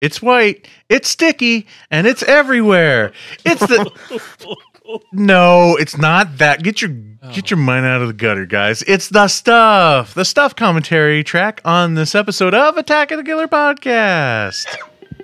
It's 0.00 0.22
white, 0.22 0.68
it's 0.88 1.08
sticky, 1.08 1.66
and 1.90 2.06
it's 2.06 2.22
everywhere. 2.22 3.12
It's 3.44 3.60
the 3.66 4.56
No, 5.12 5.76
it's 5.76 5.98
not 5.98 6.38
that. 6.38 6.62
Get 6.62 6.80
your 6.80 6.90
get 7.32 7.50
your 7.50 7.58
mind 7.58 7.84
out 7.84 8.00
of 8.00 8.08
the 8.08 8.14
gutter, 8.14 8.46
guys. 8.46 8.82
It's 8.86 9.08
the 9.08 9.28
stuff. 9.28 10.14
The 10.14 10.24
stuff 10.24 10.56
commentary 10.56 11.22
track 11.24 11.60
on 11.64 11.94
this 11.94 12.14
episode 12.14 12.54
of 12.54 12.76
Attack 12.78 13.10
of 13.10 13.18
the 13.18 13.24
Killer 13.24 13.48
podcast. 13.48 14.66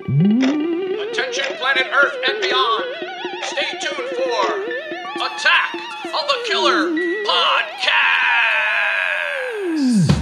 Attention, 0.04 1.44
planet 1.56 1.86
Earth 1.94 2.16
and 2.28 2.42
beyond. 2.42 2.84
Stay 3.42 3.78
tuned 3.80 4.10
for 4.10 4.64
Attack 5.24 5.74
of 6.04 6.26
the 6.28 6.38
Killer 6.46 6.90
Podcast. 9.70 10.13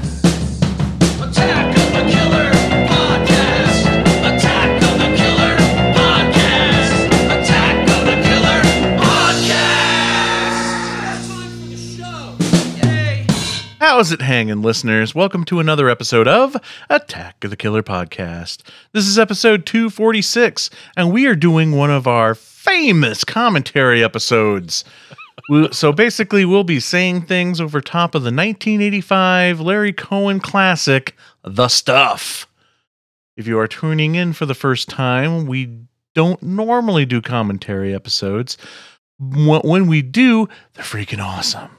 How's 13.82 14.12
it 14.12 14.22
hanging, 14.22 14.62
listeners? 14.62 15.12
Welcome 15.12 15.42
to 15.46 15.58
another 15.58 15.88
episode 15.88 16.28
of 16.28 16.56
Attack 16.88 17.42
of 17.42 17.50
the 17.50 17.56
Killer 17.56 17.82
podcast. 17.82 18.62
This 18.92 19.08
is 19.08 19.18
episode 19.18 19.66
246, 19.66 20.70
and 20.96 21.12
we 21.12 21.26
are 21.26 21.34
doing 21.34 21.72
one 21.72 21.90
of 21.90 22.06
our 22.06 22.36
famous 22.36 23.24
commentary 23.24 24.04
episodes. 24.04 24.84
So 25.72 25.92
basically, 25.92 26.44
we'll 26.44 26.62
be 26.62 26.78
saying 26.78 27.22
things 27.22 27.60
over 27.60 27.80
top 27.80 28.14
of 28.14 28.22
the 28.22 28.26
1985 28.26 29.58
Larry 29.58 29.92
Cohen 29.92 30.38
classic, 30.38 31.16
The 31.42 31.66
Stuff. 31.66 32.46
If 33.36 33.48
you 33.48 33.58
are 33.58 33.66
tuning 33.66 34.14
in 34.14 34.32
for 34.32 34.46
the 34.46 34.54
first 34.54 34.90
time, 34.90 35.46
we 35.46 35.76
don't 36.14 36.40
normally 36.40 37.04
do 37.04 37.20
commentary 37.20 37.92
episodes. 37.92 38.56
When 39.18 39.88
we 39.88 40.02
do, 40.02 40.48
they're 40.74 40.84
freaking 40.84 41.20
awesome. 41.20 41.78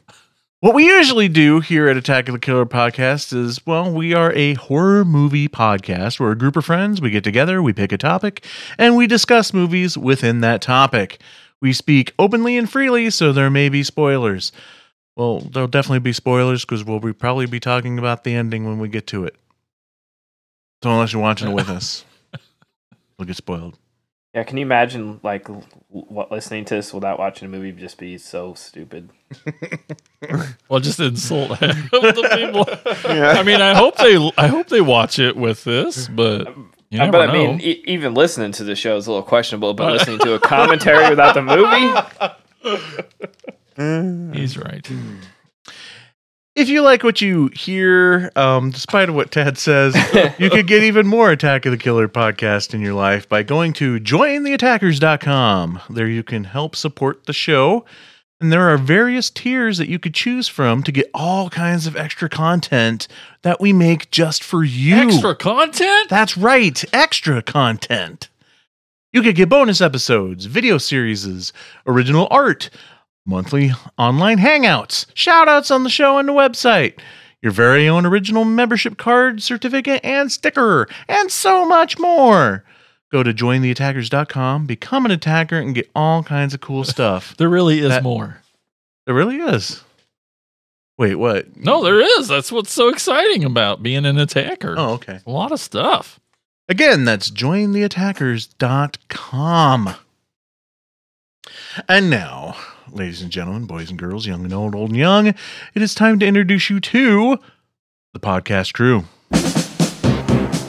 What 0.64 0.76
we 0.76 0.86
usually 0.86 1.28
do 1.28 1.60
here 1.60 1.90
at 1.90 1.98
Attack 1.98 2.30
of 2.30 2.34
the 2.34 2.40
Killer 2.40 2.66
podcast 2.66 3.36
is, 3.36 3.60
well, 3.66 3.92
we 3.92 4.14
are 4.14 4.32
a 4.32 4.54
horror 4.54 5.04
movie 5.04 5.50
podcast. 5.50 6.22
We're 6.22 6.32
a 6.32 6.38
group 6.38 6.56
of 6.56 6.64
friends. 6.64 7.02
We 7.02 7.10
get 7.10 7.26
together, 7.26 7.62
we 7.62 7.74
pick 7.74 7.92
a 7.92 7.98
topic, 7.98 8.46
and 8.78 8.96
we 8.96 9.06
discuss 9.06 9.54
movies 9.54 9.98
within 9.98 10.40
that 10.40 10.62
topic. 10.62 11.20
We 11.60 11.74
speak 11.74 12.14
openly 12.18 12.58
and 12.58 12.72
freely, 12.72 13.10
so 13.10 13.34
there 13.34 13.50
may 13.50 13.68
be 13.68 13.84
spoilers. 13.84 14.54
Well, 15.18 15.42
there'll 15.42 15.68
definitely 15.68 16.00
be 16.00 16.14
spoilers 16.14 16.64
because 16.64 16.86
we'll 16.86 17.02
be 17.02 17.12
probably 17.12 17.46
be 17.46 17.60
talking 17.60 18.00
about 18.00 18.24
the 18.24 18.34
ending 18.34 18.64
when 18.64 18.80
we 18.80 18.88
get 18.88 19.06
to 19.08 19.26
it. 19.26 19.36
So 20.82 20.92
unless 20.92 21.12
you're 21.12 21.22
watching 21.22 21.50
it 21.50 21.54
with 21.54 21.68
us, 21.70 22.06
we'll 23.20 23.26
get 23.26 23.36
spoiled. 23.36 23.78
Yeah, 24.34 24.44
can 24.44 24.58
you 24.58 24.64
imagine 24.66 25.20
like 25.22 25.48
what 25.90 26.32
listening 26.32 26.66
to 26.66 26.76
this 26.76 26.92
without 26.92 27.20
watching 27.20 27.46
a 27.46 27.50
movie 27.50 27.72
would 27.72 27.80
just 27.80 27.98
be 28.00 28.18
so 28.18 28.54
stupid? 28.54 29.10
Well, 30.70 30.80
just 30.80 31.00
insult 31.02 31.50
the 31.60 32.30
people. 32.36 32.66
I 33.06 33.44
mean, 33.44 33.62
I 33.62 33.76
hope 33.76 33.98
they, 33.98 34.32
I 34.38 34.48
hope 34.48 34.68
they 34.70 34.80
watch 34.82 35.20
it 35.20 35.36
with 35.36 35.66
this, 35.66 36.08
but 36.08 36.48
um, 36.48 36.72
you 36.90 36.98
never 36.98 37.12
but 37.12 37.26
know. 37.28 37.32
I 37.32 37.34
mean, 37.34 37.62
e- 37.62 37.84
even 37.86 38.14
listening 38.14 38.54
to 38.54 38.64
the 38.64 38.74
show 38.76 38.96
is 38.96 39.06
a 39.06 39.12
little 39.12 39.22
questionable. 39.28 39.74
But 39.74 39.92
listening 39.92 40.20
to 40.20 40.34
a 40.34 40.40
commentary 40.40 41.10
without 41.10 41.34
the 41.36 41.42
movie, 41.44 41.92
he's 44.40 44.58
right. 44.58 44.88
Hmm. 44.88 45.16
If 46.56 46.70
you 46.70 46.84
like 46.84 47.04
what 47.04 47.20
you 47.20 47.50
hear, 47.56 48.32
um, 48.36 48.70
despite 48.70 49.10
of 49.10 49.16
what 49.16 49.32
Ted 49.32 49.58
says, 49.58 49.96
you 50.38 50.52
could 50.52 50.68
get 50.68 50.84
even 50.84 51.08
more 51.08 51.32
Attack 51.32 51.66
of 51.66 51.72
the 51.72 51.80
Killer 51.80 52.08
podcast 52.08 52.76
in 52.76 52.82
your 52.82 52.94
life 52.94 53.28
by 53.28 53.42
going 53.42 53.74
to 53.74 54.00
jointheattackers.com. 54.00 55.82
There 55.90 56.08
you 56.08 56.22
can 56.22 56.44
help 56.44 56.76
support 56.76 57.26
the 57.26 57.34
show. 57.34 57.86
And 58.40 58.54
there 58.54 58.70
are 58.70 58.78
various 58.78 59.32
tiers 59.32 59.80
that 59.80 59.90
you 59.90 59.98
could 59.98 60.14
choose 60.14 60.48
from 60.48 60.84
to 60.84 60.92
get 60.92 61.10
all 61.12 61.50
kinds 61.50 61.88
of 61.88 61.96
extra 61.96 62.30
content 62.30 63.08
that 63.42 63.60
we 63.60 63.74
make 63.74 64.12
just 64.12 64.44
for 64.44 64.64
you. 64.64 64.96
Extra 64.96 65.36
content. 65.36 66.08
That's 66.10 66.38
right, 66.38 66.84
extra 66.94 67.42
content. 67.42 68.30
You 69.12 69.24
could 69.24 69.36
get 69.36 69.50
bonus 69.50 69.82
episodes, 69.82 70.46
video 70.46 70.78
series, 70.78 71.54
original 71.88 72.28
art, 72.30 72.70
monthly 73.26 73.72
online 73.98 74.38
hangouts, 74.40 75.06
shout 75.14 75.48
outs 75.48 75.72
on 75.72 75.84
the 75.84 75.90
show 75.90 76.18
and 76.18 76.28
the 76.28 76.34
website, 76.34 77.00
your 77.42 77.52
very 77.52 77.88
own 77.88 78.06
original 78.06 78.46
membership 78.46 78.98
card, 78.98 79.42
certificate, 79.44 80.02
and 80.04 80.32
sticker, 80.32 80.88
and 81.08 81.32
so 81.32 81.66
much 81.66 81.98
more. 82.00 82.64
Go 83.12 83.22
to 83.24 83.34
jointheattackers.com, 83.34 84.66
become 84.66 85.06
an 85.06 85.12
attacker, 85.12 85.58
and 85.60 85.76
get 85.76 85.90
all 85.96 86.24
kinds 86.24 86.54
of 86.54 86.62
cool 86.62 86.84
stuff. 86.84 87.36
There 87.38 87.50
really 87.50 87.80
is 87.80 87.90
That- 87.90 88.04
more. 88.04 88.40
There 89.06 89.16
really 89.16 89.38
is. 89.38 89.84
Wait, 90.98 91.16
what? 91.16 91.58
No, 91.58 91.84
there 91.84 92.00
is. 92.00 92.28
That's 92.28 92.52
what's 92.52 92.72
so 92.72 92.88
exciting 92.88 93.44
about 93.44 93.82
being 93.84 94.06
an 94.06 94.18
attacker. 94.20 94.76
Oh, 94.78 94.94
okay. 94.94 95.20
A 95.26 95.32
lot 95.32 95.52
of 95.52 95.60
stuff. 95.60 96.20
Again, 96.70 97.04
that's 97.04 97.30
jointheattackers.com. 97.30 99.90
And 101.90 102.10
now, 102.10 102.56
ladies 102.94 103.22
and 103.22 103.32
gentlemen, 103.32 103.66
boys 103.66 103.90
and 103.90 103.98
girls, 104.00 104.26
young 104.28 104.44
and 104.44 104.54
old, 104.54 104.76
old 104.76 104.90
and 104.92 104.98
young, 104.98 105.28
it 105.28 105.38
is 105.76 105.96
time 105.96 106.20
to 106.20 106.26
introduce 106.26 106.70
you 106.70 106.80
to 106.80 107.38
the 108.14 108.20
podcast 108.20 108.74
crew. 108.74 109.04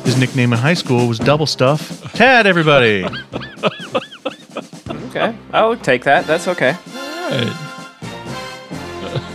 His 0.05 0.19
nickname 0.19 0.53
in 0.53 0.59
high 0.59 0.75
school 0.75 1.07
was 1.09 1.19
Double 1.19 1.47
Stuff. 1.47 2.13
Tad, 2.15 2.47
everybody. 2.47 3.05
okay, 5.09 5.37
I'll 5.53 5.77
take 5.77 6.05
that. 6.05 6.27
That's 6.27 6.49
okay. 6.49 6.71
All 6.95 7.31
right. 7.31 7.71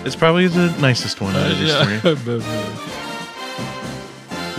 It's 0.06 0.16
probably 0.16 0.48
the 0.48 0.76
nicest 0.80 1.22
one 1.22 1.36
out 1.36 1.46
Uh, 1.48 1.52
of 1.52 1.60
these 1.60 1.70
yeah. 1.70 2.00
three. 2.16 2.89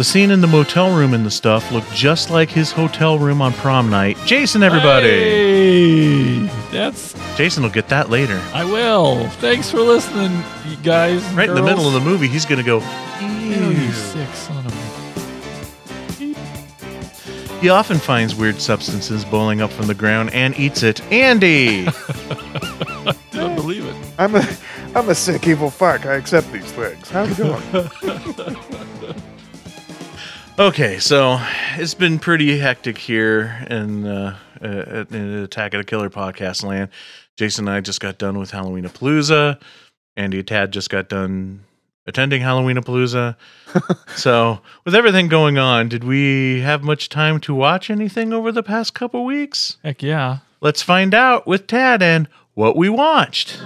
The 0.01 0.05
scene 0.05 0.31
in 0.31 0.41
the 0.41 0.47
motel 0.47 0.97
room 0.97 1.13
and 1.13 1.27
the 1.27 1.31
stuff 1.31 1.71
looked 1.71 1.93
just 1.93 2.31
like 2.31 2.49
his 2.49 2.73
hotel 2.73 3.19
room 3.19 3.43
on 3.43 3.53
prom 3.53 3.91
night. 3.91 4.17
Jason, 4.25 4.63
everybody. 4.63 5.11
Hey, 5.11 6.39
that's. 6.73 7.15
Jason 7.37 7.63
will 7.63 7.69
get 7.69 7.89
that 7.89 8.09
later. 8.09 8.43
I 8.55 8.65
will. 8.65 9.29
Thanks 9.29 9.71
for 9.71 9.81
listening, 9.81 10.43
you 10.67 10.77
guys. 10.79 11.23
and 11.27 11.37
Right 11.37 11.51
in 11.51 11.55
the 11.55 11.63
middle 11.63 11.87
of 11.87 11.93
the 11.93 12.01
movie, 12.01 12.29
he's 12.29 12.47
going 12.47 12.57
to 12.57 12.65
go, 12.65 12.79
Ew, 13.21 13.73
you 13.73 13.93
sick 13.93 14.27
son 14.31 14.65
of 14.65 14.73
a. 16.19 17.61
He 17.61 17.69
often 17.69 17.99
finds 17.99 18.35
weird 18.35 18.59
substances 18.59 19.23
boiling 19.27 19.61
up 19.61 19.71
from 19.71 19.87
the 19.87 19.95
ground 19.95 20.33
and 20.33 20.59
eats 20.59 20.83
it. 20.83 21.03
Andy! 21.13 21.85
Didn't 23.33 23.55
believe 23.55 23.85
it. 23.85 23.95
I'm 24.19 24.35
a 24.35 24.49
I'm 24.95 25.11
a 25.11 25.15
sick 25.15 25.47
evil 25.47 25.69
fuck. 25.69 26.07
I 26.07 26.15
accept 26.15 26.51
these 26.53 26.73
things. 26.73 27.11
How's 27.11 27.39
it 27.39 27.43
going? 27.43 29.21
okay, 30.61 30.99
so 30.99 31.41
it's 31.77 31.95
been 31.95 32.19
pretty 32.19 32.59
hectic 32.59 32.99
here 32.99 33.67
in, 33.71 34.07
uh, 34.07 34.37
uh, 34.63 35.05
in 35.11 35.39
Attack 35.39 35.75
of 35.75 35.81
the 35.81 35.85
Killer 35.85 36.11
podcast 36.11 36.63
land. 36.63 36.91
Jason 37.37 37.67
and 37.67 37.77
I 37.77 37.81
just 37.81 38.01
got 38.01 38.19
done 38.19 38.39
with 38.39 38.51
Halloween 38.51 38.85
Palooza. 38.85 39.59
Andy 40.17 40.41
and 40.41 40.47
Tad 40.47 40.73
just 40.73 40.91
got 40.91 41.09
done 41.09 41.65
attending 42.07 42.43
Halloween 42.43 42.77
Palooza. 42.77 43.37
so, 44.17 44.61
with 44.85 44.95
everything 44.95 45.29
going 45.29 45.57
on, 45.57 45.89
did 45.89 46.05
we 46.05 46.61
have 46.61 46.83
much 46.83 47.09
time 47.09 47.41
to 47.41 47.55
watch 47.55 47.89
anything 47.89 48.33
over 48.33 48.53
the 48.53 48.63
past 48.63 48.93
couple 48.93 49.25
weeks? 49.25 49.79
Heck 49.83 50.03
yeah. 50.03 50.39
Let's 50.61 50.83
find 50.83 51.15
out 51.15 51.47
with 51.47 51.67
Tad 51.67 52.03
and 52.03 52.29
what 52.53 52.77
we 52.77 52.91
watched. 52.91 53.59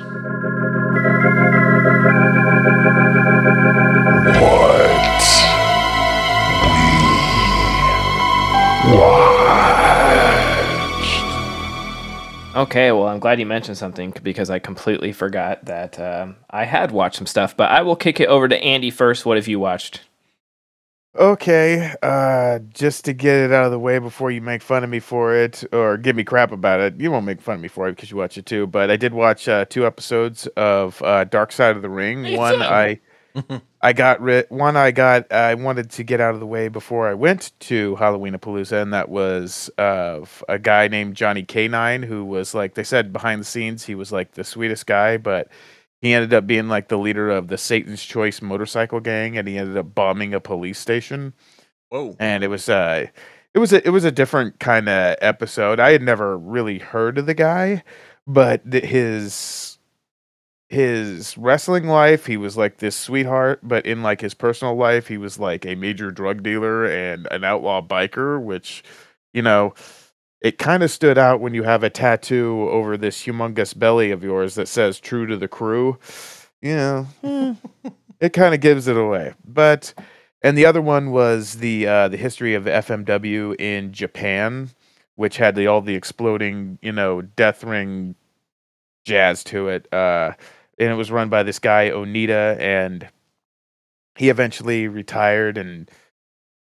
Okay, 12.56 12.92
well, 12.92 13.08
I'm 13.08 13.18
glad 13.18 13.40
you 13.40 13.46
mentioned 13.46 13.76
something 13.76 14.14
because 14.22 14.48
I 14.48 14.60
completely 14.60 15.12
forgot 15.12 15.64
that 15.64 15.98
um, 15.98 16.36
I 16.50 16.64
had 16.64 16.92
watched 16.92 17.16
some 17.16 17.26
stuff. 17.26 17.56
But 17.56 17.72
I 17.72 17.82
will 17.82 17.96
kick 17.96 18.20
it 18.20 18.28
over 18.28 18.46
to 18.46 18.56
Andy 18.56 18.90
first. 18.90 19.26
What 19.26 19.36
have 19.36 19.48
you 19.48 19.58
watched? 19.58 20.02
okay, 21.16 21.94
uh, 22.02 22.58
just 22.72 23.04
to 23.04 23.12
get 23.12 23.36
it 23.36 23.52
out 23.52 23.64
of 23.64 23.70
the 23.70 23.78
way 23.78 23.98
before 23.98 24.30
you 24.30 24.40
make 24.40 24.62
fun 24.62 24.82
of 24.84 24.90
me 24.90 25.00
for 25.00 25.34
it 25.34 25.64
or 25.72 25.96
give 25.96 26.16
me 26.16 26.24
crap 26.24 26.52
about 26.52 26.80
it. 26.80 27.00
You 27.00 27.10
won't 27.10 27.26
make 27.26 27.40
fun 27.40 27.56
of 27.56 27.60
me 27.60 27.68
for 27.68 27.88
it 27.88 27.92
because 27.92 28.10
you 28.10 28.16
watch 28.16 28.36
it 28.38 28.46
too. 28.46 28.66
But 28.66 28.90
I 28.90 28.96
did 28.96 29.14
watch 29.14 29.48
uh, 29.48 29.64
two 29.66 29.86
episodes 29.86 30.46
of 30.56 31.00
uh, 31.02 31.24
Dark 31.24 31.52
Side 31.52 31.76
of 31.76 31.82
the 31.82 31.88
Ring. 31.88 32.22
Me 32.22 32.36
one 32.36 32.56
too. 32.56 32.62
I 32.62 33.00
I 33.84 33.92
got 33.92 34.22
rid. 34.22 34.46
One 34.48 34.78
I 34.78 34.92
got. 34.92 35.30
I 35.30 35.54
wanted 35.54 35.90
to 35.90 36.02
get 36.04 36.18
out 36.18 36.32
of 36.32 36.40
the 36.40 36.46
way 36.46 36.68
before 36.68 37.06
I 37.06 37.12
went 37.12 37.52
to 37.60 37.96
Halloween 37.96 38.32
Palooza, 38.32 38.80
and 38.80 38.94
that 38.94 39.10
was 39.10 39.68
of 39.76 40.42
a 40.48 40.58
guy 40.58 40.88
named 40.88 41.16
Johnny 41.16 41.42
K9, 41.42 42.02
who 42.02 42.24
was 42.24 42.54
like 42.54 42.74
they 42.74 42.82
said 42.82 43.12
behind 43.12 43.42
the 43.42 43.44
scenes, 43.44 43.84
he 43.84 43.94
was 43.94 44.10
like 44.10 44.32
the 44.32 44.42
sweetest 44.42 44.86
guy, 44.86 45.18
but 45.18 45.48
he 46.00 46.14
ended 46.14 46.32
up 46.32 46.46
being 46.46 46.66
like 46.66 46.88
the 46.88 46.96
leader 46.96 47.30
of 47.30 47.48
the 47.48 47.58
Satan's 47.58 48.02
Choice 48.02 48.40
motorcycle 48.40 49.00
gang, 49.00 49.36
and 49.36 49.46
he 49.46 49.58
ended 49.58 49.76
up 49.76 49.94
bombing 49.94 50.32
a 50.32 50.40
police 50.40 50.78
station. 50.78 51.34
Whoa. 51.90 52.16
And 52.18 52.42
it 52.42 52.48
was 52.48 52.70
uh, 52.70 53.08
it 53.52 53.58
was 53.58 53.74
a 53.74 53.86
it 53.86 53.90
was 53.90 54.04
a 54.04 54.10
different 54.10 54.60
kind 54.60 54.88
of 54.88 55.18
episode. 55.20 55.78
I 55.78 55.92
had 55.92 56.00
never 56.00 56.38
really 56.38 56.78
heard 56.78 57.18
of 57.18 57.26
the 57.26 57.34
guy, 57.34 57.84
but 58.26 58.70
th- 58.70 58.84
his 58.84 59.73
his 60.74 61.38
wrestling 61.38 61.86
life, 61.86 62.26
he 62.26 62.36
was 62.36 62.56
like 62.56 62.78
this 62.78 62.96
sweetheart, 62.96 63.60
but 63.62 63.86
in 63.86 64.02
like 64.02 64.20
his 64.20 64.34
personal 64.34 64.74
life, 64.76 65.08
he 65.08 65.16
was 65.16 65.38
like 65.38 65.64
a 65.64 65.76
major 65.76 66.10
drug 66.10 66.42
dealer 66.42 66.84
and 66.84 67.26
an 67.30 67.44
outlaw 67.44 67.80
biker, 67.80 68.42
which 68.42 68.84
you 69.32 69.42
know, 69.42 69.74
it 70.40 70.58
kind 70.58 70.82
of 70.82 70.90
stood 70.90 71.18
out 71.18 71.40
when 71.40 71.54
you 71.54 71.62
have 71.64 71.82
a 71.82 71.90
tattoo 71.90 72.68
over 72.70 72.96
this 72.96 73.24
humongous 73.24 73.78
belly 73.78 74.10
of 74.10 74.22
yours 74.24 74.54
that 74.56 74.68
says 74.68 75.00
"True 75.00 75.26
to 75.26 75.36
the 75.36 75.48
Crew." 75.48 75.98
You 76.62 76.76
know, 76.76 77.06
eh, 77.22 77.54
it 78.20 78.32
kind 78.32 78.54
of 78.54 78.60
gives 78.60 78.88
it 78.88 78.96
away. 78.96 79.34
But 79.44 79.94
and 80.42 80.58
the 80.58 80.66
other 80.66 80.82
one 80.82 81.12
was 81.12 81.54
the 81.56 81.86
uh, 81.86 82.08
the 82.08 82.16
history 82.16 82.54
of 82.54 82.64
FMW 82.64 83.58
in 83.60 83.92
Japan, 83.92 84.70
which 85.16 85.38
had 85.38 85.54
the 85.54 85.66
all 85.66 85.80
the 85.80 85.94
exploding, 85.94 86.78
you 86.82 86.92
know, 86.92 87.22
death 87.22 87.64
ring 87.64 88.14
jazz 89.04 89.44
to 89.44 89.68
it. 89.68 89.92
Uh, 89.92 90.32
and 90.78 90.90
it 90.90 90.94
was 90.94 91.10
run 91.10 91.28
by 91.28 91.42
this 91.42 91.58
guy 91.58 91.90
Onita, 91.90 92.58
and 92.58 93.08
he 94.16 94.28
eventually 94.28 94.88
retired 94.88 95.58
and 95.58 95.90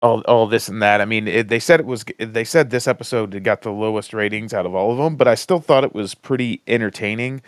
all 0.00 0.20
all 0.22 0.46
this 0.46 0.68
and 0.68 0.82
that. 0.82 1.00
I 1.00 1.04
mean, 1.04 1.28
it, 1.28 1.48
they 1.48 1.58
said 1.58 1.80
it 1.80 1.86
was 1.86 2.04
they 2.18 2.44
said 2.44 2.70
this 2.70 2.88
episode 2.88 3.42
got 3.44 3.62
the 3.62 3.70
lowest 3.70 4.12
ratings 4.12 4.52
out 4.52 4.66
of 4.66 4.74
all 4.74 4.90
of 4.92 4.98
them, 4.98 5.16
but 5.16 5.28
I 5.28 5.34
still 5.34 5.60
thought 5.60 5.84
it 5.84 5.94
was 5.94 6.14
pretty 6.14 6.62
entertaining. 6.66 7.42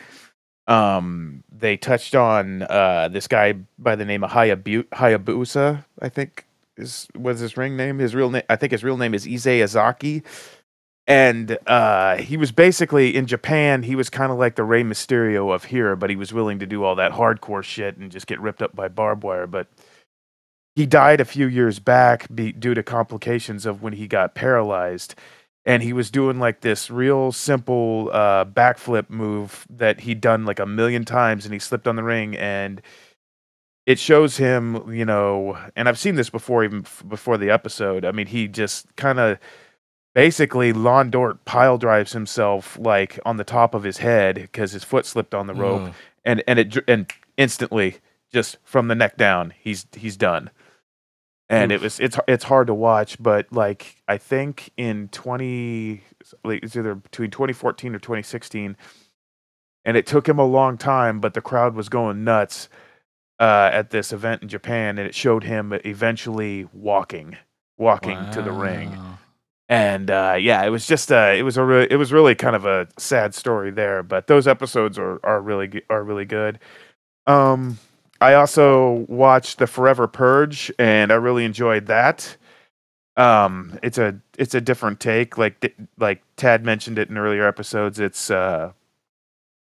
Um, 0.66 1.44
they 1.52 1.76
touched 1.76 2.14
on 2.14 2.62
uh 2.62 3.08
this 3.08 3.28
guy 3.28 3.54
by 3.78 3.96
the 3.96 4.04
name 4.04 4.24
of 4.24 4.30
Hayabu- 4.30 4.88
Hayabusa, 4.88 5.84
I 6.00 6.08
think 6.08 6.46
is 6.76 7.08
was 7.14 7.40
his 7.40 7.56
ring 7.56 7.76
name. 7.76 7.98
His 7.98 8.14
real 8.14 8.30
name, 8.30 8.42
I 8.48 8.56
think 8.56 8.72
his 8.72 8.84
real 8.84 8.96
name 8.96 9.14
is 9.14 9.26
Issei 9.26 9.60
Azaki. 9.60 10.22
And 11.06 11.58
uh, 11.66 12.16
he 12.16 12.36
was 12.36 12.50
basically 12.50 13.14
in 13.14 13.26
Japan. 13.26 13.82
He 13.82 13.94
was 13.94 14.08
kind 14.08 14.32
of 14.32 14.38
like 14.38 14.56
the 14.56 14.64
Rey 14.64 14.82
Mysterio 14.82 15.54
of 15.54 15.64
here, 15.64 15.96
but 15.96 16.08
he 16.08 16.16
was 16.16 16.32
willing 16.32 16.58
to 16.60 16.66
do 16.66 16.82
all 16.82 16.94
that 16.94 17.12
hardcore 17.12 17.62
shit 17.62 17.96
and 17.98 18.10
just 18.10 18.26
get 18.26 18.40
ripped 18.40 18.62
up 18.62 18.74
by 18.74 18.88
barbed 18.88 19.22
wire. 19.22 19.46
But 19.46 19.68
he 20.76 20.86
died 20.86 21.20
a 21.20 21.24
few 21.24 21.46
years 21.46 21.78
back 21.78 22.26
be, 22.34 22.52
due 22.52 22.74
to 22.74 22.82
complications 22.82 23.66
of 23.66 23.82
when 23.82 23.92
he 23.94 24.06
got 24.06 24.34
paralyzed 24.34 25.14
and 25.66 25.82
he 25.82 25.92
was 25.92 26.10
doing 26.10 26.38
like 26.38 26.60
this 26.60 26.90
real 26.90 27.32
simple 27.32 28.10
uh, 28.12 28.44
backflip 28.44 29.08
move 29.08 29.66
that 29.70 30.00
he'd 30.00 30.20
done 30.20 30.44
like 30.44 30.58
a 30.58 30.66
million 30.66 31.04
times 31.04 31.44
and 31.44 31.52
he 31.52 31.58
slipped 31.58 31.86
on 31.88 31.96
the 31.96 32.02
ring 32.02 32.36
and 32.36 32.82
it 33.86 33.98
shows 33.98 34.36
him 34.36 34.92
you 34.92 35.04
know 35.04 35.58
and 35.76 35.88
i've 35.88 35.98
seen 35.98 36.14
this 36.14 36.30
before 36.30 36.64
even 36.64 36.80
f- 36.80 37.04
before 37.08 37.36
the 37.38 37.50
episode 37.50 38.04
i 38.04 38.12
mean 38.12 38.26
he 38.26 38.48
just 38.48 38.94
kind 38.96 39.18
of 39.18 39.38
basically 40.14 40.72
lawn 40.72 41.10
dort 41.10 41.44
pile 41.44 41.76
drives 41.76 42.12
himself 42.12 42.78
like 42.78 43.18
on 43.26 43.36
the 43.36 43.44
top 43.44 43.74
of 43.74 43.82
his 43.82 43.98
head 43.98 44.36
because 44.36 44.72
his 44.72 44.84
foot 44.84 45.04
slipped 45.04 45.34
on 45.34 45.46
the 45.46 45.54
rope 45.54 45.88
Ugh. 45.88 45.94
and 46.24 46.42
and 46.46 46.58
it 46.58 46.76
and 46.88 47.12
instantly 47.36 47.96
just 48.32 48.56
from 48.62 48.88
the 48.88 48.94
neck 48.94 49.16
down 49.16 49.52
he's 49.58 49.86
he's 49.94 50.16
done 50.16 50.50
and 51.50 51.72
it 51.72 51.80
was 51.80 52.00
it's 52.00 52.16
it's 52.26 52.44
hard 52.44 52.68
to 52.68 52.74
watch 52.74 53.20
but 53.22 53.46
like 53.52 53.96
i 54.08 54.16
think 54.16 54.70
in 54.76 55.08
20 55.08 56.00
like 56.44 56.62
it's 56.62 56.76
either 56.76 56.94
between 56.94 57.30
2014 57.30 57.94
or 57.94 57.98
2016 57.98 58.76
and 59.84 59.96
it 59.96 60.06
took 60.06 60.28
him 60.28 60.38
a 60.38 60.46
long 60.46 60.78
time 60.78 61.20
but 61.20 61.34
the 61.34 61.42
crowd 61.42 61.74
was 61.74 61.88
going 61.88 62.24
nuts 62.24 62.68
uh, 63.40 63.68
at 63.72 63.90
this 63.90 64.12
event 64.12 64.42
in 64.42 64.48
japan 64.48 64.96
and 64.96 65.08
it 65.08 65.14
showed 65.14 65.42
him 65.42 65.72
eventually 65.84 66.68
walking 66.72 67.36
walking 67.76 68.18
to 68.30 68.40
the 68.40 68.52
ring 68.52 68.92
Wow. 68.92 69.18
And 69.68 70.10
uh, 70.10 70.36
yeah, 70.38 70.64
it 70.64 70.70
was 70.70 70.86
just 70.86 71.10
uh, 71.10 71.32
it 71.36 71.42
was 71.42 71.56
a 71.56 71.64
re- 71.64 71.88
it 71.90 71.96
was 71.96 72.12
really 72.12 72.34
kind 72.34 72.54
of 72.56 72.66
a 72.66 72.86
sad 72.98 73.34
story 73.34 73.70
there. 73.70 74.02
But 74.02 74.26
those 74.26 74.46
episodes 74.46 74.98
are 74.98 75.20
are 75.24 75.40
really 75.40 75.82
are 75.88 76.02
really 76.04 76.26
good. 76.26 76.58
Um, 77.26 77.78
I 78.20 78.34
also 78.34 79.06
watched 79.08 79.58
the 79.58 79.66
Forever 79.66 80.06
Purge, 80.06 80.70
and 80.78 81.10
I 81.10 81.16
really 81.16 81.44
enjoyed 81.44 81.86
that. 81.86 82.36
Um, 83.16 83.78
it's 83.82 83.98
a 83.98 84.18
it's 84.38 84.54
a 84.54 84.60
different 84.60 85.00
take. 85.00 85.38
Like 85.38 85.74
like 85.98 86.22
Tad 86.36 86.64
mentioned 86.64 86.98
it 86.98 87.08
in 87.08 87.16
earlier 87.16 87.46
episodes. 87.46 88.00
It's 88.00 88.30
uh, 88.30 88.72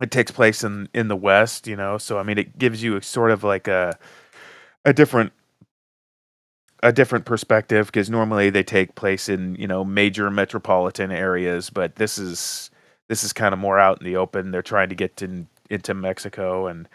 it 0.02 0.12
takes 0.12 0.32
place 0.32 0.64
in 0.64 0.88
in 0.94 1.10
the 1.10 1.16
West, 1.18 1.68
you 1.68 1.76
know. 1.76 1.98
So 1.98 2.18
I 2.18 2.24
mean, 2.24 2.38
it 2.38 2.58
gives 2.58 2.82
you 2.82 2.96
a 2.96 3.02
sort 3.02 3.32
of 3.32 3.44
like 3.44 3.68
a 3.68 3.98
a 4.86 4.94
different 4.94 5.34
a 6.84 6.92
different 6.92 7.26
perspective 7.26 7.88
because 7.88 8.10
normally 8.10 8.50
they 8.50 8.64
take 8.64 8.96
place 8.96 9.30
in 9.30 9.56
you 9.56 9.68
know 9.68 9.84
major 9.84 10.30
metropolitan 10.32 11.12
areas 11.12 11.70
but 11.70 11.96
this 11.96 12.18
is 12.18 12.72
this 13.08 13.24
is 13.24 13.34
kind 13.34 13.54
of 13.54 13.60
more 13.60 13.78
out 13.78 14.00
in 14.00 14.06
the 14.06 14.16
open. 14.16 14.52
They're 14.52 14.62
trying 14.62 14.88
to 14.88 14.96
get 14.96 15.22
in, 15.22 15.48
into 15.70 15.94
mexico 15.94 16.68
and 16.68 16.88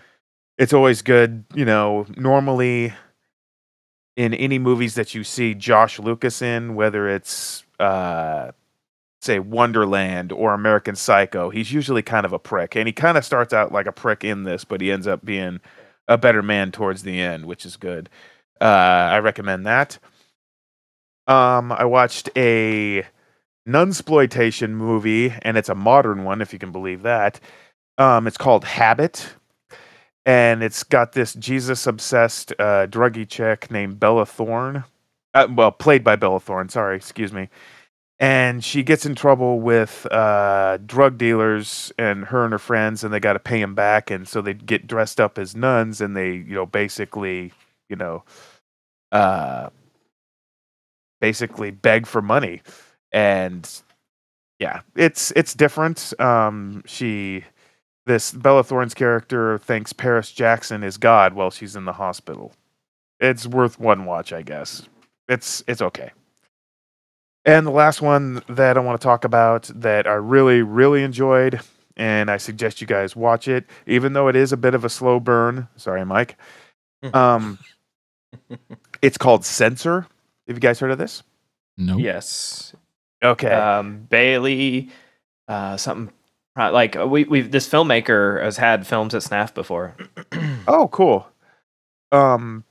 it's 0.59 0.73
always 0.73 1.03
good 1.03 1.44
you 1.55 1.65
know 1.65 2.06
normally 2.17 2.93
in 4.17 4.35
any 4.35 4.59
movies 4.59 4.94
that 4.94 5.15
you 5.15 5.23
see 5.25 5.55
josh 5.55 5.99
lucas 5.99 6.43
in 6.43 6.75
whether 6.75 7.09
it's 7.09 7.65
uh 7.81 8.50
say 9.21 9.38
wonderland 9.38 10.31
or 10.33 10.53
american 10.53 10.94
psycho 10.94 11.49
he's 11.49 11.73
usually 11.73 12.03
kind 12.03 12.27
of 12.27 12.33
a 12.33 12.38
prick 12.38 12.77
and 12.77 12.87
he 12.87 12.93
kind 12.93 13.17
of 13.17 13.25
starts 13.25 13.53
out 13.53 13.73
like 13.73 13.87
a 13.87 13.93
prick 13.93 14.25
in 14.25 14.44
this 14.44 14.65
but 14.65 14.81
he 14.81 14.93
ends 14.93 15.06
up 15.06 15.25
being 15.25 15.61
a 16.06 16.19
better 16.19 16.43
man 16.43 16.71
towards 16.71 17.03
the 17.03 17.19
end 17.21 17.47
which 17.47 17.65
is 17.65 17.77
good 17.77 18.11
uh, 18.61 18.64
I 18.64 19.19
recommend 19.19 19.67
that. 19.67 19.99
Um, 21.26 21.73
I 21.73 21.85
watched 21.85 22.31
a 22.37 23.05
nunsploitation 23.69 24.70
movie, 24.70 25.35
and 25.43 25.56
it's 25.56 25.69
a 25.69 25.75
modern 25.75 26.25
one, 26.25 26.41
if 26.41 26.53
you 26.53 26.58
can 26.58 26.73
believe 26.73 27.03
that. 27.03 27.41
Um, 27.99 28.26
it's 28.26 28.37
called 28.37 28.64
Habit, 28.64 29.35
and 30.25 30.62
it's 30.62 30.85
got 30.85 31.12
this 31.12 31.35
Jesus-obsessed 31.35 32.53
uh, 32.58 32.87
druggy 32.87 33.29
chick 33.29 33.70
named 33.70 33.99
Bella 33.99 34.26
Thorne. 34.26 34.85
Uh, 35.35 35.49
well, 35.50 35.73
played 35.73 36.05
by 36.05 36.17
Bella 36.17 36.41
Thorne. 36.41 36.69
Sorry, 36.69 36.97
excuse 36.97 37.32
me. 37.32 37.49
And 38.19 38.64
she 38.64 38.82
gets 38.82 39.05
in 39.05 39.14
trouble 39.14 39.61
with 39.61 40.06
uh, 40.11 40.79
drug 40.87 41.19
dealers 41.19 41.93
and 41.99 42.25
her 42.26 42.44
and 42.44 42.52
her 42.52 42.59
friends, 42.59 43.05
and 43.05 43.12
they 43.12 43.20
got 43.20 43.35
to 43.35 43.38
pay 43.38 43.61
them 43.61 43.75
back. 43.75 44.11
And 44.11 44.26
so 44.26 44.41
they 44.41 44.55
get 44.55 44.87
dressed 44.87 45.20
up 45.20 45.38
as 45.38 45.55
nuns, 45.55 46.00
and 46.00 46.17
they, 46.17 46.32
you 46.32 46.55
know, 46.55 46.67
basically, 46.67 47.52
you 47.88 47.97
know, 47.97 48.25
uh, 49.12 49.71
basically 51.21 51.71
beg 51.71 52.06
for 52.06 52.23
money, 52.23 52.62
and 53.12 53.83
yeah, 54.59 54.81
it's 54.94 55.33
it's 55.33 55.55
different. 55.55 56.19
Um, 56.21 56.83
she, 56.87 57.45
this 58.07 58.33
Bella 58.33 58.64
Thorne's 58.64 58.95
character 58.95 59.59
thinks 59.59 59.93
Paris 59.93 60.33
Jackson 60.33 60.83
is 60.83 60.97
God 60.97 61.35
while 61.35 61.50
she's 61.50 61.76
in 61.76 61.85
the 61.85 61.95
hospital. 61.95 62.52
It's 63.21 63.47
worth 63.47 63.78
one 63.78 64.05
watch, 64.05 64.33
I 64.33 64.43
guess. 64.43 64.83
It's 65.28 65.62
it's 65.66 65.83
okay. 65.83 66.11
And 67.45 67.66
the 67.66 67.71
last 67.71 68.02
one 68.02 68.43
that 68.49 68.76
I 68.76 68.81
want 68.81 69.00
to 69.00 69.05
talk 69.05 69.25
about 69.25 69.71
that 69.75 70.07
I 70.07 70.14
really 70.14 70.62
really 70.62 71.02
enjoyed, 71.02 71.61
and 71.97 72.31
I 72.31 72.38
suggest 72.38 72.81
you 72.81 72.87
guys 72.87 73.14
watch 73.14 73.49
it, 73.49 73.66
even 73.87 74.14
though 74.14 74.28
it 74.28 74.37
is 74.37 74.52
a 74.52 74.57
bit 74.57 74.75
of 74.75 74.85
a 74.85 74.88
slow 74.88 75.21
burn. 75.21 75.69
Sorry, 75.76 76.05
Mike. 76.05 76.37
Um, 77.14 77.59
it's 79.02 79.18
called 79.18 79.45
Censor. 79.45 80.06
Have 80.47 80.56
you 80.56 80.61
guys 80.61 80.78
heard 80.78 80.90
of 80.90 80.99
this? 80.99 81.23
Nope. 81.76 82.00
Yes. 82.00 82.75
Okay. 83.23 83.50
Um, 83.50 84.06
Bailey, 84.09 84.90
uh, 85.49 85.76
something 85.76 86.12
uh, 86.59 86.73
like 86.73 86.95
we 86.95 87.25
we 87.25 87.42
this 87.42 87.68
filmmaker 87.68 88.42
has 88.42 88.56
had 88.56 88.87
films 88.87 89.14
at 89.14 89.23
SNAF 89.23 89.54
before. 89.54 89.95
oh, 90.68 90.88
cool. 90.88 91.26
Um, 92.12 92.64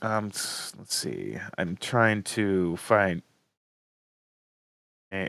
um, 0.00 0.26
let's 0.26 0.94
see. 0.94 1.36
I'm 1.58 1.76
trying 1.76 2.22
to 2.24 2.76
find. 2.76 3.22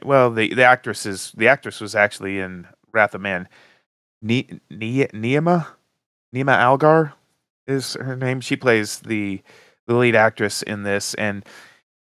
Well, 0.03 0.31
the 0.31 0.53
the 0.53 0.63
actress 0.63 1.05
is 1.05 1.33
the 1.35 1.49
actress 1.49 1.81
was 1.81 1.95
actually 1.95 2.39
in 2.39 2.67
Wrath 2.93 3.13
of 3.13 3.21
Man. 3.21 3.49
Ne- 4.21 4.61
ne- 4.69 5.07
Neema, 5.07 5.67
Neema 6.33 6.57
Algar 6.57 7.13
is 7.67 7.93
her 7.93 8.15
name. 8.15 8.41
She 8.41 8.55
plays 8.55 8.99
the 8.99 9.41
the 9.85 9.95
lead 9.95 10.15
actress 10.15 10.61
in 10.61 10.83
this, 10.83 11.13
and 11.15 11.45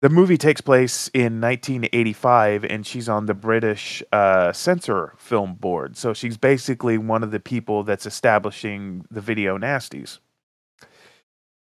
the 0.01 0.09
movie 0.09 0.37
takes 0.37 0.61
place 0.61 1.09
in 1.13 1.39
1985, 1.39 2.65
and 2.65 2.85
she's 2.85 3.07
on 3.07 3.27
the 3.27 3.35
British 3.35 4.01
uh, 4.11 4.51
censor 4.51 5.13
film 5.17 5.53
board. 5.53 5.95
So 5.95 6.13
she's 6.13 6.37
basically 6.37 6.97
one 6.97 7.23
of 7.23 7.29
the 7.29 7.39
people 7.39 7.83
that's 7.83 8.07
establishing 8.07 9.05
the 9.11 9.21
video 9.21 9.59
nasties. 9.59 10.17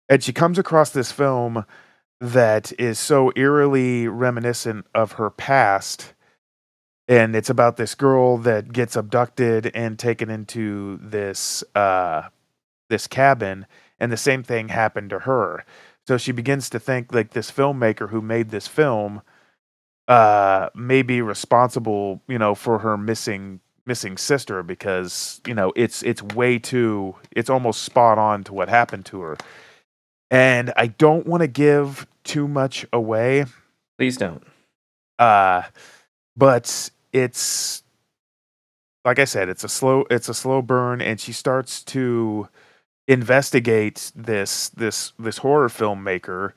And 0.09 0.23
she 0.23 0.35
comes 0.35 0.59
across 0.59 0.90
this 0.90 1.11
film 1.11 1.64
that 2.21 2.73
is 2.78 2.99
so 2.99 3.33
eerily 3.37 4.07
reminiscent 4.07 4.87
of 4.95 5.12
her 5.12 5.31
past. 5.31 6.12
And 7.09 7.35
it's 7.35 7.50
about 7.50 7.78
this 7.78 7.95
girl 7.95 8.37
that 8.38 8.73
gets 8.73 8.97
abducted 8.97 9.71
and 9.75 9.99
taken 9.99 10.28
into 10.28 10.99
this 11.02 11.64
uh, 11.75 12.28
this 12.88 13.07
cabin, 13.07 13.66
and 13.99 14.12
the 14.12 14.16
same 14.16 14.43
thing 14.43 14.69
happened 14.69 15.11
to 15.11 15.21
her. 15.21 15.64
So 16.07 16.16
she 16.19 16.33
begins 16.33 16.71
to 16.71 16.78
think 16.78 17.12
like 17.12 17.31
this 17.33 17.50
filmmaker 17.50 18.11
who 18.11 18.21
made 18.23 18.50
this 18.50 18.69
film 18.69 19.23
uh 20.09 20.71
may 20.75 21.02
be 21.02 21.21
responsible, 21.21 22.23
you 22.28 22.38
know, 22.38 22.55
for 22.55 22.78
her 22.78 22.97
missing 22.97 23.61
missing 23.87 24.16
sister 24.16 24.62
because, 24.62 25.40
you 25.47 25.55
know, 25.55 25.73
it's 25.76 26.02
it's 26.02 26.23
way 26.23 26.59
too 26.59 27.14
it's 27.33 27.50
almost 27.50 27.83
spot 27.83 28.19
on 28.19 28.45
to 28.45 28.55
what 28.55 28.69
happened 28.69 29.05
to 29.07 29.21
her. 29.21 29.37
And 30.31 30.73
I 30.76 30.88
don't 30.88 31.26
want 31.26 31.43
to 31.43 31.49
give 31.49 32.07
too 32.25 32.47
much 32.49 32.87
away. 32.93 33.47
Please 33.99 34.16
don't. 34.16 34.45
Uh 35.19 35.62
but 36.37 36.90
it's 37.12 37.83
like 39.05 39.19
I 39.19 39.25
said, 39.25 39.49
it's 39.49 39.64
a 39.64 39.69
slow 39.69 40.05
it's 40.11 40.28
a 40.28 40.35
slow 40.35 40.62
burn 40.62 41.00
and 41.00 41.21
she 41.21 41.33
starts 41.33 41.83
to 41.85 42.49
investigate 43.09 44.13
this 44.15 44.71
this 44.71 45.13
this 45.19 45.39
horror 45.39 45.69
filmmaker 45.69 46.53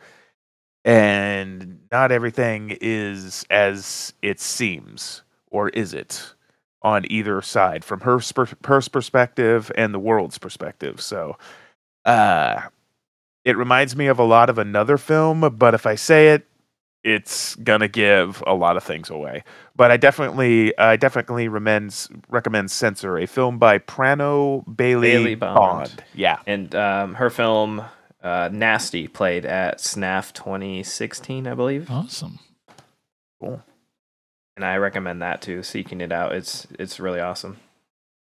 and 0.85 1.79
not 1.91 2.11
everything 2.11 2.77
is 2.81 3.45
as 3.49 4.13
it 4.21 4.39
seems 4.39 5.23
or 5.51 5.69
is 5.69 5.93
it 5.93 6.33
on 6.81 7.05
either 7.11 7.41
side 7.41 7.83
from 7.83 7.99
her 8.01 8.19
her 8.65 8.81
perspective 8.91 9.71
and 9.75 9.93
the 9.93 9.99
world's 9.99 10.37
perspective. 10.37 11.01
So 11.01 11.37
uh 12.05 12.61
it 13.45 13.57
reminds 13.57 13.95
me 13.95 14.07
of 14.07 14.19
a 14.19 14.23
lot 14.23 14.49
of 14.49 14.57
another 14.57 14.97
film 14.97 15.41
but 15.57 15.73
if 15.73 15.85
i 15.85 15.95
say 15.95 16.29
it 16.29 16.45
it's 17.03 17.55
gonna 17.55 17.87
give 17.87 18.43
a 18.45 18.53
lot 18.53 18.75
of 18.77 18.83
things 18.83 19.09
away 19.09 19.43
but 19.75 19.89
i 19.91 19.97
definitely 19.97 20.77
i 20.77 20.95
definitely 20.95 21.47
recommend 21.47 22.07
recommend 22.29 22.69
censor 22.69 23.17
a 23.17 23.25
film 23.25 23.57
by 23.57 23.77
prano 23.79 24.63
bailey, 24.75 25.11
Bailey 25.11 25.35
Bond. 25.35 25.55
bond 25.55 26.03
yeah 26.13 26.39
And 26.45 26.73
um, 26.75 27.15
her 27.15 27.29
film 27.29 27.83
uh, 28.21 28.49
Nasty 28.51 29.07
played 29.07 29.45
at 29.45 29.77
SNAF 29.77 30.33
2016, 30.33 31.47
I 31.47 31.53
believe. 31.53 31.89
Awesome. 31.89 32.39
cool 33.39 33.63
And 34.57 34.65
I 34.65 34.75
recommend 34.77 35.21
that 35.21 35.41
too. 35.41 35.63
Seeking 35.63 36.01
it 36.01 36.11
out, 36.11 36.33
it's 36.33 36.67
it's 36.77 36.99
really 36.99 37.21
awesome. 37.21 37.57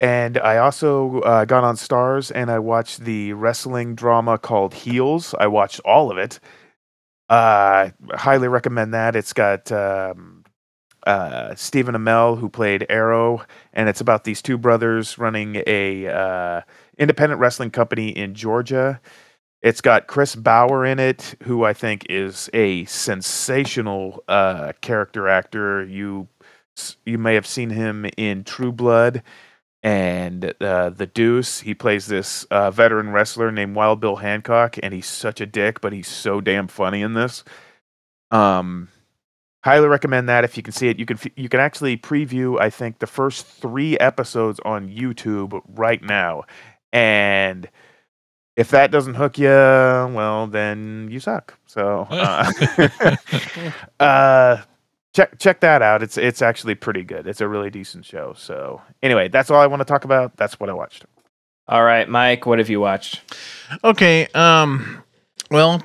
And 0.01 0.37
I 0.37 0.57
also 0.57 1.21
uh, 1.21 1.45
got 1.45 1.63
on 1.63 1.75
Starz 1.75 2.31
and 2.33 2.51
I 2.51 2.59
watched 2.59 3.01
the 3.01 3.33
wrestling 3.33 3.95
drama 3.95 4.37
called 4.37 4.73
Heels. 4.73 5.33
I 5.39 5.47
watched 5.47 5.79
all 5.85 6.11
of 6.11 6.17
it. 6.17 6.39
Uh, 7.29 7.89
highly 8.13 8.47
recommend 8.47 8.93
that. 8.93 9.15
It's 9.15 9.33
got 9.33 9.71
um, 9.71 10.43
uh, 11.07 11.55
Stephen 11.55 11.95
Amell 11.95 12.37
who 12.39 12.49
played 12.49 12.85
Arrow, 12.89 13.43
and 13.73 13.89
it's 13.89 14.01
about 14.01 14.23
these 14.23 14.41
two 14.41 14.57
brothers 14.57 15.17
running 15.17 15.63
a 15.65 16.07
uh, 16.07 16.61
independent 16.97 17.39
wrestling 17.39 17.71
company 17.71 18.09
in 18.09 18.33
Georgia. 18.35 19.01
It's 19.61 19.81
got 19.81 20.07
Chris 20.07 20.35
Bauer 20.35 20.85
in 20.85 20.99
it, 20.99 21.35
who 21.43 21.63
I 21.63 21.73
think 21.73 22.05
is 22.09 22.49
a 22.53 22.83
sensational 22.85 24.23
uh, 24.27 24.73
character 24.81 25.27
actor. 25.27 25.85
You 25.85 26.27
you 27.05 27.17
may 27.17 27.35
have 27.35 27.47
seen 27.47 27.69
him 27.69 28.05
in 28.17 28.43
True 28.43 28.71
Blood 28.71 29.23
and 29.83 30.53
uh, 30.61 30.89
the 30.89 31.05
Deuce. 31.05 31.59
He 31.59 31.73
plays 31.73 32.07
this 32.07 32.45
uh, 32.45 32.71
veteran 32.71 33.11
wrestler 33.11 33.51
named 33.51 33.75
Wild 33.75 33.99
Bill 33.99 34.15
Hancock, 34.15 34.77
and 34.81 34.93
he's 34.93 35.07
such 35.07 35.41
a 35.41 35.45
dick, 35.45 35.81
but 35.81 35.93
he's 35.93 36.07
so 36.07 36.41
damn 36.41 36.67
funny 36.67 37.01
in 37.01 37.13
this. 37.13 37.43
Um, 38.31 38.87
highly 39.63 39.87
recommend 39.87 40.29
that 40.29 40.45
if 40.45 40.55
you 40.57 40.63
can 40.63 40.73
see 40.73 40.87
it. 40.87 40.97
You 40.97 41.05
can 41.05 41.17
f- 41.17 41.37
you 41.37 41.49
can 41.49 41.59
actually 41.59 41.97
preview. 41.97 42.59
I 42.59 42.69
think 42.69 42.99
the 42.99 43.07
first 43.07 43.45
three 43.45 43.97
episodes 43.99 44.59
on 44.63 44.89
YouTube 44.89 45.61
right 45.67 46.01
now, 46.01 46.45
and 46.93 47.69
if 48.55 48.69
that 48.69 48.89
doesn't 48.89 49.15
hook 49.15 49.37
you, 49.37 49.47
well, 49.47 50.47
then 50.47 51.09
you 51.11 51.19
suck. 51.19 51.57
So. 51.65 52.07
Uh, 52.09 52.51
uh 53.99 54.57
check 55.13 55.39
check 55.39 55.59
that 55.61 55.81
out. 55.81 56.03
It's 56.03 56.17
it's 56.17 56.41
actually 56.41 56.75
pretty 56.75 57.03
good. 57.03 57.27
It's 57.27 57.41
a 57.41 57.47
really 57.47 57.69
decent 57.69 58.05
show. 58.05 58.33
So 58.37 58.81
anyway, 59.01 59.27
that's 59.29 59.49
all 59.51 59.61
I 59.61 59.67
want 59.67 59.81
to 59.81 59.85
talk 59.85 60.03
about. 60.05 60.35
That's 60.37 60.59
what 60.59 60.69
I 60.69 60.73
watched. 60.73 61.05
All 61.67 61.83
right, 61.83 62.07
Mike, 62.09 62.45
what 62.45 62.59
have 62.59 62.69
you 62.69 62.79
watched? 62.81 63.21
Okay. 63.83 64.27
Um. 64.35 65.03
Well, 65.51 65.81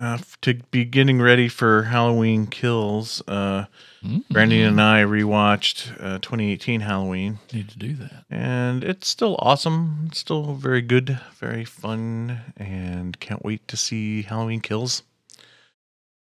uh, 0.00 0.18
to 0.42 0.54
be 0.70 0.84
getting 0.84 1.20
ready 1.20 1.48
for 1.48 1.84
Halloween 1.84 2.46
Kills, 2.46 3.22
uh, 3.28 3.66
Mm, 4.02 4.26
Brandon 4.30 4.60
and 4.62 4.80
I 4.80 5.02
rewatched 5.02 5.92
uh, 6.02 6.18
2018 6.20 6.80
Halloween, 6.80 7.38
need 7.52 7.68
to 7.68 7.78
do 7.78 7.92
that. 7.96 8.24
and 8.30 8.82
it's 8.82 9.06
still 9.06 9.36
awesome. 9.40 10.04
It's 10.08 10.18
still 10.20 10.54
very 10.54 10.80
good, 10.80 11.20
very 11.38 11.66
fun, 11.66 12.40
and 12.56 13.20
can't 13.20 13.44
wait 13.44 13.68
to 13.68 13.76
see 13.76 14.22
Halloween 14.22 14.62
Kills. 14.62 15.02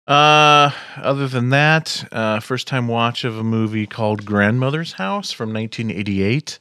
Uh, 0.10 0.72
other 0.98 1.28
than 1.28 1.50
that, 1.50 2.04
uh, 2.12 2.40
first 2.40 2.66
time 2.66 2.88
watch 2.88 3.24
of 3.24 3.38
a 3.38 3.44
movie 3.44 3.86
called 3.86 4.26
Grandmother's 4.26 4.94
House 4.94 5.32
from 5.32 5.54
1988, 5.54 6.58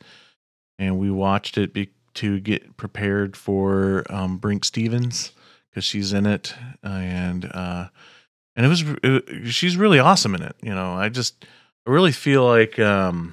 and 0.79 0.99
we 0.99 1.11
watched 1.11 1.57
it 1.57 1.73
be- 1.73 1.89
to 2.13 2.41
get 2.41 2.77
prepared 2.77 3.39
for 3.39 4.05
um, 4.11 4.39
Brinke 4.39 4.67
Stevens 4.67 5.33
because 5.71 5.83
she's 5.83 6.13
in 6.13 6.27
it, 6.27 6.55
and 6.83 7.47
uh, 7.47 7.89
and 8.55 8.67
it 8.67 8.69
was 8.69 8.85
it, 9.03 9.47
she's 9.51 9.79
really 9.79 9.99
awesome 9.99 10.35
in 10.35 10.43
it. 10.43 10.55
You 10.61 10.75
know, 10.75 10.93
I 10.93 11.09
just 11.09 11.47
I 11.87 11.91
really 11.91 12.13
feel 12.13 12.45
like 12.45 12.79
um, 12.79 13.33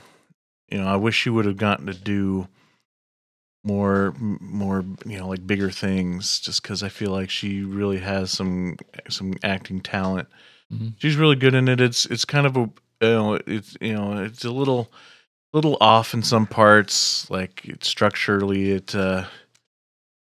you 0.69 0.77
know 0.77 0.87
I 0.87 0.95
wish 0.95 1.15
she 1.15 1.29
would 1.29 1.43
have 1.43 1.57
gotten 1.57 1.87
to 1.87 1.93
do 1.93 2.47
more 3.65 4.13
more 4.19 4.85
you 5.05 5.17
know 5.17 5.27
like 5.27 5.45
bigger 5.45 5.71
things 5.71 6.39
just 6.39 6.61
because 6.61 6.83
I 6.83 6.89
feel 6.89 7.11
like 7.11 7.29
she 7.29 7.63
really 7.63 7.97
has 7.99 8.31
some 8.31 8.77
some 9.09 9.33
acting 9.43 9.81
talent. 9.81 10.27
Mhm. 10.73 10.93
She's 10.99 11.15
really 11.17 11.35
good 11.35 11.55
in 11.55 11.67
it. 11.67 11.81
It's 11.81 12.05
it's 12.05 12.25
kind 12.25 12.45
of 12.47 12.55
a 12.55 12.69
you 13.01 13.09
know 13.09 13.39
it's 13.47 13.75
you 13.81 13.93
know 13.93 14.23
it's 14.23 14.45
a 14.45 14.51
little 14.51 14.91
little 15.53 15.77
off 15.81 16.13
in 16.13 16.21
some 16.21 16.45
parts 16.47 17.29
like 17.29 17.65
it, 17.65 17.83
structurally 17.83 18.71
it 18.71 18.93
uh 18.95 19.25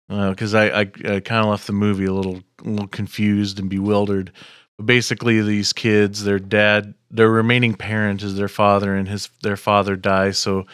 because 0.09 0.53
I 0.53 0.67
I, 0.67 0.79
I 0.81 1.19
kind 1.19 1.43
of 1.43 1.47
left 1.47 1.67
the 1.67 1.73
movie 1.73 2.05
a 2.05 2.13
little 2.13 2.41
a 2.63 2.69
little 2.69 2.87
confused 2.87 3.59
and 3.59 3.69
bewildered. 3.69 4.31
But 4.77 4.85
basically, 4.87 5.41
these 5.41 5.71
kids, 5.71 6.23
their 6.23 6.39
dad, 6.39 6.93
their 7.11 7.29
remaining 7.29 7.75
parent 7.75 8.23
is 8.23 8.35
their 8.35 8.47
father, 8.47 8.95
and 8.95 9.07
his 9.07 9.29
their 9.41 9.57
father 9.57 9.95
dies. 9.95 10.37
So 10.37 10.65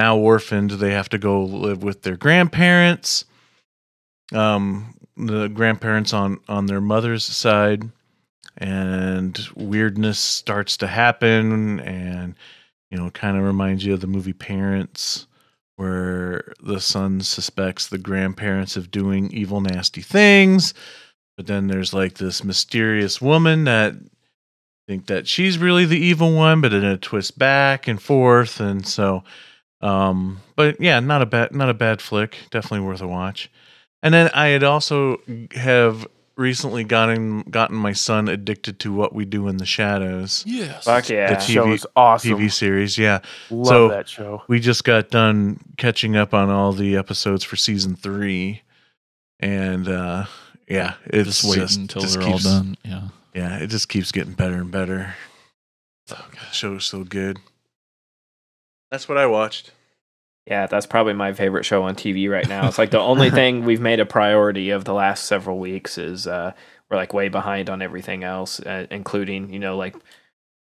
now 0.00 0.16
orphaned, 0.16 0.70
they 0.70 0.92
have 0.92 1.10
to 1.10 1.18
go 1.18 1.42
live 1.44 1.82
with 1.82 2.02
their 2.02 2.16
grandparents. 2.16 3.26
Um, 4.32 4.94
the 5.16 5.48
grandparents 5.48 6.14
on 6.14 6.38
on 6.48 6.64
their 6.66 6.80
mother's 6.80 7.24
side, 7.24 7.82
and 8.56 9.38
weirdness 9.54 10.18
starts 10.18 10.78
to 10.78 10.86
happen, 10.86 11.80
and 11.80 12.34
you 12.90 12.96
know, 12.96 13.10
kind 13.10 13.36
of 13.36 13.44
reminds 13.44 13.84
you 13.84 13.92
of 13.92 14.00
the 14.00 14.06
movie 14.06 14.32
Parents 14.32 15.26
where 15.76 16.52
the 16.62 16.80
son 16.80 17.20
suspects 17.20 17.86
the 17.86 17.98
grandparents 17.98 18.76
of 18.76 18.90
doing 18.90 19.30
evil, 19.32 19.60
nasty 19.60 20.02
things. 20.02 20.74
But 21.36 21.46
then 21.46 21.68
there's 21.68 21.94
like 21.94 22.14
this 22.14 22.44
mysterious 22.44 23.20
woman 23.20 23.64
that 23.64 23.94
think 24.86 25.06
that 25.06 25.28
she's 25.28 25.56
really 25.56 25.84
the 25.84 25.98
evil 25.98 26.34
one, 26.34 26.60
but 26.60 26.70
then 26.70 26.84
it 26.84 27.00
twists 27.00 27.30
back 27.30 27.86
and 27.86 28.00
forth, 28.02 28.60
and 28.60 28.86
so, 28.86 29.22
um, 29.80 30.40
but 30.56 30.80
yeah, 30.80 31.00
not 31.00 31.22
a 31.22 31.26
bad, 31.26 31.54
not 31.54 31.68
a 31.70 31.74
bad 31.74 32.00
flick. 32.02 32.36
Definitely 32.50 32.80
worth 32.86 33.00
a 33.00 33.08
watch. 33.08 33.50
And 34.02 34.14
then 34.14 34.30
I 34.34 34.48
had 34.48 34.62
also 34.64 35.18
have 35.52 36.06
recently 36.36 36.84
gotten 36.84 37.42
gotten 37.42 37.76
my 37.76 37.92
son 37.92 38.26
addicted 38.28 38.78
to 38.80 38.92
what 38.92 39.14
we 39.14 39.24
do 39.26 39.46
in 39.48 39.58
the 39.58 39.66
shadows. 39.66 40.42
Yes. 40.46 40.84
Fuck 40.84 41.10
yeah. 41.10 41.34
The 41.34 41.40
Show 41.40 41.66
TV 41.66 41.74
is 41.74 41.86
awesome. 41.96 42.38
TV 42.38 42.50
series, 42.52 42.96
yeah. 42.96 43.20
Love 43.50 43.66
So- 43.66 43.88
that 43.88 44.08
show. 44.08 44.42
We 44.48 44.58
just 44.60 44.84
got 44.84 45.10
done 45.10 45.60
catching 45.76 46.16
up 46.16 46.32
on 46.32 46.48
all 46.48 46.72
the 46.72 46.96
episodes 46.96 47.44
for 47.44 47.56
season 47.56 47.94
three, 47.94 48.62
and 49.38 49.86
uh 49.88 50.24
yeah, 50.68 50.94
it's 51.06 51.42
Just 51.42 51.44
wait 51.44 51.56
just, 51.58 51.78
until 51.78 52.00
just 52.02 52.18
they're 52.18 52.26
keeps- 52.30 52.46
all 52.46 52.52
done. 52.60 52.76
Yeah. 52.84 53.08
Yeah, 53.34 53.58
it 53.58 53.66
just 53.68 53.88
keeps 53.88 54.10
getting 54.10 54.32
better 54.32 54.54
and 54.54 54.70
better. 54.72 55.14
Oh, 56.10 56.14
God, 56.16 56.40
the 56.48 56.54
show's 56.54 56.84
so 56.86 57.04
good. 57.04 57.38
That's 58.90 59.08
what 59.08 59.18
I 59.18 59.26
watched. 59.26 59.72
Yeah, 60.46 60.66
that's 60.66 60.86
probably 60.86 61.12
my 61.12 61.32
favorite 61.32 61.64
show 61.64 61.82
on 61.84 61.94
TV 61.94 62.28
right 62.30 62.48
now. 62.48 62.66
It's 62.66 62.78
like 62.78 62.90
the 62.90 62.98
only 62.98 63.30
thing 63.40 63.64
we've 63.64 63.80
made 63.80 64.00
a 64.00 64.06
priority 64.06 64.70
of 64.70 64.84
the 64.84 64.94
last 64.94 65.24
several 65.26 65.58
weeks 65.58 65.96
is 65.98 66.26
uh, 66.26 66.52
we're 66.90 66.96
like 66.96 67.12
way 67.12 67.28
behind 67.28 67.70
on 67.70 67.82
everything 67.82 68.24
else, 68.24 68.58
uh, 68.60 68.86
including 68.90 69.52
you 69.52 69.58
know 69.60 69.76
like 69.76 69.94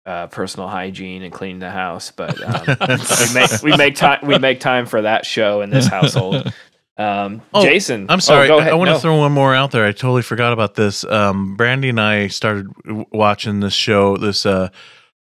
uh, 0.06 0.28
personal 0.28 0.68
hygiene 0.68 1.22
and 1.22 1.34
cleaning 1.34 1.60
the 1.60 1.70
house. 1.70 2.12
But 2.12 2.42
um, 2.42 2.78
we 3.28 3.34
make 3.34 3.62
we 3.64 3.78
make 3.78 3.96
time 3.96 4.20
we 4.24 4.40
make 4.40 4.60
time 4.62 4.86
for 4.88 5.02
that 5.04 5.26
show 5.26 5.62
in 5.62 5.70
this 5.70 5.88
household. 5.88 6.52
Um, 7.00 7.44
Oh, 7.54 7.62
Jason, 7.64 8.08
I'm 8.10 8.20
sorry. 8.20 8.50
Oh, 8.50 8.58
I- 8.58 8.70
I, 8.70 8.74
want 8.74 8.88
to 8.88 8.94
No. 8.94 8.98
throw 9.00 9.18
one 9.18 9.32
more 9.32 9.54
out 9.54 9.70
there. 9.70 9.86
I 9.86 9.92
totally 9.92 10.24
forgot 10.24 10.52
about 10.52 10.74
this. 10.74 11.04
Um, 11.04 11.56
Brandy 11.56 11.90
and 11.90 12.02
I 12.02 12.26
started 12.26 12.74
w- 12.86 13.06
watching 13.12 13.60
this 13.60 13.76
show, 13.76 14.18
this 14.18 14.48
uh, 14.48 14.70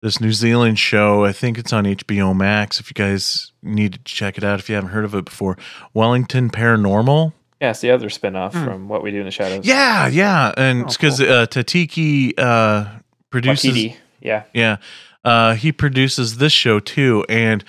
this 0.03 0.21
New 0.21 0.33
Zealand 0.33 0.79
show. 0.79 1.25
I 1.25 1.33
think 1.33 1.59
it's 1.59 1.73
on 1.73 1.85
HBO 1.85 2.37
Max. 2.37 2.81
If 2.81 2.91
you 2.91 2.95
guys 2.95 3.53
need 3.63 3.93
to 3.95 3.99
check 4.05 4.37
it 4.37 4.45
out, 4.45 4.59
if 4.59 4.69
you 4.69 4.75
haven't 4.75 4.91
heard 4.91 5.05
of 5.05 5.15
it 5.15 5.25
before, 5.25 5.57
Wellington 5.95 6.51
Paranormal. 6.51 7.33
Yeah, 7.61 7.71
it's 7.71 7.81
the 7.81 7.93
other 7.93 8.09
spinoff 8.09 8.53
Hmm. 8.53 8.65
from 8.65 8.89
What 8.89 9.03
We 9.05 9.13
Do 9.13 9.19
in 9.21 9.25
the 9.25 9.31
Shadows. 9.31 9.65
Yeah, 9.65 10.09
yeah, 10.09 10.53
and 10.57 10.83
Oh, 10.83 10.87
it's 10.87 10.97
because 10.97 11.21
uh, 11.21 11.47
Tatiki 11.49 12.35
uh, 12.37 12.87
produces. 13.31 13.73
Wakiti. 13.73 13.97
Yeah. 14.21 14.43
Yeah. 14.53 14.77
Uh, 15.25 15.55
he 15.55 15.71
produces 15.71 16.39
this 16.39 16.53
show 16.53 16.81
too. 16.81 17.25
And, 17.29 17.65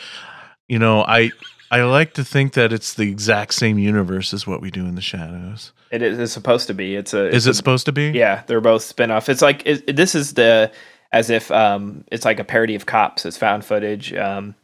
you 0.68 0.80
know, 0.80 1.04
I. 1.04 1.32
I 1.72 1.82
like 1.82 2.13
to 2.13 2.24
think 2.24 2.54
that 2.54 2.72
it's 2.72 2.94
the 2.94 3.10
exact 3.10 3.56
same 3.56 3.80
universe 3.80 4.32
as 4.32 4.46
what 4.46 4.62
we 4.62 4.70
do 4.70 4.86
in 4.86 4.94
the 4.94 5.02
shadows. 5.02 5.72
It 5.90 6.04
is 6.04 6.32
supposed 6.32 6.68
to 6.68 6.75
be. 6.75 6.96
It's 6.96 7.16
a. 7.16 7.30
Is 7.30 7.48
it 7.48 7.52
a- 7.52 7.54
supposed 7.56 7.88
to 7.88 7.92
be? 7.92 8.12
Yeah, 8.12 8.44
they're 8.46 8.62
both 8.62 8.84
spin-off. 8.84 9.28
It's 9.28 9.42
like 9.42 9.63
it, 9.66 9.84
it- 9.88 9.96
this 9.96 10.13
is 10.13 10.36
the 10.36 10.72
as 11.13 11.29
if 11.29 11.50
um 11.51 12.03
it's 12.12 12.25
like 12.25 12.39
a 12.39 12.43
parody 12.43 12.75
of 12.75 12.86
Cops. 12.86 13.25
It's 13.25 13.38
found 13.38 13.63
footage 13.63 14.13
um 14.13 14.55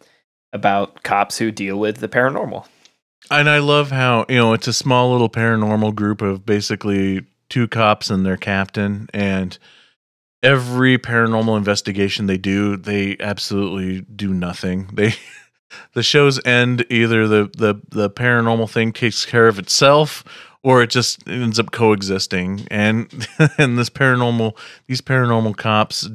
about 0.52 1.04
cops 1.04 1.38
who 1.38 1.52
deal 1.52 1.80
with 1.80 1.98
the 1.98 2.10
paranormal. 2.10 2.66
And 3.32 3.50
I 3.50 3.60
love 3.60 3.92
how, 3.92 4.26
you 4.28 4.38
know, 4.38 4.54
it's 4.54 4.68
a 4.68 4.74
small 4.74 5.12
little 5.12 5.30
paranormal 5.30 5.94
group 5.96 6.22
of 6.22 6.46
basically 6.46 7.26
two 7.50 7.68
cops 7.68 8.10
and 8.10 8.26
their 8.26 8.38
captain. 8.38 9.08
And 9.14 9.58
every 10.42 10.98
paranormal 10.98 11.58
investigation 11.58 12.26
they 12.26 12.38
do, 12.38 12.78
they 12.78 13.18
absolutely 13.20 14.02
do 14.02 14.34
nothing. 14.34 14.90
They, 14.96 15.14
the 15.94 16.02
shows 16.02 16.44
end 16.46 16.84
either 16.90 17.28
the, 17.28 17.52
the, 17.56 17.80
the 17.90 18.10
paranormal 18.10 18.72
thing 18.72 18.92
takes 18.92 19.24
care 19.24 19.48
of 19.48 19.60
itself 19.60 20.24
or 20.64 20.82
it 20.82 20.90
just 20.90 21.28
ends 21.28 21.60
up 21.60 21.72
coexisting. 21.72 22.68
And, 22.72 23.28
and 23.60 23.78
this 23.78 23.92
paranormal, 23.92 24.58
these 24.88 25.02
paranormal 25.02 25.58
cops 25.58 26.10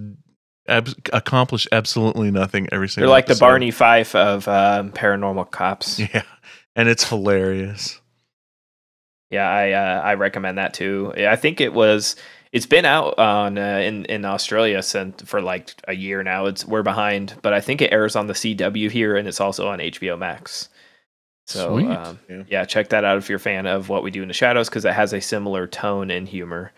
ab- 0.69 0.89
accomplish 1.13 1.67
absolutely 1.73 2.31
nothing 2.31 2.69
every 2.73 2.89
single 2.89 3.09
They're 3.09 3.17
like 3.17 3.27
the. 3.27 3.37
Barney 3.37 3.71
Fife 3.71 4.15
of 4.15 4.47
um, 4.49 4.91
paranormal 4.93 5.51
cops. 5.51 5.99
Yeah. 6.15 6.23
And 6.77 6.89
it's 6.89 7.09
hilarious. 7.09 8.01
Yeah, 9.31 9.49
I 9.49 9.71
uh, 9.73 10.01
I 10.03 10.15
recommend 10.15 10.59
that 10.59 10.75
too. 10.75 11.13
I 11.17 11.37
think 11.37 11.61
it 11.61 11.73
was. 11.73 12.17
It's 12.53 12.67
been 12.67 12.85
out 12.85 13.19
on 13.19 13.59
uh, 13.59 13.79
in 13.79 14.05
in 14.07 14.25
Australia 14.25 14.83
since 14.83 15.23
for 15.23 15.41
like 15.41 15.73
a 15.89 15.93
year 15.95 16.23
now. 16.23 16.47
It's 16.47 16.65
we're 16.65 16.83
behind, 16.83 17.35
but 17.43 17.53
I 17.53 17.61
think 17.61 17.81
it 17.83 17.93
airs 17.93 18.15
on 18.17 18.27
the 18.29 18.33
CW 18.35 18.91
here, 18.91 19.17
and 19.17 19.27
it's 19.27 19.41
also 19.41 19.69
on 19.69 19.79
HBO 19.81 20.19
Max. 20.19 20.69
So 21.47 21.79
um, 21.79 22.19
Yeah. 22.29 22.43
yeah. 22.49 22.65
check 22.65 22.89
that 22.89 23.05
out 23.05 23.19
if 23.19 23.29
you're 23.29 23.37
a 23.37 23.41
fan 23.41 23.67
of 23.67 23.89
what 23.89 24.03
we 24.03 24.11
do 24.11 24.23
in 24.23 24.29
the 24.29 24.35
shadows 24.35 24.69
because 24.69 24.85
it 24.85 24.95
has 24.95 25.13
a 25.13 25.21
similar 25.21 25.67
tone 25.67 26.11
and 26.11 26.29
humor. 26.29 26.73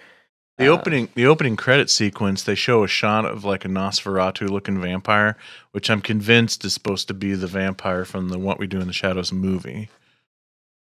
The 0.59 0.69
Uh, 0.69 0.73
opening 0.73 1.09
the 1.15 1.27
opening 1.27 1.57
credit 1.57 1.91
sequence, 1.91 2.43
they 2.43 2.55
show 2.55 2.83
a 2.83 2.89
shot 2.89 3.27
of 3.27 3.45
like 3.45 3.65
a 3.65 3.69
Nosferatu 3.69 4.49
looking 4.49 4.81
vampire, 4.81 5.37
which 5.73 5.91
I'm 5.91 6.01
convinced 6.01 6.65
is 6.65 6.73
supposed 6.73 7.09
to 7.09 7.15
be 7.15 7.35
the 7.35 7.47
vampire 7.47 8.05
from 8.07 8.31
the 8.31 8.39
What 8.39 8.59
We 8.59 8.67
Do 8.67 8.81
in 8.81 8.87
the 8.87 8.93
Shadows 8.95 9.33
movie. 9.33 9.91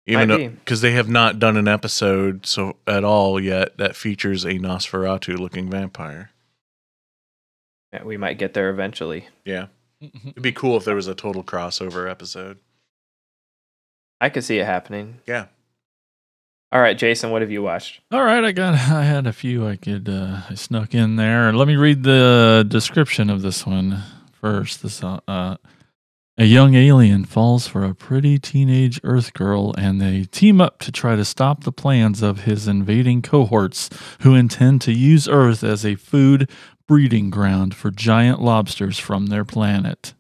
Even 0.06 0.30
Might 0.30 0.34
though 0.36 0.50
be. 0.50 0.56
because 0.56 0.80
they 0.80 0.94
have 0.94 1.10
not 1.10 1.38
done 1.38 1.58
an 1.58 1.68
episode 1.68 2.46
so 2.46 2.78
at 2.88 3.04
all 3.04 3.42
yet 3.42 3.78
that 3.78 3.98
features 3.98 4.46
a 4.46 4.54
Nosferatu 4.54 5.38
looking 5.38 5.70
vampire. 5.70 6.32
Yeah, 7.92 8.04
we 8.04 8.16
might 8.16 8.38
get 8.38 8.54
there 8.54 8.70
eventually. 8.70 9.28
Yeah. 9.44 9.68
It'd 10.00 10.42
be 10.44 10.52
cool 10.54 10.78
if 10.78 10.86
there 10.86 10.96
was 10.96 11.08
a 11.08 11.16
total 11.16 11.44
crossover 11.44 12.10
episode. 12.10 12.60
I 14.22 14.30
could 14.30 14.44
see 14.46 14.60
it 14.60 14.66
happening. 14.66 15.20
Yeah. 15.28 15.48
All 16.70 16.82
right, 16.82 16.98
Jason, 16.98 17.32
what 17.32 17.42
have 17.42 17.52
you 17.52 17.64
watched? 17.64 18.02
All 18.12 18.24
right, 18.24 18.44
I 18.44 18.52
got 18.52 18.74
I 18.92 19.04
had 19.04 19.26
a 19.26 19.34
few 19.34 19.66
I 19.68 19.78
could 19.78 20.10
uh, 20.10 20.42
I 20.50 20.56
snuck 20.56 20.94
in 20.94 21.16
there. 21.16 21.54
Let 21.54 21.68
me 21.68 21.78
read 21.78 22.04
the 22.04 22.66
description 22.68 23.30
of 23.30 23.42
this 23.42 23.66
one 23.66 24.04
first. 24.34 24.84
This 24.84 25.02
uh, 25.02 25.20
uh, 25.28 25.58
a 26.38 26.46
young 26.46 26.76
alien 26.76 27.26
falls 27.26 27.68
for 27.68 27.84
a 27.84 27.96
pretty 27.96 28.38
teenage 28.38 29.00
Earth 29.04 29.34
girl, 29.34 29.74
and 29.78 30.02
they 30.02 30.26
team 30.26 30.60
up 30.60 30.80
to 30.80 30.92
try 30.92 31.16
to 31.16 31.26
stop 31.26 31.64
the 31.64 31.72
plans 31.72 32.22
of 32.22 32.42
his 32.42 32.68
invading 32.68 33.22
cohorts, 33.22 33.90
who 34.22 34.36
intend 34.36 34.82
to 34.82 34.92
use 34.92 35.28
Earth 35.28 35.64
as 35.64 35.86
a 35.86 35.96
food 35.96 36.50
breeding 36.86 37.30
ground 37.30 37.76
for 37.76 37.92
giant 37.92 38.42
lobsters 38.42 39.00
from 39.00 39.28
their 39.28 39.46
planet. 39.46 40.14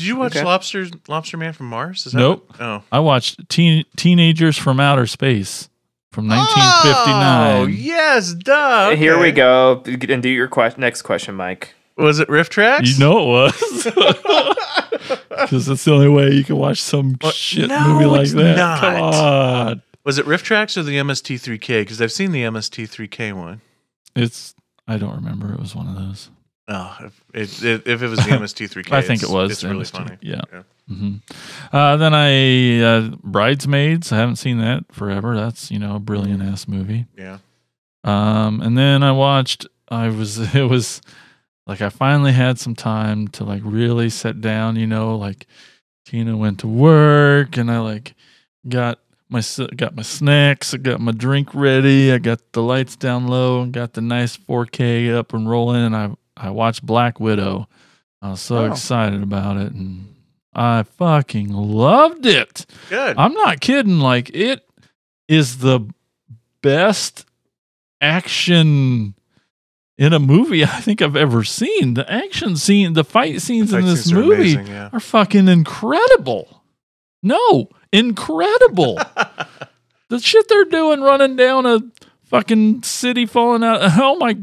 Did 0.00 0.06
you 0.08 0.16
watch 0.16 0.34
Okay. 0.34 0.44
Lobsters 0.44 0.90
Lobster 1.08 1.36
Man 1.36 1.52
from 1.52 1.66
Mars? 1.66 2.06
Is 2.06 2.12
that 2.12 2.18
Nope. 2.18 2.48
what- 2.48 2.60
oh. 2.60 2.82
I 2.90 2.98
watched 3.00 3.48
teen, 3.48 3.84
Teenagers 3.96 4.56
from 4.56 4.80
Outer 4.80 5.06
Space 5.06 5.68
from 6.12 6.26
1959. 6.28 7.56
Oh, 7.56 7.66
yes, 7.66 8.32
duh. 8.34 8.96
Here 8.96 9.18
we 9.20 9.30
go. 9.30 9.82
And 9.86 10.22
do 10.22 10.28
your 10.28 10.48
que- 10.48 10.72
next 10.78 11.02
question, 11.02 11.34
Mike. 11.34 11.74
Was 11.96 12.18
it 12.18 12.28
RiffTrax? 12.28 12.86
You 12.94 12.98
know 12.98 13.20
it 13.20 13.26
was. 13.52 14.56
Because 15.30 15.66
that's 15.66 15.84
the 15.84 15.92
only 15.92 16.08
way 16.08 16.30
you 16.32 16.44
can 16.44 16.56
watch 16.56 16.80
some 16.82 17.16
Well, 17.22 17.32
shit 17.32 17.68
no, 17.68 17.94
movie 17.94 18.04
like 18.06 18.22
it's 18.22 18.34
that. 18.34 18.56
not. 18.56 18.80
Come 18.80 19.02
on. 19.02 19.82
Was 20.04 20.18
it 20.18 20.26
RiffTrax 20.26 20.76
or 20.76 20.82
the 20.82 20.96
MST3K? 20.98 21.80
Because 21.82 22.00
I've 22.02 22.12
seen 22.12 22.32
the 22.32 22.42
MST3K 22.42 23.32
one. 23.32 23.60
It's, 24.14 24.54
I 24.86 24.96
don't 24.98 25.14
remember. 25.14 25.52
It 25.52 25.58
was 25.60 25.74
one 25.74 25.88
of 25.88 25.94
those. 25.94 26.30
Oh, 26.72 26.96
if 27.34 27.64
it, 27.64 27.86
if 27.88 28.00
it 28.00 28.08
was 28.08 28.20
the 28.20 28.30
MST3K, 28.30 28.92
I 28.92 29.02
think 29.02 29.24
it 29.24 29.28
was. 29.28 29.50
It's 29.50 29.64
really 29.64 29.84
funny. 29.84 30.16
Yeah. 30.20 30.42
Yeah. 30.52 30.62
hmm 30.88 31.14
Uh, 31.72 31.96
then 31.96 32.14
I, 32.14 32.80
uh, 32.80 33.08
Bridesmaids. 33.24 34.12
I 34.12 34.18
haven't 34.18 34.36
seen 34.36 34.58
that 34.58 34.84
forever. 34.92 35.34
That's, 35.34 35.72
you 35.72 35.80
know, 35.80 35.96
a 35.96 35.98
brilliant 35.98 36.42
ass 36.42 36.68
movie. 36.68 37.06
Yeah. 37.18 37.38
Um, 38.04 38.60
and 38.62 38.78
then 38.78 39.02
I 39.02 39.10
watched. 39.12 39.66
I 39.88 40.08
was. 40.08 40.38
It 40.54 40.70
was 40.70 41.02
like 41.66 41.80
I 41.82 41.88
finally 41.88 42.32
had 42.32 42.58
some 42.58 42.74
time 42.76 43.28
to 43.28 43.44
like 43.44 43.62
really 43.64 44.08
sit 44.08 44.40
down. 44.40 44.76
You 44.76 44.86
know, 44.86 45.16
like 45.16 45.46
Tina 46.06 46.36
went 46.36 46.60
to 46.60 46.68
work, 46.68 47.56
and 47.56 47.68
I 47.70 47.80
like 47.80 48.14
got 48.68 49.00
my 49.28 49.42
got 49.76 49.94
my 49.96 50.02
snacks. 50.02 50.72
I 50.72 50.78
got 50.78 51.00
my 51.00 51.12
drink 51.12 51.52
ready. 51.52 52.12
I 52.12 52.18
got 52.18 52.40
the 52.52 52.62
lights 52.62 52.96
down 52.96 53.26
low 53.26 53.60
and 53.62 53.72
got 53.72 53.92
the 53.94 54.00
nice 54.00 54.36
4K 54.36 55.12
up 55.14 55.32
and 55.34 55.48
rolling. 55.48 55.82
And 55.84 55.96
I 55.96 56.14
I 56.40 56.50
watched 56.50 56.84
Black 56.86 57.20
Widow. 57.20 57.68
I 58.22 58.30
was 58.30 58.40
so 58.40 58.58
Oh. 58.58 58.64
excited 58.72 59.22
about 59.22 59.56
it, 59.58 59.72
and 59.72 60.14
I 60.54 60.82
fucking 60.82 61.48
loved 61.52 62.26
it. 62.26 62.66
Good. 62.88 63.16
I'm 63.18 63.32
not 63.34 63.60
kidding. 63.60 63.98
Like 64.00 64.30
it 64.34 64.66
is 65.28 65.58
the 65.58 65.80
best 66.62 67.24
action 68.00 69.14
in 69.98 70.12
a 70.12 70.18
movie 70.18 70.64
I 70.64 70.80
think 70.80 71.02
I've 71.02 71.16
ever 71.16 71.44
seen. 71.44 71.94
The 71.94 72.10
action 72.10 72.56
scene, 72.56 72.94
the 72.94 73.04
fight 73.04 73.40
scenes 73.42 73.72
in 73.72 73.82
Fight 73.82 73.86
this 73.90 74.04
scenes 74.04 74.12
are 74.12 74.22
movie 74.22 74.54
amazing, 74.54 74.66
yeah. 74.68 74.88
are 74.92 75.00
fucking 75.00 75.48
incredible. 75.48 76.62
No, 77.22 77.68
incredible. 77.92 78.96
the 80.08 80.18
shit 80.18 80.48
they're 80.48 80.64
doing 80.64 81.00
running 81.02 81.36
down 81.36 81.66
a 81.66 81.80
fucking 82.24 82.82
city 82.82 83.26
falling 83.26 83.62
out. 83.62 83.80
Oh 83.98 84.16
my 84.16 84.36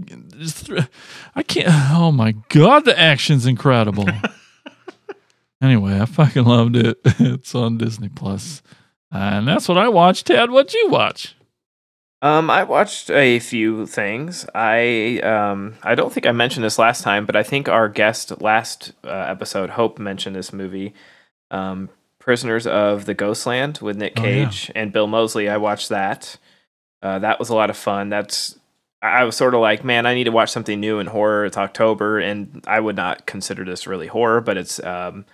I 1.35 1.43
can't 1.43 1.67
oh 1.69 2.11
my 2.11 2.33
god, 2.49 2.85
the 2.85 2.97
action's 2.97 3.45
incredible. 3.45 4.07
anyway, 5.61 5.99
I 5.99 6.05
fucking 6.05 6.45
loved 6.45 6.75
it. 6.75 6.99
It's 7.19 7.55
on 7.55 7.77
Disney 7.77 8.09
Plus. 8.09 8.61
And 9.11 9.47
that's 9.47 9.67
what 9.69 9.77
I 9.77 9.87
watched. 9.87 10.27
Ted, 10.27 10.51
what'd 10.51 10.73
you 10.73 10.89
watch? 10.89 11.35
Um, 12.21 12.49
I 12.49 12.63
watched 12.63 13.09
a 13.11 13.39
few 13.39 13.85
things. 13.85 14.45
I 14.55 15.19
um, 15.19 15.75
I 15.83 15.93
don't 15.95 16.11
think 16.11 16.25
I 16.25 16.31
mentioned 16.31 16.63
this 16.65 16.79
last 16.79 17.03
time, 17.03 17.25
but 17.25 17.35
I 17.35 17.43
think 17.43 17.69
our 17.69 17.87
guest 17.87 18.41
last 18.41 18.93
uh, 19.03 19.09
episode, 19.09 19.71
Hope, 19.71 19.99
mentioned 19.99 20.35
this 20.35 20.51
movie, 20.51 20.93
um, 21.51 21.89
Prisoners 22.19 22.65
of 22.65 23.05
the 23.05 23.13
Ghostland 23.13 23.79
with 23.81 23.97
Nick 23.97 24.13
Oh, 24.17 24.23
yeah. 24.23 24.45
Cage 24.45 24.71
and 24.75 24.91
Bill 24.91 25.07
Moseley. 25.07 25.47
I 25.47 25.57
watched 25.57 25.89
that. 25.89 26.37
Uh, 27.03 27.19
that 27.19 27.37
was 27.39 27.49
a 27.49 27.55
lot 27.55 27.69
of 27.69 27.77
fun. 27.77 28.09
That's 28.09 28.56
I 29.01 29.23
was 29.23 29.35
sort 29.35 29.53
of 29.53 29.61
like, 29.61 29.83
man, 29.83 30.05
I 30.05 30.15
need 30.15 30.23
to 30.23 30.31
watch 30.31 30.51
something 30.51 30.79
new 30.79 30.99
in 30.99 31.07
horror. 31.07 31.45
It's 31.45 31.57
October, 31.57 32.19
and 32.19 32.63
I 32.67 32.79
would 32.79 32.95
not 32.95 33.25
consider 33.25 33.63
this 33.63 33.85
really 33.85 34.07
horror, 34.07 34.41
but 34.41 34.57
it's 34.57 34.83
um, 34.83 35.25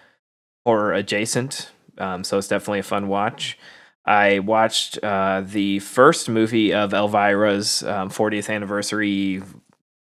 horror 0.65 0.93
adjacent. 0.93 1.71
Um, 1.97 2.23
so 2.23 2.37
it's 2.37 2.47
definitely 2.47 2.79
a 2.79 2.83
fun 2.83 3.07
watch. 3.07 3.57
I 4.05 4.39
watched 4.39 5.01
uh, 5.01 5.43
the 5.45 5.79
first 5.79 6.27
movie 6.27 6.73
of 6.73 6.93
Elvira's 6.93 7.83
um, 7.83 8.09
40th 8.09 8.53
anniversary 8.53 9.41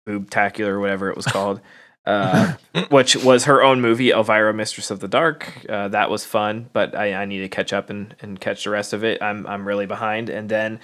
boobtacular, 0.07 0.80
whatever 0.80 1.11
it 1.11 1.16
was 1.16 1.26
called, 1.26 1.61
uh, 2.07 2.54
which 2.88 3.16
was 3.16 3.44
her 3.44 3.62
own 3.62 3.83
movie, 3.83 4.11
Elvira, 4.11 4.54
Mistress 4.54 4.90
of 4.90 5.00
the 5.00 5.09
Dark. 5.09 5.66
Uh, 5.68 5.88
that 5.88 6.09
was 6.09 6.24
fun, 6.24 6.70
but 6.72 6.94
I, 6.94 7.12
I 7.14 7.24
need 7.26 7.40
to 7.40 7.48
catch 7.48 7.74
up 7.74 7.90
and, 7.90 8.14
and 8.20 8.40
catch 8.40 8.64
the 8.64 8.70
rest 8.70 8.94
of 8.94 9.04
it. 9.04 9.22
I'm 9.22 9.46
I'm 9.46 9.68
really 9.68 9.87
behind. 9.87 10.30
And 10.30 10.48
then 10.48 10.80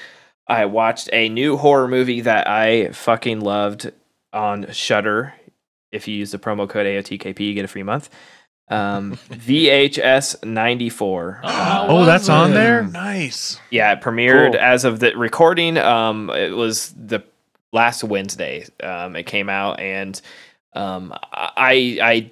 I 0.51 0.65
watched 0.67 1.09
a 1.13 1.29
new 1.29 1.57
horror 1.57 1.89
movie 1.89 2.23
that 2.23 2.49
I 2.49 2.91
fucking 2.91 3.41
loved 3.41 3.91
on 4.33 4.71
Shudder. 4.73 5.33
If 5.93 6.07
you 6.09 6.17
use 6.17 6.31
the 6.33 6.39
promo 6.39 6.69
code 6.69 6.87
AOTKP, 6.87 7.39
you 7.41 7.55
get 7.55 7.65
a 7.65 7.69
free 7.69 7.83
month. 7.83 8.11
Um, 8.69 9.13
VHS 9.31 10.45
94. 10.45 11.41
Uh, 11.43 11.87
Oh, 11.89 12.05
that's 12.05 12.29
on 12.29 12.53
there. 12.53 12.83
Nice. 12.85 13.59
yeah, 13.71 13.93
it 13.93 14.01
premiered 14.01 14.53
Cool. 14.53 14.61
as 14.61 14.85
of 14.85 15.01
the 15.01 15.17
recording. 15.17 15.77
Um, 15.79 16.31
it 16.31 16.55
was 16.55 16.93
the 16.97 17.23
last 17.73 18.05
Wednesday. 18.05 18.67
Um, 18.83 19.17
it 19.17 19.25
came 19.25 19.49
out, 19.49 19.81
and 19.81 20.21
um, 20.75 21.13
I, 21.33 21.99
I, 22.03 22.31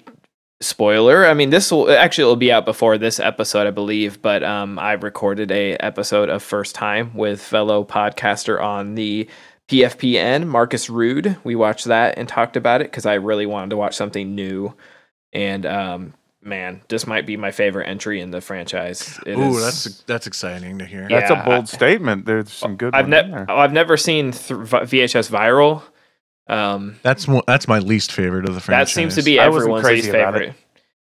spoiler. 0.61 1.25
I 1.25 1.33
mean, 1.33 1.49
this 1.49 1.71
will 1.71 1.89
actually 1.89 2.23
it'll 2.23 2.35
be 2.35 2.51
out 2.51 2.65
before 2.65 2.97
this 2.97 3.19
episode, 3.19 3.67
I 3.67 3.71
believe. 3.71 4.21
But 4.21 4.43
um, 4.43 4.77
I 4.79 4.93
recorded 4.93 5.51
a 5.51 5.75
episode 5.77 6.29
of 6.29 6.43
First 6.43 6.75
Time 6.75 7.13
with 7.13 7.41
fellow 7.41 7.83
podcaster 7.83 8.61
on 8.61 8.95
the 8.95 9.27
PFPN, 9.69 10.47
Marcus 10.47 10.89
Rude. 10.89 11.37
We 11.43 11.55
watched 11.55 11.85
that 11.85 12.17
and 12.17 12.27
talked 12.27 12.57
about 12.57 12.81
it 12.81 12.85
because 12.91 13.05
I 13.05 13.15
really 13.15 13.45
wanted 13.45 13.69
to 13.71 13.77
watch 13.77 13.95
something 13.95 14.33
new. 14.35 14.75
And 15.31 15.65
um, 15.65 16.13
man, 16.41 16.81
this 16.89 17.05
might 17.05 17.25
be 17.27 17.37
my 17.37 17.51
favorite 17.51 17.87
entry 17.87 18.19
in 18.19 18.31
the 18.31 18.41
franchise. 18.41 19.19
It 19.25 19.37
Ooh, 19.37 19.57
is- 19.57 19.63
that's 19.63 20.01
that's 20.03 20.27
exciting 20.27 20.79
to 20.79 20.85
hear. 20.85 21.07
Yeah. 21.09 21.19
That's 21.19 21.31
a 21.31 21.43
bold 21.45 21.69
statement. 21.69 22.25
There's 22.25 22.51
some 22.51 22.75
good 22.77 22.95
I've 22.95 23.05
ones 23.05 23.11
never 23.11 23.45
there. 23.45 23.51
I've 23.51 23.73
never 23.73 23.95
seen 23.95 24.31
th- 24.31 24.59
VHS 24.59 25.29
Viral. 25.29 25.83
Um, 26.49 26.95
That's 27.03 27.27
one, 27.27 27.43
that's 27.45 27.67
my 27.67 27.79
least 27.79 28.11
favorite 28.11 28.47
of 28.49 28.55
the 28.55 28.61
franchise. 28.61 28.87
that 28.87 28.93
seems 28.93 29.15
to 29.15 29.21
be 29.23 29.39
everyone's 29.39 29.85
least 29.85 30.09
about 30.09 30.35
it. 30.35 30.39
favorite. 30.39 30.55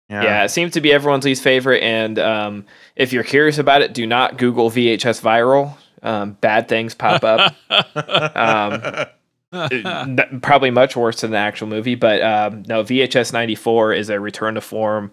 Yeah. 0.08 0.44
it 0.44 0.50
seems 0.50 0.72
to 0.72 0.80
be 0.80 0.92
everyone's 0.92 1.24
least 1.24 1.42
favorite. 1.42 1.82
And 1.82 2.18
um, 2.18 2.66
if 2.96 3.12
you're 3.12 3.24
curious 3.24 3.58
about 3.58 3.82
it, 3.82 3.92
do 3.94 4.06
not 4.06 4.38
Google 4.38 4.70
VHS 4.70 5.20
viral. 5.20 5.76
Um, 6.02 6.32
bad 6.32 6.68
things 6.68 6.94
pop 6.94 7.24
up. 7.24 7.54
um, 8.36 9.06
n- 9.52 10.40
probably 10.42 10.70
much 10.70 10.96
worse 10.96 11.20
than 11.22 11.30
the 11.30 11.38
actual 11.38 11.66
movie. 11.68 11.94
But 11.94 12.22
um, 12.22 12.62
no, 12.68 12.82
VHS 12.84 13.32
94 13.32 13.92
is 13.94 14.10
a 14.10 14.20
return 14.20 14.54
to 14.54 14.60
form. 14.60 15.10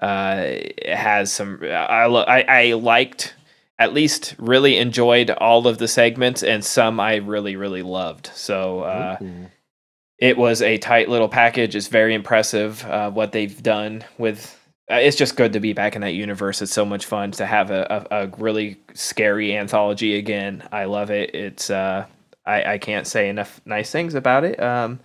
Uh, 0.00 0.42
it 0.46 0.96
has 0.96 1.32
some. 1.32 1.60
I, 1.62 2.06
lo- 2.06 2.24
I 2.26 2.42
I 2.42 2.72
liked. 2.72 3.34
At 3.78 3.94
least 3.94 4.34
really 4.38 4.76
enjoyed 4.76 5.30
all 5.30 5.66
of 5.66 5.78
the 5.78 5.88
segments, 5.88 6.42
and 6.42 6.62
some 6.62 7.00
I 7.00 7.16
really, 7.16 7.56
really 7.56 7.80
loved. 7.82 8.30
So 8.34 8.80
uh, 8.80 9.16
Ooh. 9.22 9.46
It 10.20 10.36
was 10.36 10.62
a 10.62 10.78
tight 10.78 11.08
little 11.08 11.28
package. 11.28 11.74
It's 11.74 11.88
very 11.88 12.14
impressive 12.14 12.84
uh, 12.84 13.10
what 13.10 13.32
they've 13.32 13.62
done 13.62 14.04
with. 14.18 14.56
Uh, 14.90 14.96
it's 14.96 15.16
just 15.16 15.36
good 15.36 15.52
to 15.54 15.60
be 15.60 15.72
back 15.72 15.94
in 15.94 16.02
that 16.02 16.14
universe. 16.14 16.60
It's 16.62 16.72
so 16.72 16.84
much 16.84 17.06
fun 17.06 17.30
to 17.32 17.46
have 17.46 17.70
a, 17.70 18.06
a, 18.10 18.24
a 18.24 18.26
really 18.38 18.78
scary 18.94 19.56
anthology 19.56 20.16
again. 20.16 20.66
I 20.72 20.84
love 20.84 21.10
it. 21.10 21.34
It's 21.34 21.70
uh, 21.70 22.06
I, 22.44 22.74
I 22.74 22.78
can't 22.78 23.06
say 23.06 23.28
enough 23.28 23.60
nice 23.64 23.90
things 23.90 24.14
about 24.14 24.44
it. 24.44 24.60
Um, 24.60 25.00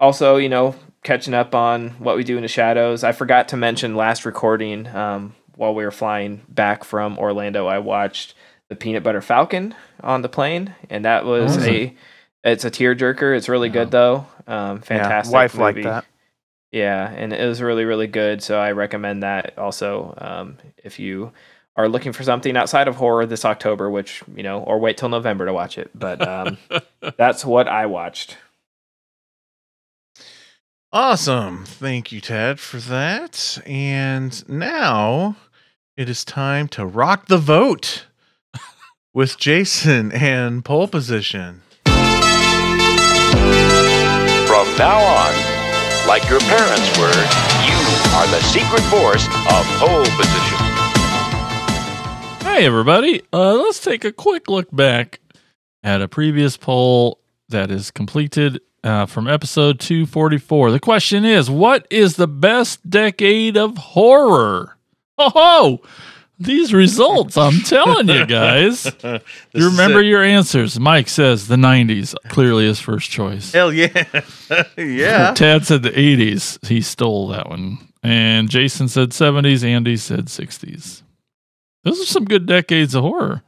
also, 0.00 0.36
you 0.36 0.48
know, 0.48 0.74
catching 1.02 1.34
up 1.34 1.54
on 1.54 1.90
what 1.98 2.16
we 2.16 2.22
do 2.24 2.36
in 2.36 2.42
the 2.42 2.48
shadows. 2.48 3.02
I 3.04 3.12
forgot 3.12 3.48
to 3.48 3.56
mention 3.56 3.96
last 3.96 4.24
recording 4.24 4.86
um, 4.88 5.34
while 5.56 5.74
we 5.74 5.84
were 5.84 5.90
flying 5.90 6.42
back 6.48 6.84
from 6.84 7.18
Orlando. 7.18 7.66
I 7.66 7.78
watched 7.80 8.34
the 8.68 8.76
Peanut 8.76 9.02
Butter 9.02 9.20
Falcon 9.22 9.74
on 10.00 10.22
the 10.22 10.28
plane, 10.28 10.74
and 10.88 11.04
that 11.04 11.24
was 11.24 11.58
Oh. 11.58 11.68
a 11.68 11.94
it's 12.44 12.64
a 12.64 12.70
tearjerker. 12.70 13.36
It's 13.36 13.48
really 13.48 13.68
good 13.68 13.90
though. 13.90 14.26
Um, 14.48 14.80
fantastic. 14.80 15.32
Yeah, 15.32 15.38
wife 15.38 15.54
movie. 15.54 15.82
liked 15.82 15.84
that. 15.84 16.04
Yeah, 16.72 17.10
and 17.10 17.32
it 17.32 17.46
was 17.46 17.62
really, 17.62 17.84
really 17.84 18.06
good. 18.08 18.42
So 18.42 18.58
I 18.58 18.72
recommend 18.72 19.22
that 19.22 19.56
also 19.58 20.14
um, 20.18 20.58
if 20.82 20.98
you 20.98 21.32
are 21.76 21.88
looking 21.88 22.12
for 22.12 22.24
something 22.24 22.56
outside 22.56 22.88
of 22.88 22.96
horror 22.96 23.24
this 23.24 23.44
October, 23.44 23.88
which, 23.88 24.22
you 24.34 24.42
know, 24.42 24.60
or 24.60 24.78
wait 24.78 24.96
till 24.96 25.08
November 25.08 25.46
to 25.46 25.52
watch 25.52 25.78
it. 25.78 25.90
But 25.94 26.26
um, 26.26 26.58
that's 27.16 27.44
what 27.44 27.68
I 27.68 27.86
watched. 27.86 28.36
Awesome. 30.92 31.64
Thank 31.64 32.10
you, 32.12 32.20
Ted, 32.20 32.58
for 32.58 32.78
that. 32.78 33.58
And 33.66 34.48
now 34.48 35.36
it 35.96 36.08
is 36.08 36.24
time 36.24 36.66
to 36.68 36.84
rock 36.86 37.26
the 37.26 37.38
vote 37.38 38.06
with 39.14 39.38
Jason 39.38 40.10
and 40.12 40.64
pole 40.64 40.88
position. 40.88 41.62
From 44.58 44.76
now 44.76 44.98
on, 44.98 46.08
like 46.08 46.28
your 46.28 46.40
parents 46.40 46.98
were, 46.98 47.14
you 47.64 47.78
are 48.16 48.26
the 48.26 48.40
secret 48.42 48.82
force 48.90 49.24
of 49.52 49.64
pole 49.78 50.04
position. 50.16 50.58
Hey, 52.44 52.66
everybody. 52.66 53.22
Uh, 53.32 53.54
let's 53.54 53.78
take 53.78 54.04
a 54.04 54.10
quick 54.10 54.48
look 54.48 54.66
back 54.74 55.20
at 55.84 56.02
a 56.02 56.08
previous 56.08 56.56
poll 56.56 57.20
that 57.50 57.70
is 57.70 57.92
completed 57.92 58.60
uh, 58.82 59.06
from 59.06 59.28
episode 59.28 59.78
244. 59.78 60.72
The 60.72 60.80
question 60.80 61.24
is 61.24 61.48
What 61.48 61.86
is 61.88 62.16
the 62.16 62.26
best 62.26 62.90
decade 62.90 63.56
of 63.56 63.78
horror? 63.78 64.76
Oh, 65.18 65.30
ho! 65.30 65.80
These 66.40 66.72
results, 66.72 67.36
I'm 67.36 67.60
telling 67.62 68.08
you 68.08 68.26
guys. 68.26 68.90
You 69.52 69.70
remember 69.70 70.00
your 70.02 70.22
answers. 70.22 70.78
Mike 70.78 71.08
says 71.08 71.48
the 71.48 71.56
90s, 71.56 72.14
clearly 72.28 72.66
his 72.66 72.78
first 72.78 73.10
choice. 73.10 73.52
Hell 73.52 73.72
yeah. 73.72 74.04
yeah. 74.76 75.32
Tad 75.36 75.66
said 75.66 75.82
the 75.82 75.90
80s. 75.90 76.64
He 76.66 76.80
stole 76.80 77.28
that 77.28 77.48
one. 77.48 77.78
And 78.02 78.48
Jason 78.48 78.86
said 78.88 79.10
70s. 79.10 79.64
Andy 79.64 79.96
said 79.96 80.26
60s. 80.26 81.02
Those 81.82 82.00
are 82.00 82.06
some 82.06 82.24
good 82.24 82.46
decades 82.46 82.94
of 82.94 83.02
horror. 83.02 83.42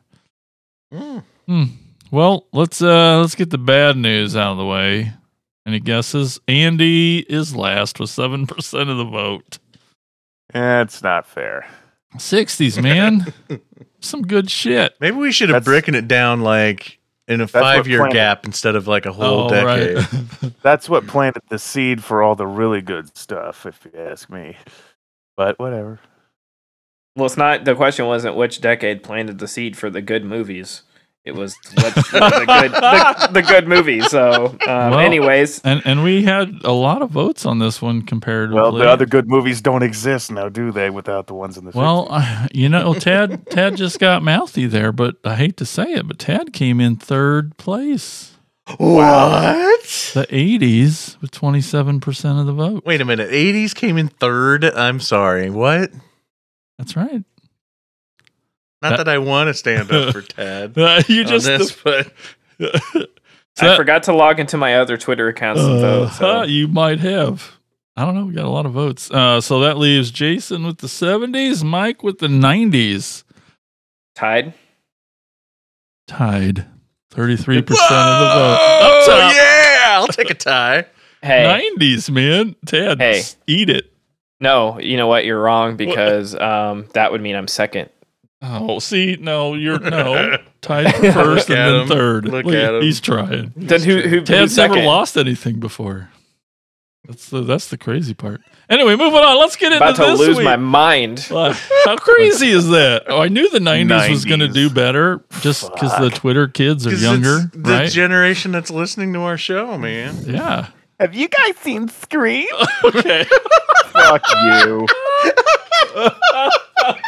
Mm. 0.93 1.23
Hmm. 1.47 1.65
Well, 2.11 2.47
let's 2.53 2.83
uh 2.83 3.21
let's 3.21 3.37
get 3.37 3.51
the 3.51 3.59
bad 3.59 3.97
news 3.97 4.35
out 4.35 4.53
of 4.53 4.59
the 4.59 4.65
way. 4.65 5.13
Any 5.67 5.79
guesses? 5.79 6.41
Andy 6.49 7.21
is 7.29 7.55
last 7.55 8.01
with 8.01 8.11
seven 8.11 8.47
percent 8.47 8.91
of 8.91 8.97
the 8.97 9.05
vote. 9.05 9.59
That's 10.53 11.03
not 11.03 11.27
fair. 11.27 11.67
Sixties, 12.19 12.79
man. 12.79 13.33
Some 14.01 14.23
good 14.23 14.51
shit. 14.51 14.95
Maybe 15.01 15.17
we 15.17 15.33
should 15.33 15.49
have 15.51 15.65
That's- 15.65 15.83
broken 15.83 15.95
it 15.95 16.09
down 16.09 16.41
like 16.41 16.99
in 17.29 17.41
a 17.41 17.45
what 17.45 17.51
five 17.51 17.87
year 17.87 17.99
Planet- 17.99 18.15
gap 18.15 18.45
instead 18.47 18.75
of 18.77 18.89
like 18.89 19.07
a 19.07 19.13
whole 19.13 19.45
Oh, 19.45 19.49
decade. 19.49 19.97
right. 19.97 20.53
That's 20.63 20.89
what 20.89 21.07
planted 21.07 21.43
the 21.49 21.59
seed 21.59 22.03
for 22.03 22.23
all 22.23 22.35
the 22.35 22.47
really 22.47 22.81
good 22.81 23.17
stuff, 23.17 23.67
if 23.67 23.85
you 23.85 24.01
ask 24.01 24.29
me. 24.31 24.57
But 25.37 25.59
whatever. 25.59 26.01
Well, 27.17 27.27
it's 27.27 27.37
not, 27.37 27.65
the 27.65 27.75
question 27.75 28.07
wasn't 28.07 28.37
which 28.37 28.61
decade 28.61 29.03
planted 29.03 29.39
the 29.39 29.49
seed 29.49 29.77
for 29.77 29.91
the 29.91 30.01
good 30.03 30.25
movies. 30.25 30.83
It 31.23 31.35
was 31.35 31.55
what, 31.75 31.95
what 31.97 32.05
the, 32.15 32.47
good, 32.47 32.73
the, 32.73 33.29
the 33.33 33.43
good 33.43 33.69
movies. 33.69 34.09
So, 34.09 34.47
um, 34.47 34.57
Well, 34.67 34.99
anyways, 35.01 35.61
and 35.61 35.83
and 35.85 36.03
we 36.03 36.23
had 36.23 36.51
a 36.65 36.73
lot 36.73 37.03
of 37.03 37.11
votes 37.11 37.45
on 37.45 37.59
this 37.59 37.83
one 37.83 38.01
comparatively. 38.03 38.59
Well, 38.61 38.73
the 38.73 38.89
other 38.89 39.05
good 39.05 39.29
movies 39.29 39.61
don't 39.61 39.83
exist 39.83 40.31
now, 40.31 40.49
do 40.49 40.73
they? 40.73 40.89
Without 40.89 41.27
the 41.27 41.35
ones 41.35 41.59
in 41.59 41.67
the 41.67 41.73
Well, 41.75 42.07
60s? 42.09 42.11
I- 42.13 42.49
you 42.55 42.69
know, 42.71 42.95
Tad 42.95 43.47
Tad 43.51 43.77
just 43.77 43.99
got 43.99 44.23
mouthy 44.23 44.67
there, 44.67 44.93
but 44.93 45.17
I 45.23 45.35
hate 45.35 45.59
to 45.59 45.67
say 45.67 45.93
it, 45.93 46.09
but 46.09 46.19
Tad 46.19 46.55
came 46.55 46.81
in 46.81 46.97
third 46.97 47.55
place. 47.59 48.33
What? 48.79 49.83
The 50.15 50.27
'80s 50.31 51.21
with 51.21 51.33
27 51.33 52.01
percent 52.01 52.39
of 52.39 52.47
the 52.47 52.53
vote. 52.55 52.85
Wait 52.87 53.01
a 53.01 53.05
minute. 53.05 53.29
80s 53.31 53.75
came 53.75 53.99
in 53.99 54.09
third. 54.09 54.65
I'm 54.65 55.01
sorry. 55.01 55.51
What? 55.51 55.91
That's 56.79 56.97
right. 56.97 57.25
Not 58.83 58.91
That- 58.91 58.97
that, 59.05 59.09
I 59.09 59.19
want 59.19 59.49
to 59.49 59.55
stand 59.55 59.91
up 59.93 60.13
for 60.13 60.23
Ted. 60.23 60.77
Uh, 60.79 61.03
you 61.07 61.25
just 61.25 61.47
this, 61.47 61.73
but 61.85 62.13
I 62.61 63.07
that- 63.57 63.77
forgot 63.77 64.05
to 64.05 64.15
log 64.15 64.41
into 64.41 64.57
my 64.57 64.77
other 64.77 64.97
Twitter 64.97 65.29
accounts 65.29 65.61
and 65.61 65.81
vote. 65.81 66.03
Uh, 66.05 66.11
So. 66.11 66.43
you 66.45 66.67
might 66.69 67.01
have. 67.01 67.59
I 67.97 68.05
don't 68.07 68.15
know. 68.15 68.25
We 68.25 68.33
got 68.33 68.47
a 68.47 68.51
lot 68.51 68.65
of 68.67 68.73
votes. 68.73 69.11
Uh, 69.11 69.41
so 69.43 69.61
that 69.61 69.77
leaves 69.77 70.11
Jason 70.11 70.65
with 70.65 70.79
the 70.79 70.87
70s, 70.87 71.63
Mike 71.63 72.03
with 72.03 72.19
the 72.19 72.29
90s. 72.29 73.25
Tied. 74.15 74.55
Tied. 76.07 76.67
33% 77.13 77.59
of 77.59 77.67
the 77.67 77.75
vote. 77.75 78.59
oh 78.61 79.05
Up 79.11 79.35
yeah, 79.35 79.87
I'll 79.99 80.07
take 80.09 80.31
a 80.31 80.35
tie. 80.35 80.87
Hey, 81.23 81.71
90s, 81.77 82.09
man. 82.11 82.55
Tad, 82.65 83.01
Hey. 83.01 83.23
eat 83.47 83.69
it. 83.69 83.93
no, 84.41 84.79
you 84.79 84.97
know 84.97 85.07
what? 85.09 85.25
You're 85.25 85.41
wrong 85.41 85.77
because 85.77 86.35
um, 86.37 86.87
that 86.95 87.13
would 87.13 87.21
mean 87.21 87.37
I'm 87.37 87.49
second. 87.49 87.91
Oh, 88.43 88.79
see, 88.79 89.19
no, 89.21 89.55
you're 89.55 89.79
no 89.79 90.39
tied 90.63 90.95
for 90.95 91.13
first 91.13 91.51
and 91.51 91.59
then 91.59 91.81
him. 91.83 91.89
third. 91.89 92.25
Look 92.27 92.47
at 92.47 92.75
him. 92.75 92.83
He's 92.83 93.01
trying. 93.01 93.53
Then 93.55 93.83
who? 93.83 94.01
who 94.01 94.09
who's 94.21 94.29
Tad's 94.29 94.57
never 94.57 94.75
second? 94.75 94.87
lost 94.87 95.17
anything 95.19 95.61
before. 95.61 96.11
That's 97.07 97.29
the 97.29 97.43
that's 97.43 97.69
the 97.69 97.77
crazy 97.77 98.15
part. 98.15 98.41
Anyway, 98.69 98.93
moving 98.97 99.19
on. 99.21 99.39
Let's 99.39 99.57
get 99.57 99.73
into 99.73 99.85
About 99.85 99.97
to 99.97 100.03
this 100.13 100.19
lose 100.21 100.37
week. 100.37 100.45
my 100.45 100.57
mind. 100.57 101.27
Uh, 101.31 101.55
how 101.85 101.97
crazy 101.97 102.49
is 102.51 102.69
that? 102.69 103.05
Oh, 103.09 103.21
I 103.21 103.29
knew 103.29 103.49
the 103.51 103.59
90s, 103.59 104.11
was 104.11 104.25
going 104.25 104.41
to 104.41 104.49
90s. 104.49 104.53
do 104.55 104.71
better 104.71 105.25
just 105.41 105.71
because 105.73 105.99
the 105.99 106.09
Twitter 106.11 106.47
kids 106.49 106.87
are 106.87 106.91
'Cause 106.91 107.03
younger, 107.03 107.39
it's 107.53 107.57
the 107.57 107.73
right? 107.73 107.91
generation 107.91 108.53
that's 108.53 108.71
listening 108.71 109.13
to 109.15 109.21
our 109.21 109.37
show, 109.39 109.77
man. 109.77 110.17
yeah. 110.25 110.69
Have 111.01 111.15
you 111.15 111.29
guys 111.29 111.57
seen 111.59 111.89
Scream? 111.89 112.47
Okay. 112.85 113.25
Fuck 113.93 114.23
you. 114.45 114.87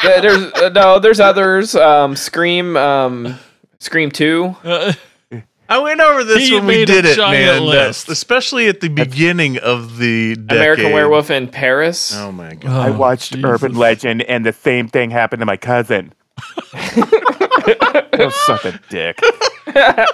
Yeah, 0.05 0.21
there's 0.21 0.53
uh, 0.53 0.69
no, 0.69 0.99
there's 0.99 1.19
others. 1.21 1.75
Um, 1.75 2.15
Scream, 2.15 2.77
um, 2.77 3.39
Scream 3.79 4.11
Two. 4.11 4.55
Uh, 4.63 4.93
I 5.69 5.79
went 5.79 6.01
over 6.01 6.25
this 6.25 6.47
He 6.47 6.55
when 6.55 6.67
we 6.67 6.75
made 6.79 6.91
a 6.91 6.95
did 6.95 7.05
it, 7.07 7.17
giant 7.17 7.33
man. 7.33 7.57
that- 7.57 7.87
list. 7.87 8.09
especially 8.11 8.69
at 8.69 8.81
the 8.81 8.89
beginning 8.89 9.59
of 9.59 9.97
the 9.97 10.35
decade. 10.35 10.53
American 10.59 10.93
Werewolf 10.93 11.31
in 11.31 11.49
Paris. 11.49 12.15
Oh 12.15 12.31
my 12.33 12.55
god. 12.55 12.91
I 12.91 12.95
oh, 12.95 12.99
watched 12.99 13.33
Jesus. 13.33 13.45
Urban 13.49 13.75
Legend, 13.75 14.23
and 14.23 14.45
the 14.45 14.53
same 14.53 14.89
thing 14.89 15.11
happened 15.11 15.41
to 15.41 15.47
my 15.47 15.57
cousin. 15.57 16.13
You're 18.19 18.31
such 18.31 18.65
a 18.67 18.81
dick. 18.91 19.19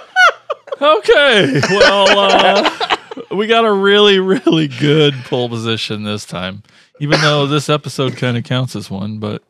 Okay. 0.81 1.59
Well, 1.71 2.05
uh, 2.17 2.95
we 3.31 3.47
got 3.47 3.65
a 3.65 3.71
really, 3.71 4.17
really 4.19 4.69
good 4.69 5.13
pole 5.25 5.49
position 5.49 6.03
this 6.03 6.23
time, 6.25 6.63
even 6.99 7.19
though 7.21 7.47
this 7.47 7.69
episode 7.69 8.17
kind 8.17 8.37
of 8.37 8.43
counts 8.43 8.75
as 8.75 8.89
one. 8.89 9.19
But 9.19 9.43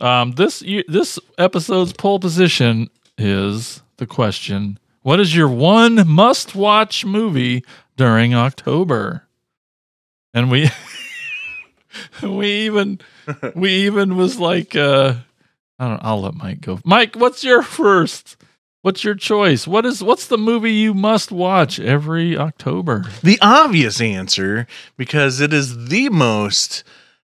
um, 0.00 0.32
this 0.32 0.60
this 0.88 1.18
episode's 1.38 1.92
pole 1.92 2.18
position 2.18 2.88
is 3.18 3.82
the 3.96 4.06
question: 4.06 4.78
What 5.02 5.20
is 5.20 5.34
your 5.34 5.48
one 5.48 6.06
must-watch 6.08 7.04
movie 7.04 7.64
during 7.96 8.34
October? 8.34 9.22
And 10.34 10.50
we 10.50 10.70
we 12.22 12.66
even 12.66 13.00
we 13.54 13.86
even 13.86 14.16
was 14.16 14.38
like 14.38 14.76
uh 14.76 15.14
I 15.78 15.88
don't 15.88 16.00
I'll 16.02 16.20
let 16.20 16.34
Mike 16.34 16.60
go. 16.60 16.78
Mike, 16.84 17.16
what's 17.16 17.42
your 17.44 17.62
first? 17.62 18.36
What's 18.86 19.02
your 19.02 19.16
choice? 19.16 19.66
What 19.66 19.84
is 19.84 20.00
what's 20.00 20.28
the 20.28 20.38
movie 20.38 20.72
you 20.72 20.94
must 20.94 21.32
watch 21.32 21.80
every 21.80 22.38
October? 22.38 23.04
The 23.20 23.36
obvious 23.42 24.00
answer, 24.00 24.68
because 24.96 25.40
it 25.40 25.52
is 25.52 25.88
the 25.88 26.08
most 26.08 26.84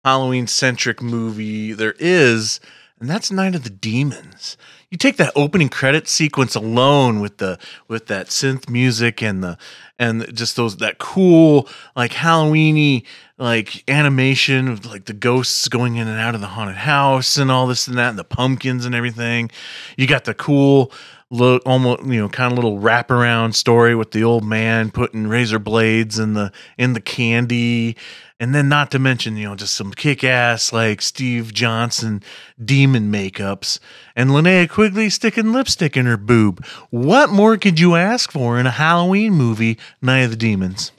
Halloween 0.03 0.47
centric 0.47 0.99
movie 0.99 1.71
there 1.71 1.93
is, 1.99 2.59
and 2.99 3.07
that's 3.07 3.29
Night 3.29 3.53
of 3.53 3.63
the 3.63 3.69
Demons. 3.69 4.57
You 4.89 4.97
take 4.97 5.17
that 5.17 5.31
opening 5.35 5.69
credit 5.69 6.07
sequence 6.07 6.55
alone 6.55 7.19
with 7.19 7.37
the 7.37 7.59
with 7.87 8.07
that 8.07 8.29
synth 8.29 8.67
music 8.67 9.21
and 9.21 9.43
the 9.43 9.59
and 9.99 10.35
just 10.35 10.55
those 10.55 10.77
that 10.77 10.97
cool 10.97 11.69
like 11.95 12.13
Halloweeny 12.13 13.05
like 13.37 13.87
animation 13.87 14.67
of 14.67 14.87
like 14.87 15.05
the 15.05 15.13
ghosts 15.13 15.67
going 15.67 15.97
in 15.97 16.07
and 16.07 16.19
out 16.19 16.33
of 16.33 16.41
the 16.41 16.47
haunted 16.47 16.77
house 16.77 17.37
and 17.37 17.51
all 17.51 17.67
this 17.67 17.87
and 17.87 17.99
that 17.99 18.09
and 18.09 18.17
the 18.17 18.23
pumpkins 18.23 18.87
and 18.87 18.95
everything. 18.95 19.51
You 19.97 20.07
got 20.07 20.25
the 20.25 20.33
cool 20.33 20.91
little 21.33 21.59
almost 21.65 22.05
you 22.05 22.21
know 22.21 22.29
kind 22.29 22.51
of 22.51 22.57
little 22.57 22.79
wraparound 22.79 23.55
story 23.55 23.95
with 23.95 24.11
the 24.11 24.23
old 24.23 24.43
man 24.43 24.91
putting 24.91 25.27
razor 25.27 25.59
blades 25.59 26.19
in 26.19 26.33
the 26.33 26.51
in 26.77 26.93
the 26.93 27.01
candy 27.01 27.97
and 28.39 28.53
then 28.53 28.69
not 28.69 28.91
to 28.91 28.99
mention 28.99 29.35
you 29.35 29.47
know 29.47 29.55
just 29.55 29.75
some 29.75 29.91
kick-ass 29.91 30.71
like 30.71 31.01
steve 31.01 31.53
johnson 31.53 32.21
demon 32.63 33.11
makeups 33.11 33.79
and 34.15 34.29
linnea 34.29 34.69
quigley 34.69 35.09
sticking 35.09 35.51
lipstick 35.51 35.97
in 35.97 36.05
her 36.05 36.17
boob 36.17 36.63
what 36.91 37.29
more 37.29 37.57
could 37.57 37.79
you 37.79 37.95
ask 37.95 38.31
for 38.31 38.59
in 38.59 38.65
a 38.65 38.71
halloween 38.71 39.33
movie 39.33 39.77
night 40.01 40.19
of 40.19 40.31
the 40.31 40.37
demons 40.37 40.91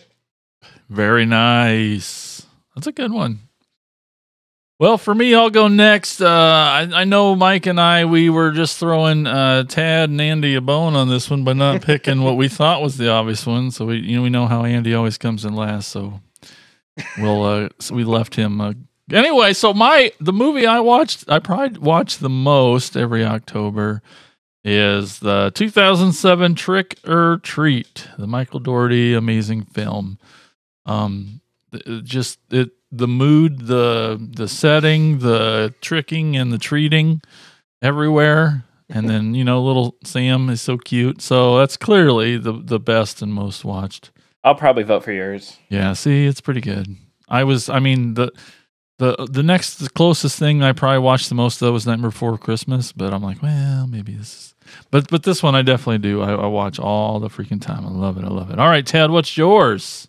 Very 0.89 1.25
nice. 1.25 2.47
That's 2.75 2.87
a 2.87 2.93
good 2.93 3.13
one. 3.13 3.41
Well, 4.85 4.99
for 4.99 5.15
me, 5.15 5.35
I'll 5.35 5.49
go 5.49 5.69
next. 5.69 6.21
Uh, 6.21 6.29
I, 6.29 6.91
I 6.93 7.05
know 7.05 7.35
Mike 7.35 7.65
and 7.65 7.81
I, 7.81 8.05
we 8.05 8.29
were 8.29 8.51
just 8.51 8.77
throwing 8.77 9.27
uh, 9.27 9.63
Tad 9.63 10.11
and 10.11 10.21
Andy 10.21 10.57
a 10.57 10.61
bone 10.61 10.95
on 10.95 11.09
this 11.09 11.31
one 11.31 11.43
by 11.43 11.55
not 11.55 11.81
picking 11.81 12.21
what 12.21 12.37
we 12.37 12.49
thought 12.49 12.83
was 12.83 12.99
the 12.99 13.09
obvious 13.09 13.47
one. 13.47 13.71
So 13.71 13.87
we, 13.87 14.01
you 14.01 14.17
know, 14.17 14.23
we 14.23 14.29
know 14.29 14.47
how 14.47 14.67
Andy 14.67 14.93
always 14.93 15.17
comes 15.17 15.47
in 15.47 15.55
last. 15.55 15.89
So 15.89 16.21
we'll, 17.17 17.45
uh, 17.45 17.69
so 17.79 17.95
we 17.95 18.05
left 18.05 18.35
him. 18.35 18.61
Uh, 18.61 18.75
anyway, 19.11 19.55
so 19.55 19.73
my 19.73 20.13
the 20.21 20.35
movie 20.35 20.67
I 20.67 20.81
watched, 20.81 21.25
I 21.31 21.39
probably 21.39 21.79
watch 21.79 22.19
the 22.19 22.29
most 22.29 22.95
every 22.95 23.25
October 23.25 24.03
is 24.65 25.21
the 25.21 25.51
2007 25.55 26.57
Trick 26.57 26.99
or 27.09 27.39
Treat, 27.43 28.07
the 28.19 28.27
Michael 28.27 28.61
Dougherty 28.61 29.15
amazing 29.15 29.63
film. 29.63 30.19
Um, 30.85 31.41
just 32.03 32.39
it 32.51 32.73
the 32.97 33.09
mood, 33.09 33.67
the 33.67 34.19
the 34.37 34.49
setting, 34.49 35.19
the 35.19 35.75
tricking 35.81 36.37
and 36.37 36.53
the 36.53 36.59
treating 36.59 37.21
everywhere. 37.83 38.65
And 38.91 39.09
then, 39.09 39.35
you 39.35 39.45
know, 39.45 39.63
little 39.63 39.97
Sam 40.05 40.51
is 40.51 40.61
so 40.61 40.77
cute. 40.77 41.23
So 41.23 41.59
that's 41.59 41.77
clearly 41.77 42.37
the 42.37 42.53
the 42.53 42.79
best 42.79 43.23
and 43.23 43.33
most 43.33 43.65
watched. 43.65 44.11
I'll 44.43 44.55
probably 44.55 44.83
vote 44.83 45.03
for 45.03 45.13
yours. 45.13 45.57
Yeah, 45.71 45.95
see, 45.95 46.27
it's 46.27 46.41
pretty 46.41 46.61
good. 46.61 46.97
I 47.29 47.45
was 47.45 47.69
I 47.69 47.79
mean 47.79 48.15
the 48.15 48.31
the 48.99 49.27
the 49.31 49.43
next 49.43 49.77
the 49.77 49.89
closest 49.89 50.39
thing 50.39 50.63
I 50.63 50.73
probably 50.73 50.99
watched 50.99 51.29
the 51.29 51.35
most 51.35 51.63
of 51.63 51.73
was 51.73 51.87
Nightmare 51.87 52.11
Before 52.11 52.37
Christmas, 52.39 52.93
but 52.93 53.13
I'm 53.15 53.23
like, 53.23 53.43
well, 53.43 53.87
maybe 53.87 54.13
this 54.13 54.35
is 54.35 54.55
but 54.91 55.09
but 55.09 55.23
this 55.23 55.43
one 55.43 55.55
I 55.55 55.63
definitely 55.63 55.99
do. 55.99 56.23
I, 56.23 56.33
I 56.33 56.47
watch 56.47 56.79
all 56.79 57.21
the 57.21 57.29
freaking 57.29 57.61
time. 57.61 57.87
I 57.87 57.91
love 57.91 58.19
it. 58.19 58.25
I 58.25 58.29
love 58.29 58.51
it. 58.51 58.59
All 58.59 58.69
right, 58.69 58.87
Ted, 58.87 59.11
what's 59.11 59.37
yours? 59.37 60.09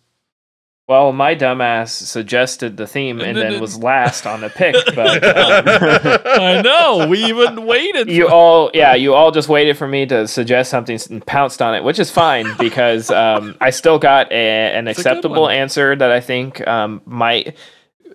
Well, 0.88 1.12
my 1.12 1.34
dumbass 1.34 1.88
suggested 1.88 2.76
the 2.76 2.86
theme 2.86 3.18
and 3.18 3.30
And 3.30 3.36
then 3.36 3.52
then- 3.54 3.60
was 3.60 3.76
last 3.76 4.24
on 4.24 4.40
the 4.40 4.48
pick, 4.48 4.76
but 4.94 5.24
um, 5.24 5.64
I 6.24 6.62
know. 6.62 7.08
We 7.08 7.24
even 7.24 7.66
waited. 7.66 8.08
you 8.08 8.28
all, 8.28 8.70
yeah, 8.72 8.94
you 8.94 9.12
all 9.12 9.32
just 9.32 9.48
waited 9.48 9.76
for 9.76 9.88
me 9.88 10.06
to 10.06 10.28
suggest 10.28 10.70
something 10.70 10.96
and 11.10 11.26
pounced 11.26 11.60
on 11.60 11.74
it, 11.74 11.82
which 11.82 11.98
is 11.98 12.10
fine 12.12 12.46
because 12.58 13.10
um, 13.10 13.56
I 13.60 13.70
still 13.70 13.98
got 13.98 14.30
a, 14.30 14.36
an 14.76 14.86
It's 14.86 14.98
a 14.98 15.00
acceptable 15.00 15.48
answer 15.48 15.96
that 15.96 16.12
I 16.12 16.20
think 16.20 16.64
um, 16.68 17.02
might. 17.04 17.56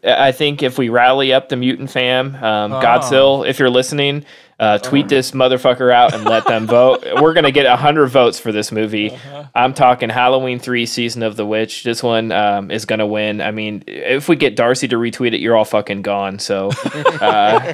I 0.03 0.31
think 0.31 0.63
if 0.63 0.77
we 0.79 0.89
rally 0.89 1.31
up 1.33 1.49
the 1.49 1.57
mutant 1.57 1.91
fam, 1.91 2.35
um, 2.35 2.71
Oh. 2.73 2.81
Godzilla, 2.81 3.47
if 3.47 3.59
you're 3.59 3.69
listening, 3.69 4.25
uh, 4.61 4.77
tweet 4.77 5.09
this 5.09 5.31
motherfucker 5.31 5.91
out 5.91 6.13
and 6.13 6.23
let 6.23 6.45
them 6.45 6.67
vote. 6.67 7.03
We're 7.21 7.33
gonna 7.33 7.51
get 7.51 7.65
hundred 7.77 8.07
votes 8.07 8.39
for 8.39 8.51
this 8.51 8.71
movie. 8.71 9.09
Uh-huh. 9.11 9.45
I'm 9.55 9.73
talking 9.73 10.09
Halloween 10.09 10.59
three, 10.59 10.85
season 10.85 11.23
of 11.23 11.35
the 11.35 11.45
witch. 11.45 11.83
This 11.83 12.01
one 12.03 12.31
um, 12.31 12.69
is 12.71 12.85
gonna 12.85 13.07
win. 13.07 13.41
I 13.41 13.49
mean, 13.51 13.83
if 13.87 14.29
we 14.29 14.35
get 14.35 14.55
Darcy 14.55 14.87
to 14.89 14.95
retweet 14.97 15.33
it, 15.33 15.39
you're 15.41 15.57
all 15.57 15.65
fucking 15.65 16.03
gone. 16.03 16.37
So, 16.39 16.69
uh, 16.95 17.73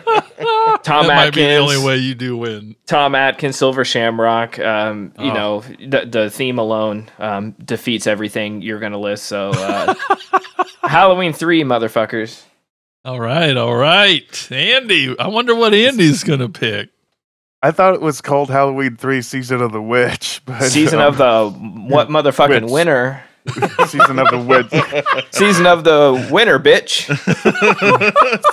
Tom 0.83 1.07
that 1.07 1.15
might 1.15 1.33
be 1.35 1.41
the 1.41 1.49
Atkins, 1.49 1.71
only 1.75 1.85
way 1.85 1.97
you 1.97 2.15
do 2.15 2.37
win. 2.37 2.75
Tom 2.85 3.15
Atkins, 3.15 3.57
Silver 3.57 3.83
Shamrock. 3.83 4.57
Um, 4.57 5.11
you 5.19 5.31
Oh. 5.31 5.33
know, 5.33 5.59
the, 5.85 6.05
the 6.09 6.29
theme 6.29 6.57
alone 6.57 7.09
um, 7.19 7.51
defeats 7.63 8.07
everything 8.07 8.61
you're 8.61 8.79
gonna 8.79 8.97
list. 8.99 9.25
So, 9.25 9.49
uh, 9.53 9.93
Halloween 10.83 11.33
three, 11.33 11.63
motherfuckers. 11.63 12.43
All 13.07 13.21
right, 13.21 13.55
all 13.55 13.73
right. 13.73 14.51
Andy, 14.51 15.17
I 15.17 15.29
wonder 15.29 15.55
what 15.55 15.73
Andy's 15.73 16.25
going 16.25 16.41
to 16.41 16.49
pick. 16.49 16.89
I 17.63 17.71
thought 17.71 17.93
it 17.93 18.01
was 18.01 18.19
called 18.19 18.49
Halloween 18.49 18.97
Three: 18.97 19.21
Season 19.21 19.61
of 19.61 19.71
the 19.71 19.81
Witch, 19.81 20.41
but 20.45 20.61
Season 20.63 20.99
um, 20.99 21.05
of 21.07 21.17
the 21.17 21.49
what 21.87 22.09
motherfucking 22.09 22.63
Witch. 22.63 22.71
winner? 22.71 23.23
season 23.87 24.19
of 24.19 24.27
the 24.29 24.43
witch. 24.45 25.25
Season 25.31 25.65
of 25.65 25.85
the 25.85 26.27
winner, 26.29 26.59
bitch. 26.59 27.05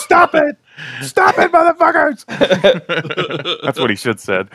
Stop 0.03 0.37
it! 0.37 0.57
Stop 1.03 1.37
it, 1.37 1.51
motherfuckers! 1.51 2.25
That's 3.64 3.81
what 3.81 3.90
he 3.90 3.97
should 3.97 4.21
said. 4.21 4.49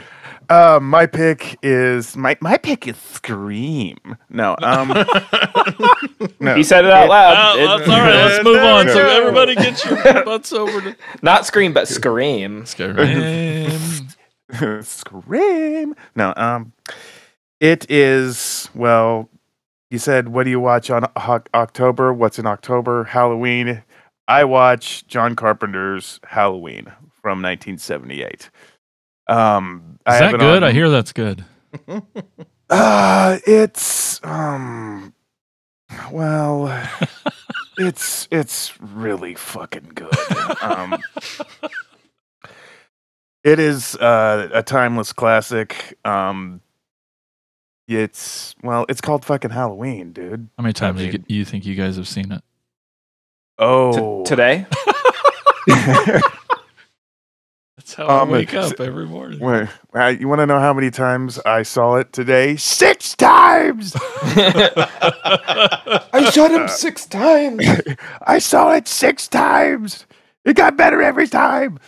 Um, 0.50 0.90
my 0.90 1.06
pick 1.06 1.58
is 1.62 2.18
my 2.18 2.36
my 2.42 2.58
pick 2.58 2.88
is 2.88 2.98
Scream. 2.98 3.98
No, 4.30 4.56
um, 4.64 4.88
no. 6.40 6.56
He 6.56 6.64
said 6.64 6.86
it 6.86 6.92
out 6.92 7.08
loud. 7.10 7.36
Oh, 7.38 7.60
It- 7.62 7.68
that's 7.78 7.90
all 7.90 8.00
right. 8.00 8.14
Let's 8.26 8.44
move 8.44 8.58
on. 8.64 8.88
So 8.90 9.08
everybody 9.08 9.54
get 9.56 9.86
your 9.86 10.24
butts 10.24 10.52
over 10.52 10.82
to 10.82 10.96
not 11.22 11.46
scream, 11.46 11.72
but 11.74 11.88
scream. 11.88 12.66
Scream. 12.66 13.70
Scream. 14.82 15.96
No, 16.16 16.34
um, 16.36 16.74
it 17.60 17.90
is 17.90 18.70
well. 18.74 19.30
You 19.92 19.98
said, 20.00 20.30
what 20.30 20.44
do 20.44 20.50
you 20.52 20.60
watch 20.60 20.90
on 20.92 21.06
Ho- 21.18 21.42
October? 21.54 22.14
What's 22.14 22.38
in 22.40 22.46
October? 22.46 23.04
Halloween. 23.06 23.84
I 24.28 24.44
watch 24.44 25.06
John 25.08 25.36
Carpenter's 25.36 26.20
Halloween 26.24 26.86
from 27.22 27.42
1978. 27.42 28.50
Um, 29.30 30.00
Is 30.08 30.14
have 30.20 30.32
that 30.32 30.40
good? 30.40 30.64
on- 30.64 30.70
I 30.70 30.72
hear 30.72 30.90
that's 30.90 31.14
good. 31.14 31.44
Uh, 32.72 33.40
it's 33.48 34.24
um, 34.24 35.12
well, 36.12 36.88
it's 37.80 38.28
it's 38.30 38.80
really 38.80 39.34
fucking 39.34 39.92
good. 39.96 40.14
Um, 40.62 40.96
it 43.44 43.58
is 43.58 43.96
uh, 43.96 44.50
a 44.54 44.62
timeless 44.62 45.14
classic. 45.14 45.98
Um, 46.06 46.62
it's 47.88 48.54
well, 48.62 48.86
it's 48.88 49.02
called 49.02 49.26
fucking 49.26 49.50
Halloween, 49.50 50.14
dude. 50.14 50.48
How 50.56 50.62
many 50.62 50.74
times 50.74 51.02
you, 51.02 51.12
mean- 51.12 51.26
you 51.28 51.44
think 51.46 51.66
you 51.66 51.74
guys 51.74 51.96
have 51.98 52.08
seen 52.08 52.32
it? 52.32 52.44
Oh, 53.58 54.24
T- 54.24 54.30
today? 54.30 54.68
That's 57.90 58.10
how 58.10 58.22
Um, 58.22 58.30
I 58.30 58.34
wake 58.34 58.54
s- 58.54 58.72
up 58.72 58.80
every 58.80 59.06
morning. 59.08 59.40
Wait, 59.40 60.20
you 60.20 60.28
want 60.28 60.40
to 60.40 60.46
know 60.46 60.60
how 60.60 60.74
many 60.74 60.92
times 60.92 61.40
I 61.46 61.64
saw 61.64 61.96
it 61.96 62.14
today? 62.14 62.56
Six 62.56 63.16
times. 63.16 63.96
I 66.14 66.30
shot 66.32 66.52
him 66.52 66.68
six 66.68 67.06
times. 67.08 67.66
I 68.28 68.38
saw 68.38 68.74
it 68.74 68.88
six 68.88 69.28
times. 69.28 70.06
It 70.46 70.56
got 70.56 70.78
better 70.78 71.02
every 71.02 71.28
time. 71.28 71.80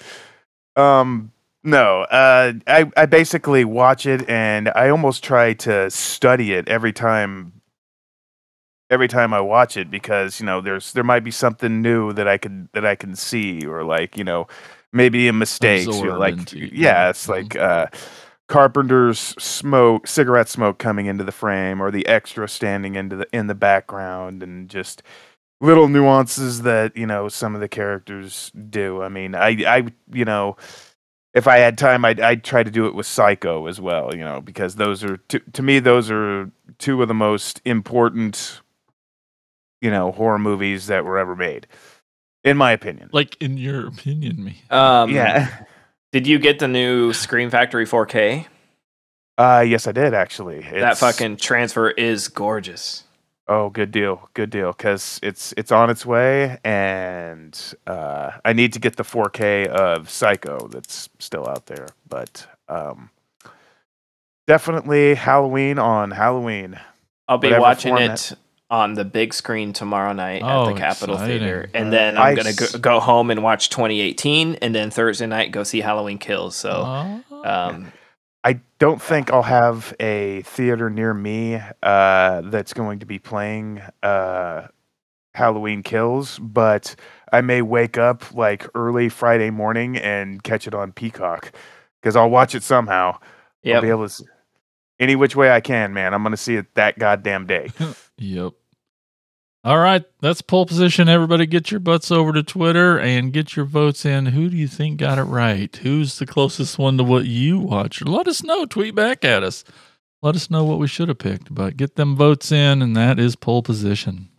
Um, 0.76 1.32
no, 1.64 2.02
uh, 2.04 2.54
I 2.66 2.92
I 2.98 3.06
basically 3.06 3.64
watch 3.64 4.08
it 4.08 4.28
and 4.28 4.70
I 4.70 4.90
almost 4.90 5.24
try 5.24 5.54
to 5.54 5.92
study 5.92 6.54
it 6.54 6.68
every 6.68 6.94
time. 6.94 7.54
Every 8.90 9.08
time 9.08 9.34
I 9.34 9.40
watch 9.40 9.78
it, 9.78 9.90
because 9.90 10.40
you 10.40 10.46
know, 10.46 10.60
there's 10.62 10.92
there 10.94 11.04
might 11.04 11.24
be 11.24 11.32
something 11.32 11.82
new 11.82 12.12
that 12.14 12.28
I 12.28 12.38
could 12.38 12.68
that 12.74 12.86
I 12.86 12.96
can 12.96 13.16
see, 13.16 13.66
or 13.66 13.84
like 13.86 14.18
you 14.18 14.24
know, 14.26 14.48
maybe 14.93 15.27
a 15.27 15.34
mistake. 15.34 15.88
Like, 15.88 16.34
into, 16.34 16.60
yeah, 16.75 17.10
it's 17.10 17.25
mhm. 17.25 17.30
like 17.30 17.56
uh, 17.56 17.88
Carpenter's 18.47 19.19
smoke, 19.19 20.08
cigarette 20.08 20.49
smoke 20.49 20.77
coming 20.77 21.06
into 21.06 21.23
the 21.23 21.32
frame, 21.32 21.82
or 21.82 21.91
the 21.91 22.06
extra 22.08 22.47
standing 22.47 22.95
into 22.95 23.15
the 23.15 23.27
in 23.34 23.47
the 23.47 23.56
background, 23.56 24.43
and 24.43 24.69
just 24.69 25.04
little 25.62 25.88
nuances 25.88 26.63
that 26.63 26.95
you 26.97 27.06
know 27.06 27.30
some 27.30 27.56
of 27.56 27.62
the 27.62 27.69
characters 27.69 28.51
do. 28.69 29.01
I 29.01 29.10
mean, 29.10 29.36
I 29.36 29.49
I 29.65 29.86
you 30.12 30.25
know 30.25 30.58
if 31.34 31.47
I 31.47 31.60
had 31.60 31.77
time, 31.77 32.04
I'd, 32.04 32.19
I'd 32.19 32.43
try 32.43 32.63
to 32.63 32.71
do 32.71 32.88
it 32.88 32.95
with 32.95 33.06
Psycho 33.06 33.67
as 33.67 33.80
well. 33.80 34.13
You 34.13 34.25
know, 34.25 34.41
because 34.41 34.75
those 34.75 35.04
are 35.04 35.17
to, 35.17 35.39
to 35.39 35.62
me 35.62 35.80
those 35.80 36.12
are 36.12 36.51
two 36.77 37.01
of 37.01 37.08
the 37.08 37.13
most 37.13 37.62
important, 37.65 38.62
you 39.82 39.91
know, 39.91 40.12
horror 40.12 40.39
movies 40.39 40.88
that 40.88 41.06
were 41.06 41.17
ever 41.17 41.36
made, 41.36 41.67
in 42.43 42.58
my 42.58 42.71
opinion. 42.71 43.10
Like 43.12 43.38
in 43.41 43.58
your 43.58 43.88
opinion, 43.88 44.43
me. 44.43 44.62
Um, 44.69 45.12
yeah. 45.12 45.63
Did 46.12 46.27
you 46.27 46.39
get 46.39 46.60
the 46.60 46.67
new 46.67 47.13
Scream 47.13 47.49
Factory 47.49 47.86
4K? 47.86 48.45
Uh, 49.38 49.63
yes, 49.65 49.88
I 49.88 49.91
did 49.91 50.13
actually. 50.13 50.62
that 50.71 50.97
fucking 50.97 51.38
transfer 51.38 51.89
is 51.89 52.27
gorgeous. 52.27 53.06
Oh, 53.47 53.69
good 53.69 53.91
deal, 53.91 54.30
good 54.34 54.49
deal. 54.49 54.71
Because 54.71 55.19
it's 55.23 55.54
it's 55.58 55.71
on 55.71 55.89
its 55.89 56.06
way, 56.06 56.60
and 56.63 57.60
uh, 57.88 58.32
I 58.45 58.54
need 58.54 58.73
to 58.73 58.80
get 58.80 58.97
the 58.97 59.04
4K 59.04 59.67
of 59.67 60.10
Psycho 60.10 60.67
that's 60.67 61.10
still 61.19 61.47
out 61.47 61.65
there. 61.65 61.88
But 62.08 62.45
um, 62.69 63.10
definitely 64.47 65.15
Halloween 65.15 65.80
on 65.80 66.12
Halloween. 66.12 66.80
I'll 67.27 67.38
be 67.38 67.47
Whatever 67.47 67.62
watching 67.62 67.91
format. 67.95 68.32
it 68.32 68.38
on 68.71 68.93
the 68.95 69.05
big 69.05 69.34
screen 69.34 69.73
tomorrow 69.73 70.13
night 70.13 70.41
at 70.41 70.49
Oh, 70.57 70.65
the 70.67 70.73
Capitol 70.79 71.15
exciting. 71.15 71.39
Theater, 71.39 71.69
and 71.73 71.91
then 71.93 72.17
I'm 72.17 72.23
I 72.23 72.36
gonna 72.36 72.53
go, 72.53 72.65
go 72.79 72.99
home 72.99 73.29
and 73.29 73.43
watch 73.43 73.69
2018, 73.69 74.55
and 74.55 74.73
then 74.73 74.89
Thursday 74.89 75.27
night 75.27 75.51
go 75.51 75.63
see 75.63 75.81
Halloween 75.81 76.17
Kills. 76.17 76.55
So, 76.55 76.71
Oh. 77.29 77.43
um, 77.43 77.91
I 78.43 78.62
don't 78.79 78.99
think 79.01 79.31
I'll 79.31 79.43
have 79.43 79.93
a 79.99 80.41
theater 80.43 80.89
near 80.89 81.13
me 81.13 81.62
uh, 81.84 82.41
that's 82.45 82.73
going 82.73 82.99
to 82.99 83.05
be 83.05 83.19
playing 83.19 83.81
uh, 84.01 84.67
Halloween 85.36 85.84
Kills, 85.84 86.39
but 86.39 86.95
I 87.31 87.41
may 87.41 87.62
wake 87.62 87.97
up 87.97 88.34
like 88.34 88.67
early 88.73 89.10
Friday 89.10 89.49
morning 89.51 89.95
and 89.97 90.41
catch 90.41 90.65
it 90.65 90.73
on 90.73 90.91
Peacock 90.91 91.51
because 92.01 92.15
I'll 92.15 92.29
watch 92.31 92.55
it 92.55 92.63
somehow. 92.63 93.12
I'll 93.13 93.19
yeah, 93.63 93.79
be 93.81 93.89
able 93.89 94.07
to 94.07 94.13
s- 94.13 94.23
any 94.99 95.15
which 95.15 95.36
way 95.36 95.51
I 95.51 95.62
can, 95.62 95.93
man. 95.93 96.13
I'm 96.13 96.23
going 96.23 96.31
to 96.31 96.38
see 96.38 96.55
it 96.55 96.73
that 96.75 96.97
goddamn 96.97 97.45
day. 97.47 97.69
Yep. 98.23 98.53
All 99.63 99.78
right, 99.78 100.04
that's 100.21 100.41
pole 100.41 100.65
position. 100.65 101.08
Everybody, 101.08 101.45
get 101.45 101.69
your 101.69 101.80
butts 101.80 102.10
over 102.10 102.34
to 102.34 102.41
Twitter 102.41 102.97
and 102.97 103.32
get 103.32 103.56
your 103.56 103.65
votes 103.65 104.06
in. 104.06 104.26
Who 104.28 104.50
do 104.50 104.58
you 104.58 104.67
think 104.67 105.00
got 105.00 105.19
it 105.19 105.24
right? 105.24 105.76
Who's 105.76 106.17
the 106.17 106.26
closest 106.26 106.80
one 106.80 106.97
to 106.97 107.04
what 107.04 107.26
you 107.26 107.60
watched? 107.60 108.04
Let 108.08 108.28
us 108.28 108.43
know. 108.43 108.65
Tweet 108.65 108.95
back 108.95 109.24
at 109.24 109.43
us. 109.43 109.63
Let 110.24 110.36
us 110.36 110.50
know 110.50 110.63
what 110.63 110.80
we 110.80 110.88
should 110.88 111.10
have 111.10 111.19
picked. 111.19 111.54
But 111.54 111.78
get 111.78 111.95
them 111.95 112.15
votes 112.15 112.52
in, 112.52 112.82
and 112.82 112.95
that 112.95 113.19
is 113.19 113.36
pole 113.36 113.62
position. 113.62 114.30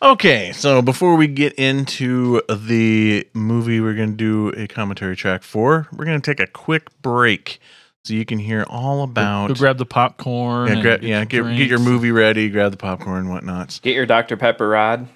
Okay, 0.00 0.52
so 0.52 0.80
before 0.80 1.16
we 1.16 1.26
get 1.26 1.52
into 1.54 2.40
the 2.48 3.28
movie 3.32 3.80
we're 3.80 3.94
going 3.94 4.16
to 4.16 4.16
do 4.16 4.48
a 4.62 4.66
commentary 4.66 5.14
track 5.14 5.42
for, 5.42 5.88
we're 5.92 6.04
going 6.06 6.20
to 6.20 6.34
take 6.34 6.46
a 6.46 6.50
quick 6.50 6.88
break 7.02 7.60
so 8.04 8.12
you 8.12 8.24
can 8.24 8.38
hear 8.38 8.66
all 8.68 9.02
about. 9.02 9.48
go 9.48 9.54
grab 9.54 9.78
the 9.78 9.86
popcorn. 9.86 10.68
yeah, 10.68 10.72
and 10.74 10.82
gra- 10.82 10.98
yeah, 11.02 11.24
get, 11.24 11.42
get 11.56 11.68
your 11.68 11.78
movie 11.78 12.10
ready, 12.12 12.50
grab 12.50 12.70
the 12.70 12.76
popcorn 12.76 13.26
and 13.26 13.28
whatnots. 13.30 13.80
get 13.80 13.94
your 13.94 14.06
Dr 14.06 14.36
Pepper 14.36 14.68
rod. 14.68 15.08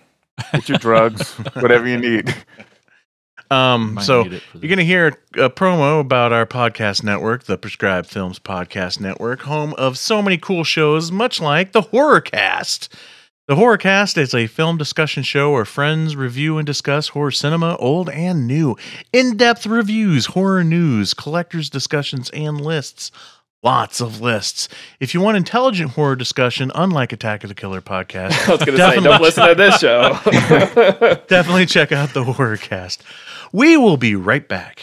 Get 0.53 0.69
your 0.69 0.79
drugs, 0.79 1.33
whatever 1.55 1.87
you 1.87 1.99
need. 1.99 2.35
Um, 3.51 3.95
Might 3.95 4.05
so 4.05 4.23
need 4.23 4.43
You're 4.55 4.69
going 4.69 4.79
to 4.79 4.85
hear 4.85 5.19
a 5.35 5.51
promo 5.51 6.01
about 6.01 6.33
our 6.33 6.47
podcast 6.47 7.03
network, 7.03 7.45
the 7.45 7.59
Prescribed 7.59 8.09
Films 8.09 8.39
Podcast 8.39 9.01
Network, 9.01 9.41
home 9.41 9.75
of 9.75 9.99
so 9.99 10.23
many 10.23 10.39
cool 10.39 10.65
shows, 10.65 11.11
much 11.11 11.41
like 11.41 11.73
the 11.73 11.83
Horrorcast. 11.83 12.89
The 13.49 13.57
Horrorcast 13.57 14.19
is 14.19 14.35
a 14.35 14.47
film 14.47 14.77
discussion 14.77 15.23
show 15.23 15.53
where 15.53 15.65
friends 15.65 16.15
review 16.15 16.59
and 16.59 16.67
discuss 16.67 17.09
horror 17.09 17.31
cinema, 17.31 17.77
old 17.77 18.11
and 18.11 18.47
new. 18.47 18.77
In 19.11 19.39
depth 19.39 19.65
reviews, 19.67 20.27
horror 20.27 20.63
news, 20.63 21.15
collectors' 21.15 21.71
discussions, 21.71 22.29
and 22.35 22.61
lists. 22.61 23.11
Lots 23.63 24.03
of 24.03 24.21
lists. 24.21 24.69
If 25.01 25.15
you 25.15 25.23
want 25.23 25.39
intelligent 25.39 25.93
horror 25.93 26.15
discussion, 26.15 26.71
unlike 26.75 27.15
Attack 27.15 27.43
of 27.43 27.49
the 27.49 27.55
Killer 27.55 27.81
podcast, 27.81 28.33
I 28.49 28.53
was 28.53 28.63
gonna 28.63 28.77
say, 28.77 29.01
don't 29.01 29.23
listen 29.23 29.49
to 29.49 29.55
this 29.55 29.81
show. 29.81 30.19
definitely 31.29 31.65
check 31.65 31.91
out 31.91 32.13
the 32.13 32.25
Horrorcast. 32.25 32.99
We 33.51 33.79
will 33.79 33.97
be 33.97 34.15
right 34.15 34.47
back. 34.47 34.83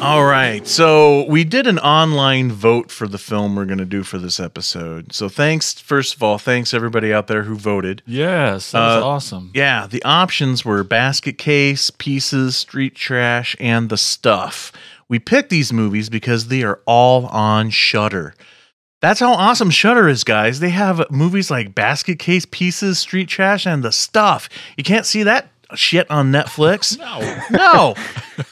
All 0.00 0.24
right. 0.24 0.66
So 0.66 1.26
we 1.26 1.44
did 1.44 1.66
an 1.66 1.78
online 1.78 2.50
vote 2.50 2.90
for 2.90 3.06
the 3.06 3.18
film 3.18 3.54
we're 3.54 3.66
going 3.66 3.78
to 3.78 3.84
do 3.84 4.02
for 4.02 4.16
this 4.16 4.40
episode. 4.40 5.12
So 5.12 5.28
thanks, 5.28 5.78
first 5.78 6.14
of 6.14 6.22
all, 6.22 6.38
thanks 6.38 6.72
everybody 6.72 7.12
out 7.12 7.26
there 7.26 7.42
who 7.42 7.54
voted. 7.54 8.02
Yes, 8.06 8.70
that 8.72 8.80
was 8.80 9.02
Uh, 9.02 9.06
awesome. 9.06 9.50
Yeah, 9.52 9.86
the 9.86 10.02
options 10.02 10.64
were 10.64 10.82
basket 10.84 11.36
case, 11.36 11.90
pieces, 11.90 12.56
street 12.56 12.94
trash, 12.94 13.54
and 13.60 13.90
the 13.90 13.98
stuff. 13.98 14.72
We 15.08 15.18
picked 15.18 15.50
these 15.50 15.70
movies 15.70 16.08
because 16.08 16.48
they 16.48 16.62
are 16.62 16.80
all 16.86 17.26
on 17.26 17.68
Shudder. 17.68 18.34
That's 19.02 19.20
how 19.20 19.32
awesome 19.34 19.70
Shudder 19.70 20.08
is, 20.08 20.24
guys. 20.24 20.60
They 20.60 20.70
have 20.70 21.10
movies 21.10 21.50
like 21.50 21.74
Basket 21.74 22.18
Case, 22.18 22.46
Pieces, 22.50 22.98
Street 22.98 23.28
Trash, 23.28 23.66
and 23.66 23.82
The 23.82 23.92
Stuff. 23.92 24.48
You 24.78 24.84
can't 24.84 25.06
see 25.06 25.22
that 25.24 25.48
shit 25.76 26.10
on 26.10 26.32
Netflix. 26.32 26.98
No. 27.00 27.46
No. 27.50 27.94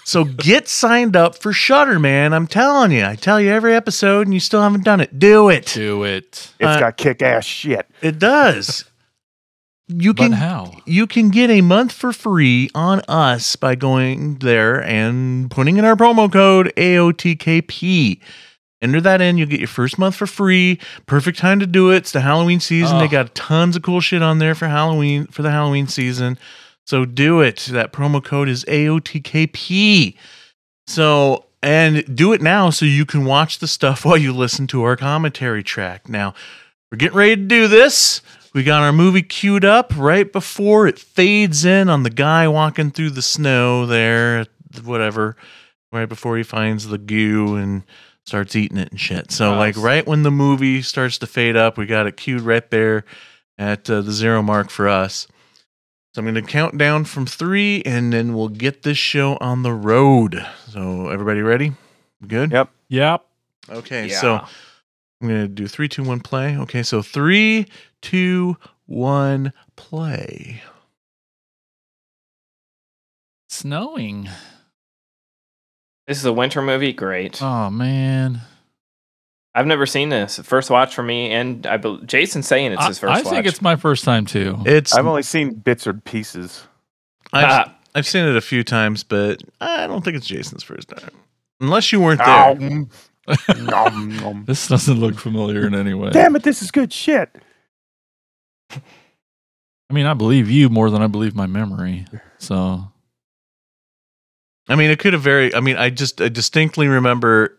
so 0.04 0.24
get 0.24 0.68
signed 0.68 1.16
up 1.16 1.36
for 1.38 1.52
Shudder, 1.52 1.98
man. 1.98 2.32
I'm 2.32 2.46
telling 2.46 2.92
you. 2.92 3.04
I 3.04 3.14
tell 3.14 3.40
you 3.40 3.50
every 3.50 3.74
episode 3.74 4.26
and 4.26 4.34
you 4.34 4.40
still 4.40 4.60
haven't 4.62 4.84
done 4.84 5.00
it. 5.00 5.18
Do 5.18 5.48
it. 5.48 5.66
Do 5.74 6.04
it. 6.04 6.26
It's 6.26 6.54
Uh, 6.60 6.80
got 6.80 6.96
kick 6.96 7.22
ass 7.22 7.44
shit. 7.44 7.86
It 8.02 8.18
does. 8.18 8.84
You 9.90 10.12
But 10.12 10.22
can 10.24 10.32
how? 10.32 10.72
you 10.84 11.06
can 11.06 11.30
get 11.30 11.48
a 11.48 11.62
month 11.62 11.92
for 11.92 12.12
free 12.12 12.68
on 12.74 13.00
us 13.08 13.56
by 13.56 13.74
going 13.74 14.36
there 14.40 14.82
and 14.84 15.50
putting 15.50 15.78
in 15.78 15.84
our 15.86 15.96
promo 15.96 16.30
code 16.30 16.72
AOTKP. 16.76 18.20
Enter 18.80 19.00
that 19.00 19.20
in, 19.20 19.38
you'll 19.38 19.48
get 19.48 19.58
your 19.60 19.66
first 19.68 19.98
month 19.98 20.14
for 20.14 20.26
free. 20.26 20.78
Perfect 21.06 21.38
time 21.38 21.58
to 21.60 21.66
do 21.66 21.90
it. 21.90 21.96
It's 21.96 22.12
the 22.12 22.20
Halloween 22.20 22.60
season. 22.60 22.98
They 22.98 23.06
Oh. 23.06 23.08
got 23.08 23.34
tons 23.34 23.76
of 23.76 23.82
cool 23.82 24.00
shit 24.00 24.22
on 24.22 24.38
there 24.38 24.54
for 24.54 24.68
Halloween 24.68 25.26
for 25.28 25.42
the 25.42 25.50
Halloween 25.50 25.88
season. 25.88 26.38
So 26.88 27.04
do 27.04 27.42
it. 27.42 27.68
That 27.70 27.92
promo 27.92 28.24
code 28.24 28.48
is 28.48 28.64
AOTKP. 28.64 30.14
So 30.86 31.44
and 31.62 32.16
do 32.16 32.32
it 32.32 32.40
now 32.40 32.70
so 32.70 32.86
you 32.86 33.04
can 33.04 33.26
watch 33.26 33.58
the 33.58 33.68
stuff 33.68 34.04
while 34.06 34.16
you 34.16 34.32
listen 34.32 34.66
to 34.68 34.84
our 34.84 34.96
commentary 34.96 35.62
track. 35.62 36.08
Now, 36.08 36.32
we're 36.90 36.96
getting 36.96 37.18
ready 37.18 37.36
to 37.36 37.42
do 37.42 37.68
this. 37.68 38.22
We 38.54 38.62
got 38.62 38.80
our 38.80 38.94
movie 38.94 39.20
queued 39.20 39.66
up 39.66 39.92
right 39.98 40.32
before 40.32 40.86
it 40.86 40.98
fades 40.98 41.66
in 41.66 41.90
on 41.90 42.04
the 42.04 42.10
guy 42.10 42.48
walking 42.48 42.90
through 42.90 43.10
the 43.10 43.20
snow 43.20 43.84
there, 43.84 44.46
whatever, 44.82 45.36
right 45.92 46.08
before 46.08 46.38
he 46.38 46.42
finds 46.42 46.88
the 46.88 46.96
goo 46.96 47.56
and 47.56 47.82
starts 48.24 48.56
eating 48.56 48.78
it 48.78 48.92
and 48.92 48.98
shit. 49.00 49.30
So, 49.30 49.54
like, 49.54 49.76
right 49.76 50.06
when 50.06 50.22
the 50.22 50.30
movie 50.30 50.80
starts 50.80 51.18
to 51.18 51.26
fade 51.26 51.54
up, 51.54 51.76
we 51.76 51.84
got 51.84 52.06
it 52.06 52.16
queued 52.16 52.40
right 52.40 52.68
there 52.70 53.04
at 53.58 53.90
uh, 53.90 54.00
the 54.00 54.12
zero 54.12 54.40
mark 54.40 54.70
for 54.70 54.88
us. 54.88 55.28
So, 56.18 56.22
I'm 56.26 56.34
going 56.34 56.44
to 56.44 56.50
count 56.50 56.76
down 56.76 57.04
from 57.04 57.26
three 57.26 57.80
and 57.86 58.12
then 58.12 58.34
we'll 58.34 58.48
get 58.48 58.82
this 58.82 58.98
show 58.98 59.36
on 59.40 59.62
the 59.62 59.72
road. 59.72 60.44
So, 60.66 61.10
everybody 61.10 61.42
ready? 61.42 61.74
Good? 62.26 62.50
Yep. 62.50 62.70
Yep. 62.88 63.24
Okay, 63.70 64.08
Yeah. 64.08 64.20
so 64.20 64.34
I'm 65.20 65.28
gonna 65.28 65.46
do 65.46 65.68
three, 65.68 65.88
two, 65.88 66.02
one, 66.02 66.18
play. 66.18 66.56
Okay, 66.56 66.82
so 66.82 67.02
three, 67.02 67.66
two, 68.02 68.56
one, 68.86 69.52
play. 69.76 70.60
Snowing. 73.48 74.28
This 76.08 76.18
is 76.18 76.24
a 76.24 76.32
winter 76.32 76.62
movie. 76.62 76.92
Great. 76.92 77.40
Oh 77.40 77.70
man. 77.70 78.40
I've 79.58 79.66
never 79.66 79.86
seen 79.86 80.08
this. 80.08 80.38
First 80.38 80.70
watch 80.70 80.94
for 80.94 81.02
me, 81.02 81.32
and 81.32 81.66
I 81.66 81.78
bel 81.78 81.96
Jason's 81.98 82.46
saying 82.46 82.70
it's 82.72 82.80
I, 82.82 82.86
his 82.86 83.00
first 83.00 83.10
I 83.10 83.22
watch. 83.22 83.34
think 83.34 83.44
it's 83.46 83.60
my 83.60 83.74
first 83.74 84.04
time 84.04 84.24
too. 84.24 84.56
It's 84.64 84.94
I've 84.94 85.04
only 85.04 85.24
seen 85.24 85.54
bits 85.54 85.84
or 85.84 85.94
pieces. 85.94 86.62
I've, 87.32 87.44
Ah, 87.44 87.74
I've 87.92 88.06
seen 88.06 88.24
it 88.24 88.36
a 88.36 88.40
few 88.40 88.62
times, 88.62 89.02
but 89.02 89.42
I 89.60 89.88
don't 89.88 90.04
think 90.04 90.16
it's 90.16 90.26
Jason's 90.28 90.62
first 90.62 90.88
time, 90.88 91.10
unless 91.60 91.90
you 91.90 92.00
weren't 92.00 92.20
Ow. 92.20 92.54
there. 92.54 92.86
Nom, 93.58 94.16
nom. 94.16 94.44
This 94.46 94.68
doesn't 94.68 95.00
look 95.00 95.18
familiar 95.18 95.66
in 95.66 95.74
any 95.74 95.92
way. 95.92 96.10
Damn 96.10 96.36
it, 96.36 96.44
this 96.44 96.62
is 96.62 96.70
good 96.70 96.92
shit. 96.92 97.28
I 98.70 99.92
mean, 99.92 100.06
I 100.06 100.14
believe 100.14 100.48
you 100.48 100.68
more 100.68 100.88
than 100.88 101.02
I 101.02 101.08
believe 101.08 101.34
my 101.34 101.46
memory. 101.46 102.06
So 102.38 102.84
I 104.68 104.76
mean, 104.76 104.90
it 104.90 104.98
could 105.00 105.14
have 105.14 105.22
very. 105.22 105.52
I 105.52 105.60
mean, 105.60 105.76
I 105.76 105.90
just 105.90 106.20
I 106.20 106.28
distinctly 106.28 106.86
remember 106.86 107.58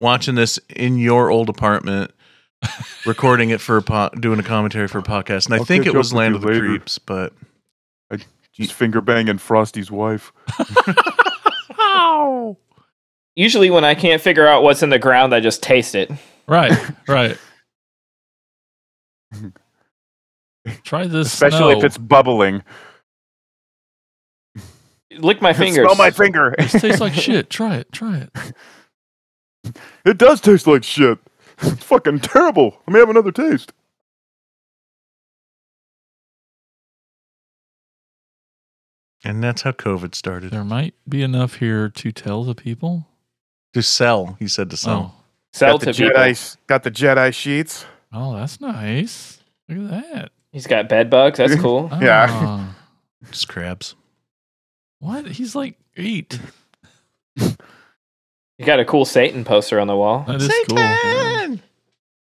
watching 0.00 0.34
this 0.34 0.58
in 0.68 0.98
your 0.98 1.30
old 1.30 1.48
apartment, 1.48 2.12
recording 3.06 3.50
it 3.50 3.60
for 3.60 3.76
a 3.76 3.82
po- 3.82 4.10
doing 4.20 4.38
a 4.40 4.42
commentary 4.42 4.88
for 4.88 4.98
a 4.98 5.02
podcast, 5.02 5.46
and 5.46 5.54
I 5.54 5.58
I'll 5.58 5.64
think 5.64 5.86
it 5.86 5.94
was 5.94 6.12
Land 6.12 6.34
of 6.34 6.42
the 6.42 6.48
later. 6.48 6.60
Creeps, 6.60 6.98
but 6.98 7.32
I 8.10 8.18
Just 8.52 8.72
finger 8.72 9.00
banging 9.00 9.38
Frosty's 9.38 9.90
wife. 9.90 10.32
Usually, 13.36 13.70
when 13.70 13.84
I 13.84 13.94
can't 13.94 14.20
figure 14.20 14.46
out 14.46 14.62
what's 14.64 14.82
in 14.82 14.90
the 14.90 14.98
ground, 14.98 15.32
I 15.34 15.40
just 15.40 15.62
taste 15.62 15.94
it. 15.94 16.10
right, 16.48 16.72
right. 17.06 17.38
Try 20.82 21.06
this. 21.06 21.32
Especially 21.32 21.76
if 21.76 21.84
it's 21.84 21.96
bubbling. 21.98 22.62
Lick 25.18 25.40
my 25.40 25.52
fingers. 25.52 25.84
Smell 25.84 25.94
my 25.96 26.10
finger. 26.10 26.54
This 26.58 26.72
tastes 26.72 27.00
like 27.00 27.14
shit. 27.14 27.48
Try 27.48 27.76
it. 27.76 27.92
Try 27.92 28.18
it. 28.18 28.30
It 30.04 30.18
does 30.18 30.40
taste 30.40 30.66
like 30.66 30.84
shit. 30.84 31.18
It's 31.60 31.84
fucking 31.84 32.20
terrible. 32.20 32.76
Let 32.86 32.92
me 32.94 33.00
have 33.00 33.10
another 33.10 33.32
taste. 33.32 33.72
and 39.24 39.42
that's 39.42 39.62
how 39.62 39.72
COVID 39.72 40.14
started. 40.14 40.50
There 40.52 40.64
might 40.64 40.94
be 41.08 41.22
enough 41.22 41.56
here 41.56 41.88
to 41.88 42.12
tell 42.12 42.44
the 42.44 42.54
people. 42.54 43.06
To 43.74 43.82
sell, 43.82 44.36
he 44.38 44.48
said 44.48 44.70
to 44.70 44.76
sell. 44.76 45.14
Oh, 45.14 45.24
Sell 45.52 45.72
got 45.72 45.80
the 45.80 45.92
to 45.92 46.02
people. 46.04 46.20
Jedi. 46.20 46.56
Got 46.66 46.82
the 46.84 46.90
Jedi 46.90 47.34
sheets. 47.34 47.84
oh, 48.12 48.34
that's 48.34 48.60
nice. 48.60 49.40
Look 49.68 49.92
at 49.92 50.12
that. 50.12 50.32
He's 50.52 50.66
got 50.66 50.88
bed 50.88 51.10
bugs. 51.10 51.38
That's 51.38 51.56
cool. 51.56 51.90
Yeah. 52.00 52.26
Ah. 52.30 52.76
Just 53.30 53.48
crabs. 53.48 53.94
What? 55.00 55.26
He's 55.26 55.54
like 55.54 55.76
eight. 55.96 56.40
You 58.58 58.66
got 58.66 58.80
a 58.80 58.84
cool 58.84 59.04
Satan 59.04 59.44
poster 59.44 59.78
on 59.78 59.86
the 59.86 59.96
wall. 59.96 60.24
That 60.26 60.42
is 60.42 60.48
cool. 60.68 60.78
Yeah. 60.78 61.56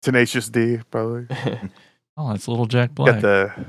Tenacious 0.02 0.48
D, 0.48 0.78
probably. 0.90 1.26
Oh, 2.14 2.30
that's 2.30 2.46
little 2.46 2.66
Jack 2.66 2.94
Black. 2.94 3.22
Got 3.22 3.22
the. 3.22 3.64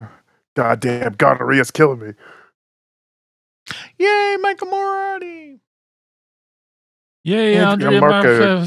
God 0.54 0.80
damn, 0.80 1.14
gonorrhea's 1.14 1.70
killing 1.70 1.98
me. 1.98 2.12
Yay, 3.98 4.36
Michael 4.40 4.68
Moriarty! 4.68 5.60
Yay, 7.24 7.58
Andrea 7.58 7.88
Andrea 7.88 8.00
Marco. 8.00 8.66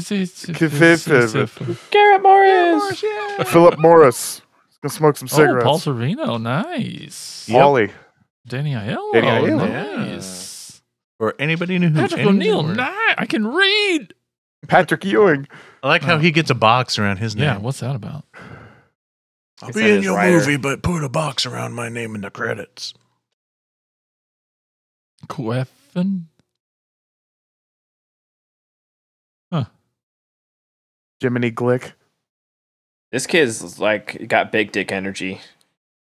Garrett 1.90 2.22
Morris. 2.22 3.00
Philip 3.48 3.78
Morris. 3.78 4.42
Gonna 4.82 4.92
smoke 4.92 5.16
some 5.16 5.28
Oh, 5.32 5.36
cigarettes. 5.36 5.64
Paul 5.64 5.78
Sorvino. 5.78 6.40
Nice. 6.40 7.46
Yep. 7.48 7.58
Ollie. 8.52 8.62
Danny 8.62 8.74
Aiello. 8.74 9.12
Danny 9.12 9.26
Aiello. 9.26 9.96
Nice. 9.96 10.82
Or 11.18 11.34
anybody 11.38 11.78
knew 11.78 11.88
who 11.90 12.00
Patrick 12.00 12.20
any 12.20 12.28
O'Neill. 12.28 12.64
were. 12.64 12.74
Nice. 12.74 13.14
I 13.18 13.26
can 13.26 13.46
read. 13.46 14.14
Patrick 14.68 15.04
Ewing. 15.04 15.48
I 15.82 15.88
like 15.88 16.02
how 16.02 16.18
he 16.18 16.30
gets 16.30 16.50
a 16.50 16.54
box 16.54 16.98
around 16.98 17.16
his 17.18 17.34
name. 17.34 17.44
Yeah, 17.44 17.58
what's 17.58 17.80
that 17.80 17.96
about? 17.96 18.24
I'll 19.62 19.68
It's 19.70 19.76
be 19.76 19.82
in 19.84 19.90
in 19.90 19.96
his 19.96 20.04
your 20.04 20.16
rider. 20.16 20.36
movie, 20.38 20.56
but 20.56 20.82
put 20.82 21.02
a 21.04 21.08
box 21.08 21.44
around 21.46 21.74
my 21.74 21.88
name 21.88 22.14
in 22.14 22.20
the 22.22 22.30
credits. 22.30 22.94
Queffin? 25.28 26.24
Huh. 29.52 29.64
Jiminy 31.20 31.50
Glick. 31.50 31.92
This 33.12 33.26
kid's 33.26 33.78
like 33.78 34.28
got 34.28 34.52
big 34.52 34.72
dick 34.72 34.92
energy. 34.92 35.40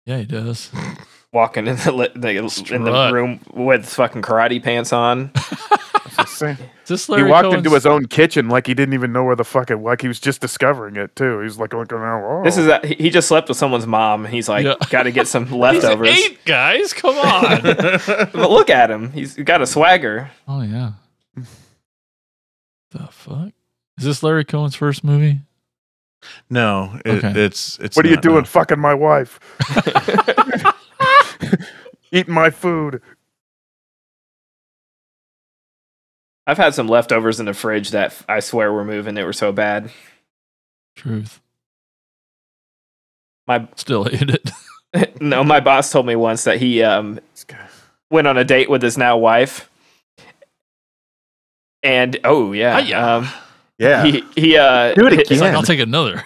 Yeah, 0.06 0.18
he 0.18 0.24
does. 0.24 0.70
Walking 1.32 1.66
in 1.66 1.76
the, 1.76 1.92
li- 1.92 2.08
the 2.14 2.30
in 2.74 2.84
the 2.84 3.10
room 3.12 3.40
with 3.52 3.84
fucking 3.86 4.22
karate 4.22 4.62
pants 4.62 4.92
on. 4.94 5.30
Just 6.16 6.38
saying. 6.38 6.56
He 6.86 7.22
walked 7.22 7.44
Cohen's- 7.44 7.54
into 7.58 7.70
his 7.74 7.84
own 7.84 8.06
kitchen 8.06 8.48
like 8.48 8.66
he 8.66 8.72
didn't 8.74 8.94
even 8.94 9.12
know 9.12 9.22
where 9.24 9.36
the 9.36 9.44
fuck 9.44 9.70
it 9.70 9.76
like 9.76 10.00
he 10.00 10.08
was 10.08 10.18
just 10.18 10.40
discovering 10.40 10.96
it 10.96 11.14
too. 11.14 11.38
He 11.38 11.44
was 11.44 11.58
like 11.58 11.74
looking 11.74 11.98
around. 11.98 12.24
Oh. 12.24 12.42
This 12.44 12.56
is 12.56 12.66
a, 12.66 12.80
he 12.84 12.94
he 12.94 13.10
just 13.10 13.28
slept 13.28 13.48
with 13.48 13.58
someone's 13.58 13.86
mom. 13.86 14.24
and 14.24 14.32
He's 14.34 14.48
like, 14.48 14.64
Yeah. 14.64 14.74
got 14.88 15.02
to 15.02 15.10
get 15.12 15.28
some 15.28 15.44
He's 15.48 15.52
leftovers. 15.54 16.08
eight, 16.08 16.44
guys. 16.46 16.92
Come 16.94 17.14
on. 17.18 17.60
But 17.62 18.34
look 18.50 18.70
at 18.70 18.90
him. 18.90 19.12
He's 19.12 19.34
got 19.36 19.60
a 19.60 19.66
swagger. 19.66 20.30
oh, 20.48 20.62
yeah. 20.62 20.92
The 22.90 23.06
fuck? 23.10 23.52
Is 23.98 24.04
this 24.04 24.22
Larry 24.22 24.44
Cohen's 24.46 24.74
first 24.74 25.04
movie? 25.04 25.40
No, 26.48 26.98
it, 27.04 27.22
Okay. 27.22 27.44
it's 27.44 27.78
it's. 27.80 27.96
what 27.96 28.06
are 28.06 28.08
you 28.08 28.16
doing? 28.16 28.38
no. 28.38 28.44
Fucking 28.44 28.80
my 28.80 28.94
wife. 28.94 29.38
Eating 32.12 32.34
my 32.34 32.50
food. 32.50 33.00
I've 36.46 36.56
had 36.56 36.74
some 36.74 36.88
leftovers 36.88 37.40
in 37.40 37.46
the 37.46 37.52
fridge 37.54 37.90
that 37.90 38.14
I 38.28 38.40
swear 38.40 38.72
were 38.72 38.84
moving. 38.84 39.14
They 39.14 39.24
were 39.24 39.32
so 39.34 39.52
bad. 39.52 39.90
Truth. 40.96 41.40
My 43.46 43.68
Still 43.76 44.04
hate 44.04 44.30
it. 44.30 44.50
no, 45.20 45.44
my 45.44 45.60
boss 45.60 45.92
told 45.92 46.06
me 46.06 46.16
once 46.16 46.44
that 46.44 46.56
he 46.58 46.82
um 46.82 47.20
went 48.10 48.26
on 48.26 48.38
a 48.38 48.44
date 48.44 48.70
with 48.70 48.80
his 48.82 48.96
now 48.96 49.18
wife. 49.18 49.68
And 51.82 52.18
oh 52.24 52.52
yeah, 52.52 52.72
Hi-ya. 52.72 53.16
um, 53.18 53.28
Yeah. 53.76 54.04
he 54.04 54.24
he 54.34 54.56
uh 54.56 54.94
Do 54.94 55.06
it 55.06 55.12
hi- 55.12 55.20
It's 55.28 55.40
like. 55.42 55.52
I'll 55.54 55.62
take 55.62 55.80
another. 55.80 56.24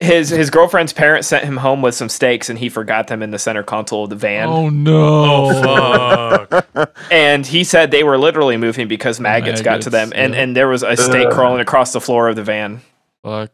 His 0.00 0.28
his 0.28 0.50
girlfriend's 0.50 0.92
parents 0.92 1.26
sent 1.26 1.44
him 1.44 1.56
home 1.56 1.80
with 1.80 1.94
some 1.94 2.08
steaks 2.08 2.50
and 2.50 2.58
he 2.58 2.68
forgot 2.68 3.06
them 3.06 3.22
in 3.22 3.30
the 3.30 3.38
center 3.38 3.62
console 3.62 4.04
of 4.04 4.10
the 4.10 4.16
van. 4.16 4.48
Oh, 4.48 4.68
no. 4.68 5.24
Oh 5.52 6.46
fuck! 6.50 6.92
And 7.10 7.46
he 7.46 7.64
said 7.64 7.90
they 7.90 8.04
were 8.04 8.18
literally 8.18 8.56
moving 8.56 8.88
because 8.88 9.18
maggots, 9.20 9.62
got 9.62 9.82
to 9.82 9.90
them 9.90 10.12
and 10.14 10.34
yeah. 10.34 10.40
and 10.40 10.56
there 10.56 10.68
was 10.68 10.82
a 10.82 10.96
steak 10.96 11.30
crawling 11.30 11.60
across 11.60 11.92
the 11.92 12.00
floor 12.00 12.28
of 12.28 12.36
the 12.36 12.42
van. 12.42 12.82
Fuck. 13.24 13.50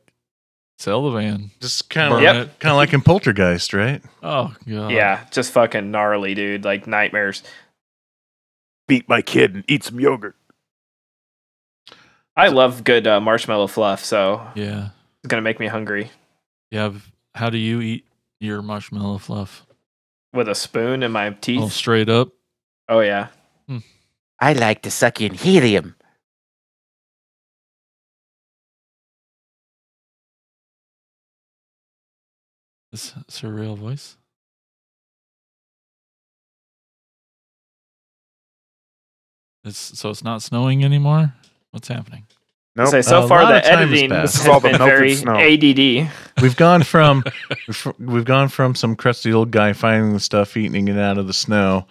Sell 0.79 1.03
the 1.05 1.17
van. 1.17 1.53
Just 1.61 1.89
kind 1.91 2.13
of, 2.13 2.21
Yep. 2.23 2.35
kind 2.59 2.73
of 2.73 2.77
like 2.77 2.93
in 2.93 3.03
Poltergeist, 3.03 3.73
right? 3.73 4.03
Oh, 4.21 4.53
God. 4.69 4.91
Yeah, 4.91 5.25
just 5.31 5.53
fucking 5.53 5.93
gnarly, 5.93 6.35
dude. 6.35 6.65
Like 6.65 6.89
nightmares. 6.89 7.45
Beat 8.89 9.09
my 9.09 9.23
kid 9.23 9.55
and 9.55 9.65
eat 9.69 9.85
some 9.85 10.01
yogurt. 10.01 10.35
I 12.37 12.49
love 12.49 12.83
good 12.83 13.07
uh, 13.07 13.21
marshmallow 13.21 13.69
fluff, 13.69 14.05
so 14.05 14.45
Yeah. 14.57 14.89
it's 15.23 15.29
gonna 15.29 15.43
make 15.43 15.61
me 15.61 15.69
hungry. 15.69 16.11
Yeah. 16.73 16.89
v- 16.89 17.01
How 17.35 17.51
do 17.51 17.59
you 17.59 17.81
eat 17.83 18.07
your 18.41 18.63
marshmallow 18.63 19.19
fluff? 19.19 19.67
With 20.33 20.49
a 20.49 20.55
spoon 20.55 21.03
in 21.03 21.13
my 21.13 21.29
Oh, 21.29 21.37
teeth. 21.41 21.71
straight 21.73 22.09
up? 22.09 22.31
Oh 22.89 23.01
yeah. 23.01 23.29
Hmm. 23.69 23.79
I 24.41 24.55
like 24.55 24.83
to 24.83 24.91
suck 24.91 25.21
in 25.21 25.35
helium. 25.35 25.95
This 32.91 33.15
her 33.41 33.53
real 33.53 33.77
voice? 33.77 34.17
It's, 39.65 39.79
so 39.99 40.11
it's 40.11 40.25
not 40.25 40.43
snowing 40.43 40.85
anymore? 40.85 41.35
What's 41.71 41.89
happening? 41.89 42.27
Nope. 42.75 42.89
Say 42.89 43.03
so 43.03 43.25
A 43.25 43.29
far 43.29 43.41
the 43.47 43.59
of 43.59 43.65
has 43.65 43.71
editing 43.71 44.11
has 44.11 44.49
all 44.49 44.61
been 44.61 44.79
very 44.79 45.15
snow. 45.15 45.35
ADD. 45.37 46.11
We've 46.41 46.57
gone 46.57 46.83
from 46.83 47.23
we've 47.99 48.25
gone 48.25 48.49
from 48.49 48.75
some 48.75 48.97
crusty 48.97 49.33
old 49.33 49.51
guy 49.51 49.75
finding 49.75 50.15
the 50.15 50.21
stuff, 50.21 50.57
eating 50.57 50.89
it 50.89 50.97
out 50.99 51.19
of 51.19 51.27
the 51.27 51.35
snow, 51.35 51.87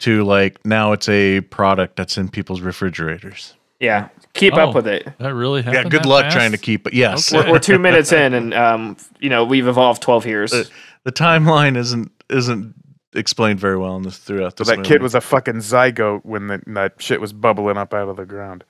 to 0.00 0.24
like 0.24 0.64
now 0.66 0.92
it's 0.92 1.08
a 1.08 1.40
product 1.40 1.96
that's 1.96 2.18
in 2.18 2.28
people's 2.28 2.60
refrigerators. 2.60 3.54
Yeah, 3.80 4.08
keep 4.34 4.54
Oh. 4.54 4.68
up 4.68 4.74
with 4.74 4.86
it. 4.86 5.08
That 5.18 5.34
really 5.34 5.62
happened? 5.62 5.84
yeah, 5.84 5.88
good 5.90 6.06
luck 6.06 6.24
fast? 6.24 6.36
trying 6.36 6.52
to 6.52 6.58
keep 6.58 6.86
it. 6.86 6.92
Yes, 6.94 7.32
Okay. 7.32 7.46
We're, 7.46 7.52
we're 7.52 7.58
two 7.58 7.78
minutes 7.78 8.12
in, 8.12 8.34
and 8.34 8.52
um, 8.52 8.96
you 9.20 9.30
know 9.30 9.44
we've 9.44 9.66
evolved 9.68 10.02
twelve 10.02 10.26
years. 10.26 10.52
Uh, 10.52 10.64
the 11.04 11.12
timeline 11.12 11.78
isn't 11.78 12.12
isn't 12.28 12.74
explained 13.14 13.58
very 13.58 13.78
well 13.78 13.96
in 13.96 14.02
this 14.02 14.18
throughout 14.18 14.58
So 14.58 14.64
this 14.64 14.76
that 14.76 14.84
kid 14.84 15.02
was 15.02 15.14
a 15.14 15.20
fucking 15.22 15.56
zygote 15.56 16.26
when 16.26 16.48
the, 16.48 16.62
that 16.66 17.00
shit 17.00 17.20
was 17.22 17.32
bubbling 17.32 17.78
up 17.78 17.94
out 17.94 18.10
of 18.10 18.16
the 18.16 18.26
ground. 18.26 18.64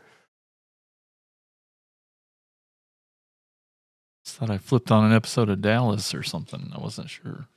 Thought 4.37 4.51
I 4.51 4.59
flipped 4.59 4.93
on 4.93 5.03
an 5.03 5.15
episode 5.15 5.49
of 5.49 5.63
Dallas 5.63 6.15
or 6.15 6.23
something. 6.23 6.71
I 6.75 6.79
wasn't 6.79 7.09
sure. 7.09 7.49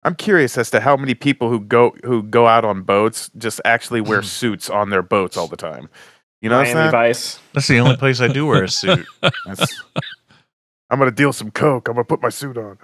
I'm 0.04 0.16
curious 0.16 0.58
as 0.58 0.70
to 0.72 0.82
how 0.82 0.98
many 0.98 1.16
people 1.16 1.50
who 1.50 1.62
go 1.62 1.96
who 2.04 2.22
go 2.22 2.48
out 2.48 2.66
on 2.66 2.82
boats 2.82 3.32
just 3.38 3.62
actually 3.64 4.02
wear 4.02 4.20
hmm. 4.20 4.26
suits 4.26 4.70
on 4.70 4.90
their 4.90 5.02
boats 5.02 5.38
all 5.38 5.48
the 5.48 5.56
time. 5.56 5.88
You 6.42 6.50
know, 6.50 6.62
Miami 6.62 6.92
Vice. 6.92 7.40
That's 7.54 7.70
the 7.70 7.80
only 7.80 7.96
place 7.96 8.20
I 8.20 8.28
do 8.28 8.46
wear 8.46 8.66
a 8.66 8.70
suit. 8.70 9.08
I'm 9.24 11.00
gonna 11.00 11.12
deal 11.12 11.32
some 11.32 11.50
coke. 11.50 11.88
I'm 11.88 11.94
gonna 11.94 12.04
put 12.04 12.22
my 12.22 12.28
suit 12.28 12.58
on. 12.58 12.78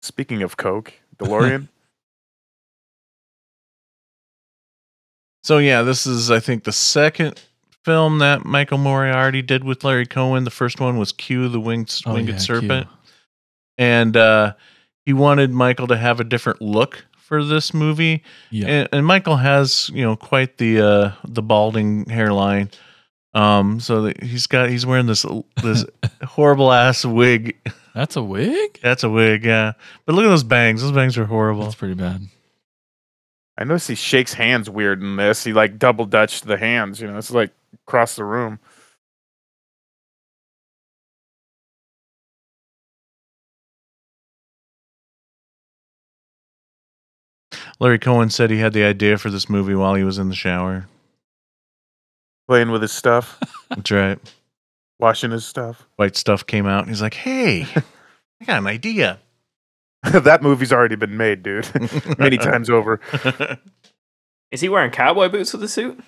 Speaking 0.00 0.42
of 0.42 0.56
coke, 0.56 0.94
DeLorean. 1.18 1.68
So 5.46 5.58
yeah, 5.58 5.82
this 5.82 6.08
is 6.08 6.28
I 6.28 6.40
think 6.40 6.64
the 6.64 6.72
second 6.72 7.40
film 7.84 8.18
that 8.18 8.44
Michael 8.44 8.78
Moriarty 8.78 9.42
did 9.42 9.62
with 9.62 9.84
Larry 9.84 10.04
Cohen. 10.04 10.42
The 10.42 10.50
first 10.50 10.80
one 10.80 10.98
was 10.98 11.12
Q, 11.12 11.48
the 11.48 11.60
winged, 11.60 12.02
Oh, 12.04 12.14
winged 12.14 12.30
yeah, 12.30 12.38
serpent, 12.38 12.88
Q. 12.88 12.96
and 13.78 14.16
uh, 14.16 14.54
he 15.04 15.12
wanted 15.12 15.52
Michael 15.52 15.86
to 15.86 15.96
have 15.96 16.18
a 16.18 16.24
different 16.24 16.60
look 16.60 17.06
for 17.16 17.44
this 17.44 17.72
movie. 17.72 18.24
Yeah. 18.50 18.66
And, 18.66 18.88
and 18.90 19.06
Michael 19.06 19.36
has 19.36 19.88
you 19.94 20.02
know 20.02 20.16
quite 20.16 20.58
the 20.58 20.80
uh, 20.80 21.12
the 21.22 21.42
balding 21.42 22.06
hairline. 22.06 22.72
Um, 23.32 23.78
so 23.78 24.12
he's 24.20 24.48
got 24.48 24.68
he's 24.68 24.84
wearing 24.84 25.06
this 25.06 25.24
this 25.62 25.84
horrible 26.24 26.72
ass 26.72 27.04
wig. 27.04 27.56
That's 27.94 28.16
a 28.16 28.22
wig? 28.22 28.80
That's 28.82 29.04
a 29.04 29.08
wig, 29.08 29.44
yeah. 29.44 29.74
But 30.06 30.16
look 30.16 30.24
at 30.24 30.28
those 30.28 30.42
bangs. 30.42 30.82
Those 30.82 30.90
bangs 30.90 31.16
are 31.16 31.26
horrible. 31.26 31.62
That's 31.62 31.76
pretty 31.76 31.94
bad. 31.94 32.22
I 33.58 33.64
notice 33.64 33.86
he 33.86 33.94
shakes 33.94 34.34
hands 34.34 34.68
weird 34.68 35.00
in 35.02 35.16
this. 35.16 35.44
He 35.44 35.52
like 35.52 35.78
double 35.78 36.04
dutched 36.04 36.46
the 36.46 36.58
hands. 36.58 37.00
You 37.00 37.08
know, 37.08 37.16
it's 37.16 37.30
like 37.30 37.52
across 37.86 38.16
the 38.16 38.24
room. 38.24 38.58
Larry 47.78 47.98
Cohen 47.98 48.30
said 48.30 48.50
he 48.50 48.58
had 48.58 48.72
the 48.72 48.84
idea 48.84 49.18
for 49.18 49.30
this 49.30 49.48
movie 49.48 49.74
while 49.74 49.94
he 49.94 50.04
was 50.04 50.18
in 50.18 50.28
the 50.28 50.34
shower. 50.34 50.86
Playing 52.48 52.70
with 52.70 52.82
his 52.82 52.92
stuff, 52.92 53.38
That's 53.70 53.90
right. 53.90 54.18
washing 54.98 55.30
his 55.32 55.44
stuff. 55.44 55.86
White 55.96 56.16
stuff 56.16 56.46
came 56.46 56.66
out. 56.66 56.80
And 56.82 56.88
he's 56.88 57.02
like, 57.02 57.14
"Hey, 57.14 57.66
I 58.40 58.44
got 58.44 58.58
an 58.58 58.66
idea." 58.66 59.18
that 60.24 60.42
movie's 60.42 60.72
already 60.72 60.96
been 60.96 61.16
made, 61.16 61.42
dude. 61.42 61.68
Many 62.18 62.38
times 62.38 62.70
over. 62.70 63.00
Is 64.50 64.60
he 64.60 64.68
wearing 64.68 64.90
cowboy 64.90 65.28
boots 65.28 65.52
with 65.52 65.62
a 65.62 65.68
suit? 65.68 66.00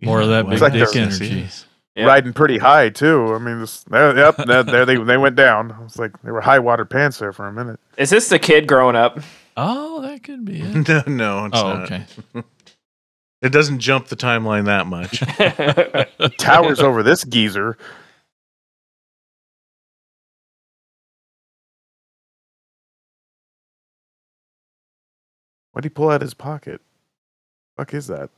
More 0.00 0.22
of 0.22 0.28
that 0.28 0.46
why 0.46 0.52
big 0.52 0.60
like 0.62 0.72
dick 0.72 0.88
they're- 0.92 1.02
energy. 1.02 1.48
Yeah. 1.96 2.06
Riding 2.06 2.32
pretty 2.32 2.56
high 2.56 2.88
too. 2.88 3.34
I 3.34 3.38
mean, 3.38 3.60
this, 3.60 3.82
there, 3.82 4.16
yep, 4.16 4.36
there, 4.46 4.62
there 4.62 4.86
they 4.86 4.96
they 4.96 5.16
went 5.16 5.34
down. 5.34 5.76
It's 5.84 5.98
like 5.98 6.12
they 6.22 6.30
were 6.30 6.40
high 6.40 6.60
water 6.60 6.84
pants 6.84 7.18
there 7.18 7.32
for 7.32 7.48
a 7.48 7.52
minute. 7.52 7.80
Is 7.98 8.10
this 8.10 8.28
the 8.28 8.38
kid 8.38 8.68
growing 8.68 8.94
up? 8.94 9.18
Oh, 9.56 10.00
that 10.00 10.22
could 10.22 10.44
be 10.44 10.60
it. 10.60 10.88
no, 10.88 11.02
no, 11.08 11.44
it's 11.46 11.58
oh, 11.58 11.74
not. 11.74 11.82
okay. 11.92 12.04
It 13.42 13.50
doesn't 13.50 13.80
jump 13.80 14.06
the 14.06 14.16
timeline 14.16 14.66
that 14.66 14.86
much. 14.86 15.20
Towers 16.38 16.80
over 16.80 17.02
this 17.02 17.24
geezer. 17.24 17.76
What'd 25.80 25.90
he 25.92 25.94
pull 25.94 26.10
out 26.10 26.16
of 26.16 26.20
his 26.20 26.34
pocket? 26.34 26.82
Fuck 27.78 27.94
is 27.94 28.06
that? 28.08 28.28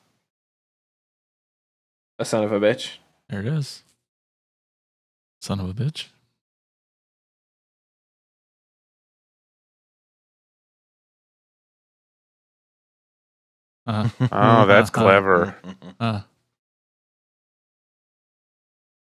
a 2.20 2.24
son 2.24 2.44
of 2.44 2.52
a 2.52 2.60
bitch. 2.60 2.98
There 3.28 3.40
it 3.40 3.46
is. 3.48 3.82
Son 5.40 5.58
of 5.58 5.68
a 5.68 5.74
bitch. 5.74 6.06
Uh, 13.86 14.08
Oh, 14.32 14.66
that's 14.66 14.90
clever. 14.90 15.56
uh, 15.98 16.20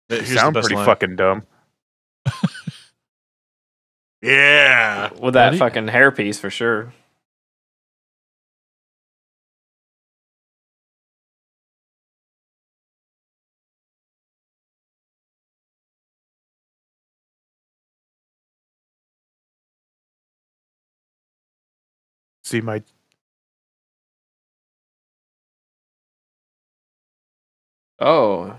You 0.08 0.16
Here's 0.16 0.34
sound 0.34 0.54
pretty 0.54 0.74
line. 0.76 0.86
fucking 0.86 1.16
dumb. 1.16 1.42
Yeah. 4.22 5.10
With 5.20 5.34
that 5.34 5.48
Buddy? 5.50 5.58
fucking 5.58 5.86
hairpiece 5.88 6.38
for 6.40 6.48
sure. 6.48 6.94
See 22.54 22.60
my 22.60 22.84
Oh, 27.98 28.54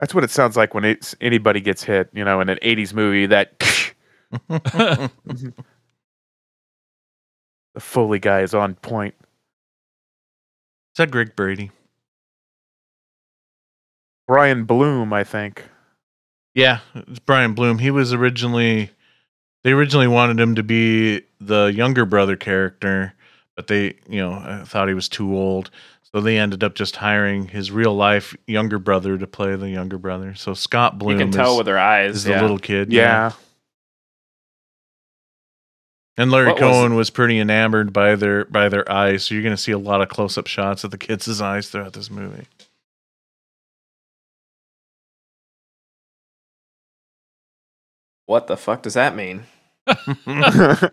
That's 0.00 0.14
what 0.14 0.22
it 0.22 0.30
sounds 0.30 0.54
like 0.54 0.74
when 0.74 0.84
it's 0.84 1.16
anybody 1.22 1.62
gets 1.62 1.82
hit, 1.82 2.10
you 2.12 2.26
know, 2.26 2.42
in 2.42 2.50
an 2.50 2.58
80s 2.62 2.92
movie 2.92 3.24
that 3.24 3.58
the 4.48 5.10
Foley 7.78 8.18
guy 8.18 8.42
is 8.42 8.52
on 8.52 8.74
point. 8.74 9.14
Is 9.20 10.98
that 10.98 11.10
Greg 11.10 11.34
Brady? 11.34 11.70
Brian 14.28 14.64
Bloom, 14.64 15.14
I 15.14 15.24
think. 15.24 15.64
Yeah, 16.54 16.80
it's 16.94 17.18
Brian 17.20 17.54
Bloom. 17.54 17.78
He 17.78 17.90
was 17.90 18.12
originally 18.12 18.90
they 19.64 19.72
originally 19.72 20.08
wanted 20.08 20.38
him 20.38 20.56
to 20.56 20.62
be 20.62 21.22
the 21.40 21.72
younger 21.74 22.04
brother 22.04 22.36
character, 22.36 23.14
but 23.56 23.66
they, 23.66 23.94
you 24.08 24.20
know, 24.20 24.32
uh, 24.34 24.64
thought 24.64 24.88
he 24.88 24.94
was 24.94 25.08
too 25.08 25.34
old. 25.36 25.70
So 26.12 26.20
they 26.20 26.38
ended 26.38 26.64
up 26.64 26.74
just 26.74 26.96
hiring 26.96 27.48
his 27.48 27.70
real 27.70 27.94
life 27.94 28.36
younger 28.46 28.78
brother 28.78 29.16
to 29.16 29.26
play 29.26 29.54
the 29.54 29.70
younger 29.70 29.96
brother. 29.98 30.34
So 30.34 30.54
Scott 30.54 30.98
Bloom 30.98 31.12
you 31.12 31.24
can 31.24 31.32
tell 31.32 31.52
is, 31.52 31.58
with 31.58 31.66
their 31.66 31.78
eyes. 31.78 32.16
is 32.16 32.24
the 32.24 32.40
little 32.40 32.58
kid. 32.58 32.92
Yeah. 32.92 33.32
And 36.16 36.30
Larry 36.30 36.48
What 36.48 36.60
was- 36.60 36.70
Cohen 36.70 36.94
was 36.96 37.10
pretty 37.10 37.38
enamored 37.38 37.92
by 37.92 38.16
their 38.16 38.44
by 38.44 38.68
their 38.68 38.90
eyes. 38.90 39.24
So 39.24 39.34
you're 39.34 39.42
going 39.44 39.56
to 39.56 39.62
see 39.62 39.72
a 39.72 39.78
lot 39.78 40.02
of 40.02 40.08
close 40.08 40.36
up 40.36 40.46
shots 40.48 40.84
of 40.84 40.90
the 40.90 40.98
kids' 40.98 41.40
eyes 41.40 41.70
throughout 41.70 41.92
this 41.94 42.10
movie. 42.10 42.46
What 48.26 48.46
the 48.46 48.56
fuck 48.56 48.82
does 48.82 48.94
that 48.94 49.16
mean? 49.16 49.44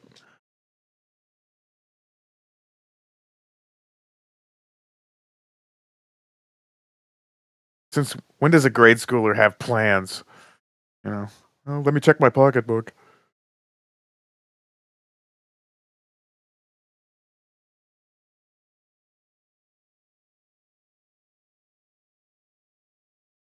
Since 7.98 8.16
when 8.38 8.52
does 8.52 8.64
a 8.64 8.70
grade 8.70 8.98
schooler 8.98 9.36
have 9.36 9.58
plans? 9.58 10.24
You 11.04 11.12
know, 11.12 11.28
oh, 11.68 11.80
let 11.80 11.96
me 11.96 12.00
check 12.00 12.20
my 12.20 12.30
pocketbook. 12.30 12.94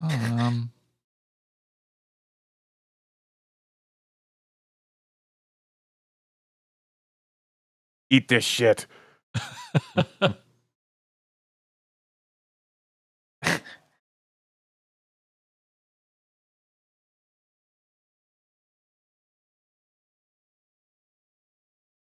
um, 0.03 0.73
Eat 8.11 8.29
this 8.29 8.45
shit. 8.45 8.87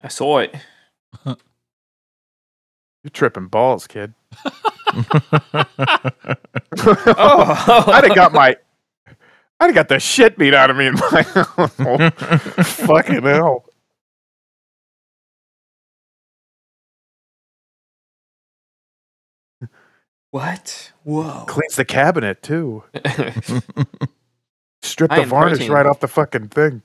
I 0.02 0.08
saw 0.08 0.38
it. 0.38 0.54
You're 1.24 1.36
tripping 3.12 3.46
balls, 3.48 3.86
kid. 3.86 4.14
Oh, 4.34 4.44
I'd 7.92 8.04
have 8.04 8.14
got 8.14 8.32
my, 8.32 8.56
I'd 9.60 9.66
have 9.66 9.74
got 9.74 9.88
the 9.88 9.98
shit 9.98 10.36
beat 10.38 10.54
out 10.54 10.70
of 10.70 10.76
me 10.76 10.86
in 10.86 10.94
my 10.94 11.22
fucking 12.62 13.22
hell. 13.22 13.64
what? 20.30 20.92
Whoa. 21.04 21.44
Cleans 21.46 21.76
the 21.76 21.84
cabinet 21.84 22.42
too. 22.42 22.84
Strip 24.82 25.10
the 25.10 25.24
varnish 25.24 25.58
protein. 25.58 25.72
right 25.72 25.86
off 25.86 26.00
the 26.00 26.08
fucking 26.08 26.48
thing. 26.48 26.82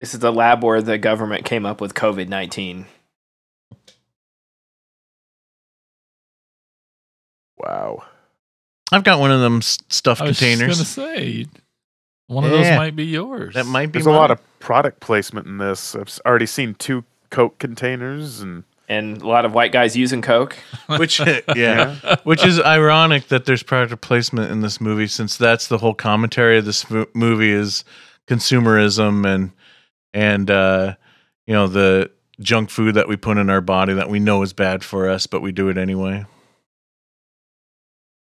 This 0.00 0.14
is 0.14 0.20
the 0.20 0.32
lab 0.32 0.62
where 0.62 0.82
the 0.82 0.98
government 0.98 1.44
came 1.44 1.64
up 1.66 1.80
with 1.80 1.94
COVID 1.94 2.28
19. 2.28 2.86
Wow. 7.58 8.04
I've 8.92 9.04
got 9.04 9.18
one 9.18 9.30
of 9.30 9.40
them 9.40 9.58
s- 9.58 9.78
stuff 9.88 10.20
I 10.20 10.26
was 10.26 10.38
containers. 10.38 10.76
gonna 10.76 10.84
say 10.84 11.46
one 12.28 12.44
of 12.44 12.50
those 12.50 12.66
might 12.76 12.94
be 12.96 13.04
yours. 13.04 13.54
That 13.54 13.66
might 13.66 13.86
be 13.86 13.98
There's 13.98 14.06
a 14.06 14.10
lot 14.10 14.30
of 14.30 14.40
product 14.60 15.00
placement 15.00 15.46
in 15.46 15.58
this. 15.58 15.94
I've 15.94 16.20
already 16.26 16.46
seen 16.46 16.74
two 16.74 17.04
Coke 17.30 17.58
containers 17.58 18.40
and 18.40 18.64
and 18.88 19.20
a 19.20 19.26
lot 19.26 19.44
of 19.44 19.52
white 19.52 19.72
guys 19.72 19.96
using 19.96 20.22
coke. 20.22 20.56
which 20.98 21.20
yeah, 21.56 22.16
which 22.22 22.44
is 22.44 22.60
ironic 22.60 23.28
that 23.28 23.44
there's 23.44 23.62
product 23.64 24.00
placement 24.00 24.50
in 24.52 24.60
this 24.60 24.80
movie 24.80 25.08
since 25.08 25.36
that's 25.36 25.66
the 25.66 25.78
whole 25.78 25.94
commentary 25.94 26.58
of 26.58 26.64
this 26.64 26.86
movie 27.14 27.50
is 27.50 27.84
consumerism 28.28 29.26
and 29.26 29.50
and 30.14 30.50
uh 30.50 30.94
you 31.46 31.54
know 31.54 31.66
the 31.68 32.10
junk 32.40 32.68
food 32.70 32.94
that 32.94 33.08
we 33.08 33.16
put 33.16 33.38
in 33.38 33.48
our 33.50 33.60
body 33.60 33.94
that 33.94 34.08
we 34.10 34.18
know 34.20 34.42
is 34.42 34.52
bad 34.52 34.84
for 34.84 35.08
us 35.08 35.26
but 35.26 35.40
we 35.42 35.52
do 35.52 35.68
it 35.68 35.78
anyway 35.78 36.24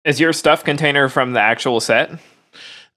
Is 0.05 0.19
your 0.19 0.33
stuff 0.33 0.63
container 0.63 1.09
from 1.09 1.33
the 1.33 1.39
actual 1.41 1.79
set? 1.79 2.11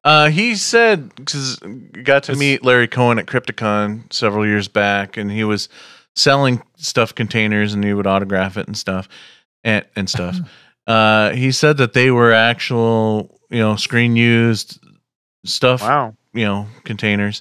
uh 0.05 0.31
he 0.31 0.57
said 0.57 1.15
because 1.15 1.57
got 2.03 2.25
to 2.25 2.33
It's- 2.33 2.39
meet 2.39 2.65
larry 2.65 2.89
cohen 2.89 3.19
at 3.21 3.27
crypticon 3.27 4.13
several 4.13 4.45
years 4.47 4.67
back 4.69 5.17
and 5.17 5.31
he 5.31 5.45
was 5.45 5.69
selling 6.17 6.61
stuff 6.77 7.15
containers 7.15 7.73
and 7.73 7.85
he 7.85 7.95
would 7.95 8.07
autograph 8.07 8.57
it 8.57 8.67
and 8.67 8.77
stuff 8.77 9.09
and, 9.65 9.85
and 9.95 10.11
stuff 10.11 10.37
uh 10.89 11.31
he 11.31 11.53
said 11.53 11.77
that 11.77 11.93
they 11.93 12.11
were 12.11 12.33
actual 12.33 13.39
you 13.51 13.61
know 13.61 13.77
screen 13.77 14.17
used 14.17 14.81
stuff 15.45 15.83
Wow. 15.83 16.17
you 16.33 16.45
know 16.45 16.67
containers 16.85 17.41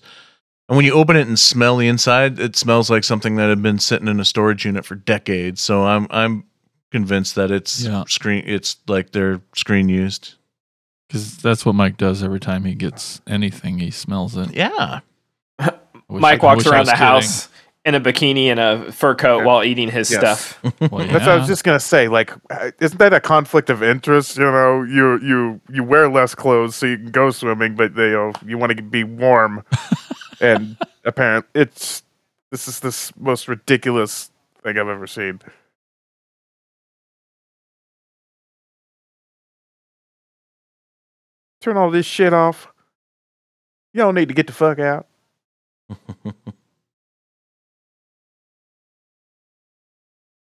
and 0.72 0.78
when 0.78 0.86
you 0.86 0.94
open 0.94 1.16
it 1.18 1.28
and 1.28 1.38
smell 1.38 1.78
the 1.78 1.88
inside 1.88 2.40
it 2.40 2.56
smells 2.56 2.90
like 2.90 3.04
something 3.04 3.36
that 3.36 3.50
had 3.50 3.62
been 3.62 3.78
sitting 3.78 4.08
in 4.08 4.20
a 4.20 4.26
storage 4.26 4.66
unit 4.66 4.86
for 4.86 4.96
decades 4.96 5.62
so 5.62 5.84
i'm 5.86 6.08
i'm 6.10 6.46
convinced 6.92 7.36
that 7.36 7.52
it's 7.52 7.84
Yeah. 7.84 8.04
screen 8.08 8.44
it's 8.48 8.78
like 8.88 9.12
they're 9.12 9.42
screen 9.56 9.88
used 9.90 10.36
Because 11.08 11.38
that's 11.38 11.66
what 11.66 11.76
Mike 11.76 11.98
does 11.98 12.24
every 12.24 12.40
time 12.40 12.64
he 12.66 12.74
gets 12.74 13.22
anything. 13.28 13.80
He 13.80 13.92
smells 13.92 14.36
it. 14.38 14.54
yeah 14.54 15.02
I 15.60 15.72
wish 16.10 16.22
Mike 16.22 16.44
I- 16.44 16.48
I 16.48 16.54
walks 16.54 16.58
wish 16.64 16.68
I 16.68 16.70
around 16.72 16.80
was 16.82 16.88
the 16.90 16.94
kidding. 16.94 17.06
house 17.08 17.50
in 17.84 17.96
a 17.96 18.00
bikini 18.02 18.46
and 18.48 18.60
a 18.60 18.92
fur 18.92 19.16
coat 19.16 19.40
Yeah. 19.40 19.44
while 19.46 19.64
eating 19.64 19.90
his 19.90 20.10
Yes. 20.12 20.20
stuff. 20.20 20.60
Well, 20.92 21.06
That's 21.08 21.26
what 21.26 21.30
I 21.30 21.36
was 21.38 21.48
just 21.48 21.64
gonna 21.64 21.80
say. 21.80 22.08
Like, 22.08 22.32
uh, 22.50 22.72
isn't 22.80 22.98
that 23.00 23.14
a 23.14 23.20
conflict 23.20 23.70
of 23.70 23.82
interest? 23.84 24.38
You 24.38 24.44
know, 24.52 24.84
you 24.84 25.20
you 25.20 25.62
you 25.72 25.84
wear 25.84 26.08
less 26.10 26.36
clothes 26.36 26.76
so 26.76 26.86
you 26.86 26.98
can 26.98 27.12
go 27.12 27.32
swimming, 27.32 27.76
but 27.76 27.96
they, 27.96 28.08
you 28.08 28.12
know, 28.14 28.34
you 28.46 28.58
want 28.58 28.76
to 28.78 28.82
be 28.84 29.04
warm. 29.04 29.64
and 30.42 30.76
apparently, 31.06 31.62
it's 31.62 32.04
this 32.52 32.68
is 32.68 32.82
this 32.82 33.16
most 33.16 33.48
ridiculous 33.48 34.32
thing 34.64 34.78
I've 34.78 34.88
ever 34.88 35.08
seen. 35.08 35.40
Turn 41.62 41.78
all 41.78 41.92
this 41.92 42.06
shit 42.08 42.34
off. 42.34 42.68
You 43.94 44.00
don't 44.00 44.16
need 44.16 44.30
to 44.30 44.34
get 44.34 44.48
the 44.48 44.54
fuck 44.54 44.80
out. 44.80 45.06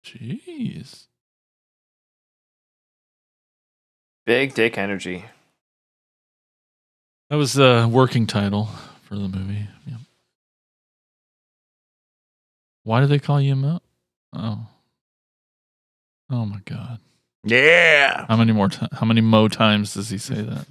Jeez. 0.05 1.07
Big 4.27 4.53
dick 4.55 4.77
energy. 4.77 5.25
That 7.31 7.37
was 7.37 7.55
the 7.55 7.89
working 7.91 8.27
title 8.27 8.69
for 9.09 9.15
the 9.17 9.27
movie. 9.29 9.67
Yeah. 9.87 9.97
Why 12.85 13.01
did 13.01 13.09
they 13.09 13.19
call 13.19 13.41
you 13.41 13.57
Mo? 13.57 13.81
Oh. 14.35 14.67
Oh 16.31 16.45
my 16.45 16.61
god. 16.67 16.99
yeah 17.45 18.27
How 18.29 18.37
many 18.37 18.53
more 18.53 18.69
ti- 18.69 18.87
how 18.93 19.07
many 19.07 19.23
mo 19.23 19.49
times 19.49 19.95
does 19.95 20.11
he 20.11 20.19
say 20.19 20.43
that? 20.43 20.67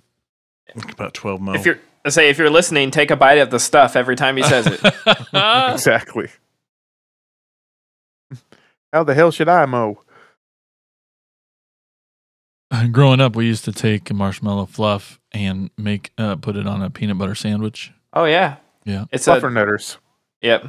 about 0.92 1.16
12 1.16 1.42
mo 1.42 1.54
If 1.56 1.66
you're 1.66 1.80
I 2.06 2.10
say 2.10 2.30
if 2.30 2.38
you're 2.38 2.52
listening, 2.52 2.92
take 2.92 3.10
a 3.10 3.16
bite 3.16 3.40
of 3.40 3.50
the 3.50 3.60
stuff 3.60 3.96
every 3.96 4.16
time 4.16 4.38
he 4.38 4.44
says 4.44 4.68
it. 4.68 4.80
Exactly. 5.74 6.30
How 8.94 9.04
the 9.04 9.14
hell 9.16 9.32
should 9.32 9.50
I 9.50 9.66
mow? 9.66 10.02
Growing 12.92 13.20
up, 13.20 13.36
we 13.36 13.46
used 13.48 13.66
to 13.66 13.72
take 13.72 14.14
marshmallow 14.14 14.68
fluff 14.68 15.20
and 15.32 15.70
make 15.78 16.12
uh, 16.18 16.36
put 16.36 16.56
it 16.56 16.68
on 16.68 16.82
a 16.84 16.90
peanut 16.90 17.18
butter 17.18 17.36
sandwich. 17.36 17.92
Oh 18.14 18.26
yeah. 18.26 18.58
Yeah. 18.86 19.06
It's 19.12 19.28
Fluffernutters. 19.28 19.98
a 20.42 20.48
yep. 20.48 20.68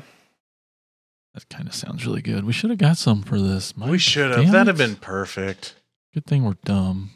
That 1.34 1.48
kind 1.48 1.68
of 1.68 1.74
sounds 1.74 2.04
really 2.04 2.22
good. 2.22 2.44
We 2.44 2.52
should 2.52 2.70
have 2.70 2.78
got 2.78 2.96
some 2.96 3.22
for 3.22 3.38
this. 3.38 3.76
we 3.76 3.98
should 3.98 4.30
have 4.30 4.42
Damn 4.42 4.52
that'd 4.52 4.66
have 4.66 4.78
been 4.78 4.96
perfect 4.96 5.74
Good 6.14 6.26
thing 6.26 6.44
we're 6.44 6.56
dumb. 6.64 7.10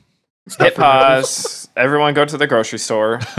Hit 0.59 0.77
pause. 0.77 1.68
Everyone 1.77 2.14
go 2.14 2.25
to 2.25 2.37
the 2.37 2.47
grocery 2.47 2.79
store. 2.79 3.20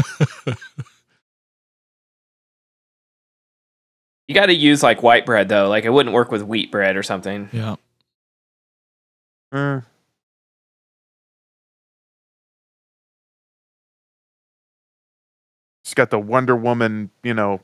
You 4.27 4.35
got 4.35 4.45
to 4.47 4.53
use 4.53 4.81
like 4.81 5.03
white 5.03 5.25
bread 5.25 5.49
though. 5.49 5.67
Like 5.69 5.85
it 5.85 5.89
wouldn't 5.89 6.13
work 6.13 6.31
with 6.31 6.43
wheat 6.43 6.71
bread 6.71 6.95
or 6.95 7.03
something. 7.03 7.49
Yeah. 7.51 7.75
Mm. 9.53 9.85
She's 15.93 15.95
got 15.95 16.09
the 16.09 16.17
Wonder 16.17 16.55
Woman, 16.55 17.11
you 17.21 17.35
know, 17.35 17.61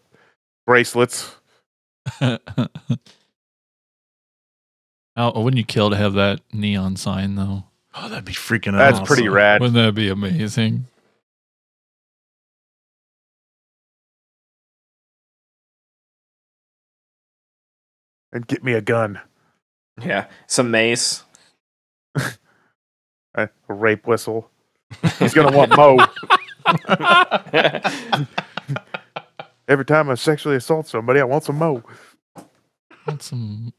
bracelets. 0.68 1.36
oh, 2.22 2.38
wouldn't 5.18 5.58
you 5.58 5.64
kill 5.66 5.90
to 5.90 5.96
have 5.98 6.14
that 6.14 6.42
neon 6.54 6.96
sign 6.96 7.34
though? 7.34 7.64
oh 7.96 8.08
that'd 8.08 8.24
be 8.24 8.34
freaking 8.34 8.78
That's 8.78 9.00
awesome. 9.00 9.06
pretty 9.08 9.30
rad. 9.30 9.62
Wouldn't 9.62 9.74
that 9.84 9.96
be 9.96 10.10
amazing? 10.10 10.86
And 18.32 18.46
get 18.46 18.64
me 18.64 18.74
a 18.74 18.82
gun, 18.82 19.20
Yeah. 20.00 20.28
Some 20.46 20.70
mace. 20.72 21.24
a, 22.16 22.30
a 23.36 23.50
rape 23.68 24.06
whistle. 24.06 24.50
He's 25.18 25.34
gonna 25.34 25.56
want 25.56 25.76
Mo 25.76 25.98
every 29.68 29.86
time 29.86 30.10
I 30.10 30.16
sexually 30.16 30.56
assault 30.58 30.88
somebody. 30.88 31.20
I 31.20 31.24
want 31.26 31.44
some 31.44 31.58
Mo. 31.58 31.84
Want 33.08 33.22
some 33.24 33.74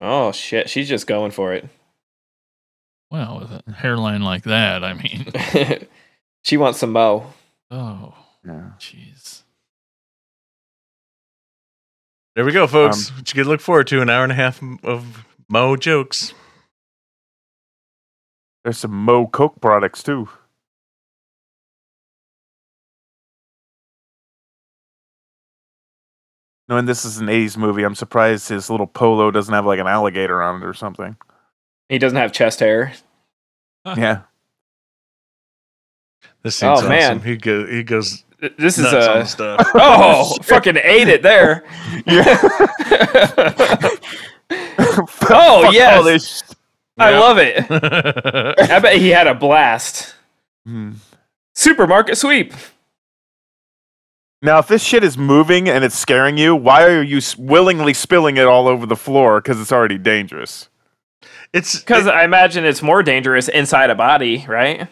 oh 0.00 0.32
shit, 0.32 0.68
she's 0.70 0.88
just 0.88 1.06
going 1.06 1.30
for 1.30 1.52
it. 1.52 1.68
well 3.10 3.40
with 3.40 3.50
a 3.66 3.72
hairline 3.72 4.22
like 4.22 4.44
that. 4.44 4.84
I 4.84 4.94
mean, 4.94 5.26
she 6.44 6.56
wants 6.56 6.78
some 6.78 6.92
mo. 6.92 7.32
oh, 7.70 8.14
Yeah. 8.44 8.70
jeez. 8.78 9.42
there 12.36 12.44
we 12.44 12.52
go 12.52 12.66
folks 12.66 13.10
um, 13.10 13.16
what 13.16 13.32
you 13.32 13.42
could 13.42 13.48
look 13.48 13.60
forward 13.60 13.86
to 13.88 14.00
an 14.00 14.10
hour 14.10 14.22
and 14.22 14.32
a 14.32 14.36
half 14.36 14.60
of 14.84 15.24
mo 15.48 15.76
jokes 15.76 16.34
There's 18.64 18.78
some 18.78 18.92
Mo 18.92 19.26
Coke 19.26 19.60
products 19.60 20.02
too. 20.02 20.28
Knowing 26.68 26.84
this 26.84 27.04
is 27.04 27.18
an 27.18 27.26
80s 27.28 27.56
movie, 27.56 27.82
I'm 27.82 27.94
surprised 27.94 28.48
his 28.48 28.68
little 28.68 28.86
polo 28.86 29.30
doesn't 29.30 29.54
have 29.54 29.64
like 29.64 29.80
an 29.80 29.86
alligator 29.86 30.42
on 30.42 30.62
it 30.62 30.66
or 30.66 30.74
something. 30.74 31.16
He 31.88 31.98
doesn't 31.98 32.18
have 32.18 32.32
chest 32.32 32.60
hair. 32.60 32.92
Yeah. 33.96 34.22
this 36.42 36.56
seems 36.56 36.68
Oh, 36.68 36.72
awesome 36.74 36.88
man. 36.90 37.20
he 37.22 37.38
goes 37.38 37.70
he 37.70 37.82
goes 37.82 38.22
This 38.58 38.76
is 38.76 38.84
nuts 38.92 39.06
on 39.06 39.18
a 39.18 39.24
stuff 39.26 39.66
oh, 39.74 40.36
fucking 40.42 40.76
ate 40.76 41.08
it 41.08 41.22
there. 41.22 41.64
Oh, 45.30 45.62
Fuck 45.62 45.72
yes. 45.74 45.96
all 45.96 46.02
this 46.04 46.42
I 46.98 47.10
Yep. 47.12 47.20
love 47.20 47.38
it. 47.38 47.66
I 48.70 48.78
bet 48.80 48.96
he 48.96 49.08
had 49.10 49.26
a 49.28 49.34
blast. 49.34 50.14
Hmm. 50.66 50.92
Supermarket 51.54 52.18
sweep. 52.18 52.52
Now, 54.42 54.58
if 54.58 54.68
this 54.68 54.82
shit 54.82 55.02
is 55.02 55.18
moving 55.18 55.68
and 55.68 55.84
it's 55.84 55.96
scaring 55.98 56.38
you, 56.38 56.54
why 56.54 56.84
are 56.84 57.02
you 57.02 57.20
willingly 57.38 57.92
spilling 57.94 58.36
it 58.36 58.46
all 58.46 58.68
over 58.68 58.86
the 58.86 58.96
floor? 58.96 59.40
Because 59.40 59.60
it's 59.60 59.72
already 59.72 59.98
dangerous. 59.98 60.68
it's 61.52 61.80
Because 61.80 62.06
I 62.06 62.22
imagine 62.24 62.64
it's 62.64 62.82
more 62.82 63.02
dangerous 63.02 63.48
inside 63.48 63.90
a 63.90 63.94
body, 63.96 64.44
right? 64.48 64.88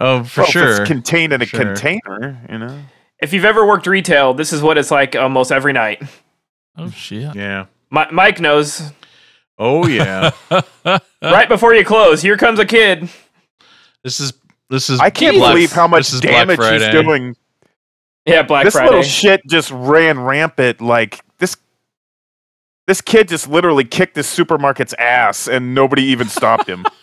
oh 0.00 0.24
for 0.24 0.40
Well, 0.40 0.46
if 0.46 0.52
sure 0.52 0.70
it's 0.70 0.88
contained 0.88 1.32
in 1.34 1.42
a 1.42 1.46
Sure. 1.46 1.64
container, 1.64 2.40
you 2.50 2.58
know. 2.58 2.78
If 3.20 3.32
you've 3.34 3.44
ever 3.44 3.66
worked 3.66 3.86
retail, 3.86 4.32
this 4.34 4.52
is 4.52 4.62
what 4.62 4.78
it's 4.78 4.90
like 4.90 5.14
almost 5.16 5.52
every 5.52 5.72
night. 5.74 6.02
Oh 6.76 6.90
shit. 6.90 7.34
yeah 7.34 7.66
Mi- 7.94 8.10
Mike 8.12 8.40
knows. 8.40 8.90
oh 9.58 9.86
yeah 9.86 10.30
right 11.22 11.48
before 11.48 11.74
you 11.74 11.84
close, 11.84 12.20
here 12.20 12.36
comes 12.36 12.58
a 12.58 12.66
kid. 12.66 13.08
this 14.02 14.18
is 14.18 14.32
this 14.68 14.90
is 14.90 14.98
I 15.00 15.10
can't 15.10 15.36
Black- 15.36 15.54
believe 15.54 15.70
how 15.72 15.86
much 15.86 16.06
this 16.08 16.14
is 16.14 16.20
damage 16.20 16.58
he's 16.58 16.88
doing. 16.90 17.36
Yeah, 18.26 18.42
Black 18.42 18.62
Friday. 18.62 18.64
this 18.64 18.74
Friday. 18.74 18.88
little 18.88 19.02
shit 19.02 19.42
just 19.48 19.70
ran 19.70 20.18
rampant. 20.18 20.80
Like 20.80 21.20
this, 21.38 21.56
this 22.86 23.02
kid 23.02 23.28
just 23.28 23.46
literally 23.48 23.84
kicked 23.84 24.14
this 24.14 24.34
supermarket's 24.34 24.94
ass, 24.94 25.46
and 25.46 25.74
nobody 25.74 26.04
even 26.04 26.28
stopped 26.28 26.68
him. 26.68 26.84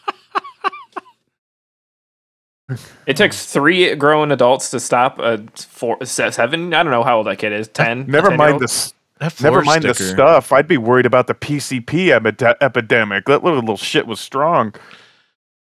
It 3.06 3.18
took 3.18 3.34
three 3.34 3.96
grown 3.96 4.32
adults 4.32 4.72
to 4.72 4.80
stop 4.80 5.20
a 5.20 5.44
four, 5.56 6.04
seven. 6.06 6.74
I 6.74 6.84
don't 6.84 6.92
know 6.92 7.04
how 7.04 7.18
old 7.18 7.28
that 7.28 7.38
kid 7.38 7.52
is. 7.52 7.68
Ten. 7.68 8.06
Never 8.08 8.32
mind 8.32 8.60
this. 8.60 8.94
That 9.22 9.32
floor 9.32 9.52
Never 9.52 9.64
mind 9.64 9.84
the 9.84 9.94
stuff. 9.94 10.52
I'd 10.52 10.68
be 10.68 10.78
worried 10.78 11.06
about 11.06 11.28
the 11.28 11.36
PCP 11.36 11.86
epide- 12.08 12.58
epidemic. 12.60 13.26
That 13.26 13.44
little, 13.44 13.60
little 13.60 13.78
shit 13.78 14.08
was 14.08 14.20
strong. 14.20 14.74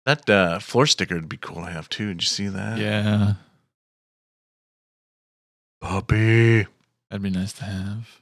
That 0.04 0.28
uh, 0.28 0.58
floor 0.58 0.86
sticker 0.86 1.14
would 1.14 1.28
be 1.28 1.36
cool 1.36 1.64
to 1.64 1.70
have 1.70 1.88
too. 1.88 2.08
Did 2.08 2.22
you 2.22 2.26
see 2.26 2.48
that? 2.48 2.76
Yeah, 2.78 3.34
Puppy. 5.80 6.66
that'd 7.10 7.22
be 7.22 7.30
nice 7.30 7.52
to 7.54 7.64
have. 7.64 8.20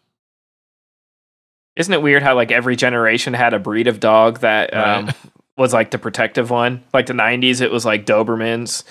Isn't 1.76 1.92
it 1.92 2.02
weird 2.02 2.22
how 2.22 2.34
like 2.34 2.52
every 2.52 2.76
generation 2.76 3.34
had 3.34 3.54
a 3.54 3.58
breed 3.58 3.86
of 3.86 4.00
dog 4.00 4.40
that 4.40 4.74
um, 4.74 5.06
Right. 5.06 5.14
was 5.56 5.72
like 5.72 5.90
the 5.90 5.98
protective 5.98 6.50
one? 6.50 6.84
Like 6.92 7.06
the 7.06 7.12
'90s, 7.14 7.60
it 7.60 7.70
was 7.70 7.84
like 7.84 8.06
Dobermans. 8.06 8.84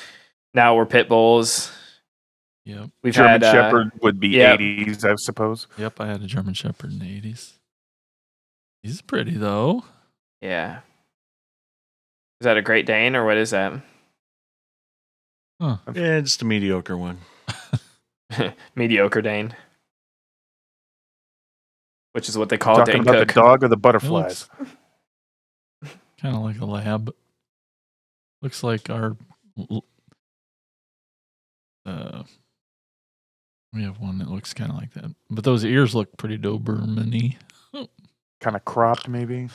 Now 0.54 0.76
we're 0.76 0.86
pit 0.86 1.08
bulls. 1.08 1.72
Yep, 2.66 2.90
We've 3.02 3.14
German 3.14 3.30
had 3.32 3.44
uh, 3.44 3.52
Shepherd 3.52 3.92
would 4.02 4.20
be 4.22 4.30
yep. 4.30 4.58
80s, 4.60 5.04
I 5.04 5.16
suppose. 5.16 5.68
yep. 5.78 6.00
I 6.00 6.08
had 6.08 6.22
a 6.22 6.28
German 6.28 6.54
Shepherd 6.54 6.92
in 6.94 7.00
the 7.00 7.14
eighties. 7.18 7.54
He's 8.82 9.02
pretty 9.02 9.32
though. 9.36 9.84
Yeah. 10.42 10.80
Is 12.40 12.46
that 12.46 12.58
a 12.58 12.62
Great 12.62 12.86
Dane 12.86 13.16
or 13.16 13.26
what 13.26 13.38
is 13.38 13.50
that? 13.52 13.74
Yeah, 15.60 16.20
just 16.22 16.42
a 16.42 16.46
mediocre 16.46 16.98
one. 16.98 17.20
Mediocre 18.76 19.22
Dane. 19.22 19.56
Which 22.12 22.28
is 22.28 22.38
what 22.38 22.50
they 22.50 22.58
call 22.58 22.76
Talking 22.78 22.94
Dane 22.96 23.02
about 23.04 23.16
Cook. 23.20 23.28
the 23.30 23.34
dog 23.34 23.64
or 23.64 23.68
the 23.70 23.78
butterflies. 23.78 24.50
kind 26.22 26.36
of 26.36 26.42
like 26.42 26.60
a 26.60 26.66
lab. 26.66 27.14
Looks 28.42 28.62
like 28.64 28.90
our. 28.90 29.16
Uh, 31.86 32.24
we 33.74 33.84
have 33.84 34.00
one 34.00 34.20
that 34.20 34.30
looks 34.30 34.54
kind 34.54 34.72
of 34.72 34.78
like 34.78 34.94
that, 34.94 35.14
but 35.30 35.44
those 35.44 35.66
ears 35.66 35.96
look 35.96 36.16
pretty 36.18 36.38
Doberman-y. 36.38 37.38
Kind 38.40 38.56
of 38.56 38.66
cropped, 38.66 39.08
maybe. 39.08 39.50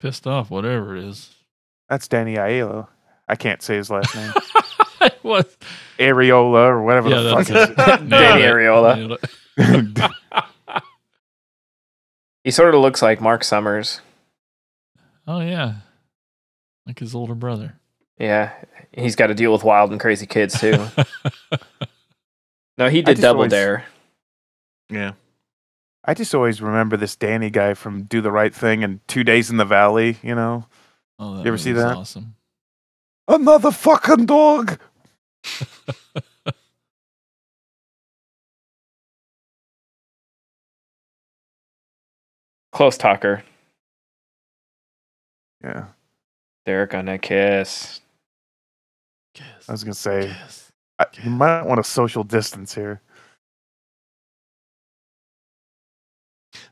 Pissed 0.00 0.26
off, 0.26 0.50
whatever 0.50 0.96
it 0.96 1.04
is. 1.04 1.34
That's 1.88 2.08
Danny 2.08 2.34
Aiello. 2.34 2.88
I 3.28 3.36
can't 3.36 3.62
say 3.62 3.76
his 3.76 3.88
last 3.90 4.14
name. 4.14 4.32
what? 5.22 5.54
Areola 5.98 6.66
or 6.66 6.82
whatever 6.82 7.08
Yeah, 7.08 7.20
the 7.22 7.36
that's 7.36 7.48
fuck 7.48 7.56
is 7.62 7.70
it. 7.70 7.76
Danny 8.08 8.42
Nailed. 8.42 8.56
Areola. 8.56 8.96
Nailed 8.96 9.12
it. 9.12 9.30
it. 9.58 10.12
He 12.44 12.50
sort 12.50 12.74
of 12.74 12.80
looks 12.80 13.00
like 13.02 13.20
Mark 13.20 13.44
Summers. 13.44 14.00
Oh 15.28 15.38
yeah, 15.38 15.74
like 16.86 16.98
his 16.98 17.14
older 17.14 17.36
brother. 17.36 17.78
Yeah. 18.22 18.52
He's 18.92 19.16
got 19.16 19.26
to 19.26 19.34
deal 19.34 19.52
with 19.52 19.64
wild 19.64 19.90
and 19.90 20.00
crazy 20.00 20.26
kids 20.26 20.58
too. 20.60 20.86
no, 22.78 22.88
he 22.88 23.02
did 23.02 23.20
Double 23.20 23.40
always- 23.40 23.50
Dare. 23.50 23.84
Yeah. 24.88 25.12
I 26.04 26.14
just 26.14 26.32
always 26.34 26.62
remember 26.62 26.96
this 26.96 27.16
Danny 27.16 27.50
guy 27.50 27.74
from 27.74 28.04
Do 28.04 28.20
the 28.20 28.30
Right 28.30 28.54
Thing 28.54 28.84
and 28.84 29.00
Two 29.08 29.24
Days 29.24 29.50
in 29.50 29.56
the 29.56 29.64
Valley, 29.64 30.18
you 30.22 30.34
know? 30.36 30.66
oh, 31.18 31.36
that 31.36 31.42
You 31.42 31.48
ever 31.48 31.58
see 31.58 31.72
that? 31.72 31.96
Awesome. 31.96 32.34
Another 33.26 33.70
fucking 33.72 34.26
dog. 34.26 34.78
Close 42.72 42.96
talker. 42.96 43.42
Yeah. 45.62 45.86
They're 46.64 46.86
gonna 46.86 47.18
kiss. 47.18 48.00
Kiss, 49.34 49.68
I 49.68 49.72
was 49.72 49.84
going 49.84 49.94
to 49.94 49.98
say, 49.98 50.34
kiss. 50.42 50.72
I, 50.98 51.06
you 51.22 51.30
might 51.30 51.62
want 51.62 51.80
a 51.80 51.84
social 51.84 52.24
distance 52.24 52.74
here. 52.74 53.00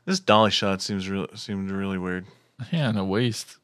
This 0.05 0.19
dolly 0.19 0.51
shot 0.51 0.81
seems 0.81 1.09
real 1.09 1.27
seemed 1.35 1.71
really 1.71 1.97
weird. 1.97 2.25
Yeah, 2.71 2.89
and 2.89 2.97
a 2.97 3.03
waist. 3.03 3.57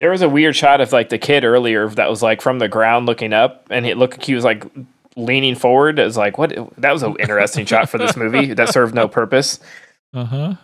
There 0.00 0.10
was 0.10 0.22
a 0.22 0.28
weird 0.28 0.54
shot 0.54 0.80
of 0.80 0.92
like 0.92 1.08
the 1.08 1.18
kid 1.18 1.44
earlier 1.44 1.88
that 1.90 2.10
was 2.10 2.22
like 2.22 2.42
from 2.42 2.58
the 2.58 2.68
ground 2.68 3.06
looking 3.06 3.32
up, 3.32 3.66
and 3.70 3.86
it 3.86 3.96
looked 3.96 4.18
like 4.18 4.24
he 4.24 4.34
was 4.34 4.44
like 4.44 4.64
leaning 5.16 5.54
forward. 5.54 5.98
It 5.98 6.04
was 6.04 6.16
like, 6.16 6.36
what? 6.36 6.52
That 6.78 6.92
was 6.92 7.02
an 7.02 7.16
interesting 7.18 7.64
shot 7.64 7.88
for 7.88 7.98
this 7.98 8.16
movie 8.16 8.52
that 8.54 8.68
served 8.68 8.94
no 8.94 9.08
purpose. 9.08 9.58
Uh 10.12 10.24
huh. 10.24 10.54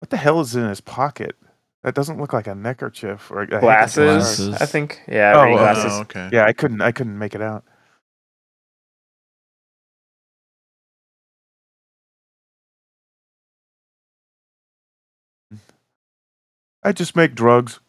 What 0.00 0.10
the 0.10 0.18
hell 0.18 0.40
is 0.40 0.54
in 0.54 0.68
his 0.68 0.82
pocket? 0.82 1.36
That 1.84 1.94
doesn't 1.94 2.18
look 2.18 2.32
like 2.32 2.46
a 2.46 2.54
neckerchief 2.54 3.30
or 3.30 3.42
a. 3.42 3.46
Glasses, 3.46 4.38
Glasses. 4.38 4.54
I 4.60 4.66
think. 4.66 5.02
Yeah, 5.06 5.34
Oh, 5.36 5.42
oh, 5.52 5.58
glasses. 5.58 5.92
Oh, 5.92 6.00
okay. 6.02 6.30
Yeah, 6.32 6.46
I 6.46 6.54
couldn't. 6.54 6.80
I 6.80 6.92
couldn't 6.92 7.18
make 7.18 7.34
it 7.34 7.42
out. 7.42 7.64
I 16.82 16.92
just 16.92 17.16
make 17.16 17.34
drugs. 17.34 17.80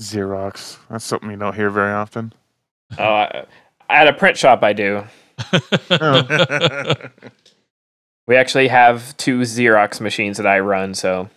Xerox. 0.00 0.78
That's 0.88 1.04
something 1.04 1.30
you 1.30 1.36
don't 1.36 1.54
hear 1.54 1.70
very 1.70 1.92
often. 1.92 2.32
Oh, 2.98 3.04
I, 3.04 3.46
at 3.88 4.08
a 4.08 4.12
print 4.12 4.36
shop, 4.36 4.62
I 4.62 4.72
do. 4.72 5.04
We 8.30 8.36
actually 8.36 8.68
have 8.68 9.16
two 9.16 9.40
Xerox 9.40 10.00
machines 10.00 10.36
that 10.36 10.46
I 10.46 10.60
run, 10.60 10.94
so 10.94 11.28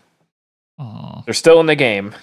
Aw. 0.77 1.23
they're 1.25 1.33
still 1.33 1.59
in 1.59 1.65
the 1.65 1.73
game. 1.75 2.13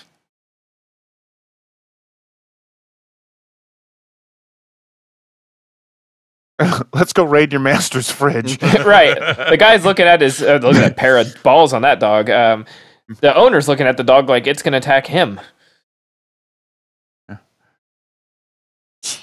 Let's 6.95 7.12
go 7.12 7.24
raid 7.24 7.51
your 7.51 7.61
master's 7.61 8.12
fridge. 8.12 8.62
right. 8.62 9.18
The 9.49 9.57
guy's 9.59 9.84
looking 9.84 10.07
at 10.07 10.20
his 10.20 10.41
uh, 10.41 10.61
looking 10.62 10.82
at 10.82 10.93
a 10.93 10.95
pair 10.95 11.16
of 11.16 11.34
balls 11.43 11.72
on 11.72 11.82
that 11.82 11.99
dog. 11.99 12.30
Um, 12.30 12.64
the 13.20 13.34
owner's 13.34 13.66
looking 13.66 13.88
at 13.88 13.97
the 13.97 14.05
dog 14.05 14.28
like 14.28 14.47
it's 14.47 14.62
going 14.62 14.70
to 14.70 14.78
attack 14.78 15.09
him. 15.09 15.41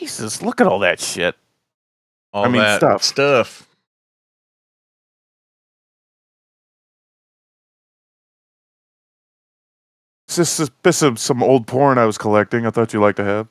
Jesus, 0.08 0.42
look 0.42 0.62
at 0.62 0.68
all 0.68 0.80
that 0.80 1.02
shit. 1.02 1.36
All 2.32 2.46
I 2.46 2.48
mean, 2.48 2.62
that 2.62 2.80
stuff. 2.80 3.04
stuff. 3.04 3.68
This 10.30 10.60
is 10.60 10.72
this 10.84 11.02
is 11.02 11.20
some 11.20 11.44
old 11.44 11.68
porn 11.68 11.98
I 11.98 12.06
was 12.06 12.18
collecting. 12.18 12.66
I 12.66 12.70
thought 12.70 12.94
you 12.94 13.02
liked 13.02 13.18
to 13.18 13.24
have. 13.24 13.48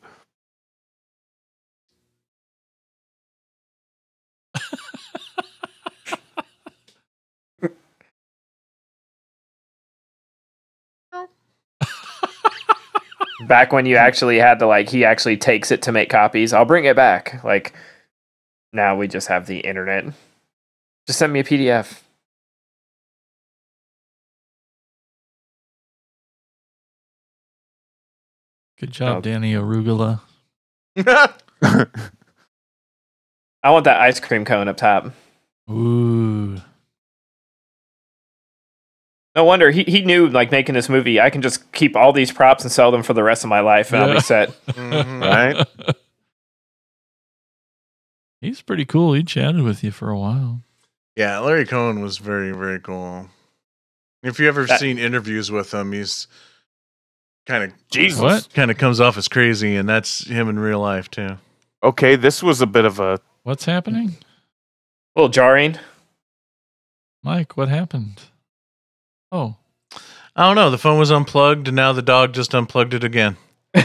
Back 13.41 13.73
when 13.73 13.87
you 13.87 13.97
actually 13.97 14.39
had 14.39 14.59
to 14.61 14.67
like, 14.67 14.89
he 14.89 15.05
actually 15.05 15.37
takes 15.37 15.71
it 15.71 15.83
to 15.83 15.93
make 15.93 16.09
copies. 16.09 16.53
I'll 16.53 16.65
bring 16.65 16.87
it 16.87 16.97
back. 16.97 17.43
Like 17.45 17.75
now 18.73 18.97
we 18.97 19.09
just 19.09 19.29
have 19.29 19.47
the 19.47 19.59
internet. 19.61 20.07
Just 21.07 21.19
send 21.19 21.33
me 21.33 21.41
a 21.41 21.45
PDF. 21.45 22.01
Good 28.79 28.91
job, 28.91 29.19
Oh. 29.19 29.21
Danny 29.21 29.55
Arugula. 29.55 30.21
I 33.63 33.71
want 33.71 33.85
that 33.85 34.01
ice 34.01 34.21
cream 34.21 34.45
cone 34.45 34.69
up 34.69 34.77
top. 34.77 35.13
Ooh. 35.71 36.61
No 39.37 39.45
wonder 39.45 39.71
he, 39.71 39.85
he 39.85 40.01
knew 40.01 40.29
like 40.29 40.51
making 40.51 40.75
this 40.75 40.89
movie. 40.89 41.21
I 41.21 41.29
can 41.31 41.43
just 41.43 41.71
keep 41.73 41.95
all 41.95 42.13
these 42.13 42.33
props 42.33 42.63
and 42.65 42.73
sell 42.73 42.91
them 42.91 43.03
for 43.03 43.13
the 43.13 43.23
rest 43.23 43.45
of 43.45 43.51
my 43.51 43.61
life, 43.61 43.93
and 43.93 44.03
I'll 44.03 44.15
be 44.15 44.21
set. 44.21 44.49
Mhm. 44.67 45.21
Right? 45.23 45.97
He's 48.41 48.63
pretty 48.63 48.85
cool. 48.85 49.13
He 49.15 49.23
chatted 49.23 49.63
with 49.63 49.83
you 49.83 49.91
for 49.91 50.11
a 50.11 50.19
while. 50.19 50.61
Yeah, 51.17 51.39
Larry 51.39 51.65
Cohen 51.67 52.01
was 52.01 52.19
very, 52.19 52.53
very 52.53 52.79
cool. 52.81 53.29
If 54.23 54.39
you 54.39 54.49
ever 54.49 54.67
That- 54.67 54.81
seen 54.81 54.99
interviews 54.99 55.51
with 55.51 55.73
him, 55.73 55.93
he's 55.93 56.27
kind 57.47 57.65
of 57.65 57.73
Jesus. 57.91 58.21
What? 58.21 58.49
kind 58.55 58.71
of 58.71 58.77
comes 58.79 59.01
off 59.01 59.17
as 59.17 59.29
crazy, 59.29 59.77
and 59.77 59.89
that's 59.89 60.27
him 60.27 60.49
in 60.49 60.59
real 60.59 60.81
life 60.81 61.11
too. 61.11 61.39
Okay, 61.83 62.17
this 62.17 62.43
was 62.43 62.61
a 62.61 62.67
bit 62.67 62.85
of 62.85 62.99
a. 63.01 63.21
What's 63.45 63.65
happening? 63.65 64.17
A 65.15 65.21
little 65.21 65.29
jarring. 65.31 65.79
Mike, 67.23 67.57
what 67.57 67.69
happened? 67.69 68.21
Oh, 69.33 69.57
I 70.35 70.45
don't 70.47 70.57
know. 70.57 70.71
The 70.71 70.79
phone 70.79 70.99
was 70.99 71.11
unplugged, 71.11 71.69
and 71.69 71.77
now 71.77 71.93
the 71.93 72.03
dog 72.03 72.33
just 72.35 72.55
unplugged 72.55 72.95
it 72.95 73.05
again. 73.05 73.37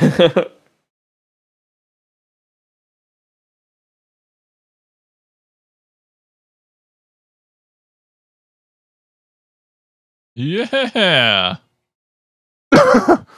yeah. 10.36 11.58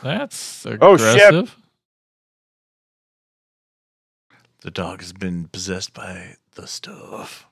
That's 0.04 0.66
Oh, 0.82 0.97
shit. 0.97 1.16
aggressive. 1.16 1.58
The 4.62 4.72
dog 4.72 5.01
has 5.01 5.12
been 5.14 5.47
possessed 5.47 5.93
by 5.93 6.36
the 6.56 6.68
stuff. 6.68 7.47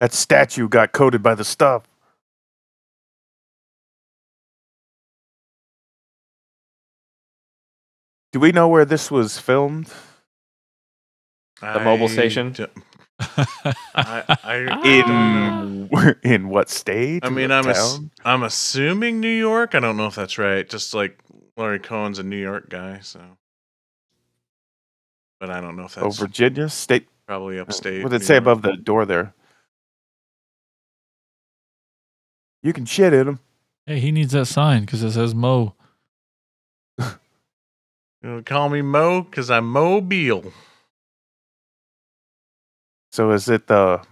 that 0.00 0.12
statue 0.12 0.68
got 0.68 0.92
coated 0.92 1.22
by 1.22 1.34
the 1.34 1.44
stuff. 1.44 1.84
Do 8.32 8.40
we 8.40 8.50
know 8.52 8.68
where 8.68 8.84
this 8.84 9.10
was 9.10 9.38
filmed? 9.38 9.88
The 11.60 11.80
mobile 11.80 12.08
station? 12.08 12.52
d- 12.52 12.66
I, 13.20 14.24
I, 14.42 14.66
ah. 14.70 14.82
In 14.82 16.18
in 16.24 16.48
what 16.48 16.68
state? 16.70 17.24
I 17.24 17.28
mean, 17.28 17.50
What 17.50 17.64
I'm 17.64 17.68
ass- 17.68 17.94
town? 17.98 18.10
I'm 18.24 18.42
assuming 18.42 19.20
New 19.20 19.28
York. 19.28 19.74
I 19.74 19.80
don't 19.80 19.96
know 19.96 20.06
if 20.06 20.14
that's 20.16 20.38
right. 20.38 20.68
Just 20.68 20.92
like 20.94 21.18
Larry 21.56 21.78
Cohen's 21.78 22.18
a 22.18 22.22
New 22.24 22.36
York 22.40 22.68
guy, 22.68 22.98
so. 23.00 23.20
But 25.38 25.50
I 25.50 25.60
don't 25.60 25.76
know 25.76 25.84
if 25.84 25.96
oh, 25.98 26.02
that's 26.04 26.18
oh, 26.20 26.24
Virginia 26.24 26.68
state. 26.68 27.06
probably 27.26 27.58
uh, 27.58 27.62
upstate. 27.62 28.02
What 28.02 28.10
did 28.10 28.16
it 28.16 28.18
New 28.20 28.26
say 28.26 28.34
York. 28.34 28.42
above 28.42 28.62
the 28.62 28.76
door 28.76 29.04
there? 29.06 29.34
You 32.62 32.72
can 32.72 32.84
shit 32.86 33.12
in 33.12 33.26
them. 33.26 33.40
hey, 33.86 34.00
he 34.00 34.10
needs 34.10 34.32
that 34.32 34.46
sign 34.46 34.80
because 34.82 35.02
it 35.02 35.12
says 35.12 35.34
Mo. 35.34 35.74
You 38.22 38.30
know, 38.30 38.42
call 38.42 38.68
me 38.68 38.82
Mo 38.82 39.22
because 39.22 39.50
I'm 39.50 39.66
mobile. 39.66 40.52
So 43.10 43.30
is 43.32 43.48
it 43.48 43.66
the 43.66 44.02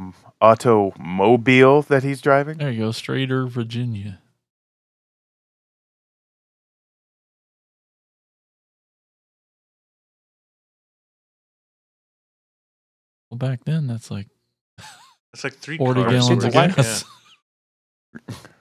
mm, 0.00 0.14
automobile 0.40 1.82
that 1.82 2.02
he's 2.02 2.20
driving? 2.20 2.58
There 2.58 2.70
you 2.70 2.84
go, 2.84 2.88
Strader, 2.90 3.48
Virginia. 3.48 4.20
Well, 13.30 13.38
back 13.38 13.64
then, 13.64 13.86
that's 13.86 14.10
like 14.10 14.28
It's 15.34 15.44
like 15.44 15.54
three 15.54 15.76
40 15.76 16.02
gallons 16.04 16.44
of 16.44 16.54
worth. 16.54 16.76
gas. 16.76 17.04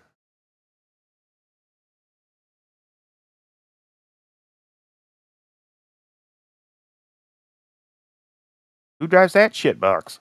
Who 9.05 9.09
drives 9.09 9.33
that 9.33 9.53
shit 9.53 9.79
box? 9.79 10.19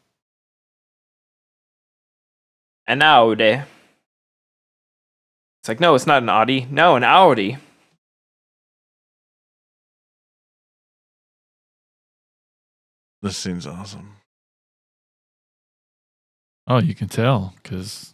An 2.86 3.00
Audi. 3.00 3.62
It's 5.62 5.68
like, 5.68 5.80
no, 5.80 5.94
it's 5.94 6.06
not 6.06 6.22
an 6.22 6.28
Audi. 6.28 6.66
No, 6.70 6.94
an 6.94 7.02
Audi. 7.02 7.56
This 13.22 13.38
seems 13.38 13.66
awesome. 13.66 14.16
Oh, 16.66 16.76
you 16.78 16.94
can 16.94 17.08
tell 17.08 17.54
because 17.62 18.12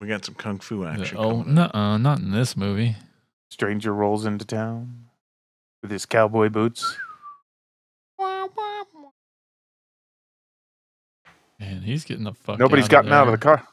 We 0.00 0.08
got 0.08 0.24
some 0.24 0.34
kung 0.34 0.58
fu 0.58 0.84
action. 0.84 1.16
oh 1.16 1.42
no, 1.42 1.70
uh, 1.72 1.96
not 1.96 2.18
in 2.18 2.32
this 2.32 2.56
movie. 2.56 2.96
Stranger 3.52 3.94
rolls 3.94 4.26
into 4.26 4.44
town 4.44 5.04
with 5.80 5.92
his 5.92 6.06
cowboy 6.06 6.48
boots. 6.48 6.96
Man, 11.60 11.82
he's 11.82 12.04
getting 12.04 12.24
the 12.24 12.32
fuck. 12.32 12.58
Nobody's 12.58 12.86
out 12.86 12.90
gotten 12.90 13.12
out 13.12 13.28
of 13.28 13.32
the 13.32 13.38
car. 13.38 13.68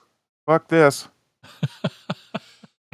Fuck 0.46 0.68
this. 0.68 1.08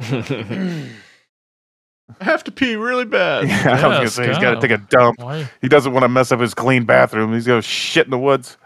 I 2.20 2.24
have 2.24 2.44
to 2.44 2.52
pee 2.52 2.76
really 2.76 3.04
bad. 3.04 3.48
Yeah, 3.48 3.70
I 3.70 3.88
was 3.88 3.96
gonna 3.96 4.08
say 4.08 4.28
he's 4.28 4.38
got 4.38 4.54
to 4.54 4.60
take 4.60 4.70
a 4.70 4.78
dump. 4.78 5.18
Why? 5.18 5.50
He 5.60 5.68
doesn't 5.68 5.92
want 5.92 6.04
to 6.04 6.08
mess 6.08 6.30
up 6.30 6.38
his 6.38 6.54
clean 6.54 6.84
bathroom. 6.84 7.32
He's 7.32 7.46
gonna 7.46 7.62
shit 7.62 8.06
in 8.06 8.10
the 8.12 8.18
woods. 8.18 8.56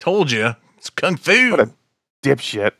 Told 0.00 0.32
you, 0.32 0.56
it's 0.76 0.90
kung 0.90 1.16
fu. 1.16 1.52
What 1.52 1.60
a 1.60 1.70
dipshit. 2.22 2.72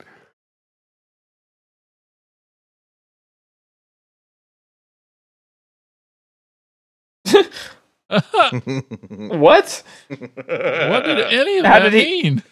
what? 8.10 9.82
what 10.08 11.04
did 11.04 11.18
any 11.32 11.58
of 11.58 11.66
How 11.66 11.78
that 11.80 11.90
did 11.90 11.94
he- 11.94 12.22
mean? 12.22 12.42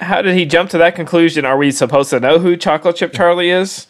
How 0.00 0.22
did 0.22 0.36
he 0.36 0.46
jump 0.46 0.70
to 0.70 0.78
that 0.78 0.94
conclusion? 0.94 1.44
Are 1.44 1.56
we 1.58 1.72
supposed 1.72 2.10
to 2.10 2.20
know 2.20 2.38
who 2.38 2.56
Chocolate 2.56 2.94
Chip 2.96 3.12
Charlie 3.12 3.50
is? 3.50 3.88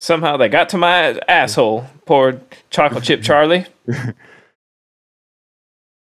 Somehow 0.00 0.36
they 0.36 0.48
got 0.48 0.68
to 0.70 0.78
my 0.78 1.18
asshole. 1.28 1.86
Poor 2.04 2.40
Chocolate 2.70 3.04
Chip 3.04 3.22
Charlie. 3.22 3.66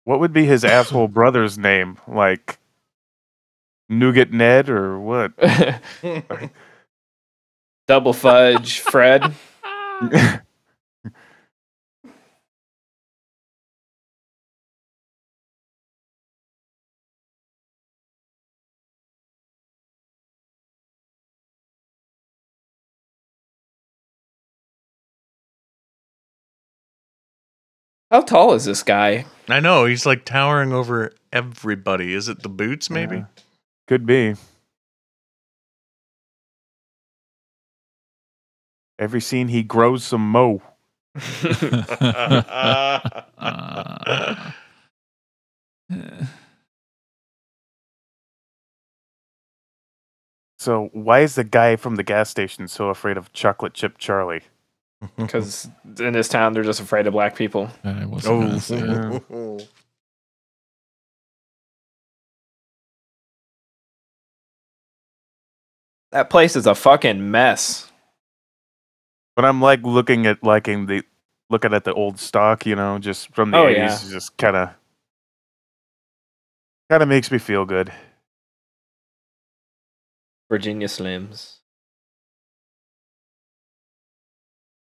What 0.10 0.20
would 0.22 0.34
be 0.34 0.46
his 0.46 0.66
asshole 0.66 1.08
brother's 1.20 1.60
name? 1.60 2.00
Like 2.08 2.58
Nougat 3.90 4.34
Ned 4.34 4.68
or 4.68 5.00
what? 5.00 5.34
Double 7.88 8.14
Fudge 8.14 8.80
Fred. 8.80 9.36
How 28.10 28.22
tall 28.22 28.54
is 28.56 28.66
this 28.66 28.82
guy? 28.82 29.26
I 29.54 29.60
know 29.60 29.86
he's 29.86 30.06
like 30.06 30.26
towering 30.26 30.72
over 30.74 31.14
everybody. 31.32 32.14
Is 32.14 32.28
it 32.30 32.44
the 32.44 32.50
boots? 32.50 32.90
Maybe. 32.90 33.18
Yeah. 33.18 33.26
Could 33.88 34.06
be. 34.06 34.36
Every 38.98 39.22
scene 39.22 39.48
he 39.48 39.64
grows 39.64 40.04
some 40.04 40.30
mo. 40.30 40.62
Uh, 42.02 43.00
So 50.60 50.90
why 50.92 51.22
is 51.22 51.36
the 51.36 51.46
guy 51.46 51.78
from 51.78 51.96
the 51.96 52.04
gas 52.04 52.30
station 52.30 52.68
so 52.68 52.90
afraid 52.90 53.16
of 53.18 53.32
chocolate 53.32 53.74
chip 53.74 53.98
Charlie? 53.98 54.42
Because 55.18 55.70
in 56.00 56.14
this 56.14 56.28
town, 56.28 56.54
they're 56.54 56.64
just 56.64 56.82
afraid 56.82 57.08
of 57.08 57.14
black 57.14 57.36
people. 57.36 57.70
I 57.84 58.06
wasn't 58.06 58.42
gonna 58.42 58.56
oh. 58.56 58.60
say 58.60 58.78
it. 58.80 59.24
Oh. 59.32 59.60
That 66.12 66.30
place 66.30 66.56
is 66.56 66.66
a 66.66 66.76
fucking 66.76 67.30
mess. 67.32 67.92
But 69.36 69.46
I'm 69.46 69.62
like 69.62 69.82
looking 69.84 70.26
at 70.26 70.44
liking 70.44 70.88
the 70.88 71.04
looking 71.50 71.74
at 71.74 71.84
the 71.84 71.94
old 71.94 72.20
stock, 72.20 72.66
you 72.66 72.76
know, 72.76 73.00
just 73.00 73.34
from 73.34 73.52
the 73.52 73.58
Oh, 73.58 73.66
80s, 73.66 73.76
yeah. 73.76 74.00
just 74.12 74.38
kind 74.38 74.56
of 74.56 74.70
kind 76.90 77.04
of 77.04 77.10
makes 77.10 77.32
me 77.32 77.38
feel 77.38 77.66
good. 77.66 77.94
Virginia 80.50 80.88
Slims. 80.88 81.59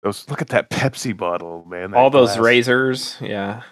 Those 0.03 0.29
look 0.29 0.41
at 0.41 0.49
that 0.49 0.69
Pepsi 0.69 1.15
bottle, 1.15 1.63
man. 1.65 1.93
All 1.93 2.09
glass. 2.09 2.35
those 2.35 2.37
razors, 2.39 3.17
yeah. 3.21 3.63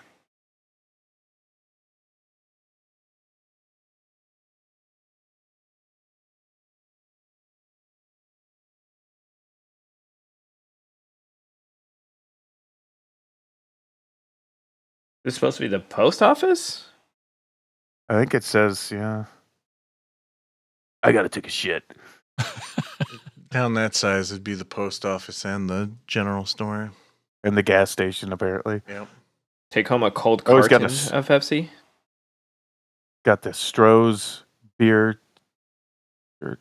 This 15.24 15.36
supposed 15.36 15.58
to 15.58 15.64
be 15.64 15.68
the 15.68 15.80
post 15.80 16.24
office? 16.24 16.86
I 18.10 18.14
think 18.18 18.34
it 18.34 18.44
says, 18.44 18.92
yeah. 18.92 19.26
I 21.04 21.12
gotta 21.12 21.30
take 21.30 21.48
a 21.48 21.52
shit. 21.52 21.84
Down 23.52 23.74
that 23.74 23.96
size 23.96 24.32
would 24.32 24.46
be 24.46 24.54
the 24.56 24.64
post 24.64 25.06
office 25.06 25.44
and 25.44 25.70
the 25.70 25.92
general 26.08 26.46
store. 26.46 26.92
And 27.44 27.58
the 27.58 27.64
gas 27.64 27.92
station, 27.92 28.32
apparently. 28.32 28.82
Yep. 28.88 29.08
Take 29.72 29.88
home 29.90 30.04
a 30.04 30.12
cold 30.12 30.44
Oh, 30.46 30.56
he's 30.56 30.68
got 30.70 30.80
carton 30.82 31.14
of 31.14 31.28
Pepsi? 31.28 31.70
Got 33.24 33.42
the 33.42 33.50
Stroh's 33.50 34.44
beer. 34.78 35.20
shirt. 36.42 36.60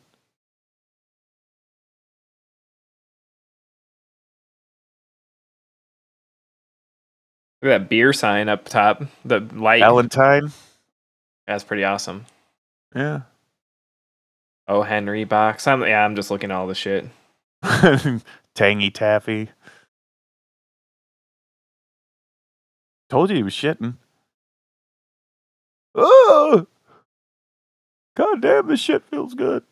Look 7.61 7.71
at 7.71 7.79
that 7.83 7.89
beer 7.89 8.11
sign 8.11 8.49
up 8.49 8.65
top. 8.65 9.03
The 9.23 9.39
light. 9.39 9.79
Valentine. 9.79 10.51
That's 11.47 11.63
pretty 11.63 11.83
awesome. 11.83 12.25
Yeah. 12.95 13.21
Oh, 14.67 14.83
Henry 14.83 15.23
box. 15.23 15.67
I'm, 15.67 15.81
yeah, 15.81 16.05
I'm 16.05 16.15
just 16.15 16.31
looking 16.31 16.51
at 16.51 16.57
all 16.57 16.67
the 16.67 16.75
shit. 16.75 17.05
Tangy 18.55 18.91
taffy. 18.91 19.49
Told 23.09 23.29
you 23.29 23.35
he 23.35 23.43
was 23.43 23.53
shitting. 23.53 23.95
Oh! 25.93 26.67
God 28.15 28.41
damn, 28.41 28.67
this 28.67 28.79
shit 28.79 29.03
feels 29.03 29.33
good. 29.33 29.63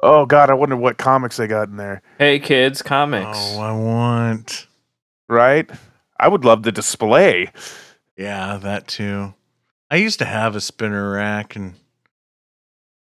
Oh 0.00 0.26
god, 0.26 0.50
I 0.50 0.54
wonder 0.54 0.76
what 0.76 0.96
comics 0.96 1.36
they 1.36 1.46
got 1.46 1.68
in 1.68 1.76
there. 1.76 2.02
Hey, 2.18 2.38
kids, 2.38 2.82
comics. 2.82 3.38
Oh, 3.38 3.60
I 3.60 3.72
want. 3.72 4.66
Right? 5.28 5.68
I 6.20 6.28
would 6.28 6.44
love 6.44 6.62
the 6.62 6.72
display. 6.72 7.50
Yeah, 8.16 8.58
that 8.58 8.88
too. 8.88 9.34
I 9.90 9.96
used 9.96 10.18
to 10.20 10.24
have 10.24 10.54
a 10.54 10.60
spinner 10.60 11.12
rack 11.12 11.56
and 11.56 11.74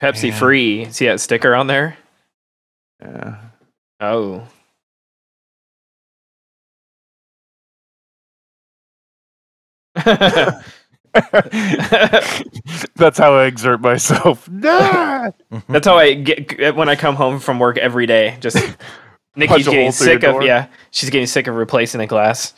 Pepsi 0.03 0.31
Man. 0.31 0.39
free. 0.39 0.91
See 0.91 1.07
that 1.07 1.21
sticker 1.21 1.55
on 1.55 1.67
there? 1.67 1.97
Yeah. 3.01 3.37
Oh. 4.01 4.47
That's 12.97 13.19
how 13.19 13.35
I 13.35 13.45
exert 13.47 13.81
myself. 13.81 14.49
Nah! 14.59 15.31
That's 15.69 15.87
how 15.87 15.97
I 15.97 16.15
get 16.15 16.61
uh, 16.63 16.73
when 16.75 16.89
I 16.89 16.97
come 16.97 17.17
home 17.17 17.39
from 17.41 17.59
work 17.59 17.79
every 17.79 18.07
day. 18.07 18.37
Just 18.41 18.57
Nikki's 19.37 19.49
Punch 19.49 19.67
a 19.67 19.71
hole 19.71 19.73
getting 19.75 19.93
sick 19.93 20.23
of 20.25 20.33
door. 20.35 20.43
yeah, 20.45 20.67
she's 20.91 21.11
getting 21.11 21.27
sick 21.27 21.47
of 21.47 21.55
replacing 21.55 21.99
the 21.99 22.07
glass. 22.07 22.55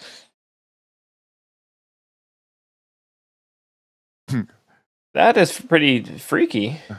Hmm. 4.28 4.43
that 5.14 5.36
is 5.36 5.59
pretty 5.61 6.03
freaky. 6.05 6.80
Uh, 6.88 6.95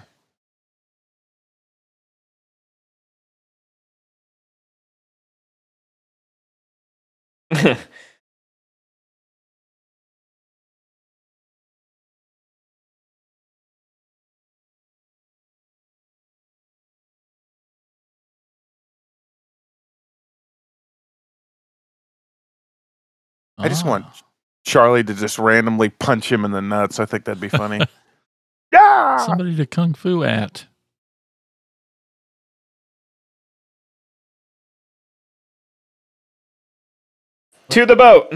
I 23.58 23.70
just 23.70 23.86
want 23.86 24.06
Ah. 24.08 24.14
Charlie 24.66 25.04
to 25.04 25.14
just 25.14 25.40
randomly 25.40 25.90
punch 25.90 26.32
him 26.32 26.46
in 26.46 26.52
the 26.52 26.62
nuts. 26.62 27.00
I 27.00 27.06
think 27.06 27.26
that'd 27.26 27.42
be 27.42 27.50
funny. 27.50 27.80
yeah! 28.74 29.18
somebody 29.18 29.56
to 29.56 29.66
kung 29.66 29.94
fu 29.94 30.24
at. 30.24 30.66
To 37.72 37.86
the 37.86 37.96
boat. 37.96 38.34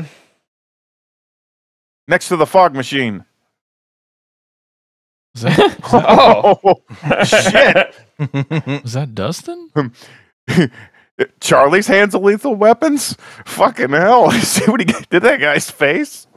Next 2.08 2.28
to 2.30 2.36
the 2.38 2.46
fog 2.46 2.74
machine. 2.76 3.26
Is 5.36 5.42
that, 5.42 5.80
Oh. 5.94 6.82
shit! 7.26 7.96
is 8.86 8.94
that 8.94 9.10
oh. 9.10 9.12
Dustin? 9.14 9.70
Charlie's 11.40 11.88
hands 11.88 12.14
of 12.16 12.22
lethal 12.24 12.56
weapons? 12.56 13.16
Fucking 13.46 13.92
hell. 13.92 14.32
See 14.32 14.70
what 14.70 14.80
he 14.82 14.86
did 14.86 15.10
to 15.10 15.20
that 15.22 15.40
guy's 15.40 15.70
face? 15.72 16.28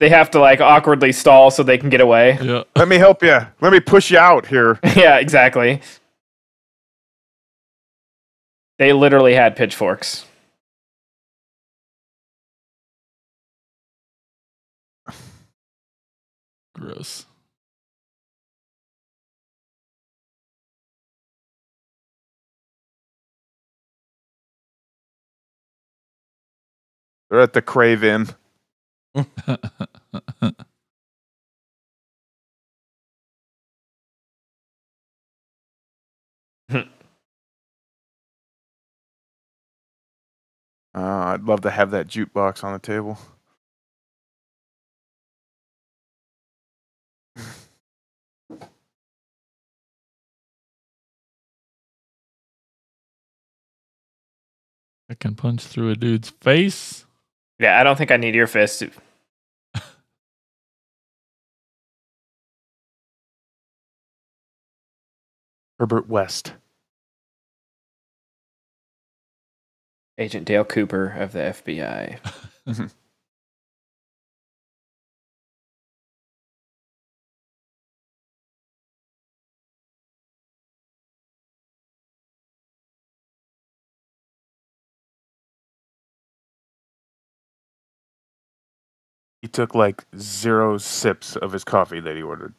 They 0.00 0.08
have 0.08 0.30
to 0.32 0.40
like 0.40 0.60
awkwardly 0.60 1.12
stall 1.12 1.50
so 1.50 1.62
they 1.62 1.78
can 1.78 1.88
get 1.88 2.00
away. 2.00 2.38
Yeah. 2.42 2.64
Let 2.76 2.88
me 2.88 2.96
help 2.96 3.22
you. 3.22 3.38
Let 3.60 3.72
me 3.72 3.80
push 3.80 4.10
you 4.10 4.18
out 4.18 4.46
here. 4.46 4.78
yeah, 4.96 5.16
exactly. 5.18 5.80
They 8.78 8.92
literally 8.92 9.34
had 9.34 9.56
pitchforks. 9.56 10.26
Gross. 16.74 17.26
They're 27.30 27.40
at 27.40 27.52
the 27.52 27.62
Crave 27.62 28.04
Inn. 28.04 28.28
Uh, 40.94 41.00
I'd 41.34 41.42
love 41.42 41.62
to 41.62 41.70
have 41.70 41.90
that 41.90 42.06
jukebox 42.06 42.62
on 42.62 42.72
the 42.72 42.78
table. 42.78 43.18
I 55.10 55.14
can 55.18 55.34
punch 55.34 55.62
through 55.62 55.90
a 55.90 55.96
dude's 55.96 56.30
face. 56.30 57.06
Yeah, 57.58 57.80
I 57.80 57.82
don't 57.82 57.96
think 57.96 58.10
I 58.12 58.16
need 58.16 58.34
your 58.36 58.46
fist. 58.46 58.84
Herbert 65.78 66.08
West. 66.08 66.54
Agent 70.18 70.46
Dale 70.46 70.64
Cooper 70.64 71.08
of 71.08 71.32
the 71.32 71.38
FBI. 71.40 72.18
He 89.44 89.48
took 89.48 89.74
like 89.74 90.06
zero 90.18 90.78
sips 90.78 91.36
of 91.36 91.52
his 91.52 91.64
coffee 91.64 92.00
that 92.00 92.16
he 92.16 92.22
ordered. 92.22 92.54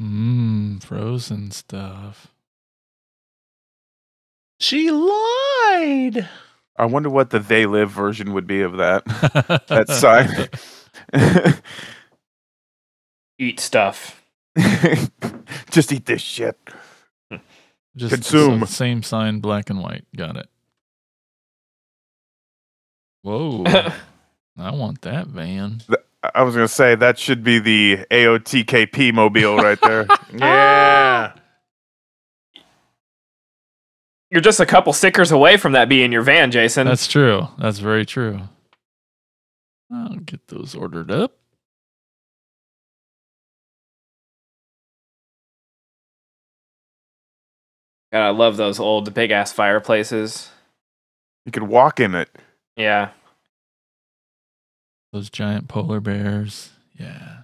Mmm, 0.00 0.82
frozen 0.82 1.50
stuff. 1.50 2.28
she 4.58 4.90
lied. 4.90 6.28
I 6.78 6.86
wonder 6.86 7.10
what 7.10 7.30
the 7.30 7.38
They 7.38 7.66
Live 7.66 7.90
version 7.90 8.32
would 8.32 8.46
be 8.46 8.62
of 8.62 8.78
that. 8.78 9.04
that 9.68 9.88
sign. 9.90 10.48
Eat 13.38 13.60
stuff. 13.60 14.22
Just 15.70 15.92
eat 15.92 16.06
this 16.06 16.20
shit. 16.22 16.58
Just 17.96 18.14
Consume. 18.14 18.60
so- 18.60 18.66
same 18.66 19.02
sign, 19.02 19.40
black 19.40 19.68
and 19.70 19.80
white. 19.82 20.04
Got 20.16 20.36
it. 20.36 20.48
Whoa. 23.22 23.64
I 23.66 24.70
want 24.72 25.02
that 25.02 25.26
van. 25.28 25.82
I- 25.90 25.96
I 26.22 26.42
was 26.42 26.54
gonna 26.54 26.68
say 26.68 26.94
that 26.94 27.18
should 27.18 27.42
be 27.42 27.58
the 27.58 27.98
AOTKP 28.10 29.12
mobile 29.14 29.56
right 29.56 29.80
there. 29.80 30.06
Yeah. 30.32 31.32
Ah. 31.34 31.34
You're 34.30 34.40
just 34.40 34.60
a 34.60 34.66
couple 34.66 34.92
stickers 34.92 35.32
away 35.32 35.56
from 35.56 35.72
that 35.72 35.88
being 35.88 36.12
your 36.12 36.22
van, 36.22 36.52
Jason. 36.52 36.86
That's 36.86 37.08
true. 37.08 37.48
That's 37.58 37.80
very 37.80 38.06
true. 38.06 38.42
I'll 39.92 40.16
get 40.18 40.46
those 40.46 40.76
ordered 40.76 41.10
up. 41.10 41.32
God, 48.12 48.26
I 48.26 48.30
love 48.30 48.56
those 48.56 48.78
old 48.80 49.12
big 49.14 49.30
ass 49.30 49.52
fireplaces. 49.52 50.50
You 51.46 51.52
could 51.52 51.64
walk 51.64 52.00
in 52.00 52.14
it. 52.14 52.28
Yeah. 52.76 53.10
Those 55.12 55.30
giant 55.30 55.68
polar 55.68 56.00
bears. 56.00 56.70
Yeah. 56.98 57.38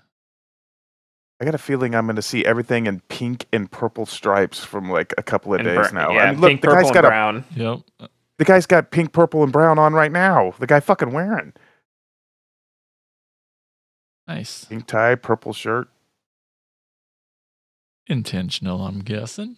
I 1.41 1.45
got 1.45 1.55
a 1.55 1.59
feeling 1.59 1.95
I'm 1.95 2.07
going 2.07 2.17
to 2.17 2.23
see 2.23 2.45
everything 2.47 2.87
in 2.87 3.01
pink 3.09 3.47
and 3.53 3.71
purple 3.71 4.07
stripes 4.07 4.65
from 4.65 4.91
like 4.91 5.13
a 5.19 5.23
couple 5.23 5.53
of 5.53 5.61
And 5.61 5.69
days 5.69 5.91
bur- 5.91 5.95
now. 5.95 6.13
Yeah, 6.13 6.21
I 6.25 6.31
mean, 6.31 6.41
look, 6.41 6.49
pink, 6.51 6.61
the 6.63 6.69
purple, 6.69 6.81
guy's 6.83 6.87
and 6.91 6.95
got 6.95 7.05
a 7.05 7.09
brown. 7.09 7.45
Yep. 7.55 8.11
the 8.39 8.45
guy's 8.45 8.67
got 8.67 8.91
pink, 8.91 9.13
purple, 9.13 9.43
and 9.43 9.53
brown 9.53 9.79
on 9.79 9.93
right 9.93 10.13
now. 10.13 10.55
The 10.59 10.67
guy 10.67 10.81
fucking 10.81 11.13
wearing 11.13 11.53
Nice. 14.29 14.65
pink 14.65 14.87
tie, 14.87 15.15
purple 15.15 15.53
shirt. 15.53 15.89
Intentional, 18.07 18.81
I'm 18.87 19.01
guessing. 19.01 19.57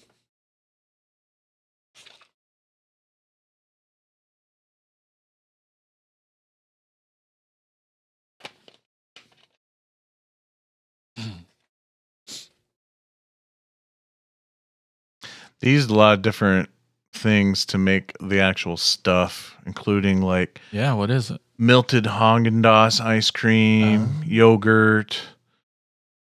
They 15.60 15.70
used 15.70 15.90
a 15.90 15.94
lot 15.94 16.14
of 16.14 16.22
different 16.22 16.68
things 17.12 17.64
to 17.66 17.78
make 17.78 18.12
the 18.20 18.40
actual 18.40 18.76
stuff, 18.76 19.56
including 19.66 20.20
like 20.22 20.60
Yeah, 20.72 20.92
what 20.94 21.10
is 21.10 21.30
it? 21.30 21.40
melted 21.56 22.04
Haagen 22.04 22.62
Dazs 22.62 23.00
ice 23.00 23.30
cream, 23.30 24.08
Oh. 24.20 24.22
yogurt. 24.24 25.20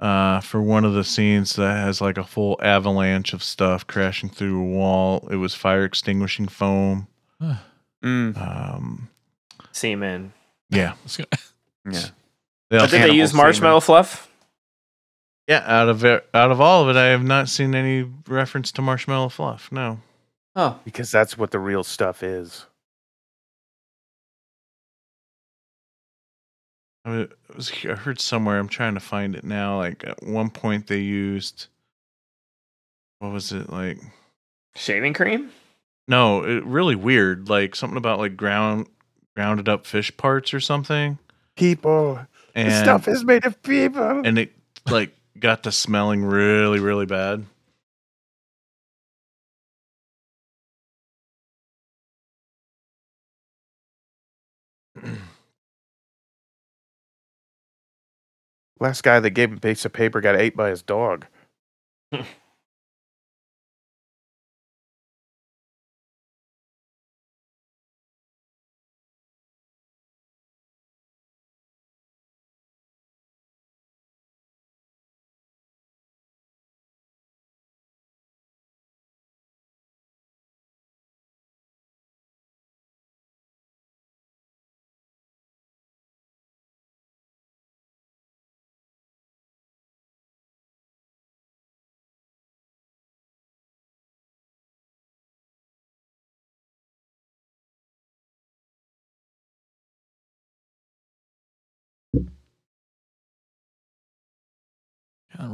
Uh, 0.00 0.40
for 0.40 0.60
one 0.60 0.84
of 0.84 0.92
the 0.92 1.04
scenes 1.04 1.54
that 1.56 1.76
has 1.78 2.00
like 2.00 2.18
a 2.18 2.24
full 2.24 2.58
avalanche 2.62 3.32
of 3.32 3.42
stuff 3.42 3.86
crashing 3.86 4.28
through 4.28 4.60
a 4.60 4.64
wall, 4.64 5.26
it 5.30 5.36
was 5.36 5.54
fire 5.54 5.84
extinguishing 5.84 6.46
foam. 6.48 7.06
Mm, 8.02 8.36
Um, 8.36 9.08
Semen. 9.72 10.32
yeah, 10.68 10.92
Let's 11.04 11.18
yeah. 11.18 11.24
They 11.84 12.00
But 12.70 12.80
also- 12.80 12.86
did 12.86 12.90
they 12.90 12.98
Cannibal 12.98 13.16
use 13.16 13.30
semen. 13.30 13.44
marshmallow 13.44 13.80
fluff? 13.80 14.28
Yeah. 15.48 15.62
Out 15.66 15.88
of 15.88 16.04
it, 16.04 16.28
out 16.34 16.50
of 16.50 16.60
all 16.60 16.82
of 16.82 16.94
it, 16.94 16.98
I 16.98 17.06
have 17.06 17.24
not 17.24 17.48
seen 17.48 17.74
any 17.74 18.08
reference 18.28 18.72
to 18.72 18.82
marshmallow 18.82 19.30
fluff. 19.30 19.70
No. 19.72 20.00
Oh. 20.56 20.78
Because 20.84 21.10
that's 21.10 21.36
what 21.36 21.50
the 21.50 21.58
real 21.58 21.84
stuff 21.84 22.22
is. 22.22 22.66
I 27.04 27.10
mean, 27.10 27.20
it 27.20 27.56
was 27.56 27.70
I 27.84 27.94
heard 27.94 28.20
somewhere. 28.20 28.58
I'm 28.58 28.68
trying 28.68 28.94
to 28.94 29.00
find 29.00 29.36
it 29.36 29.44
now. 29.44 29.78
Like 29.78 30.04
at 30.04 30.22
one 30.22 30.50
point, 30.50 30.86
they 30.86 31.00
used 31.00 31.66
what 33.18 33.32
was 33.32 33.52
it 33.52 33.70
like? 33.70 33.98
Shaving 34.76 35.12
cream? 35.12 35.50
No, 36.08 36.44
it 36.44 36.64
really 36.64 36.96
weird. 36.96 37.48
Like 37.48 37.74
something 37.74 37.96
about 37.96 38.18
like 38.18 38.36
ground 38.36 38.88
grounded 39.36 39.68
up 39.68 39.86
fish 39.86 40.16
parts 40.16 40.54
or 40.54 40.60
something. 40.60 41.18
People. 41.56 42.20
And 42.54 42.68
this 42.68 42.80
stuff 42.80 43.08
is 43.08 43.24
made 43.24 43.44
of 43.44 43.60
people. 43.62 44.22
and 44.24 44.38
it 44.38 44.52
like 44.88 45.14
got 45.38 45.62
to 45.64 45.72
smelling 45.72 46.24
really 46.24 46.80
really 46.80 47.06
bad. 47.06 47.46
Last 58.80 59.02
guy 59.02 59.20
that 59.20 59.30
gave 59.30 59.50
him 59.50 59.56
a 59.58 59.60
piece 59.60 59.84
of 59.84 59.92
paper 59.92 60.20
got 60.20 60.36
ate 60.36 60.56
by 60.56 60.70
his 60.70 60.82
dog. 60.82 61.26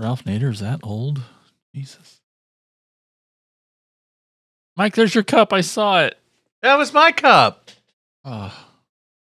God, 0.01 0.21
Nader 0.25 0.51
is 0.51 0.61
that 0.61 0.81
old? 0.83 1.21
Jesus. 1.75 2.21
Mike, 4.77 4.95
there's 4.95 5.15
your 5.15 5.25
cup. 5.25 5.53
I 5.53 5.61
saw 5.61 6.01
it. 6.05 6.17
That 6.63 6.77
was 6.77 6.93
my 6.93 7.13
cup. 7.13 7.71
Oh, 8.25 8.55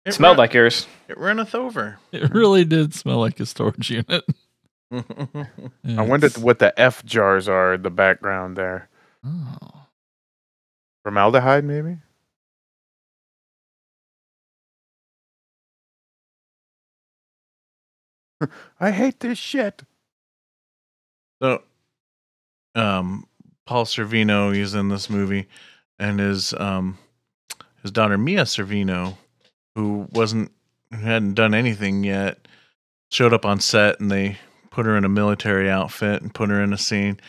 It 0.04 0.14
Smelled 0.14 0.32
run- 0.36 0.38
like 0.44 0.54
yours. 0.54 0.86
it 1.08 1.16
runneth 1.18 1.54
over. 1.54 1.98
it 2.12 2.32
really 2.34 2.64
did 2.64 2.92
smell 2.94 3.18
like 3.18 3.38
a 3.40 3.46
storage 3.46 3.90
unit. 3.90 4.24
I 4.92 6.02
wonder 6.02 6.26
It's- 6.26 6.38
what 6.38 6.58
the 6.58 6.78
F 6.78 7.04
jars 7.04 7.48
are 7.48 7.74
in 7.74 7.82
the 7.82 7.90
background 7.90 8.56
there. 8.56 8.88
Oh. 9.24 9.86
Formaldehyde, 11.04 11.64
maybe? 11.64 11.98
I 18.80 18.90
hate 18.90 19.20
this 19.20 19.38
shit. 19.38 19.82
So, 21.44 21.62
um, 22.74 23.26
Paul 23.66 23.84
Sorvino, 23.84 24.54
he's 24.54 24.72
in 24.72 24.88
this 24.88 25.10
movie, 25.10 25.46
and 25.98 26.18
his 26.18 26.54
um, 26.54 26.96
his 27.82 27.90
daughter 27.90 28.16
Mia 28.16 28.44
Sorvino, 28.44 29.18
who 29.74 30.08
wasn't 30.12 30.50
who 30.90 30.96
hadn't 31.04 31.34
done 31.34 31.52
anything 31.52 32.02
yet, 32.02 32.48
showed 33.10 33.34
up 33.34 33.44
on 33.44 33.60
set, 33.60 34.00
and 34.00 34.10
they 34.10 34.38
put 34.70 34.86
her 34.86 34.96
in 34.96 35.04
a 35.04 35.08
military 35.10 35.68
outfit 35.70 36.22
and 36.22 36.32
put 36.32 36.48
her 36.48 36.62
in 36.62 36.72
a 36.72 36.78
scene. 36.78 37.20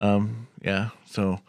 Um, 0.00 0.48
yeah, 0.62 0.88
so 1.04 1.40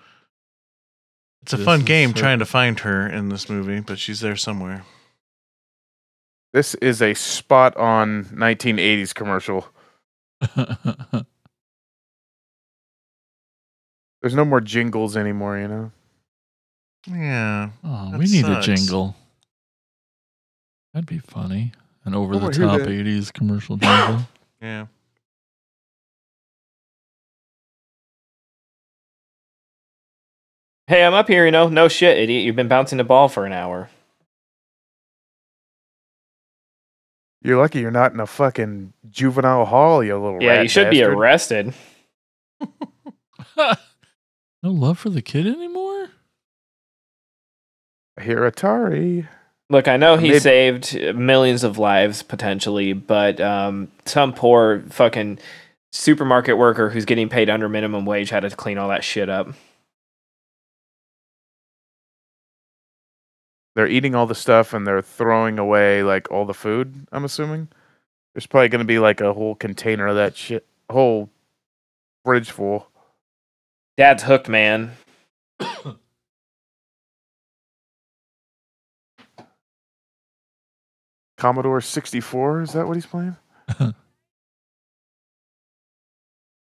it's 1.43 1.53
a 1.53 1.57
This 1.57 1.65
fun 1.65 1.85
game 1.85 2.09
her- 2.09 2.17
trying 2.19 2.39
to 2.39 2.45
find 2.45 2.77
her 2.81 3.07
in 3.07 3.29
this 3.29 3.49
movie, 3.49 3.79
but 3.79 3.99
she's 3.99 4.19
there 4.19 4.35
somewhere. 4.35 4.83
This 6.51 6.75
is 6.75 7.01
a 7.01 7.13
spot 7.13 7.77
on 7.77 8.25
1980s 8.25 9.15
commercial. 9.15 9.65
There's 14.22 14.35
no 14.35 14.45
more 14.45 14.61
jingles 14.61 15.18
anymore, 15.18 15.57
you 15.57 15.68
know? 15.68 15.91
Yeah, 17.07 17.69
oh, 17.84 18.11
That 18.11 18.19
we 18.19 18.26
need 18.26 18.45
sucks. 18.45 18.68
a 18.68 18.76
jingle. 18.76 19.15
That'd 20.93 21.07
be 21.07 21.18
funny. 21.19 21.72
An 22.06 22.14
over 22.14 22.34
the 22.38 22.49
top 22.52 22.81
80s 22.81 23.34
commercial 23.34 23.77
jingle. 23.77 24.19
yeah. 24.61 24.85
Hey, 30.88 31.03
I'm 31.03 31.14
up 31.14 31.27
here, 31.27 31.45
you 31.45 31.52
know. 31.52 31.69
No 31.69 31.88
shit, 31.88 32.18
idiot. 32.18 32.43
You've 32.43 32.56
been 32.56 32.68
bouncing 32.68 32.98
the 32.98 33.03
ball 33.03 33.30
for 33.30 33.45
an 33.45 33.53
hour. 33.53 33.89
You're 37.43 37.57
lucky 37.57 37.80
you're 37.80 37.91
not 37.91 38.14
in 38.14 38.19
a 38.19 38.27
fucking 38.27 38.93
juvenile 39.10 39.65
hall, 39.65 40.03
you 40.03 40.14
little 40.15 40.43
Yeah, 40.43 40.56
rat 40.56 40.64
you 40.64 40.69
should 40.69 40.91
be 40.91 41.02
arrested. 41.02 41.73
no 44.63 44.71
love 44.71 44.99
for 44.99 45.09
the 45.09 45.21
kid 45.21 45.47
anymore? 45.47 46.09
I 48.17 48.23
hear 48.23 48.39
Atari. 48.49 49.27
Look, 49.69 49.88
I 49.88 49.97
know 49.97 50.17
he 50.17 50.29
Maybe- 50.29 50.39
saved 50.39 51.15
millions 51.15 51.63
of 51.63 51.77
lives 51.77 52.23
potentially, 52.23 52.93
but 52.93 53.39
um, 53.39 53.89
some 54.05 54.33
poor 54.33 54.83
fucking 54.89 55.39
supermarket 55.93 56.57
worker 56.57 56.89
who's 56.89 57.05
getting 57.05 57.29
paid 57.29 57.49
under 57.49 57.69
minimum 57.69 58.05
wage 58.05 58.29
had 58.29 58.41
to 58.41 58.49
clean 58.49 58.77
all 58.77 58.89
that 58.89 59.03
shit 59.03 59.29
up. 59.29 59.47
They're 63.75 63.88
eating 63.88 64.15
all 64.15 64.25
the 64.27 64.35
stuff 64.35 64.73
and 64.73 64.85
they're 64.85 65.01
throwing 65.01 65.57
away 65.57 66.03
like 66.03 66.29
all 66.29 66.45
the 66.45 66.53
food, 66.53 67.07
I'm 67.11 67.23
assuming. 67.23 67.69
There's 68.33 68.45
probably 68.45 68.67
going 68.69 68.79
to 68.79 68.85
be 68.85 68.99
like 68.99 69.21
a 69.21 69.33
whole 69.33 69.55
container 69.55 70.07
of 70.07 70.15
that 70.17 70.35
shit, 70.35 70.65
whole 70.89 71.29
fridge 72.25 72.51
full. 72.51 72.90
Dad's 74.01 74.23
hooked, 74.23 74.49
man. 74.49 74.93
Commodore 81.37 81.81
64, 81.81 82.61
is 82.63 82.73
that 82.73 82.87
what 82.87 82.97
he's 82.97 83.05
playing? 83.05 83.35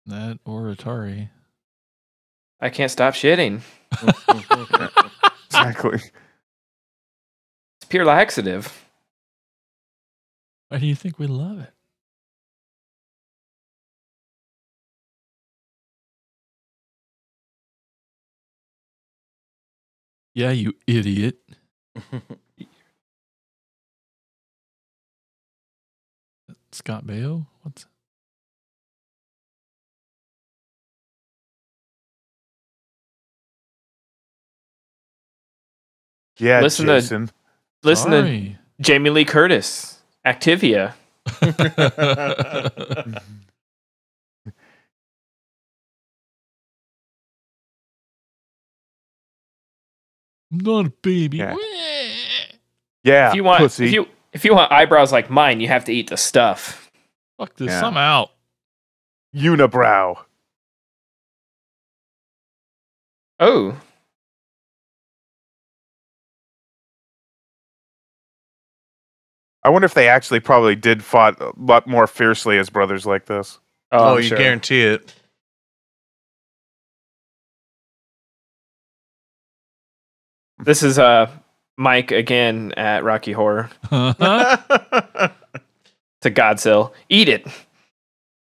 that 0.04 0.38
or 0.44 0.64
Atari. 0.64 1.30
I 2.60 2.68
can't 2.68 2.90
stop 2.90 3.14
shitting. 3.14 3.62
exactly. 5.46 5.94
It's 5.94 7.86
pure 7.88 8.04
laxative. 8.04 8.84
Why 10.68 10.76
do 10.76 10.84
you 10.86 10.94
think 10.94 11.18
we 11.18 11.26
love 11.26 11.58
it? 11.60 11.72
Yeah, 20.34 20.50
you 20.50 20.74
idiot. 20.86 21.38
Scott 26.72 27.06
Baio? 27.06 27.46
What's 27.62 27.86
Yeah, 36.38 36.60
Listen 36.60 36.86
to- 36.86 37.00
Jason. 37.00 37.30
Listen 37.82 38.10
to 38.10 38.50
Jamie 38.80 39.10
Lee 39.10 39.24
Curtis, 39.24 39.98
Activia. 40.26 40.94
not 50.58 50.86
a 50.86 50.90
baby. 51.02 51.38
Yeah. 51.38 51.56
Yeah, 53.02 53.28
if 53.28 53.34
you 53.34 53.44
want, 53.44 53.58
pussy. 53.60 53.86
if 53.86 53.92
you 53.92 54.06
if 54.32 54.44
you 54.44 54.54
want 54.54 54.72
eyebrows 54.72 55.12
like 55.12 55.28
mine, 55.28 55.60
you 55.60 55.68
have 55.68 55.84
to 55.84 55.92
eat 55.92 56.08
the 56.10 56.16
stuff. 56.16 56.90
Fuck 57.38 57.56
this. 57.56 57.68
Yeah. 57.68 57.86
I'm 57.86 57.96
out. 57.96 58.30
Unibrow. 59.34 60.16
Oh, 63.40 63.76
I 69.62 69.70
wonder 69.70 69.86
if 69.86 69.94
they 69.94 70.08
actually 70.08 70.40
probably 70.40 70.76
did 70.76 71.02
fought 71.02 71.40
a 71.40 71.52
lot 71.56 71.86
more 71.86 72.06
fiercely 72.06 72.58
as 72.58 72.68
brothers 72.68 73.06
like 73.06 73.26
this. 73.26 73.58
oh, 73.92 74.14
Oh, 74.14 74.16
you 74.18 74.24
sure. 74.28 74.38
guarantee 74.38 74.82
it. 74.82 75.14
This 80.64 80.82
is 80.82 80.98
uh 80.98 81.30
Mike 81.76 82.10
again 82.10 82.72
at 82.76 83.04
Rocky 83.04 83.32
Horror 83.32 83.70
to 83.90 85.30
Godzilla. 86.24 86.92
Eat 87.08 87.28
it. 87.28 87.46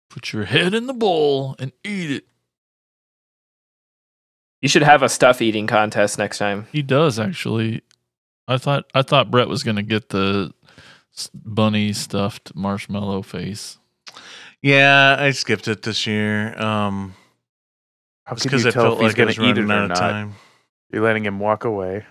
Put 0.08 0.32
your 0.32 0.44
head 0.44 0.74
in 0.74 0.86
the 0.86 0.92
bowl 0.94 1.54
and 1.58 1.72
eat 1.84 2.10
it. 2.10 2.24
You 4.62 4.68
should 4.68 4.82
have 4.82 5.02
a 5.02 5.08
stuff 5.08 5.40
eating 5.40 5.66
contest 5.66 6.18
next 6.18 6.38
time. 6.38 6.66
He 6.72 6.82
does 6.82 7.18
actually. 7.18 7.82
I 8.48 8.58
thought 8.58 8.84
I 8.94 9.02
thought 9.02 9.30
Brett 9.30 9.48
was 9.48 9.62
gonna 9.62 9.82
get 9.82 10.08
the 10.08 10.52
bunny 11.34 11.92
stuffed 11.92 12.54
marshmallow 12.54 13.22
face. 13.22 13.78
yeah, 14.62 15.16
I 15.18 15.30
skipped 15.30 15.68
it 15.68 15.82
this 15.82 16.06
year. 16.06 16.60
Um, 16.60 17.14
How 18.24 18.34
because 18.34 18.64
you 18.64 18.70
I 18.70 18.72
felt 18.72 19.00
if 19.00 19.00
he's 19.00 19.08
like 19.10 19.14
I 19.14 19.16
going 19.16 19.26
was 19.28 19.36
to 19.36 19.44
eat 19.44 19.58
it 19.58 19.60
running 19.62 19.70
or 19.70 19.74
out 19.74 19.82
of 19.84 19.88
not? 19.90 19.96
time. 19.98 20.34
You're 20.90 21.02
letting 21.02 21.24
him 21.24 21.38
walk 21.38 21.64
away. 21.64 22.04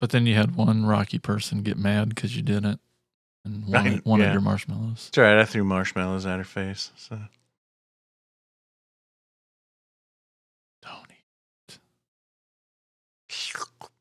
But 0.00 0.10
then 0.10 0.26
you 0.26 0.34
had 0.34 0.54
one 0.56 0.84
Rocky 0.86 1.18
person 1.18 1.62
get 1.62 1.76
mad 1.78 2.10
because 2.10 2.36
you 2.36 2.42
didn't, 2.42 2.80
and 3.44 3.66
wanted, 3.68 3.92
Right, 3.92 4.06
wanted 4.06 4.24
yeah. 4.24 4.32
your 4.32 4.40
marshmallows. 4.42 5.06
It's 5.08 5.18
all 5.18 5.24
right. 5.24 5.38
I 5.38 5.44
threw 5.44 5.64
marshmallows 5.64 6.26
at 6.26 6.38
her 6.38 6.44
face. 6.44 6.90
So 6.96 7.18
Don't 10.82 11.10
eat. 11.10 11.78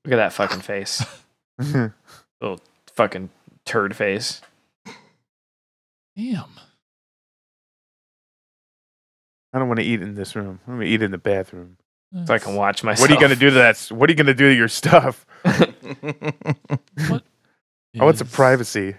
Look 0.06 0.14
at 0.14 0.18
that 0.18 0.34
fucking 0.34 0.62
face. 0.62 1.04
Little 1.60 2.60
fucking 2.94 3.30
turd 3.66 3.96
face. 3.96 4.42
Damn. 6.18 6.46
I 9.54 9.60
don't 9.60 9.68
want 9.68 9.80
to 9.80 9.86
eat 9.86 10.02
in 10.02 10.16
this 10.16 10.36
room. 10.36 10.60
I'm 10.68 10.76
going 10.76 10.88
to 10.88 10.94
eat 10.94 11.02
in 11.02 11.12
the 11.12 11.18
bathroom. 11.18 11.78
So 12.26 12.34
I 12.34 12.38
can 12.40 12.56
watch 12.56 12.84
myself. 12.84 13.02
What 13.02 13.10
are 13.10 13.14
you 13.14 13.20
going 13.20 13.32
to 13.34 13.40
do 13.40 13.50
to 13.50 13.56
that? 13.56 13.80
What 13.92 14.10
are 14.10 14.14
you 14.14 14.18
going 14.18 14.28
to 14.28 14.34
do 14.36 14.50
to 14.50 14.56
your 14.56 14.68
stuff? 14.68 15.26
What? 17.10 17.24
Oh, 18.00 18.08
it's 18.10 18.22
a 18.22 18.26
privacy. 18.26 18.96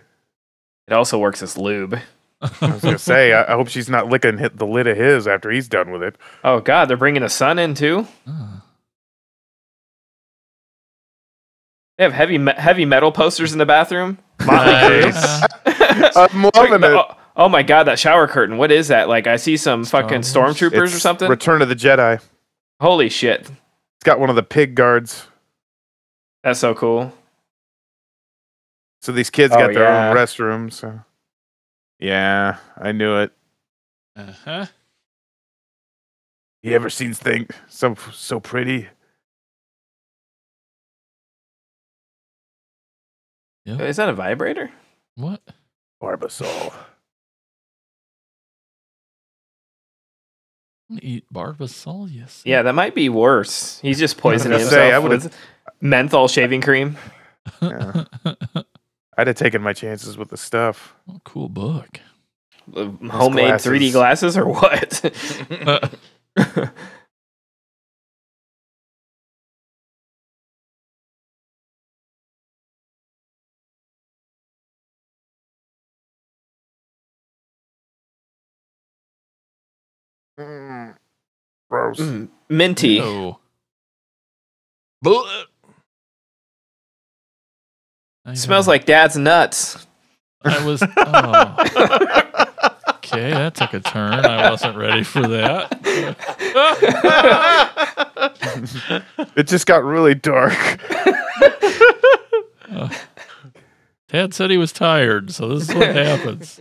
It 0.86 0.92
also 0.92 1.18
works 1.18 1.42
as 1.42 1.56
lube. 1.58 1.98
I 2.40 2.48
was 2.60 2.82
going 2.82 2.94
to 2.94 2.98
say, 2.98 3.32
I, 3.32 3.52
I 3.52 3.56
hope 3.56 3.68
she's 3.68 3.88
not 3.88 4.08
licking 4.08 4.38
hit 4.38 4.56
the 4.56 4.66
lid 4.66 4.86
of 4.86 4.96
his 4.96 5.26
after 5.26 5.50
he's 5.50 5.66
done 5.68 5.90
with 5.90 6.02
it. 6.02 6.16
Oh 6.44 6.60
god, 6.60 6.86
they're 6.86 6.96
bringing 6.96 7.22
a 7.22 7.28
son 7.28 7.58
in 7.58 7.74
too. 7.74 8.06
Ah. 8.26 8.62
They 11.98 12.04
have 12.04 12.12
heavy 12.12 12.38
me- 12.38 12.52
heavy 12.56 12.84
metal 12.84 13.12
posters 13.12 13.52
in 13.52 13.58
the 13.58 13.66
bathroom. 13.66 14.18
Motley 14.44 14.72
Nice. 14.72 15.42
I'm 16.16 16.42
loving 16.54 16.82
it. 16.82 16.84
Oh, 16.84 17.16
oh 17.36 17.48
my 17.48 17.62
god, 17.62 17.84
that 17.84 17.98
shower 17.98 18.26
curtain. 18.28 18.58
What 18.58 18.72
is 18.72 18.88
that? 18.88 19.08
Like 19.08 19.26
I 19.26 19.36
see 19.36 19.56
some 19.56 19.84
Star 19.84 20.02
fucking 20.02 20.18
Wars? 20.18 20.32
stormtroopers 20.32 20.94
or 20.94 21.00
something. 21.00 21.28
Return 21.28 21.62
of 21.62 21.68
the 21.68 21.76
Jedi. 21.76 22.20
It's 22.80 22.84
Holy 22.86 23.08
shit. 23.08 23.40
It's 23.40 24.04
got 24.04 24.18
one 24.20 24.30
of 24.30 24.36
the 24.36 24.42
pig 24.42 24.74
guards. 24.74 25.26
That's 26.42 26.60
so 26.60 26.74
cool. 26.74 27.12
So 29.02 29.12
these 29.12 29.30
kids 29.30 29.52
Oh, 29.54 29.58
got 29.58 29.74
their 29.74 29.84
yeah. 29.84 30.10
own 30.10 30.16
restroom. 30.16 30.72
So 30.72 31.00
yeah, 31.98 32.58
I 32.76 32.92
knew 32.92 33.16
it. 33.18 33.32
Uh-huh. 34.16 34.66
You 36.62 36.72
ever 36.72 36.88
seen 36.90 37.12
thing 37.12 37.46
so 37.68 37.94
so 38.12 38.40
pretty? 38.40 38.88
Yep. 43.66 43.80
Is 43.80 43.96
that 43.96 44.08
a 44.08 44.12
vibrator? 44.14 44.70
What? 45.16 45.42
Barbasol. 46.02 46.72
Eat 51.00 51.24
Barbasol, 51.32 52.08
yes. 52.10 52.42
Yeah, 52.44 52.62
that 52.62 52.74
might 52.74 52.94
be 52.94 53.08
worse. 53.08 53.80
He's 53.80 53.98
just 53.98 54.18
poisoning 54.18 54.58
gonna 54.58 54.60
himself 54.64 54.80
say, 54.90 54.92
I 54.92 54.98
would've- 54.98 55.24
with 55.24 55.36
menthol 55.80 56.28
shaving 56.28 56.60
cream. 56.60 56.96
Yeah. 57.60 58.04
I'd 59.16 59.26
have 59.28 59.36
taken 59.36 59.62
my 59.62 59.72
chances 59.72 60.16
with 60.16 60.30
the 60.30 60.36
stuff. 60.36 60.94
oh, 61.10 61.20
cool 61.24 61.48
book. 61.48 62.00
Homemade 62.74 63.48
glasses. 63.48 63.72
3D 63.72 63.92
glasses 63.92 64.36
or 64.36 64.46
what? 64.48 65.94
Gross. 81.96 82.08
Mm, 82.08 82.28
Minty. 82.48 83.00
I 88.26 88.34
Smells 88.34 88.66
like 88.66 88.86
dad's 88.86 89.16
nuts. 89.16 89.86
I 90.42 90.64
was. 90.64 90.82
Oh. 90.82 90.86
okay, 92.96 93.30
that 93.30 93.54
took 93.54 93.74
a 93.74 93.80
turn. 93.80 94.24
I 94.24 94.50
wasn't 94.50 94.76
ready 94.76 95.02
for 95.02 95.26
that. 95.28 95.80
It 99.36 99.48
just 99.48 99.66
got 99.66 99.84
really 99.84 100.14
dark. 100.14 100.52
Dad 104.08 104.32
said 104.32 104.50
he 104.50 104.56
was 104.56 104.72
tired, 104.72 105.32
so 105.32 105.48
this 105.48 105.68
is 105.68 105.74
what 105.74 105.94
happens. 105.94 106.56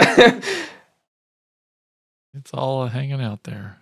It's 2.33 2.51
all 2.53 2.87
hanging 2.87 3.21
out 3.21 3.43
there. 3.43 3.77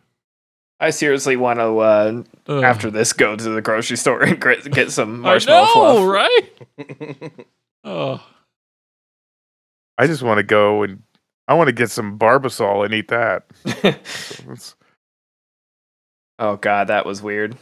I 0.82 0.90
seriously 0.90 1.38
want 1.38 1.60
to, 1.60 1.78
uh, 1.78 2.24
Ugh. 2.48 2.64
after 2.64 2.90
this, 2.92 3.14
go 3.14 3.36
to 3.36 3.50
the 3.50 3.62
grocery 3.62 3.96
store 3.98 4.24
and 4.24 4.40
get 4.42 4.92
some 4.92 5.22
marshmallow 5.22 5.60
I 5.60 5.64
marshmallow 5.64 5.94
know, 5.94 6.06
fluff. 6.12 7.28
right? 7.28 7.46
Oh, 7.84 8.24
I 9.98 10.06
just 10.08 10.22
want 10.22 10.38
to 10.38 10.44
go 10.44 10.84
and 10.84 11.02
I 11.48 11.54
want 11.56 11.68
to 11.68 11.74
get 11.74 11.90
some 11.92 12.18
Barbasol 12.20 12.84
and 12.86 12.94
eat 12.94 13.08
that. 13.10 13.46
So 14.58 14.74
oh 16.40 16.56
god, 16.58 16.88
that 16.88 17.06
was 17.06 17.22
weird. 17.22 17.56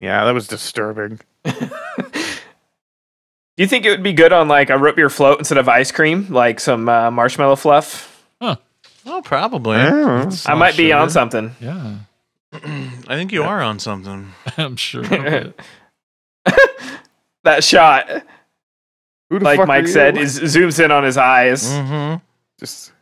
yeah, 0.00 0.24
that 0.24 0.32
was 0.32 0.46
disturbing. 0.48 1.20
Do 1.44 1.62
you 3.58 3.66
think 3.66 3.84
it 3.84 3.90
would 3.90 4.02
be 4.02 4.12
good 4.14 4.32
on 4.32 4.48
like 4.48 4.70
a 4.70 4.78
root 4.78 4.96
beer 4.96 5.10
float 5.10 5.38
instead 5.38 5.58
of 5.58 5.68
ice 5.68 5.92
cream, 5.92 6.26
like 6.30 6.60
some 6.60 6.88
uh, 6.88 7.10
marshmallow 7.10 7.56
fluff? 7.56 8.09
Oh, 9.06 9.22
probably. 9.22 9.76
Yeah. 9.78 10.30
I 10.46 10.54
might 10.54 10.76
be 10.76 10.92
on 10.92 11.10
something. 11.10 11.54
Yeah, 11.60 11.96
I 12.52 13.16
think 13.16 13.32
you 13.32 13.42
are 13.42 13.60
on 13.60 13.78
something. 13.78 14.32
I'm 14.56 14.76
sure. 14.76 15.04
of 15.04 15.12
it. 15.12 15.60
that 17.44 17.64
shot. 17.64 18.08
Who 19.30 19.38
the 19.38 19.44
like 19.44 19.58
fuck 19.58 19.68
Mike 19.68 19.86
said, 19.86 20.16
you? 20.16 20.22
is 20.22 20.40
zooms 20.40 20.82
in 20.82 20.90
on 20.90 21.04
his 21.04 21.16
eyes. 21.16 21.64
Mm-hmm. 21.64 22.16
just 22.58 22.92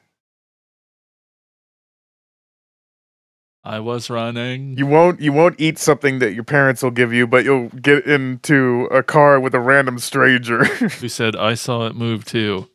I 3.69 3.81
was 3.81 4.09
running. 4.09 4.79
you 4.79 4.87
won't 4.87 5.21
you 5.21 5.31
won't 5.31 5.61
eat 5.61 5.79
something 5.79 6.21
that 6.21 6.33
your 6.33 6.43
parents 6.43 6.83
will 6.83 6.91
give 6.91 7.13
you, 7.13 7.27
but 7.27 7.45
you'll 7.45 7.69
get 7.69 8.07
into 8.07 8.89
a 8.91 9.03
car 9.03 9.39
with 9.39 9.55
a 9.55 9.61
random 9.61 9.99
stranger. 9.99 10.65
Who 10.65 11.09
said 11.09 11.37
I 11.37 11.53
saw 11.53 11.87
it 11.87 11.95
move 11.95 12.25
too? 12.25 12.69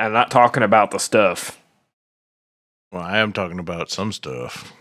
I'm 0.00 0.12
not 0.14 0.30
talking 0.30 0.62
about 0.62 0.90
the 0.92 0.98
stuff. 0.98 1.58
Well, 2.90 3.02
I 3.02 3.18
am 3.18 3.32
talking 3.34 3.58
about 3.58 3.90
some 3.90 4.12
stuff. 4.12 4.72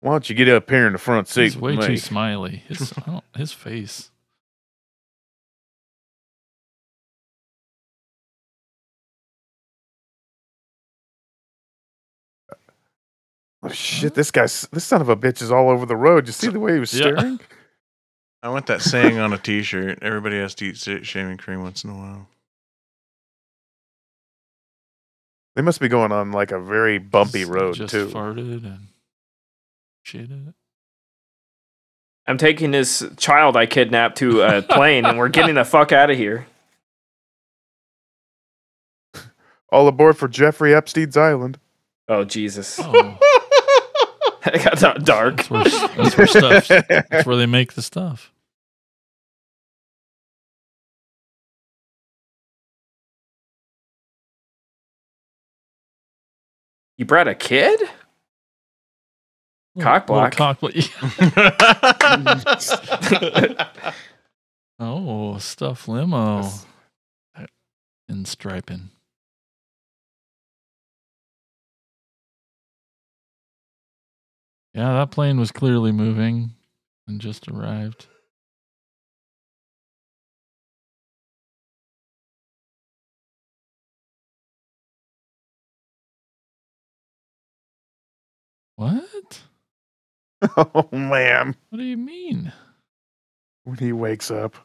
Why 0.00 0.10
don't 0.10 0.28
you 0.28 0.34
get 0.34 0.48
up 0.48 0.68
here 0.68 0.86
in 0.88 0.92
the 0.92 0.98
front 0.98 1.28
seat? 1.28 1.42
He's 1.44 1.56
way 1.56 1.76
with 1.76 1.86
too 1.86 1.96
smiley. 1.96 2.64
His 2.66 2.92
his 3.36 3.52
face. 3.52 4.10
Oh, 13.62 13.68
shit, 13.68 14.14
this 14.14 14.32
guy's 14.32 14.66
this 14.72 14.84
son 14.84 15.00
of 15.00 15.08
a 15.08 15.16
bitch 15.16 15.40
is 15.40 15.52
all 15.52 15.70
over 15.70 15.86
the 15.86 15.94
road. 15.94 16.26
You 16.26 16.32
see 16.32 16.48
the 16.48 16.58
way 16.58 16.74
he 16.74 16.80
was 16.80 16.92
Yeah. 16.92 17.12
staring? 17.12 17.40
I 18.42 18.48
want 18.48 18.66
that 18.66 18.82
saying 18.82 19.18
on 19.18 19.32
a 19.32 19.38
T-shirt. 19.38 20.00
Everybody 20.02 20.36
has 20.38 20.56
to 20.56 20.64
eat 20.64 20.76
shaving 21.06 21.36
cream 21.36 21.62
once 21.62 21.84
in 21.84 21.90
a 21.90 21.94
while. 21.94 22.26
They 25.54 25.62
must 25.62 25.80
be 25.80 25.88
going 25.88 26.12
on 26.12 26.32
like 26.32 26.50
a 26.50 26.58
very 26.60 26.98
bumpy 26.98 27.40
Just- 27.40 27.50
road 27.50 27.74
just 27.74 27.92
too. 27.92 28.06
farted 28.08 28.64
and 28.64 28.88
shitted. 30.06 30.54
I'm 32.26 32.38
taking 32.38 32.70
this 32.70 33.04
child 33.16 33.56
I 33.56 33.66
kidnapped 33.66 34.18
to 34.18 34.42
a 34.42 34.62
plane, 34.68 35.04
and 35.04 35.18
we're 35.18 35.28
getting 35.28 35.56
the 35.56 35.64
fuck 35.64 35.90
out 35.92 36.08
of 36.10 36.16
here. 36.16 36.46
All 39.70 39.88
aboard 39.88 40.16
for 40.16 40.28
Jeffrey 40.28 40.74
Epstein's 40.74 41.16
island. 41.16 41.58
Oh 42.08 42.24
Jesus! 42.24 42.78
Oh, 42.82 43.18
it 44.46 44.80
got 44.80 45.04
dark. 45.04 45.36
that's 45.48 45.50
where, 45.50 45.64
that's 45.64 46.16
where 46.16 46.26
stuff. 46.26 46.68
That's 46.68 47.26
where 47.26 47.36
they 47.36 47.46
make 47.46 47.74
the 47.74 47.82
stuff. 47.82 48.31
You 56.98 57.04
brought 57.04 57.28
a 57.28 57.34
kid? 57.34 57.80
Cock 59.80 60.08
Little 60.08 60.30
block. 60.30 60.36
Cock 60.36 60.60
block. 60.60 60.74
oh, 64.78 65.38
stuff 65.38 65.88
limo 65.88 66.48
in 68.08 68.24
striping. 68.26 68.90
Yeah, 74.74 74.92
that 74.94 75.10
plane 75.10 75.38
was 75.38 75.52
clearly 75.52 75.92
moving 75.92 76.52
and 77.06 77.20
just 77.20 77.48
arrived. 77.48 78.06
What? 88.76 89.42
oh 90.56 90.88
man, 90.92 91.54
What 91.70 91.78
do 91.78 91.84
you 91.84 91.96
mean? 91.96 92.52
when 93.64 93.76
he 93.78 93.92
wakes 93.92 94.30
up. 94.30 94.52
Does 94.54 94.60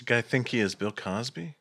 the 0.00 0.04
guy 0.06 0.20
think 0.22 0.48
he 0.48 0.58
is 0.60 0.74
Bill 0.74 0.90
Cosby? 0.90 1.54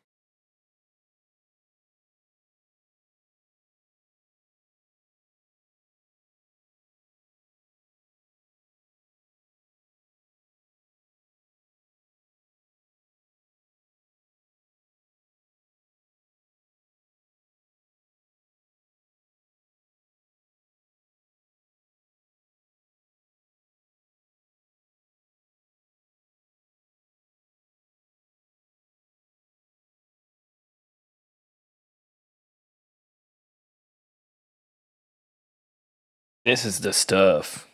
This 36.45 36.65
is 36.65 36.79
the 36.79 36.91
stuff. 36.93 37.67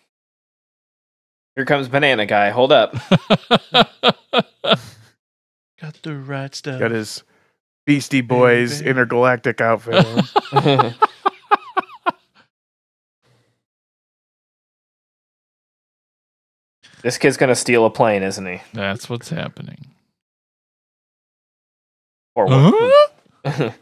Here 1.56 1.66
comes 1.66 1.88
banana 1.88 2.26
guy. 2.26 2.50
Hold 2.50 2.72
up. 2.72 2.96
Got 5.82 6.02
the 6.04 6.16
right 6.16 6.54
stuff. 6.54 6.80
Got 6.80 6.92
his 6.92 7.24
Beastie 7.86 8.22
Boys 8.22 8.80
Baby. 8.80 8.90
intergalactic 8.92 9.62
outfit 9.62 10.06
on. 10.54 10.94
this 17.02 17.18
kid's 17.18 17.38
gonna 17.38 17.56
steal 17.56 17.86
a 17.86 17.90
plane, 17.90 18.24
isn't 18.24 18.46
he? 18.46 18.62
That's 18.74 19.10
what's 19.10 19.30
happening. 19.30 19.88
Or 22.36 22.46
what? 22.46 23.14
Huh? 23.46 23.72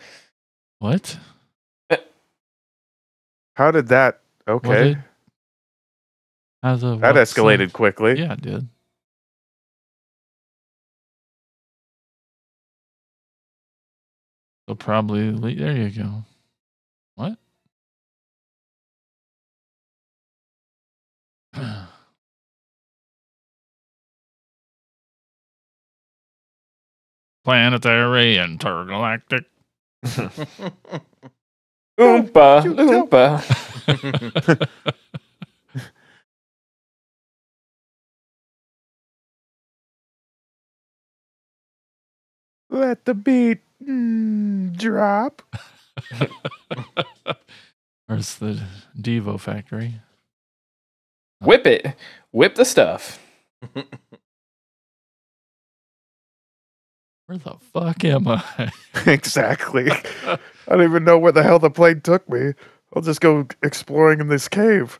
What? 0.79 1.17
How 3.55 3.71
did 3.71 3.87
that? 3.87 4.19
What 4.61 4.77
Okay, 4.77 4.79
did- 4.79 5.03
How's 6.63 6.81
the 6.81 6.97
that 7.01 7.15
escalated 7.15 7.59
sense? 7.59 7.73
quickly. 7.73 8.19
Yeah, 8.19 8.33
it 8.33 8.41
did. 8.41 8.69
So 14.69 14.75
probably 14.75 15.31
le- 15.31 15.55
there 15.55 15.77
you 15.77 15.91
go. 15.91 16.23
What? 17.15 17.37
Planetary 27.45 28.37
intergalactic. 28.37 29.45
Oompa, 31.99 32.63
Choo- 32.63 32.75
choo. 32.75 33.07
oompa. 33.07 33.41
Let 42.69 43.05
the 43.05 43.13
beat 43.13 43.59
mm, 43.83 44.75
drop. 44.77 45.41
Where's 48.07 48.35
the 48.35 48.61
Devo 48.99 49.39
factory? 49.39 49.95
Whip 51.41 51.65
it. 51.67 51.95
Whip 52.31 52.55
the 52.55 52.65
stuff. 52.65 53.19
Where 57.27 57.37
the 57.39 57.55
fuck 57.73 58.03
am 58.05 58.27
I? 58.27 58.71
exactly. 59.07 59.89
I 59.91 60.37
don't 60.69 60.83
even 60.83 61.03
know 61.03 61.17
where 61.17 61.31
the 61.31 61.41
hell 61.43 61.57
the 61.59 61.71
plane 61.71 62.01
took 62.01 62.27
me. 62.29 62.53
I'll 62.95 63.01
just 63.01 63.19
go 63.21 63.47
exploring 63.63 64.19
in 64.19 64.27
this 64.27 64.47
cave. 64.47 64.99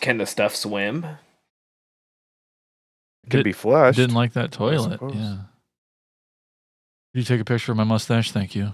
Can 0.00 0.18
the 0.18 0.26
stuff 0.26 0.56
swim? 0.56 1.04
It 1.04 1.16
can 3.30 3.38
Did- 3.38 3.44
be 3.44 3.52
flushed. 3.52 3.96
Didn't 3.96 4.16
like 4.16 4.32
that 4.32 4.50
toilet. 4.50 4.98
Yeah. 5.00 5.36
Can 7.12 7.12
you 7.12 7.22
take 7.22 7.40
a 7.40 7.44
picture 7.44 7.70
of 7.72 7.78
my 7.78 7.84
mustache? 7.84 8.32
Thank 8.32 8.56
you. 8.56 8.72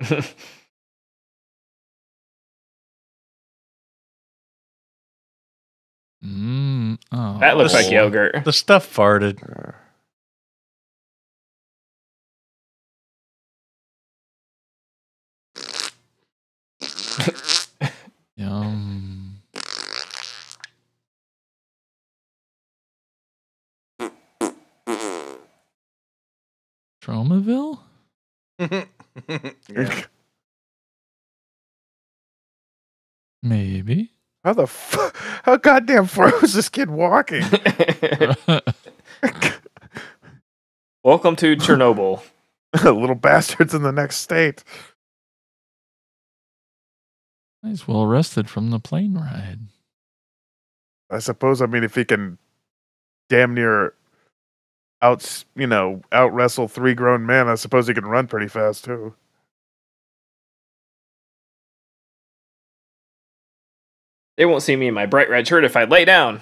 Mm, 6.24 6.98
oh, 7.12 7.38
that 7.38 7.56
looks 7.56 7.72
like 7.74 7.86
Oh. 7.86 7.90
yogurt. 7.90 8.44
the 8.44 8.52
stuff 8.52 8.92
farted. 8.92 9.74
Yum. 18.38 19.42
Tromaville? 27.02 27.80
Yeah. 29.68 30.04
Maybe. 33.42 34.12
How 34.44 34.52
the 34.54 34.66
fu- 34.68 35.10
how 35.42 35.56
goddamn 35.56 36.06
far 36.06 36.32
was 36.40 36.54
this 36.54 36.68
kid 36.68 36.88
walking? 36.88 37.42
Welcome 41.04 41.34
to 41.36 41.56
Chernobyl. 41.56 42.22
Little 42.84 43.14
bastards 43.16 43.74
in 43.74 43.82
the 43.82 43.92
next 43.92 44.18
state. 44.18 44.62
He's 47.62 47.88
well 47.88 48.06
rested 48.06 48.48
from 48.48 48.70
the 48.70 48.78
plane 48.78 49.14
ride. 49.14 49.58
I 51.10 51.18
suppose. 51.18 51.60
I 51.60 51.66
mean, 51.66 51.84
if 51.84 51.94
he 51.94 52.04
can 52.04 52.38
damn 53.28 53.54
near 53.54 53.94
out, 55.02 55.44
you 55.54 55.66
know, 55.66 56.02
out 56.12 56.32
wrestle 56.32 56.68
three 56.68 56.94
grown 56.94 57.26
men, 57.26 57.48
I 57.48 57.56
suppose 57.56 57.88
he 57.88 57.94
can 57.94 58.06
run 58.06 58.26
pretty 58.26 58.48
fast 58.48 58.84
too. 58.84 59.14
They 64.36 64.46
won't 64.46 64.62
see 64.62 64.76
me 64.76 64.86
in 64.86 64.94
my 64.94 65.06
bright 65.06 65.28
red 65.28 65.48
shirt 65.48 65.64
if 65.64 65.76
I 65.76 65.82
lay 65.84 66.04
down. 66.04 66.40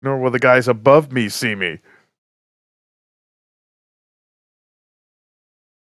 Nor 0.00 0.18
will 0.18 0.30
the 0.30 0.38
guys 0.38 0.66
above 0.66 1.12
me 1.12 1.28
see 1.28 1.54
me. 1.54 1.78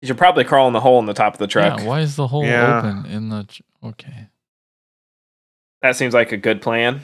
You 0.07 0.11
should 0.13 0.17
probably 0.19 0.45
crawl 0.45 0.67
in 0.67 0.73
the 0.73 0.79
hole 0.79 0.99
in 0.99 1.05
the 1.05 1.13
top 1.13 1.33
of 1.33 1.39
the 1.39 1.47
truck. 1.47 1.79
Yeah, 1.79 1.85
why 1.85 1.99
is 1.99 2.15
the 2.15 2.27
hole 2.27 2.45
Yeah. 2.45 2.77
open 2.77 3.05
in 3.11 3.27
the? 3.27 3.43
tr- 3.43 3.61
Okay. 3.83 4.29
That 5.81 5.97
seems 5.97 6.13
like 6.13 6.31
a 6.31 6.37
good 6.37 6.61
plan. 6.61 7.01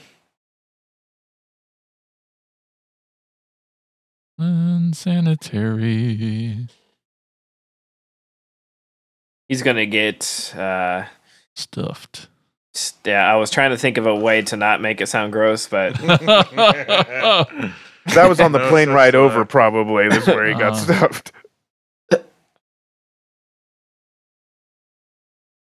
Unsanitary 5.24 6.68
He's 9.50 9.62
gonna 9.64 9.86
get. 9.86 10.54
uh 10.58 11.04
stuffed. 11.56 12.28
s- 12.76 12.94
Yeah, 13.06 13.32
I 13.32 13.36
was 13.36 13.52
trying 13.52 13.70
to 13.72 13.78
think 13.78 13.98
of 13.98 14.08
a 14.08 14.16
way 14.16 14.42
to 14.44 14.56
not 14.58 14.82
make 14.82 15.02
it 15.02 15.08
sound 15.08 15.32
gross, 15.34 15.68
but 15.68 15.94
That 15.98 17.48
was 18.30 18.40
on 18.40 18.52
the 18.54 18.60
No 18.64 18.70
plane 18.70 18.90
ride 18.90 19.14
luck. 19.14 19.22
over, 19.32 19.46
probably. 19.46 20.08
This 20.10 20.28
is 20.28 20.28
where 20.36 20.46
he 20.48 20.54
got 20.54 20.74
Uh. 20.74 20.76
stuffed. 20.76 21.32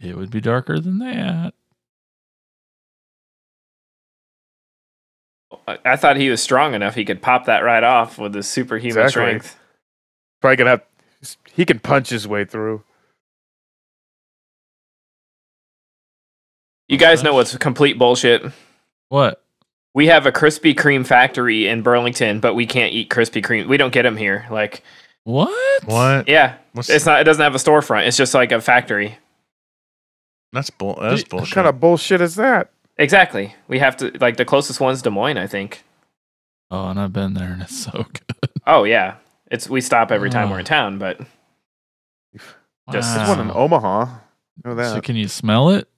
It 0.03 0.17
would 0.17 0.31
be 0.31 0.41
darker 0.41 0.79
than 0.81 0.99
that. 0.99 1.55
I- 5.67 5.79
I 5.85 5.97
thought 5.97 6.17
he 6.17 6.29
was 6.31 6.43
strong 6.43 6.75
enough 6.75 6.95
he 6.95 7.05
could 7.05 7.23
pop 7.23 7.45
that 7.47 7.61
right 7.61 7.85
off 7.85 8.19
with 8.19 8.35
his 8.35 8.49
superhuman 8.49 8.91
Exactly. 9.05 9.11
strength. 9.11 9.59
Probably 10.41 10.57
gonna 10.57 10.71
have. 10.71 10.83
He 11.53 11.65
can 11.65 11.79
punch 11.79 12.11
his 12.11 12.27
way 12.27 12.45
through. 12.45 12.83
You 16.89 16.99
guys 16.99 17.23
know 17.23 17.35
what's 17.35 17.57
complete 17.57 17.99
bullshit? 17.99 18.43
What? 19.09 19.43
We 19.95 20.07
have 20.09 20.27
a 20.27 20.33
Krispy 20.33 20.75
Kreme 20.75 21.07
factory 21.07 21.69
in 21.69 21.83
Burlington, 21.83 22.41
but 22.41 22.55
we 22.55 22.67
can't 22.67 22.93
eat 22.93 23.09
Krispy 23.11 23.43
Kreme. 23.45 23.69
We 23.69 23.77
don't 23.77 23.93
get 23.93 24.03
them 24.03 24.17
here. 24.17 24.47
Like, 24.51 24.83
What? 25.25 25.85
What? 25.85 26.29
yeah, 26.29 26.57
What's, 26.73 26.89
it's 26.91 27.07
not. 27.07 27.21
It 27.21 27.25
doesn't 27.25 27.43
have 27.43 27.55
a 27.55 27.59
storefront. 27.59 28.07
It's 28.07 28.17
just 28.17 28.35
like 28.35 28.53
a 28.53 28.61
factory. 28.61 29.19
That's 30.53 30.71
bull. 30.71 30.99
That's 31.01 31.23
What 31.23 31.29
bullshit. 31.31 31.49
What 31.51 31.55
kind 31.55 31.67
of 31.69 31.81
bullshit 31.81 32.21
is 32.21 32.35
that? 32.37 32.71
Exactly. 32.99 33.55
We 33.69 33.79
have 33.79 33.97
to 33.99 34.13
like 34.21 34.37
the 34.37 34.45
closest 34.45 34.81
one's 34.81 35.03
Des 35.03 35.11
Moines, 35.11 35.39
I 35.39 35.47
think. 35.47 35.83
Oh, 36.71 36.89
and 36.89 36.99
I've 37.01 37.13
been 37.13 37.35
there, 37.35 37.53
and 37.53 37.63
it's 37.63 37.77
so 37.77 37.91
good. 38.13 38.51
Oh 38.67 38.85
yeah, 38.85 39.17
it's 39.51 39.69
we 39.69 39.81
stop 39.81 40.11
every 40.13 40.31
time 40.31 40.49
Oh. 40.49 40.53
we're 40.53 40.59
in 40.61 40.65
town, 40.65 40.99
but 40.99 41.19
Just- 42.91 43.15
There's 43.17 43.29
one 43.29 43.41
in 43.41 43.51
Omaha. 43.51 44.07
Know 44.65 44.75
that. 44.75 44.93
So 44.93 45.01
can 45.01 45.17
you 45.17 45.29
smell 45.29 45.71
it? 45.71 45.89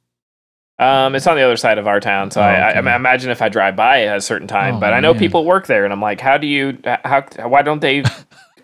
um, 0.79 1.15
it's 1.15 1.27
on 1.27 1.37
the 1.37 1.43
other 1.43 1.57
side 1.57 1.79
of 1.79 1.87
our 1.87 2.01
town. 2.01 2.31
So 2.31 2.41
Oh, 2.41 2.45
I, 2.45 2.71
I, 2.71 2.71
I 2.73 2.97
imagine 2.97 3.31
if 3.31 3.41
I 3.43 3.49
drive 3.49 3.77
by 3.77 4.05
at 4.05 4.17
a 4.17 4.21
certain 4.21 4.49
time, 4.49 4.77
Oh, 4.77 4.81
but 4.81 4.93
I 4.93 5.01
know 5.01 5.13
man. 5.13 5.21
people 5.21 5.45
work 5.45 5.67
there, 5.67 5.85
and 5.85 5.93
I'm 5.93 6.01
like, 6.01 6.21
how 6.21 6.37
do 6.39 6.47
you? 6.47 6.79
How? 6.85 7.25
Why 7.49 7.63
don't 7.63 7.81
they? 7.81 8.03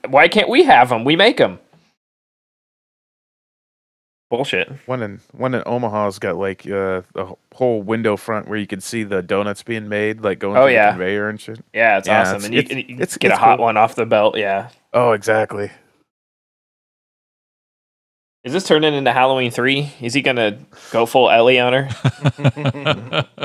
why 0.09 0.29
can't 0.29 0.49
we 0.49 0.65
have 0.65 0.89
them? 0.89 1.05
We 1.05 1.17
make 1.17 1.37
them. 1.39 1.59
Bullshit. 4.31 4.71
One 4.87 5.03
in 5.03 5.21
one 5.33 5.55
in 5.55 5.63
Omaha's 5.67 6.21
got 6.21 6.37
like 6.37 6.65
uh, 6.69 7.03
a 7.17 7.35
whole 7.53 7.83
window 7.83 8.17
front 8.17 8.49
where 8.49 8.59
you 8.59 8.67
can 8.67 8.81
see 8.81 9.03
the 9.03 9.23
donuts 9.23 9.65
being 9.65 9.89
made, 9.89 10.21
like 10.23 10.39
going 10.39 10.57
Oh, 10.57 10.67
through 10.67 10.75
yeah. 10.75 10.87
the 10.87 10.93
conveyor 10.99 11.29
and 11.29 11.41
shit. 11.41 11.61
Yeah, 11.75 11.99
it's 11.99 12.07
Yeah, 12.07 12.21
awesome, 12.23 12.37
it's- 12.37 12.45
and 12.47 12.55
you, 12.55 12.61
it's- 12.61 12.77
and 12.77 12.89
you 12.89 12.95
it's- 12.95 13.17
get 13.19 13.33
it's 13.33 13.39
a 13.39 13.43
hot 13.43 13.57
cool. 13.57 13.65
one 13.67 13.77
off 13.77 13.97
the 13.97 14.07
belt. 14.07 14.37
Yeah. 14.39 14.69
Oh, 14.93 15.13
exactly. 15.13 15.71
Is 18.45 18.53
this 18.53 18.65
turning 18.65 18.95
into 18.95 19.13
Halloween 19.13 19.51
three? 19.51 19.93
Is 20.01 20.15
he 20.15 20.23
gonna 20.23 20.59
go 20.93 21.07
full 21.07 21.29
Ellie 21.29 21.59
on 21.59 21.73
her? 21.73 21.89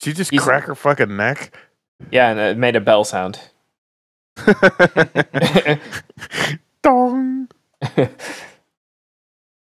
Did 0.00 0.06
you 0.08 0.12
just 0.14 0.30
He's- 0.30 0.42
crack 0.42 0.64
her 0.64 0.74
fucking 0.74 1.14
neck? 1.16 1.54
Yeah, 2.10 2.30
and 2.30 2.40
it 2.40 2.56
made 2.58 2.76
a 2.76 2.80
bell 2.80 3.04
sound. 3.04 3.40
Dong. 6.82 7.48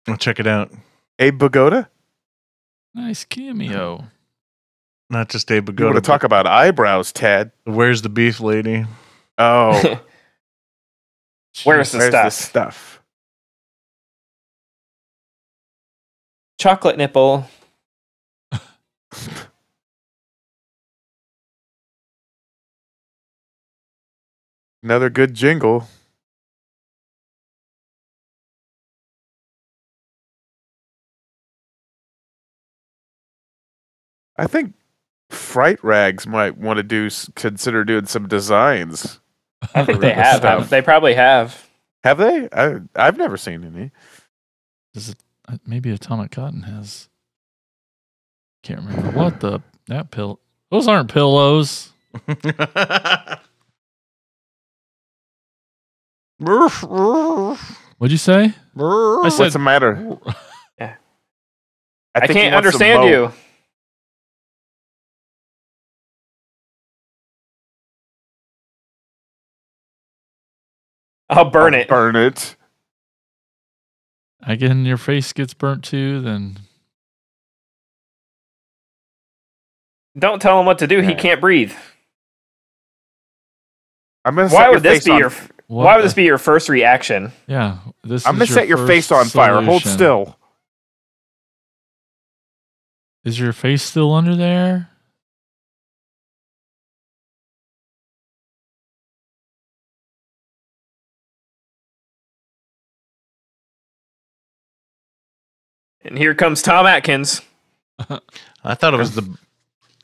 I'll 0.07 0.17
check 0.17 0.39
it 0.39 0.47
out. 0.47 0.71
Abe 1.19 1.39
Vigoda? 1.41 1.87
nice 2.93 3.23
cameo. 3.25 4.05
Not 5.09 5.29
just 5.29 5.51
Abe 5.51 5.69
You 5.77 5.85
want 5.85 5.95
Vigoda. 5.97 6.01
to 6.01 6.01
talk 6.01 6.23
about 6.23 6.47
eyebrows, 6.47 7.11
Ted? 7.11 7.51
Where's 7.65 8.01
the 8.01 8.09
beef 8.09 8.39
lady? 8.39 8.85
Oh, 9.37 9.73
Where's 11.63 11.91
the 11.91 11.97
where's 11.99 12.09
stuff? 12.11 12.25
the 12.25 12.31
stuff? 12.31 13.01
Chocolate 16.59 16.97
nipple. 16.97 17.47
Another 24.83 25.09
good 25.09 25.33
jingle. 25.33 25.87
I 34.37 34.47
think 34.47 34.73
Fright 35.29 35.83
Rags 35.83 36.27
might 36.27 36.57
want 36.57 36.77
to 36.77 36.83
do 36.83 37.09
consider 37.35 37.83
doing 37.83 38.05
some 38.05 38.27
designs. 38.27 39.19
I 39.73 39.83
think 39.83 39.99
they 39.99 40.13
have. 40.13 40.37
stuff. 40.37 40.69
They 40.69 40.81
probably 40.81 41.15
have. 41.15 41.69
Have 42.03 42.17
they? 42.17 42.47
I 42.51 42.81
I've 42.95 43.17
never 43.17 43.37
seen 43.37 43.63
any. 43.63 43.91
Does 44.93 45.09
it, 45.09 45.17
uh, 45.47 45.57
maybe 45.65 45.91
Atomic 45.91 46.31
Cotton 46.31 46.63
has. 46.63 47.09
Can't 48.63 48.81
remember 48.81 49.11
what 49.11 49.39
the 49.39 49.61
that 49.87 50.11
pill. 50.11 50.39
Those 50.71 50.87
aren't 50.87 51.11
pillows. 51.11 51.91
What'd 57.97 58.11
you 58.11 58.17
say? 58.17 58.53
I 58.77 59.19
What's 59.23 59.53
the 59.53 59.59
matter? 59.59 60.17
Yeah. 60.79 60.95
I, 62.13 62.19
I, 62.19 62.27
think 62.27 62.37
he 62.37 62.43
can't 62.43 62.55
understand 62.55 63.09
you. 63.09 63.31
I'll 71.29 71.49
burn 71.49 71.73
I'll 71.75 71.81
it. 71.81 71.87
Burn 71.87 72.15
it. 72.15 72.55
again 74.43 74.85
your 74.85 74.97
face 74.97 75.33
gets 75.33 75.53
burnt 75.53 75.83
too. 75.83 76.21
Then 76.21 76.57
Don't 80.17 80.41
tell 80.41 80.59
him 80.59 80.65
what 80.65 80.79
to 80.79 80.87
do. 80.87 81.01
He 81.01 81.13
can't 81.15 81.41
breathe. 81.41 81.73
I'm 84.23 84.35
gonna 84.35 84.47
Why 84.49 84.63
set 84.63 84.67
would 84.69 84.73
your 84.73 84.79
this 84.81 84.93
face 84.99 85.05
be 85.05 85.11
on, 85.11 85.19
your? 85.19 85.29
what 85.67 85.85
Why 85.85 85.95
would 85.95 86.01
the- 86.03 86.07
this 86.07 86.13
be 86.13 86.23
your 86.23 86.37
first 86.37 86.69
reaction? 86.69 87.31
Yeah, 87.47 87.77
this. 88.03 88.25
I'm 88.25 88.35
is 88.41 88.49
gonna 88.49 88.59
set 88.61 88.67
your 88.67 88.85
face 88.87 89.11
on 89.11 89.25
fire. 89.25 89.61
Hold 89.61 89.83
still. 89.83 90.37
Is 93.23 93.39
your 93.39 93.53
face 93.53 93.81
still 93.83 94.13
under 94.13 94.35
there? 94.35 94.89
And 106.05 106.17
here 106.17 106.33
comes 106.35 106.61
Tom 106.61 106.85
Atkins. 106.85 107.41
I 108.63 108.75
thought 108.75 108.93
it 108.93 108.97
was 108.97 109.15
the. 109.15 109.37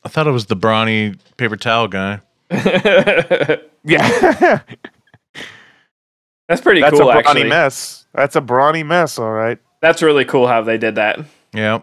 I 0.03 0.09
thought 0.09 0.27
it 0.27 0.31
was 0.31 0.47
the 0.47 0.55
brawny 0.55 1.15
paper 1.37 1.57
towel 1.57 1.87
guy. 1.87 2.21
Yeah. 3.83 4.59
That's 6.47 6.61
pretty 6.61 6.81
that's 6.81 6.99
cool. 6.99 7.09
a 7.09 7.13
brawny 7.13 7.27
Actually, 7.27 7.49
mess. 7.49 8.05
That's 8.13 8.35
a 8.35 8.41
brawny 8.41 8.83
mess. 8.83 9.17
All 9.17 9.31
right. 9.31 9.57
that's 9.79 10.01
really 10.03 10.25
cool 10.25 10.47
how 10.47 10.61
they 10.61 10.77
did 10.77 10.95
that. 10.95 11.19
Yeah. 11.53 11.79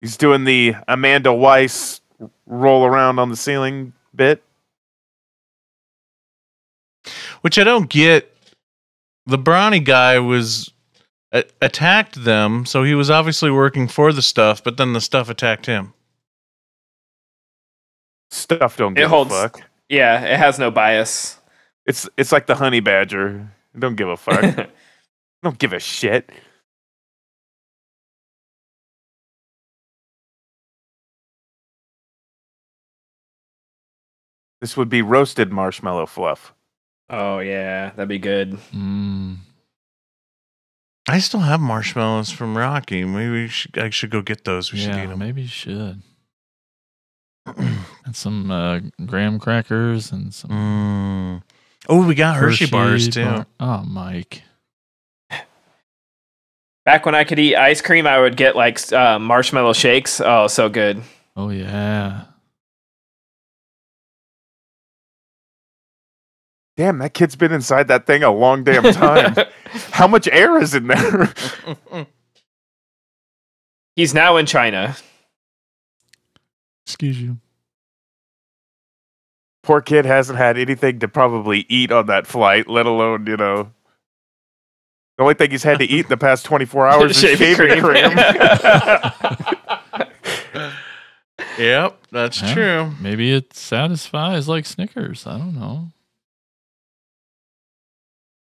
He's 0.00 0.16
doing 0.16 0.44
the 0.44 0.76
Amanda 0.88 1.34
Wyss 1.34 2.00
roll 2.46 2.86
around 2.86 3.18
on 3.18 3.28
the 3.30 3.36
ceiling 3.36 3.92
bit. 4.14 4.42
Which 7.40 7.58
I 7.58 7.64
don't 7.64 7.90
get. 7.90 8.34
The 9.26 9.38
brawny 9.38 9.80
guy 9.80 10.18
was 10.18 10.72
a- 11.32 11.44
attacked 11.62 12.24
them, 12.24 12.66
so 12.66 12.82
he 12.82 12.94
was 12.94 13.10
obviously 13.10 13.50
working 13.50 13.88
for 13.88 14.12
the 14.12 14.22
stuff, 14.22 14.62
but 14.64 14.76
then 14.76 14.92
the 14.92 15.00
stuff 15.00 15.28
attacked 15.28 15.66
him. 15.66 15.92
Stuff 18.30 18.76
don't 18.76 18.96
It 18.96 19.02
give 19.02 19.10
holds- 19.10 19.32
a 19.32 19.42
fuck. 19.48 19.62
Yeah, 19.88 20.20
it 20.24 20.38
has 20.38 20.58
no 20.58 20.70
bias. 20.70 21.38
It's 21.86 22.08
it's 22.16 22.30
like 22.30 22.46
the 22.46 22.54
honey 22.54 22.80
badger. 22.80 23.50
Don't 23.76 23.96
give 23.96 24.08
a 24.08 24.16
fuck. 24.16 24.68
don't 25.42 25.58
give 25.58 25.72
a 25.72 25.80
shit. 25.80 26.30
This 34.60 34.76
would 34.76 34.88
be 34.88 35.02
roasted 35.02 35.52
marshmallow 35.52 36.06
fluff. 36.06 36.54
Oh 37.10 37.38
yeah, 37.40 37.90
that'd 37.90 38.08
be 38.08 38.18
good. 38.18 38.58
Mm. 38.74 39.36
I 41.08 41.18
still 41.18 41.40
have 41.40 41.60
marshmallows 41.60 42.30
from 42.30 42.56
Rocky. 42.56 43.04
Maybe 43.04 43.30
we 43.30 43.48
should, 43.48 43.76
I 43.78 43.90
should 43.90 44.10
go 44.10 44.22
get 44.22 44.44
those. 44.44 44.72
We 44.72 44.78
should 44.78 44.94
eat 44.94 45.06
them. 45.08 45.18
maybe 45.18 45.42
you 45.42 45.48
should. 45.48 46.02
and 47.56 48.14
some 48.14 48.50
uh, 48.50 48.80
graham 49.06 49.38
crackers 49.38 50.12
and 50.12 50.32
some 50.32 50.50
Mm. 50.50 51.42
Oh, 51.88 52.06
we 52.06 52.14
got 52.14 52.36
Hershey, 52.36 52.66
bars 52.66 53.08
too. 53.08 53.24
bar- 53.24 53.46
Oh, 53.58 53.82
Mike. 53.84 54.42
Back 56.84 57.06
when 57.06 57.14
I 57.14 57.24
could 57.24 57.38
eat 57.38 57.56
ice 57.56 57.80
cream, 57.80 58.06
I 58.06 58.20
would 58.20 58.36
get 58.36 58.54
like 58.56 58.92
uh, 58.92 59.18
marshmallow 59.18 59.72
shakes. 59.72 60.20
Oh, 60.20 60.46
so 60.46 60.68
good. 60.68 61.02
Oh 61.36 61.48
yeah. 61.50 62.24
Damn, 66.80 66.96
that 67.00 67.12
kid's 67.12 67.36
been 67.36 67.52
inside 67.52 67.88
that 67.88 68.06
thing 68.06 68.22
a 68.22 68.30
long 68.30 68.64
damn 68.64 68.82
time. 68.94 69.36
How 69.92 70.06
much 70.06 70.26
air 70.32 70.56
is 70.62 70.74
in 70.74 70.86
there? 70.86 71.30
He's 73.96 74.14
now 74.14 74.38
in 74.38 74.46
China. 74.46 74.96
Excuse 76.86 77.20
you. 77.20 77.36
Poor 79.62 79.82
kid 79.82 80.06
hasn't 80.06 80.38
had 80.38 80.56
anything 80.56 81.00
to 81.00 81.08
probably 81.08 81.66
eat 81.68 81.92
on 81.92 82.06
that 82.06 82.26
flight, 82.26 82.66
let 82.66 82.86
alone, 82.86 83.26
you 83.26 83.36
know. 83.36 83.64
The 85.18 85.22
only 85.24 85.34
thing 85.34 85.50
he's 85.50 85.62
had 85.62 85.80
to 85.80 85.84
eat 85.84 86.06
in 86.06 86.08
the 86.08 86.16
past 86.16 86.46
24 86.46 86.88
hours 86.92 87.10
is 87.10 87.20
Shaving 87.20 87.56
shaving 87.56 87.82
cream. 87.82 88.10
cream. 88.12 88.16
Yep, 91.58 92.06
that's 92.10 92.40
Yeah. 92.40 92.54
true. 92.54 92.92
Maybe 93.02 93.32
it 93.34 93.52
satisfies 93.52 94.48
like 94.48 94.64
Snickers. 94.64 95.26
I 95.26 95.36
don't 95.36 95.54
know. 95.60 95.90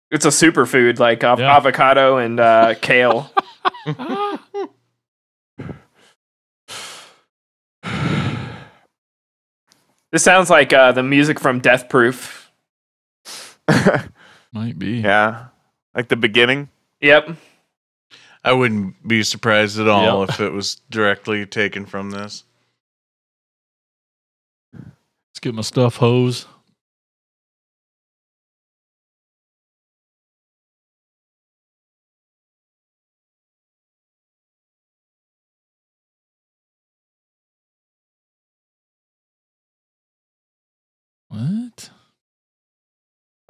It's 0.09 0.25
a 0.25 0.29
superfood 0.29 0.99
like 0.99 1.23
av- 1.23 1.39
Yeah. 1.39 1.55
avocado 1.55 2.17
and 2.17 2.39
uh, 2.39 2.75
kale. 2.81 3.29
This 10.11 10.23
sounds 10.23 10.49
like 10.49 10.71
uh, 10.73 10.91
the 10.93 11.03
music 11.03 11.39
from 11.39 11.59
Death 11.59 11.89
Proof. 11.89 12.51
Might 14.53 14.79
be. 14.79 14.99
yeah. 14.99 15.47
Like 15.93 16.07
the 16.07 16.15
beginning. 16.15 16.69
Yep. 17.01 17.29
I 18.43 18.53
wouldn't 18.53 19.05
be 19.05 19.23
surprised 19.23 19.79
at 19.79 19.87
all 19.87 20.21
Yep. 20.21 20.29
if 20.29 20.39
it 20.39 20.53
was 20.53 20.75
directly 20.89 21.45
taken 21.45 21.85
from 21.85 22.11
this. 22.11 22.43
Let's 24.73 25.39
get 25.41 25.53
my 25.53 25.61
stuff 25.61 25.97
hose. 25.97 26.45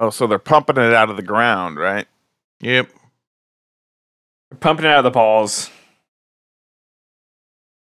Oh, 0.00 0.10
so 0.10 0.26
they're 0.26 0.38
pumping 0.38 0.76
it 0.76 0.94
out 0.94 1.10
of 1.10 1.16
the 1.16 1.22
ground, 1.22 1.78
right? 1.78 2.06
Yep. 2.60 2.90
Pumping 4.60 4.86
it 4.86 4.90
out 4.90 4.98
of 4.98 5.04
the 5.04 5.10
balls. 5.10 5.70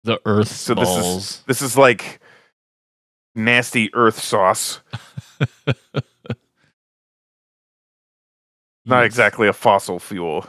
The 0.04 0.22
earth 0.26 0.50
So 0.50 0.76
this 0.76 0.90
is 0.98 1.44
this 1.48 1.62
is 1.62 1.78
like 1.78 2.20
nasty 3.36 3.94
earth 3.94 4.20
sauce. 4.22 4.82
Not 8.86 9.04
Yes. 9.04 9.06
exactly 9.06 9.48
a 9.48 9.54
fossil 9.54 10.00
fuel. 10.00 10.46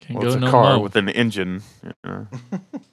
Can't 0.00 0.18
Well, 0.18 0.22
go 0.22 0.28
it's 0.28 0.36
a 0.36 0.40
no 0.40 0.50
car 0.50 0.78
mo. 0.78 0.80
with 0.80 0.96
an 0.96 1.08
engine. 1.08 1.62
Yeah. 2.04 2.24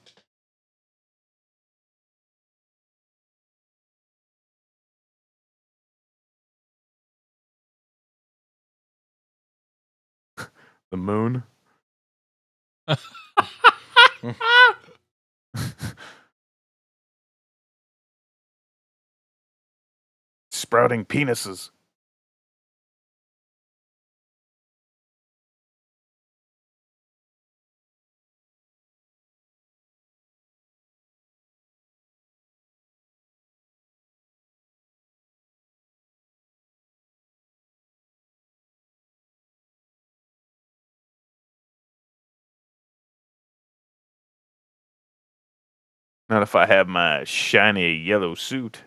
the 10.92 10.98
moon. 10.98 11.44
Sprouting 20.52 21.06
penises. 21.06 21.72
Not 46.30 46.44
if 46.44 46.56
I 46.56 46.66
have 46.66 46.88
my 46.88 47.24
shiny 47.24 47.94
yellow 47.96 48.36
suit. 48.36 48.84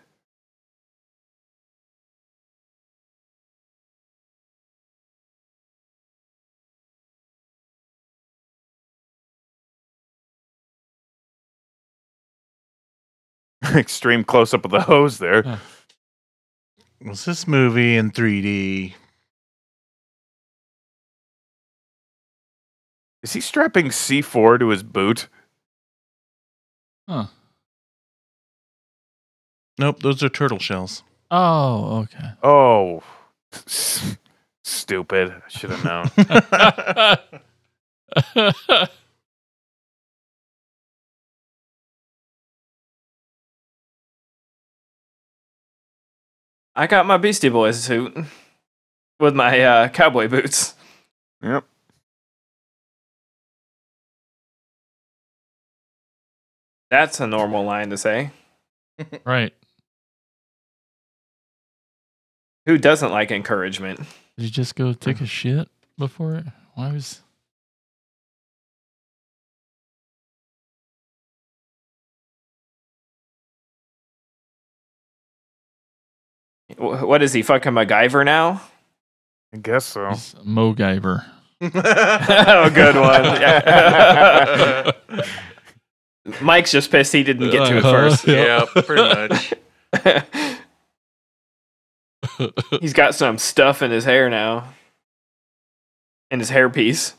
Extreme 13.75 14.25
close 14.25 14.53
up 14.53 14.65
of 14.65 14.71
the 14.71 14.81
hose 14.81 15.17
there. 15.17 15.59
Was 17.03 17.25
this 17.25 17.47
movie 17.47 17.95
in 17.95 18.11
3D? 18.11 18.93
Is 23.23 23.33
he 23.33 23.41
strapping 23.41 23.87
C4 23.87 24.59
to 24.59 24.69
his 24.69 24.83
boot? 24.83 25.27
Huh. 27.11 27.25
Nope, 29.77 29.99
those 29.99 30.23
are 30.23 30.29
turtle 30.29 30.59
shells. 30.59 31.03
Oh, 31.29 32.03
okay. 32.03 32.29
Oh, 32.41 33.03
stupid. 34.63 35.31
I 35.31 35.49
should 35.49 35.71
have 35.71 35.83
known. 35.83 36.09
I 46.73 46.87
got 46.87 47.05
my 47.05 47.17
Beastie 47.17 47.49
Boys 47.49 47.83
suit 47.83 48.17
with 49.19 49.35
my 49.35 49.59
uh, 49.59 49.87
cowboy 49.89 50.29
boots. 50.29 50.75
yep. 51.43 51.65
That's 56.91 57.19
a 57.21 57.25
normal 57.25 57.63
line 57.63 57.89
to 57.91 57.97
say. 57.97 58.31
right. 59.25 59.53
Who 62.65 62.77
doesn't 62.77 63.11
like 63.11 63.31
encouragement? 63.31 63.99
Did 64.37 64.43
you 64.43 64.49
just 64.49 64.75
go 64.75 64.91
take 64.91 65.21
a 65.21 65.25
shit 65.25 65.69
before 65.97 66.35
it? 66.35 66.45
Why 66.75 66.91
was 66.91 67.21
What 76.77 77.21
is 77.21 77.33
he 77.33 77.41
fucking 77.41 77.73
MacGyver 77.73 78.25
now? 78.25 78.61
I 79.53 79.57
guess 79.57 79.85
so. 79.85 80.09
he's 80.09 80.33
MoGyver? 80.45 81.25
oh, 81.61 82.69
good 82.73 82.95
one. 82.95 83.23
Yeah. 86.41 86.45
Mike's 86.45 86.71
just 86.71 86.91
pissed 86.91 87.13
he 87.13 87.23
didn't 87.23 87.49
get 87.51 87.67
to 87.67 87.77
it 87.77 87.85
Uh-huh. 87.85 88.09
first. 88.09 88.27
yeah, 88.27 88.65
pretty 88.83 89.01
much. 89.01 89.53
He's 92.81 92.93
got 92.93 93.15
some 93.15 93.37
stuff 93.37 93.81
in 93.81 93.91
his 93.91 94.05
hair 94.05 94.29
now. 94.29 94.73
In 96.29 96.39
his 96.39 96.49
hairpiece. 96.51 97.13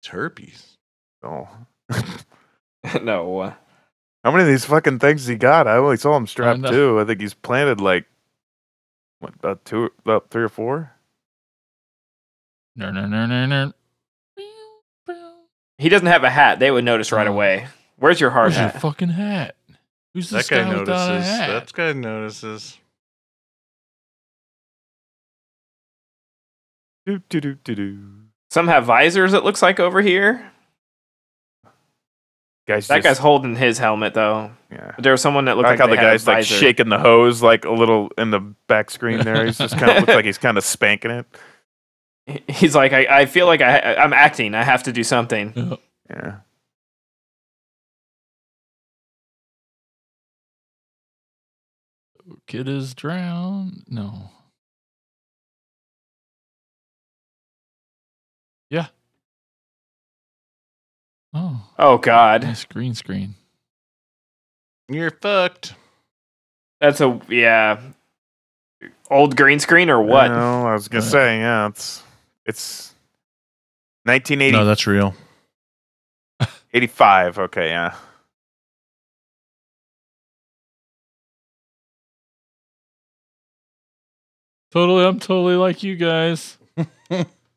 It's 0.00 0.08
herpes. 0.08 0.76
Oh. 1.22 1.48
no. 3.02 3.38
uh, 3.40 3.54
How 4.24 4.30
many 4.30 4.42
of 4.42 4.48
these 4.48 4.64
fucking 4.64 4.98
things 5.00 5.26
he 5.26 5.34
got? 5.36 5.66
I 5.66 5.76
only 5.76 5.96
saw 5.96 6.16
him 6.16 6.26
strapped 6.26 6.60
know. 6.60 6.70
two. 6.70 7.00
I 7.00 7.04
think 7.04 7.20
he's 7.20 7.34
planted 7.34 7.80
like 7.80 8.06
what 9.18 9.34
about 9.34 9.64
two 9.64 9.90
about 10.04 10.30
three 10.30 10.42
or 10.44 10.48
four? 10.48 10.92
no, 12.76 12.90
no, 12.90 13.06
no, 13.06 13.26
no, 13.26 13.46
no. 13.46 13.72
He 15.78 15.88
doesn't 15.88 16.06
have 16.06 16.24
a 16.24 16.30
hat. 16.30 16.58
They 16.58 16.70
would 16.70 16.84
notice 16.84 17.12
right 17.12 17.26
Oh. 17.26 17.32
away. 17.32 17.66
Where's 17.96 18.20
your 18.20 18.30
hard 18.30 18.46
Where's 18.48 18.56
your 18.56 18.68
hat? 18.68 18.80
fucking 18.80 19.10
hat? 19.10 19.56
Who's 20.14 20.30
That 20.30 20.48
guy 20.48 20.62
guy 20.64 20.78
without 20.78 21.10
a 21.10 21.12
notices. 21.14 21.30
hat? 21.30 21.48
That 21.48 21.72
guy 21.72 21.92
notices. 21.92 22.78
Do 27.04 27.20
do 27.28 27.40
do 27.40 27.54
do 27.54 27.74
do. 27.74 27.98
Some 28.50 28.68
have 28.68 28.84
visors, 28.84 29.32
it 29.32 29.44
looks 29.44 29.62
like 29.62 29.78
over 29.78 30.00
here. 30.02 30.50
Guys, 32.66 32.88
That 32.88 32.96
just- 32.96 33.04
guy's 33.06 33.18
holding 33.18 33.54
his 33.54 33.78
helmet, 33.78 34.14
though. 34.14 34.50
yeah. 34.72 34.92
There 34.98 35.12
was 35.12 35.20
someone 35.22 35.44
that 35.44 35.52
I 35.52 35.54
looked 35.54 35.68
like 35.68 35.78
like, 35.78 35.78
how 35.78 35.86
the 35.86 35.96
they 35.96 36.02
had 36.02 36.10
guy's 36.12 36.26
like 36.26 36.44
shaking 36.44 36.88
the 36.88 36.98
hose 36.98 37.40
like 37.42 37.64
a 37.64 37.70
little 37.70 38.10
in 38.18 38.30
the 38.32 38.40
back 38.66 38.90
screen 38.90 39.20
there. 39.20 39.44
He's 39.46 39.58
just 39.58 39.76
kind 39.78 39.92
of 39.92 39.96
looks 39.98 40.14
like 40.14 40.24
he's 40.24 40.38
kind 40.38 40.58
of 40.58 40.64
spanking 40.64 41.12
it. 41.12 41.26
He's 42.48 42.74
like, 42.74 42.92
I, 42.92 43.06
I 43.20 43.26
feel 43.26 43.46
like 43.46 43.60
I, 43.60 43.94
I'm 43.94 44.12
acting. 44.12 44.54
I 44.54 44.64
have 44.64 44.82
to 44.84 44.92
do 44.92 45.04
something. 45.04 45.52
Yeah. 45.54 45.76
Yeah. 46.10 46.34
Kid 52.46 52.68
is 52.68 52.94
drowned. 52.94 53.84
No. 53.88 54.30
Yeah. 58.70 58.86
Oh, 61.32 61.60
Oh 61.78 61.98
God, 61.98 62.42
nice 62.42 62.64
green 62.64 62.94
screen. 62.94 63.34
You're 64.88 65.10
fucked. 65.10 65.74
that's 66.80 67.00
a 67.00 67.20
yeah. 67.28 67.80
Old 69.10 69.36
green 69.36 69.60
screen 69.60 69.88
or 69.90 70.02
what? 70.02 70.28
No, 70.28 70.66
I 70.66 70.72
was 70.72 70.88
gonna 70.88 71.04
Uh, 71.04 71.08
say 71.08 71.38
yeah. 71.38 71.68
It's 71.68 72.02
it's 72.46 72.94
1980, 74.04 74.52
No, 74.56 74.64
that's 74.64 74.86
real. 74.86 75.14
85. 76.72 77.38
Okay, 77.38 77.68
yeah. 77.70 77.94
Totally, 84.72 85.04
I'm 85.04 85.18
totally 85.18 85.54
like 85.56 85.82
you 85.82 85.96
guys. 85.96 86.58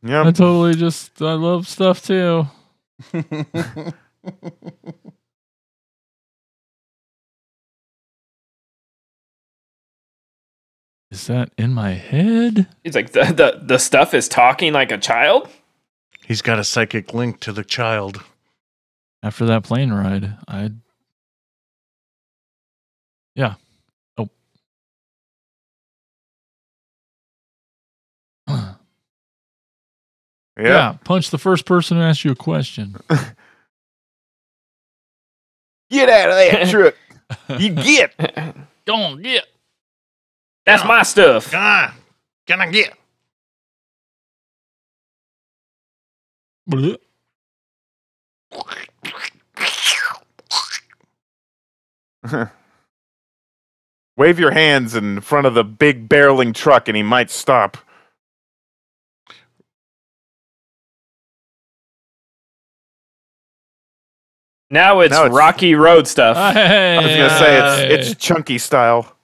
Yeah. 0.02 0.22
I 0.22 0.28
Yep. 0.28 0.36
totally 0.36 0.76
just, 0.76 1.22
I 1.22 1.34
love 1.34 1.68
stuff 1.68 2.02
too. 2.06 2.48
Is 11.11 11.26
that 11.27 11.52
in 11.57 11.73
my 11.73 11.91
head? 11.91 12.68
He's 12.84 12.94
like 12.95 13.11
the, 13.14 13.23
the 13.23 13.60
the 13.64 13.80
stuff 13.80 14.14
is 14.14 14.27
talking 14.27 14.73
like 14.73 14.91
a 14.91 14.98
child. 14.98 15.49
He's 16.26 16.41
got 16.44 16.60
a 16.60 16.64
psychic 16.64 17.14
link 17.14 17.40
to 17.41 17.52
the 17.52 17.64
child. 17.64 18.23
After 19.23 19.45
that 19.48 19.64
plane 19.64 19.91
ride, 19.91 20.38
I. 20.48 20.72
Yeah. 23.36 23.56
Oh. 24.18 24.30
Yeah. 30.57 30.68
yeah. 30.68 30.98
Punch 31.06 31.30
the 31.30 31.38
first 31.38 31.65
person 31.65 31.95
who 31.95 32.03
asked 32.03 32.26
you 32.26 32.31
a 32.31 32.36
question. 32.36 32.98
Get 35.90 36.10
out 36.10 36.30
of 36.30 36.36
that 36.36 36.69
truck. 36.69 36.95
You 37.57 37.69
get. 37.69 38.14
Go 38.86 38.94
on, 38.94 39.22
get. 39.22 39.45
That's 40.70 40.86
my 40.86 41.02
stuff. 41.02 41.52
Ah, 41.54 41.96
gonna 42.48 42.72
get. 42.72 42.94
Bleh. 46.70 46.98
Wave 54.18 54.40
your 54.40 54.52
hands 54.52 54.96
in 54.96 55.22
front 55.22 55.48
of 55.48 55.54
the 55.56 55.64
big 55.64 56.08
barreling 56.10 56.54
truck 56.54 56.88
and 56.88 56.96
he 56.98 57.02
might 57.04 57.32
stop. 57.32 57.78
Now 64.72 65.00
it's, 65.00 65.12
Now 65.12 65.26
it's- 65.26 65.36
Rocky 65.36 65.76
Road 65.76 66.08
stuff. 66.08 66.38
Hey. 66.54 66.98
I 66.98 67.02
was 67.02 67.16
gonna 67.16 67.40
say 67.40 67.94
it's 67.96 68.10
it's 68.10 68.24
chunky 68.24 68.58
style. 68.58 69.12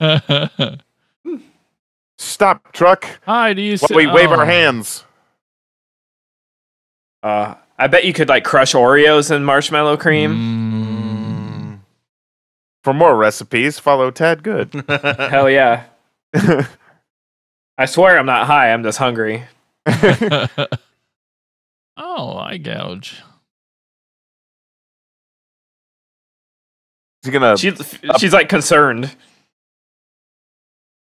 Stop, 2.18 2.72
truck. 2.72 3.06
Hi, 3.26 3.52
do 3.52 3.62
you 3.62 3.76
see? 3.76 3.94
we 3.94 4.06
wave 4.06 4.30
oh. 4.30 4.38
our 4.38 4.46
hands. 4.46 5.04
Uh, 7.22 7.54
I 7.78 7.88
bet 7.88 8.04
you 8.04 8.12
could 8.12 8.28
like 8.28 8.44
crush 8.44 8.72
Oreos 8.72 9.30
and 9.30 9.44
marshmallow 9.44 9.96
cream. 9.96 10.34
Mm. 10.34 11.78
For 12.82 12.94
more 12.94 13.16
recipes, 13.16 13.78
follow 13.78 14.10
Tad 14.10 14.42
Good. 14.42 14.72
Hell 14.88 15.50
yeah! 15.50 15.84
I 17.78 17.86
swear 17.86 18.18
I'm 18.18 18.26
not 18.26 18.46
high. 18.46 18.72
I'm 18.72 18.82
just 18.82 18.98
hungry. 18.98 19.44
oh, 19.86 20.48
I 22.38 22.58
gouge. 22.58 23.22
Is 27.22 27.26
he 27.26 27.30
gonna? 27.30 27.58
She, 27.58 27.72
she's 28.18 28.32
like 28.32 28.48
concerned. 28.48 29.14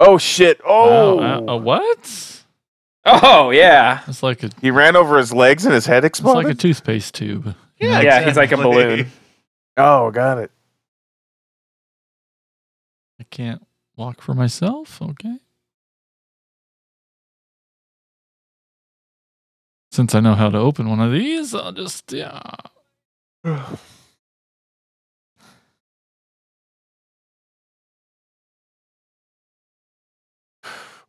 Oh 0.01 0.19
shit! 0.19 0.61
Oh, 0.65 1.17
Wow, 1.17 1.47
uh, 1.47 1.53
uh, 1.53 1.57
what? 1.57 2.43
Oh 3.05 3.51
yeah, 3.51 4.03
It's 4.09 4.23
like 4.23 4.43
a 4.43 4.51
he 4.61 4.71
ran 4.73 4.97
over 4.97 5.17
his 5.17 5.33
legs 5.33 5.65
and 5.65 5.73
his 5.75 5.87
head 5.87 6.05
it's 6.05 6.19
exploded. 6.19 6.45
like 6.45 6.55
a 6.55 6.59
toothpaste 6.59 7.15
tube. 7.15 7.55
Yeah, 7.79 8.01
yeah. 8.01 8.25
He's 8.25 8.37
like 8.37 8.51
a 8.53 8.57
balloon. 8.57 9.13
oh, 9.77 10.11
got 10.11 10.39
it. 10.39 10.51
I 13.21 13.25
can't 13.31 13.65
walk 13.97 14.21
for 14.23 14.35
myself. 14.35 15.01
Okay. 15.01 15.37
Since 19.93 20.15
I 20.15 20.21
know 20.21 20.35
how 20.35 20.51
to 20.51 20.59
open 20.59 20.91
one 20.91 21.01
of 21.01 21.13
these, 21.13 21.55
I'll 21.55 21.73
just 21.73 22.13
yeah. 22.13 22.41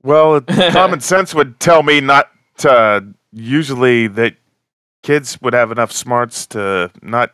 Well, 0.03 0.41
common 0.71 1.01
sense 1.01 1.33
would 1.33 1.59
tell 1.59 1.83
me 1.83 2.01
not 2.01 2.29
to. 2.59 3.13
Usually, 3.33 4.07
that 4.07 4.35
kids 5.03 5.39
would 5.41 5.53
have 5.53 5.71
enough 5.71 5.91
smarts 5.91 6.47
to 6.47 6.91
not 7.01 7.33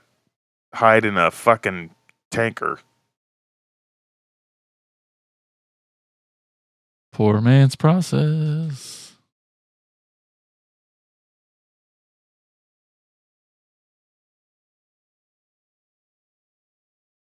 hide 0.73 1.06
in 1.06 1.18
a 1.18 1.31
fucking 1.31 1.91
tanker. 2.31 2.80
Poor 7.11 7.40
man's 7.41 7.76
process. 7.76 9.15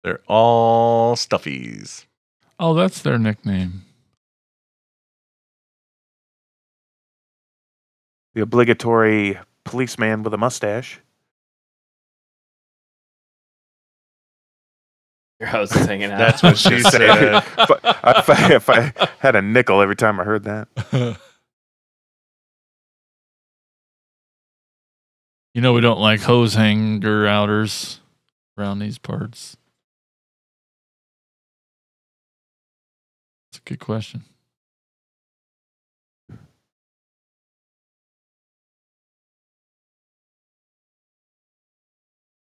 They're 0.03 0.21
all 0.27 1.15
stuffies. 1.15 2.05
Oh, 2.59 2.73
that's 2.73 3.01
their 3.01 3.17
nickname. 3.17 3.83
The 8.39 8.43
obligatory 8.43 9.37
policeman 9.65 10.23
with 10.23 10.33
a 10.33 10.37
mustache. 10.37 11.01
Your 15.41 15.49
host 15.49 15.75
is 15.75 15.85
hanging 15.85 16.09
out. 16.09 16.19
That's 16.19 16.41
what 16.41 16.57
she 16.57 16.79
said. 16.83 17.43
But 17.57 17.81
if, 17.83 18.29
I, 18.29 18.53
if 18.53 18.69
I 18.69 18.93
had 19.19 19.35
a 19.35 19.41
nickel 19.41 19.81
every 19.81 19.97
time 19.97 20.21
I 20.21 20.23
heard 20.23 20.45
that. 20.45 20.69
you 25.53 25.59
know 25.59 25.73
we 25.73 25.81
don't 25.81 25.99
like 25.99 26.21
hose 26.21 26.53
hanger 26.53 27.27
outers 27.27 27.99
around 28.57 28.79
these 28.79 28.97
parts. 28.97 29.57
It's 33.51 33.59
a 33.59 33.61
good 33.65 33.81
question. 33.81 34.23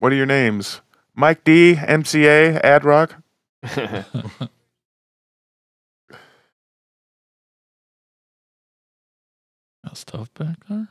What 0.01 0.13
are 0.13 0.17
your 0.17 0.25
names? 0.25 0.81
Mike 1.15 1.45
D, 1.45 1.75
MCA, 1.75 2.63
Adrock. 2.63 3.23
Got 9.85 9.95
stuff 9.99 10.33
back 10.33 10.57
there. 10.71 10.89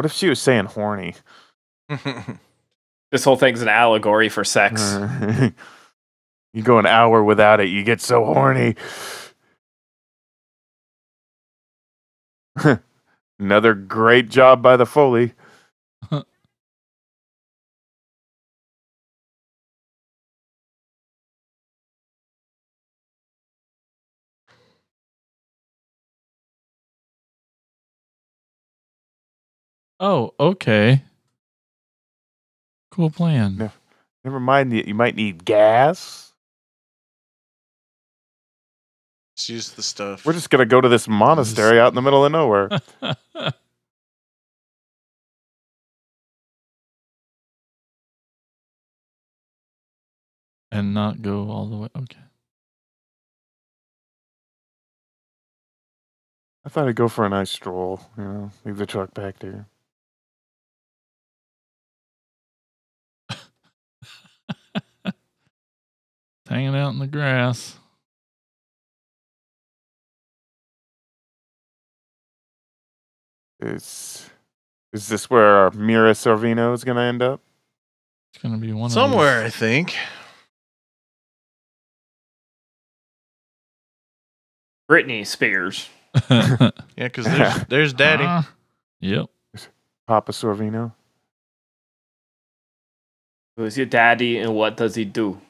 What 0.00 0.06
if 0.06 0.12
she 0.12 0.30
was 0.30 0.40
saying 0.40 0.64
horny? 0.64 1.14
this 3.10 3.22
whole 3.22 3.36
thing's 3.36 3.60
an 3.60 3.68
allegory 3.68 4.30
for 4.30 4.44
sex. 4.44 4.96
You 6.54 6.62
go 6.62 6.78
an 6.78 6.86
hour 6.86 7.22
without 7.22 7.60
it, 7.60 7.68
you 7.68 7.84
get 7.84 8.00
so 8.00 8.24
horny. 8.24 8.74
Another 13.38 13.74
great 13.74 14.30
job 14.30 14.60
by 14.62 14.76
the 14.76 14.86
Foley. 14.86 15.34
Oh, 30.00 30.32
okay. 30.40 31.04
Cool 32.90 33.10
plan. 33.10 33.56
Yeah. 33.60 33.68
Never 34.24 34.40
mind 34.40 34.72
that 34.72 34.88
you 34.88 34.94
might 34.94 35.14
need 35.14 35.44
gas. 35.44 36.32
Just 39.36 39.48
use 39.50 39.70
the 39.70 39.82
stuff. 39.82 40.24
We're 40.24 40.32
just 40.32 40.48
gonna 40.50 40.64
go 40.64 40.80
to 40.80 40.88
this 40.88 41.06
monastery 41.06 41.78
out 41.78 41.88
in 41.88 41.94
the 41.94 42.02
middle 42.02 42.24
of 42.24 42.32
nowhere. 42.32 42.70
and 50.72 50.94
not 50.94 51.20
go 51.20 51.50
all 51.50 51.66
the 51.66 51.76
way. 51.76 51.88
Okay. 51.96 52.20
I 56.64 56.68
thought 56.68 56.88
I'd 56.88 56.96
go 56.96 57.08
for 57.08 57.24
a 57.24 57.28
nice 57.28 57.50
stroll. 57.50 58.00
You 58.16 58.24
know, 58.24 58.50
leave 58.64 58.78
the 58.78 58.86
truck 58.86 59.12
back 59.14 59.38
there. 59.40 59.66
Hanging 66.50 66.74
out 66.74 66.90
in 66.90 66.98
the 66.98 67.06
grass. 67.06 67.78
Is 73.60 74.28
is 74.92 75.06
this 75.06 75.30
where 75.30 75.70
Mira 75.70 76.10
Sorvino 76.12 76.74
is 76.74 76.82
gonna 76.82 77.02
end 77.02 77.22
up? 77.22 77.40
It's 78.34 78.42
gonna 78.42 78.58
be 78.58 78.72
one 78.72 78.90
Somewhere, 78.90 79.44
I 79.44 79.50
think. 79.50 79.94
Britney 84.90 85.26
Spears. 85.26 85.88
Yeah, 86.96 87.06
because 87.06 87.24
there's 87.26 87.64
there's 87.68 87.92
Daddy. 87.94 88.24
Ah, 88.26 88.50
yep. 89.00 89.26
Papa 90.06 90.32
Sorvino. 90.32 90.92
Who's 93.56 93.76
your 93.76 93.86
daddy 93.86 94.38
and 94.38 94.54
what 94.54 94.76
does 94.76 94.96
he 94.96 95.04
do? 95.04 95.40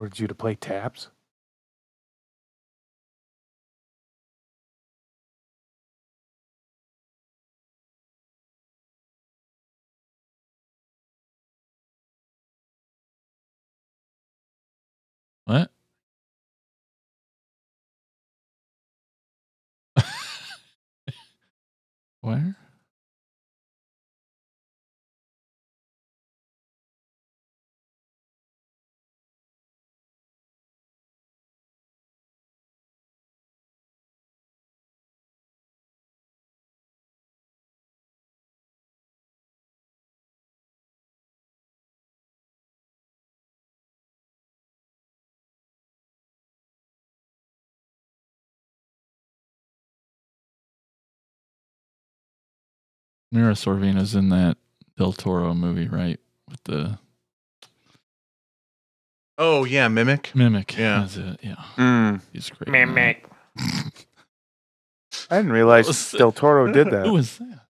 Ordered 0.00 0.18
you 0.20 0.26
to 0.28 0.34
play 0.34 0.54
taps? 0.54 1.08
What? 15.46 15.70
Where? 22.20 22.67
Mira 53.30 53.52
Sorvino's 53.54 54.14
in 54.14 54.28
that 54.30 54.56
Del 54.96 55.12
Toro 55.12 55.54
movie, 55.54 55.88
right? 55.88 56.18
With 56.48 56.62
the 56.64 56.98
Oh 59.36 59.64
yeah, 59.64 59.86
mimic. 59.88 60.32
mimic. 60.34 60.76
Yeah. 60.76 61.00
That's 61.00 61.16
it. 61.16 61.40
Yeah. 61.42 61.54
Mm, 61.76 62.20
He's 62.32 62.50
great. 62.50 62.68
in 62.68 62.72
that. 62.72 62.88
Mimic. 62.88 63.24
I 65.30 65.36
didn't 65.36 65.52
realize 65.52 66.10
Del 66.12 66.32
Toro 66.32 66.72
did 66.72 66.90
that. 66.92 67.06
Who 67.06 67.12
was 67.12 67.38
that? 67.38 67.60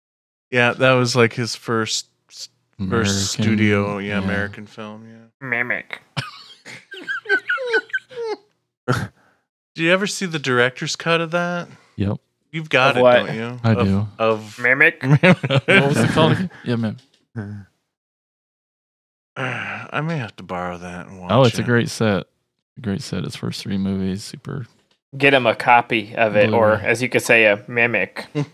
Yeah, 0.50 0.72
that 0.72 0.92
was 0.92 1.14
like 1.16 1.34
his 1.34 1.54
first 1.56 2.06
first 2.28 2.48
American- 2.78 3.12
studio, 3.12 3.98
yeah, 3.98 4.18
American 4.18 4.66
film. 4.66 5.06
Yeah. 5.08 5.46
Mimic. 5.46 6.00
Do 9.74 9.84
you 9.84 9.92
ever 9.92 10.06
see 10.06 10.26
the 10.26 10.38
director's 10.38 10.96
cut 10.96 11.20
of 11.20 11.30
that? 11.32 11.68
Yep, 11.96 12.16
You've 12.50 12.70
got 12.70 12.92
Of 12.92 12.96
it, 12.98 13.02
what? 13.02 13.26
don't 13.26 13.34
you? 13.34 13.60
I 13.62 13.72
Of- 13.74 13.86
do. 13.86 14.06
Of 14.18 14.58
Mimic. 14.58 15.02
what 15.22 15.66
was 15.68 15.96
it 15.98 16.10
called? 16.10 16.48
Yeah, 16.64 16.76
man. 16.76 16.96
I 19.36 20.00
may 20.02 20.18
have 20.18 20.34
to 20.36 20.42
borrow 20.42 20.78
that 20.78 21.06
and 21.06 21.20
watch 21.20 21.30
Oh, 21.32 21.44
it's 21.44 21.58
a 21.58 21.62
great 21.62 21.88
set. 21.88 22.26
Great 22.80 23.02
set. 23.02 23.24
Its 23.24 23.36
first 23.36 23.62
three 23.62 23.78
movies, 23.78 24.24
super. 24.24 24.66
Get 25.16 25.32
him 25.34 25.46
a 25.46 25.54
copy 25.54 26.14
of 26.16 26.36
it, 26.36 26.52
or 26.52 26.76
Blu-ray. 26.76 26.86
as 26.86 27.02
you 27.02 27.08
could 27.08 27.22
say, 27.22 27.46
a 27.46 27.62
mimic. 27.68 28.26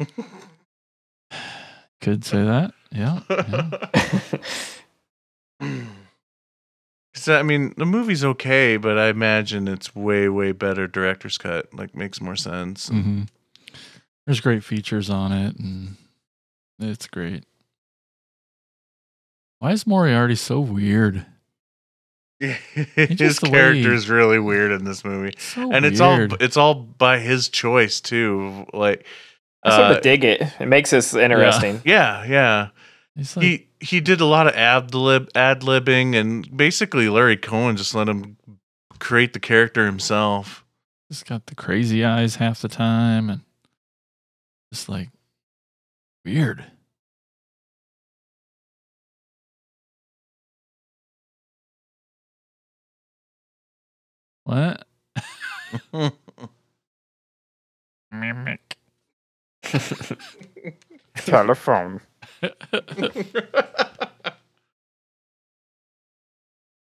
Could 2.01 2.25
say 2.25 2.45
that. 2.45 2.73
Yeah. 2.93 3.21
yeah. 5.61 5.85
'Cause, 7.15 7.29
I 7.29 7.43
mean, 7.43 7.73
the 7.79 7.87
movie's 7.87 8.25
okay, 8.25 8.77
but 8.77 8.99
I 8.99 9.09
imagine 9.09 9.67
it's 9.69 9.95
way, 9.97 10.29
way 10.29 10.53
better 10.53 10.87
director's 10.87 11.39
cut. 11.39 11.73
Like, 11.73 11.95
makes 11.95 12.21
more 12.21 12.37
sense. 12.37 12.89
hmm 12.89 13.23
There's 14.27 14.41
great 14.41 14.65
features 14.65 15.11
on 15.11 15.33
it, 15.33 15.57
and 15.57 15.97
it's 16.79 17.07
great. 17.07 17.45
Why 19.59 19.73
is 19.73 19.87
Moriarty 19.87 20.35
so 20.35 20.61
weird? 20.61 21.27
His 22.41 23.09
just 23.11 23.41
the 23.41 23.47
way 23.49 23.59
character 23.59 23.93
is 23.93 24.09
really 24.11 24.39
weird 24.39 24.73
in 24.73 24.85
this 24.85 25.05
movie, 25.05 25.35
So 25.39 25.73
and 25.73 25.85
it's 25.85 26.01
all 26.01 26.19
it's 26.43 26.57
all 26.57 26.75
by 26.75 27.19
his 27.19 27.49
choice 27.49 28.01
too. 28.01 28.67
Like, 28.73 29.07
I 29.63 29.71
sort 29.71 29.93
uh, 29.93 29.95
of 29.97 30.03
dig 30.03 30.25
it. 30.25 30.43
It 30.61 30.67
makes 30.67 30.91
this 30.91 31.15
interesting. 31.15 31.81
yeah, 31.85 32.25
yeah. 32.25 32.69
He's 33.15 33.37
like, 33.37 33.45
he 33.45 33.69
he 33.81 34.01
did 34.01 34.21
a 34.21 34.27
lot 34.27 34.47
of 34.47 34.55
ad 34.55 34.95
lib 34.95 35.31
ad 35.35 35.61
libbing, 35.61 36.17
and 36.17 36.55
basically 36.55 37.09
Larry 37.09 37.37
Cohen 37.37 37.77
just 37.77 37.95
let 37.95 38.09
him 38.09 38.37
create 38.99 39.33
the 39.33 39.41
character 39.41 39.87
himself. 39.87 40.65
he's 41.09 41.23
got 41.23 41.47
the 41.47 41.55
crazy 41.55 42.05
eyes 42.05 42.37
half 42.37 42.61
the 42.61 42.69
time, 42.69 43.31
and 43.31 43.41
just 44.75 44.89
like 44.89 45.09
weird. 46.25 46.65
What? 54.43 54.85
Mimic. 58.11 58.77
Telephone. 61.15 62.01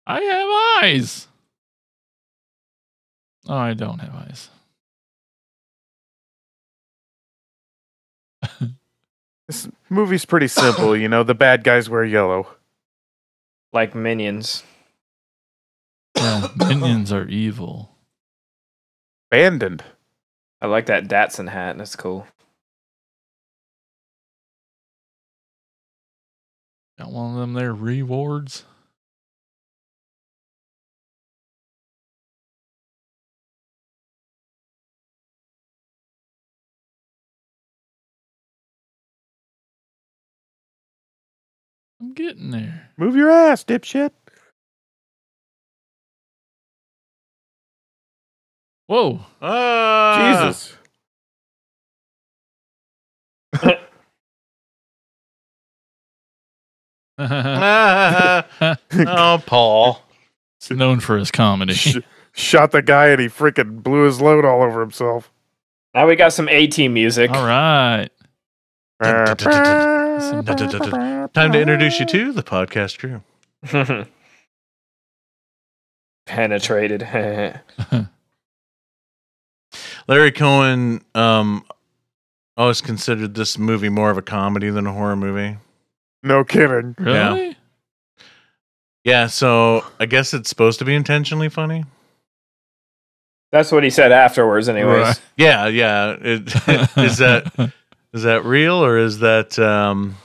I 0.06 0.20
have 0.20 0.84
eyes. 0.84 1.30
Oh, 3.48 3.56
I 3.56 3.74
don't 3.74 4.00
have 4.00 4.16
eyes. 4.16 4.50
This 9.50 9.68
movie's 9.90 10.26
pretty 10.26 10.48
simple, 10.48 10.96
you 10.96 11.10
know. 11.10 11.24
The 11.24 11.34
bad 11.34 11.64
guys 11.64 11.90
wear 11.90 12.06
yellow. 12.06 12.50
Like 13.74 13.96
minions. 13.96 14.62
Yeah, 16.16 16.50
minions 16.56 17.12
are 17.12 17.28
evil. 17.28 17.90
Abandoned. 19.32 19.84
I 20.62 20.68
like 20.68 20.86
that 20.86 21.08
Datsun 21.08 21.50
hat. 21.50 21.80
That's 21.80 21.96
cool. 21.96 22.28
Got 27.00 27.12
one 27.12 27.34
of 27.34 27.40
them 27.40 27.54
there 27.54 27.74
rewards. 27.74 28.66
I'm 42.02 42.14
getting 42.14 42.52
there. 42.52 42.90
Move 42.98 43.16
your 43.16 43.30
ass, 43.30 43.64
dipshit. 43.64 44.12
Whoa. 48.88 49.20
Ah, 49.42 50.42
Jesus. 50.42 50.76
oh, 57.20 59.44
Paul. 59.46 60.02
It's 60.60 60.72
known 60.72 61.00
for 61.00 61.18
his 61.18 61.32
comedy. 61.32 61.74
Sh- 61.74 61.98
shot 62.34 62.72
the 62.72 62.82
guy 62.82 63.08
and 63.10 63.22
he 63.22 63.28
freaking 63.28 63.84
blew 63.84 64.06
his 64.06 64.22
load 64.22 64.46
all 64.46 64.64
over 64.64 64.82
himself. 64.82 65.32
Now 65.94 66.08
we 66.08 66.16
got 66.16 66.34
some 66.34 66.50
A 66.50 66.68
team 66.68 66.94
music. 66.94 67.32
All 67.32 67.46
right. 67.46 68.10
Time 70.20 71.52
to 71.54 71.62
introduce 71.62 72.00
you 72.00 72.06
to 72.06 72.32
the 72.34 72.44
podcast 72.44 73.00
crew. 73.00 73.22
Penetrated. 76.26 77.02
Larry 80.08 80.32
Cohen 80.32 81.04
um, 81.16 81.64
always 82.58 82.82
considered 82.82 83.36
this 83.36 83.58
movie 83.58 83.90
more 83.90 84.12
of 84.12 84.18
a 84.18 84.22
comedy 84.22 84.70
than 84.70 84.86
a 84.86 84.94
horror 84.94 85.16
movie. 85.16 85.58
No 86.24 86.44
kidding. 86.44 86.96
Really? 87.00 87.58
Yeah, 89.04 89.28
so 89.28 89.86
I 90.00 90.06
guess 90.06 90.34
it's 90.34 90.50
supposed 90.50 90.80
to 90.80 90.86
be 90.86 90.94
intentionally 90.94 91.50
funny. 91.50 91.86
That's 93.52 93.72
what 93.72 93.84
he 93.84 93.90
said 93.90 94.12
afterwards, 94.12 94.70
anyways. 94.70 95.04
Right. 95.04 95.22
Yeah, 95.38 95.68
yeah. 95.68 96.18
It, 96.20 96.42
is 96.98 97.18
that 97.18 97.72
is 98.14 98.24
that 98.24 98.44
real 98.46 98.84
or 98.84 98.98
is 98.98 99.20
that 99.20 99.58
um, 99.60 100.16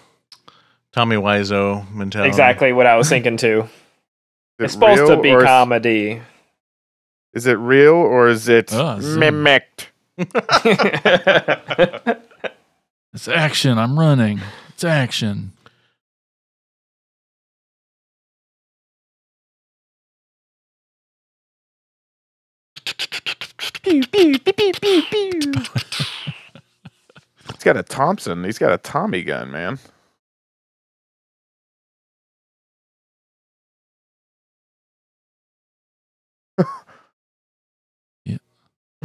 Tommy 0.92 1.16
Wiseau 1.16 1.90
mentality? 1.92 2.28
Exactly 2.28 2.72
what 2.72 2.86
I 2.86 2.96
was 2.96 3.08
thinking 3.08 3.36
too. 3.36 3.68
Is 4.60 4.66
it's 4.66 4.72
supposed 4.74 5.08
to 5.08 5.20
be 5.20 5.30
or 5.30 5.38
is- 5.40 5.44
comedy. 5.44 6.22
Is 7.32 7.46
it 7.48 7.54
real 7.54 7.94
or 7.94 8.28
is 8.28 8.48
it 8.48 8.72
Oh, 8.72 8.98
mimicked? 8.98 9.90
It's 13.12 13.28
action. 13.28 13.78
I'm 13.78 13.96
running. 13.98 14.40
It's 14.70 14.82
action. 14.84 15.52
He's 27.64 27.72
got 27.72 27.78
a 27.78 27.82
Thompson. 27.82 28.44
He's 28.44 28.58
got 28.58 28.74
a 28.74 28.76
Tommy 28.76 29.22
gun, 29.22 29.50
man. 29.50 29.78
yeah. 38.26 38.36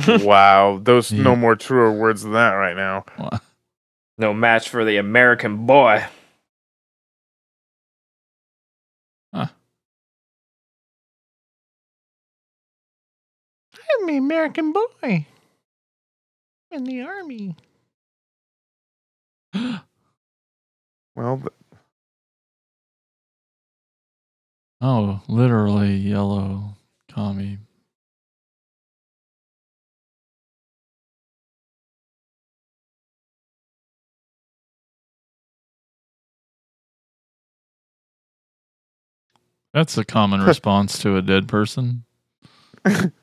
wow, 0.19 0.77
those 0.83 1.13
no 1.13 1.37
more 1.37 1.55
truer 1.55 1.93
words 1.93 2.23
than 2.23 2.33
that 2.33 2.51
right 2.51 2.75
now. 2.75 3.05
no 4.17 4.33
match 4.33 4.67
for 4.67 4.83
the 4.83 4.97
American 4.97 5.65
boy. 5.65 6.03
I'm 9.33 9.49
the 14.05 14.17
American 14.17 14.73
boy 14.73 15.27
in 16.71 16.83
the 16.83 17.01
army. 17.03 17.55
Well, 21.15 21.37
th- 21.37 21.49
Oh, 24.81 25.21
literally 25.27 25.95
yellow 25.95 26.77
commie. 27.11 27.57
That's 39.73 39.97
a 39.97 40.05
common 40.05 40.41
response 40.45 40.99
to 40.99 41.17
a 41.17 41.21
dead 41.21 41.47
person. 41.47 42.03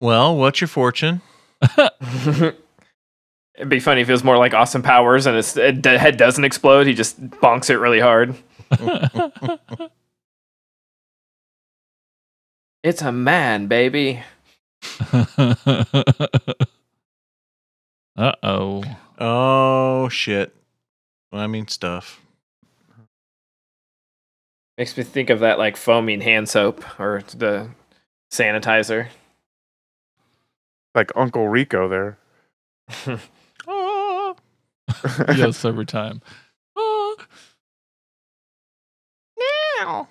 Well, 0.00 0.36
what's 0.36 0.60
your 0.60 0.68
fortune? 0.68 1.22
It'd 3.56 3.68
be 3.68 3.80
funny 3.80 4.00
if 4.00 4.08
it 4.08 4.12
was 4.12 4.24
more 4.24 4.36
like 4.36 4.52
Austin 4.54 4.82
Powers 4.82 5.26
and 5.26 5.36
his 5.36 5.52
the 5.54 5.96
head 5.98 6.16
doesn't 6.16 6.44
explode. 6.44 6.86
He 6.86 6.94
just 6.94 7.20
bonks 7.30 7.70
it 7.70 7.76
really 7.76 8.00
hard. 8.00 8.34
It's 12.82 13.00
a 13.00 13.12
man, 13.12 13.66
baby. 13.66 14.22
uh 15.14 15.84
oh. 18.42 18.84
Oh 19.18 20.08
shit. 20.10 20.54
Well, 21.32 21.40
I 21.40 21.46
mean 21.46 21.66
stuff. 21.68 22.20
Makes 24.76 24.98
me 24.98 25.02
think 25.02 25.30
of 25.30 25.40
that 25.40 25.58
like 25.58 25.78
foaming 25.78 26.20
hand 26.20 26.50
soap 26.50 26.84
or 27.00 27.22
the 27.34 27.70
sanitizer. 28.30 29.08
like 30.94 31.10
Uncle 31.16 31.48
Rico 31.48 31.88
there. 31.88 32.18
Yes, 35.36 35.64
every 35.64 35.86
time. 35.86 36.22
Oh, 36.76 37.16
now 39.80 40.08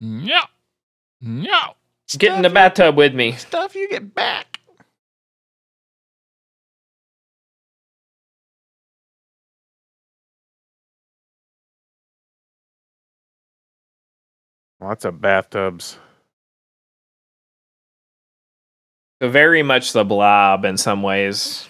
yeah. 0.00 0.44
Yeah. 1.20 1.68
Get 2.18 2.34
in 2.34 2.42
the 2.42 2.50
bathtub 2.50 2.96
with 2.96 3.14
me. 3.14 3.32
stuff 3.32 3.74
you 3.74 3.88
get 3.88 4.14
back. 4.14 4.58
Lots 14.80 15.04
of 15.04 15.20
bathtubs. 15.20 15.98
Very 19.20 19.62
much 19.62 19.92
the 19.92 20.04
blob 20.04 20.64
in 20.64 20.78
some 20.78 21.02
ways. 21.02 21.68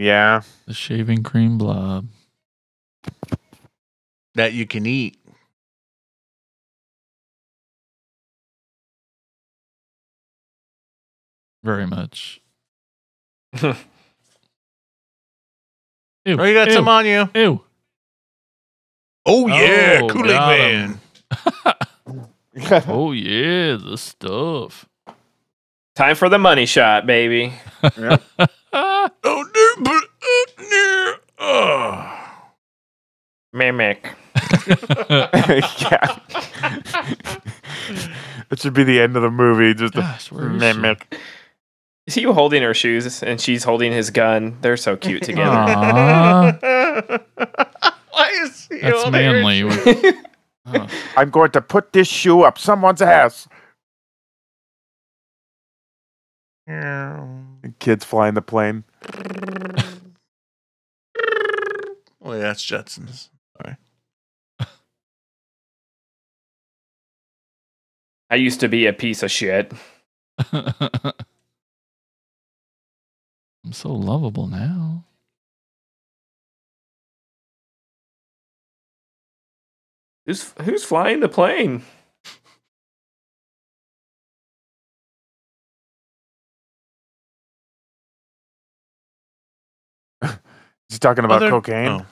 Yeah. 0.00 0.40
The 0.66 0.72
shaving 0.72 1.22
cream 1.22 1.58
blob. 1.58 2.08
That 4.34 4.54
you 4.54 4.66
can 4.66 4.86
eat. 4.86 5.18
Very 11.62 11.86
much. 11.86 12.40
Oh, 16.26 16.32
Ew. 16.32 16.44
you 16.44 16.52
got 16.54 16.68
ew, 16.68 16.74
some 16.74 16.86
on 16.86 17.06
you. 17.06 17.30
Ew. 17.34 17.62
Oh 19.24 19.46
yeah, 19.46 20.00
Oh, 20.02 20.08
Kool 20.10 20.26
Aid 20.26 20.28
got 20.28 20.58
Man. 20.58 21.00
'em. 22.06 22.26
Oh 22.86 23.12
yeah, 23.12 23.76
the 23.76 23.96
stuff. 23.96 24.84
Time 25.96 26.14
for 26.16 26.28
the 26.28 26.38
money 26.38 26.66
shot, 26.66 27.06
baby. 27.06 27.54
Oh 28.72 29.49
no, 29.80 30.00
but 30.58 31.20
uh, 31.38 31.42
no. 31.42 32.16
Mimic. 33.52 34.14
yeah. 34.66 36.18
That 38.48 38.58
should 38.58 38.74
be 38.74 38.84
the 38.84 39.00
end 39.00 39.16
of 39.16 39.22
the 39.22 39.30
movie. 39.30 39.74
Just 39.74 39.94
Gosh, 39.94 40.30
where 40.32 40.46
is 40.46 40.52
she? 40.52 40.58
mimic. 40.58 41.16
Is 42.06 42.14
he 42.14 42.22
holding 42.24 42.62
her 42.62 42.74
shoes 42.74 43.22
and 43.22 43.40
she's 43.40 43.64
holding 43.64 43.92
his 43.92 44.10
gun? 44.10 44.56
They're 44.60 44.76
so 44.76 44.96
cute 44.96 45.22
together. 45.22 45.50
Aw, 45.50 46.52
Why 48.10 48.30
is 48.42 48.66
he 48.70 48.78
that's 48.80 49.02
holding 49.02 49.24
her 49.24 49.42
manly. 49.42 49.70
shoe? 49.70 50.12
Oh, 50.66 50.86
I'm 51.16 51.30
going 51.30 51.50
to 51.52 51.60
put 51.60 51.92
this 51.92 52.08
shoe 52.08 52.42
up 52.42 52.58
someone's 52.58 53.02
ass. 53.02 53.48
Kids 57.78 58.04
flying 58.04 58.34
the 58.34 58.42
plane. 58.42 58.84
Oh, 62.22 62.32
yeah, 62.32 62.40
that's 62.40 62.64
Jetsons. 62.64 63.28
Sorry. 63.56 63.76
I 68.30 68.36
used 68.36 68.60
to 68.60 68.68
be 68.68 68.86
a 68.86 68.92
piece 68.92 69.22
of 69.22 69.30
shit. 69.30 69.72
I'm 70.52 71.14
so 73.72 73.92
lovable 73.92 74.46
now. 74.46 75.04
Who's 80.26 80.52
who's 80.62 80.84
flying 80.84 81.20
the 81.20 81.28
plane? 81.28 81.82
He's 90.90 90.98
talking 90.98 91.24
about 91.24 91.36
Oh, 91.36 91.40
they're- 91.40 91.50
cocaine. 91.50 91.88
oh. 91.88 92.06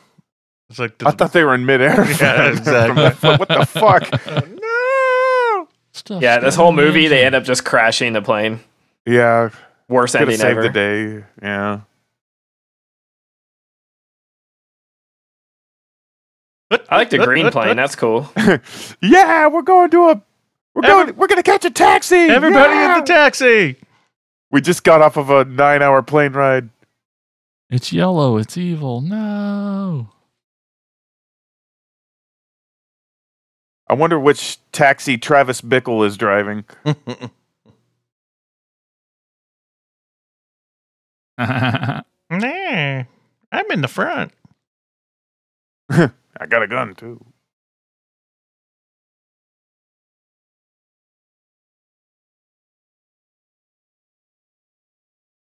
It's 0.71 0.79
like 0.79 0.99
the, 0.99 1.09
I 1.09 1.11
thought 1.13 1.33
they 1.33 1.45
were 1.45 1.55
in 1.55 1.65
midair. 1.67 1.95
Yeah, 2.21 2.49
exactly. 2.53 3.29
what 3.37 3.49
the 3.49 3.67
fuck? 3.67 4.09
Oh, 4.27 5.65
no. 5.65 5.69
Stuff 5.93 6.23
Yeah, 6.23 6.39
this 6.39 6.55
whole 6.55 6.73
movie 6.73 7.09
they 7.09 7.25
end 7.25 7.35
up 7.35 7.45
just 7.45 7.65
crashing 7.65 8.13
the 8.13 8.23
plane. 8.23 8.61
Yeah, 9.07 9.51
Worst 9.89 10.13
could 10.15 10.21
have 10.21 10.29
ending 10.29 10.41
saved 10.41 10.59
ever. 10.59 10.63
the 10.63 10.69
day. 10.69 11.25
Yeah. 11.43 11.81
I 16.91 16.97
like 16.99 17.11
the 17.11 17.19
green 17.19 17.51
plane. 17.51 17.77
That's 17.77 17.97
cool. 17.97 18.31
yeah, 19.01 19.47
we're 19.49 19.63
going 19.63 19.91
to 19.91 20.11
a. 20.11 20.23
We're 20.75 20.85
Every- 20.85 21.05
going. 21.07 21.17
We're 21.17 21.27
gonna 21.27 21.43
catch 21.43 21.65
a 21.65 21.71
taxi. 21.71 22.17
Everybody 22.17 22.75
yeah! 22.75 22.97
at 22.99 23.07
the 23.07 23.13
taxi. 23.13 23.77
We 24.51 24.61
just 24.61 24.85
got 24.85 25.01
off 25.03 25.17
of 25.17 25.31
a 25.31 25.45
nine-hour 25.47 26.03
plane 26.03 26.33
ride. 26.33 26.69
It's 27.71 27.93
yellow. 27.93 28.37
It's 28.39 28.57
evil. 28.57 29.01
No. 29.01 30.09
I 33.89 33.95
wonder 33.95 34.19
which 34.19 34.59
taxi 34.73 35.17
Travis 35.17 35.61
Bickle 35.61 36.07
is 36.07 36.17
driving. 36.17 36.65
nah, 41.39 42.03
I'm 42.31 43.71
in 43.71 43.81
the 43.81 43.89
front. 43.89 44.33
I 45.91 46.11
got 46.49 46.65
a 46.65 46.67
gun 46.67 46.97
too. 46.97 47.25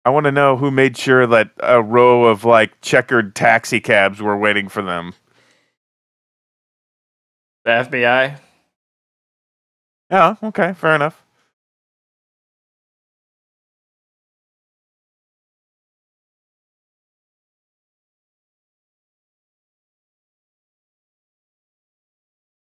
I 0.04 0.10
want 0.10 0.24
to 0.24 0.32
know 0.32 0.56
who 0.56 0.70
made 0.70 0.96
sure 0.96 1.26
that 1.26 1.50
a 1.58 1.82
row 1.82 2.24
of 2.24 2.44
like 2.44 2.80
checkered 2.80 3.34
taxi 3.34 3.80
cabs 3.80 4.20
were 4.22 4.36
waiting 4.36 4.68
for 4.68 4.82
them. 4.82 5.12
The 7.64 7.70
FBI. 7.70 8.38
Yeah, 10.10 10.36
oh, 10.42 10.48
okay, 10.48 10.72
fair 10.72 10.94
enough. 10.94 11.22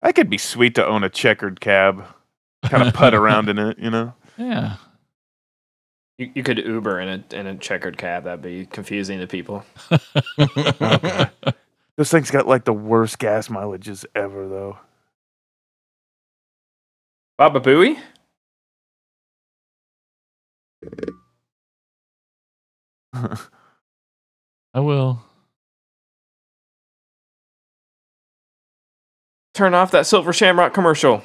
I 0.02 0.12
could 0.12 0.28
be 0.28 0.36
sweet 0.36 0.74
to 0.74 0.86
own 0.86 1.02
a 1.02 1.08
checkered 1.08 1.60
cab. 1.60 2.04
Kind 2.64 2.86
of 2.86 2.92
put 2.92 3.14
around 3.14 3.48
in 3.48 3.58
it, 3.58 3.78
you 3.78 3.90
know? 3.90 4.12
Yeah. 4.36 4.76
You, 6.18 6.30
you 6.34 6.42
could 6.42 6.58
Uber 6.58 7.00
in 7.00 7.08
a 7.08 7.34
in 7.34 7.46
a 7.46 7.56
checkered 7.56 7.98
cab. 7.98 8.24
That'd 8.24 8.42
be 8.42 8.66
confusing 8.66 9.18
to 9.20 9.26
people. 9.26 9.64
This 11.96 12.10
thing's 12.10 12.30
got 12.30 12.48
like 12.48 12.64
the 12.64 12.72
worst 12.72 13.18
gas 13.20 13.48
mileages 13.48 14.04
ever, 14.16 14.48
though. 14.48 14.78
Baba 17.38 17.60
Booey. 17.60 17.98
I 24.74 24.80
will. 24.80 25.22
Turn 29.54 29.72
off 29.72 29.92
that 29.92 30.06
Silver 30.06 30.32
Shamrock 30.32 30.74
commercial. 30.74 31.22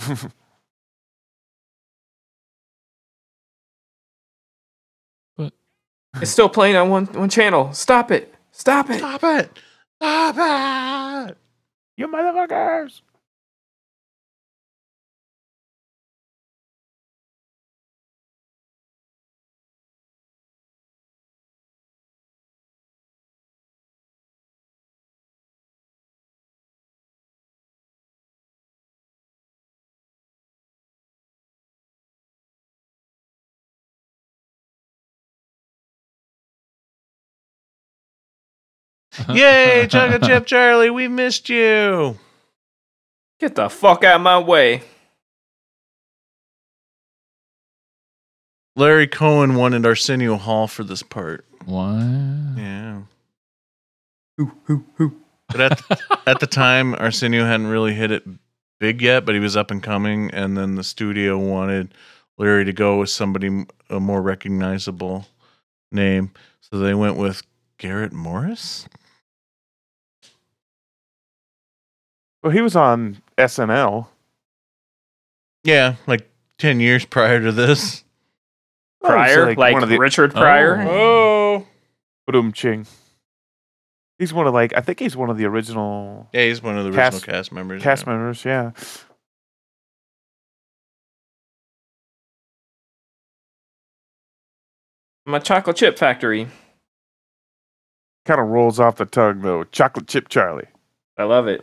It's 6.20 6.30
still 6.30 6.48
playing 6.48 6.76
on 6.76 6.88
one 6.88 7.06
one 7.06 7.28
channel. 7.28 7.72
Stop 7.72 8.10
it. 8.10 8.34
Stop 8.52 8.90
it. 8.90 8.98
Stop 8.98 9.22
it. 9.24 9.50
Stop 10.00 11.28
it. 11.28 11.36
you 11.96 12.08
motherfuckers! 12.08 13.02
Yay, 39.32 39.86
Chocolate 39.88 40.22
Chip 40.22 40.46
Charlie, 40.46 40.90
we 40.90 41.08
missed 41.08 41.48
you. 41.48 42.18
Get 43.40 43.54
the 43.54 43.68
fuck 43.68 44.04
out 44.04 44.16
of 44.16 44.20
my 44.22 44.38
way. 44.38 44.82
Larry 48.76 49.06
Cohen 49.06 49.54
wanted 49.54 49.84
Arsenio 49.86 50.36
Hall 50.36 50.66
for 50.68 50.84
this 50.84 51.02
part. 51.02 51.44
What? 51.64 52.02
Yeah. 52.56 53.02
But 54.36 55.60
at 55.60 55.78
the, 55.78 56.18
at 56.26 56.40
the 56.40 56.46
time, 56.46 56.94
Arsenio 56.94 57.44
hadn't 57.44 57.68
really 57.68 57.94
hit 57.94 58.10
it 58.10 58.24
big 58.78 59.00
yet, 59.00 59.24
but 59.24 59.34
he 59.34 59.40
was 59.40 59.56
up 59.56 59.70
and 59.70 59.82
coming. 59.82 60.30
And 60.32 60.56
then 60.56 60.74
the 60.74 60.84
studio 60.84 61.38
wanted 61.38 61.94
Larry 62.38 62.64
to 62.64 62.72
go 62.72 62.98
with 62.98 63.10
somebody 63.10 63.64
a 63.88 64.00
more 64.00 64.20
recognizable 64.20 65.26
name, 65.90 66.32
so 66.60 66.78
they 66.78 66.94
went 66.94 67.16
with 67.16 67.42
Garrett 67.78 68.12
Morris. 68.12 68.86
Well, 72.46 72.52
he 72.52 72.60
was 72.60 72.76
on 72.76 73.20
SNL. 73.36 74.06
Yeah, 75.64 75.96
like 76.06 76.30
ten 76.58 76.78
years 76.78 77.04
prior 77.04 77.40
to 77.42 77.50
this. 77.50 78.04
Oh, 79.02 79.08
he's 79.22 79.34
Pryor, 79.34 79.54
like, 79.54 79.74
one 79.74 79.84
of 79.84 79.88
the 79.88 79.98
Richard 79.98 80.32
Pryor. 80.32 80.80
Oh, 80.80 81.64
oh. 82.28 82.32
Boom 82.32 82.50
Ching. 82.50 82.86
He's 84.18 84.32
one 84.32 84.48
of 84.48 84.54
like 84.54 84.76
I 84.76 84.80
think 84.80 84.98
he's 84.98 85.14
one 85.16 85.30
of 85.30 85.38
the 85.38 85.44
original 85.44 86.28
yeah, 86.32 86.46
he's 86.46 86.60
one 86.60 86.76
of 86.76 86.82
the 86.82 86.90
original 86.90 87.20
Cast- 87.20 87.24
cast, 87.24 87.52
members. 87.52 87.82
cast 87.82 88.04
yeah. 88.04 88.12
members. 88.12 88.44
Yeah. 88.44 88.70
My 95.24 95.38
chocolate 95.38 95.76
chip 95.76 95.96
factory. 95.98 96.48
Kind 98.24 98.40
of 98.40 98.48
rolls 98.48 98.80
off 98.80 98.96
the 98.96 99.04
tongue 99.04 99.42
though. 99.42 99.62
Chocolate 99.64 100.08
chip 100.08 100.28
Charlie. 100.28 100.66
I 101.16 101.24
love 101.24 101.46
it. 101.46 101.62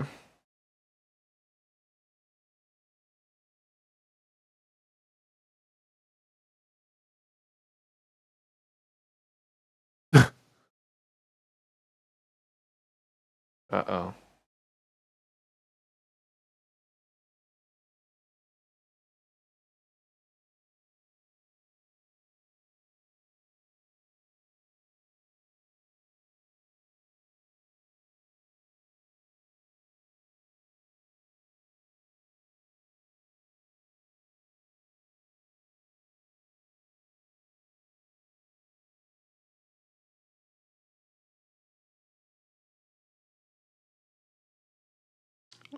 Uh 13.73 13.83
oh. 13.87 14.22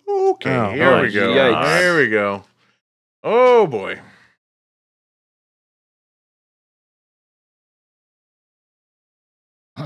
Okay, 0.07 0.55
oh, 0.55 0.71
here 0.71 1.01
we 1.01 1.11
go. 1.11 1.33
Yikes. 1.33 1.79
Here 1.79 1.97
we 1.97 2.09
go. 2.09 2.43
Oh 3.23 3.65
boy. 3.67 4.01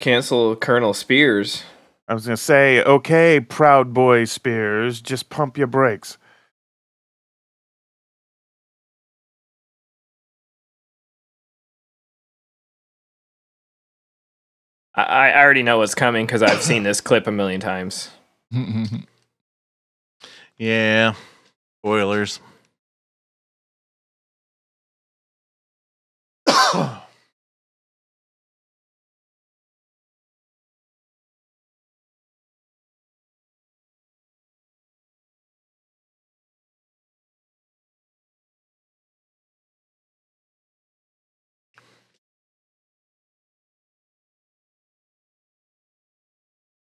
Cancel 0.00 0.56
Colonel 0.56 0.94
Spears. 0.94 1.64
I 2.08 2.14
was 2.14 2.24
gonna 2.24 2.36
say, 2.36 2.82
okay, 2.82 3.38
proud 3.40 3.92
boy 3.94 4.24
Spears, 4.24 5.00
just 5.00 5.28
pump 5.30 5.56
your 5.58 5.68
brakes. 5.68 6.18
I, 15.04 15.30
I 15.30 15.42
already 15.42 15.62
know 15.62 15.78
what's 15.78 15.94
coming 15.94 16.26
because 16.26 16.42
I've 16.42 16.62
seen 16.62 16.82
this 16.82 17.00
clip 17.00 17.26
a 17.26 17.32
million 17.32 17.60
times. 17.60 18.10
Yeah. 20.58 21.14
Spoilers. 21.78 22.38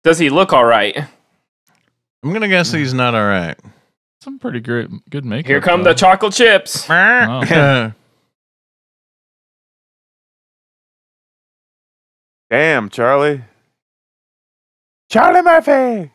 Does 0.05 0.18
he 0.18 0.31
look 0.31 0.52
all 0.52 0.64
right? 0.64 0.97
I'm 2.22 2.32
gonna 2.32 2.48
guess 2.48 2.70
he's 2.70 2.94
not 2.94 3.14
all 3.14 3.26
right. 3.26 3.59
Some 4.20 4.39
pretty 4.39 4.60
great, 4.60 4.89
good 5.10 5.24
makeup. 5.24 5.48
Here 5.48 5.60
come 5.60 5.82
though. 5.82 5.90
the 5.90 5.94
chocolate 5.94 6.32
chips. 6.32 6.89
Oh. 6.89 7.43
Damn, 12.51 12.89
Charlie. 12.90 13.43
Charlie 15.10 15.43
Murphy. 15.43 16.10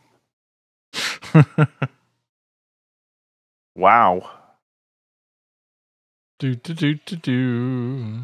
Wow. 3.76 4.30
do 6.38 6.54
do 6.54 6.74
do 6.74 6.96
do 6.96 7.16
do. 7.16 8.20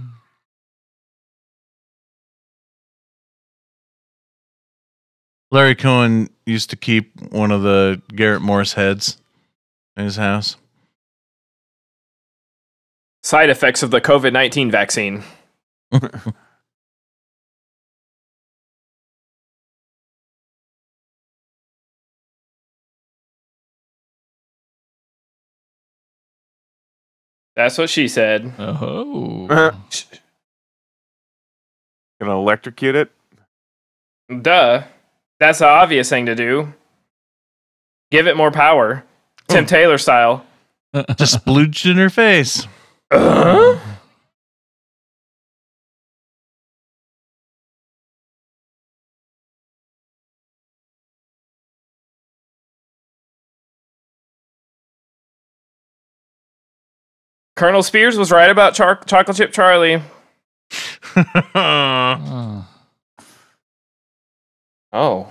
Larry 5.55 5.75
Cohen 5.75 6.29
used 6.45 6.69
to 6.71 6.75
keep 6.75 7.17
one 7.31 7.49
of 7.49 7.61
the 7.61 8.01
Garrett 8.13 8.41
Morris 8.41 8.73
heads 8.73 9.21
in 9.95 10.03
his 10.03 10.17
house. 10.17 10.57
Side 13.23 13.49
effects 13.49 13.81
of 13.81 13.89
the 13.89 14.01
COVID 14.01 14.33
19 14.33 14.69
vaccine. 14.69 15.23
That's 27.55 27.77
what 27.77 27.89
she 27.89 28.09
said. 28.09 28.51
Oh. 28.59 29.47
Gonna 32.19 32.37
electrocute 32.37 32.97
it? 32.97 33.09
Duh. 34.41 34.83
That's 35.39 35.59
the 35.59 35.67
obvious 35.67 36.09
thing 36.09 36.25
to 36.27 36.35
do. 36.35 36.73
Give 38.11 38.27
it 38.27 38.37
more 38.37 38.51
power. 38.51 39.03
Tim 39.47 39.65
Taylor 39.65 39.97
style. 39.97 40.45
Just 41.17 41.43
splooged 41.45 41.89
in 41.89 41.97
her 41.97 42.09
face. 42.09 42.65
Uh-huh. 43.11 43.77
Colonel 57.55 57.83
Spears 57.83 58.17
was 58.17 58.31
right 58.31 58.49
about 58.49 58.73
char- 58.73 59.01
Chocolate 59.05 59.37
Chip 59.37 59.53
Charlie. 59.53 60.01
Oh. 64.95 65.29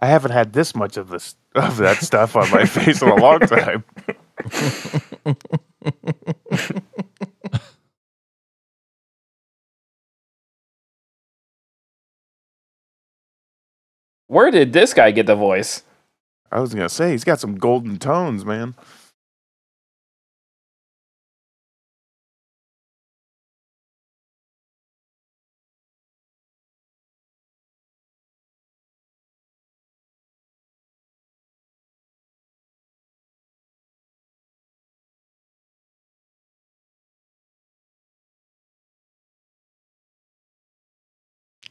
I 0.00 0.06
haven't 0.06 0.30
had 0.30 0.52
this 0.52 0.72
much 0.76 0.96
of 0.96 1.08
this 1.08 1.34
of 1.56 1.78
that 1.78 1.96
stuff 1.96 2.36
on 2.36 2.48
my 2.52 2.64
face 2.64 3.02
in 3.02 3.08
a 3.08 3.16
long 3.16 3.40
time. 3.40 3.82
Where 14.28 14.52
did 14.52 14.72
this 14.72 14.94
guy 14.94 15.10
get 15.10 15.26
the 15.26 15.34
voice? 15.34 15.82
I 16.52 16.60
was 16.60 16.72
gonna 16.72 16.88
say 16.88 17.10
he's 17.10 17.24
got 17.24 17.40
some 17.40 17.56
golden 17.56 17.98
tones, 17.98 18.44
man. 18.44 18.76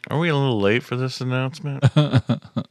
Are 0.10 0.20
we 0.20 0.30
a 0.30 0.36
little 0.36 0.60
late 0.60 0.84
for 0.84 0.96
this 0.96 1.22
announcement? 1.22 1.84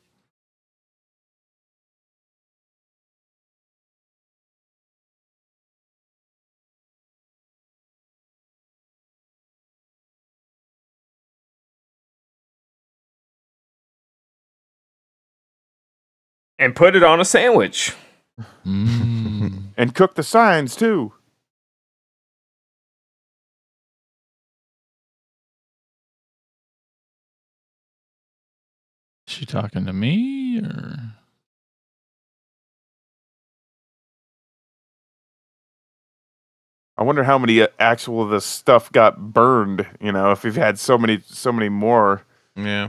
And 16.59 16.75
put 16.75 16.97
it 16.97 17.03
on 17.03 17.21
a 17.21 17.25
sandwich. 17.25 17.95
Mm. 18.67 19.63
And 19.79 19.95
cook 19.95 20.15
the 20.15 20.23
signs 20.23 20.75
too. 20.75 21.13
She 29.37 29.45
talking 29.45 29.85
to 29.85 29.93
me 29.93 30.61
or? 30.61 30.97
I 36.99 37.03
wonder 37.03 37.25
how 37.25 37.37
many 37.39 37.61
uh, 37.61 37.69
actual 37.79 38.23
of 38.23 38.31
this 38.31 38.47
stuff 38.47 38.91
got 38.91 39.33
burned. 39.35 39.87
You 40.01 40.13
know, 40.13 40.31
if 40.33 40.43
we've 40.45 40.57
had 40.57 40.79
so 40.79 40.97
many, 40.97 41.21
so 41.27 41.53
many 41.53 41.69
more. 41.69 42.23
yeah. 42.57 42.89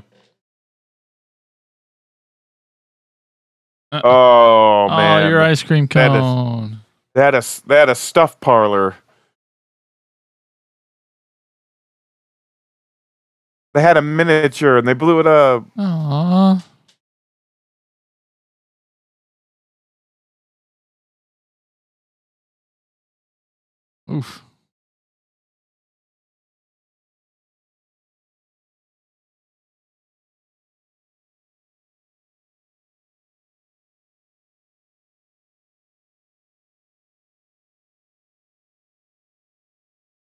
Uh, 3.92 4.02
Oh, 4.04 4.88
oh, 4.90 4.98
man, 4.98 5.30
your 5.30 5.42
ice 5.42 5.64
cream 5.64 5.88
that 5.88 6.10
cone. 6.10 6.80
That 7.16 7.36
is 7.36 7.62
that 7.68 7.78
a 7.78 7.80
had 7.80 7.90
a 7.90 7.96
stuff 7.96 8.40
parlor. 8.40 8.96
They 13.74 13.82
had 13.82 13.98
a 13.98 14.02
miniature 14.02 14.78
and 14.78 14.88
they 14.88 14.94
blew 14.94 15.20
it 15.20 15.28
up. 15.28 15.66
Aw. 15.78 16.64
Oof. 24.12 24.44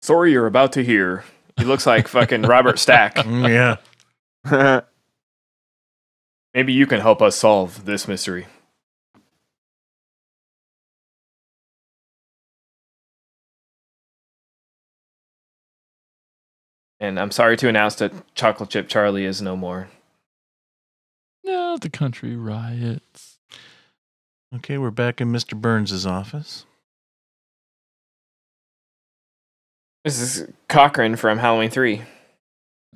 Sorry 0.03 0.33
you're 0.33 0.47
about 0.47 0.73
to 0.75 0.85
hear. 0.85 1.25
He 1.57 1.65
looks 1.65 1.87
like 1.87 2.09
fucking 2.09 2.43
Robert 2.43 2.79
Stack. 2.79 3.17
Mm, 3.27 3.79
yeah. 4.45 4.81
Maybe 6.55 6.73
you 6.73 6.87
can 6.87 7.01
help 7.01 7.21
us 7.21 7.37
solve 7.37 7.85
this 7.85 8.07
mystery. 8.09 8.47
And 16.99 17.21
I'm 17.21 17.31
sorry 17.31 17.57
to 17.59 17.69
announce 17.69 17.97
that 17.97 18.13
Chocolate 18.35 18.71
Chip 18.71 18.89
Charlie 18.89 19.27
is 19.27 19.43
no 19.43 19.57
more. 19.57 19.89
No, 21.45 21.77
the 21.77 21.91
country 21.91 22.35
riots. 22.37 23.39
Okay, 24.55 24.79
we're 24.79 24.91
back 24.91 25.21
in 25.21 25.31
Mr. 25.31 25.61
Burns's 25.61 26.07
office. 26.07 26.65
This 30.07 30.21
is 30.21 30.49
Cochran 30.69 31.17
from 31.17 31.37
Halloween 31.37 31.69
3. 31.69 32.01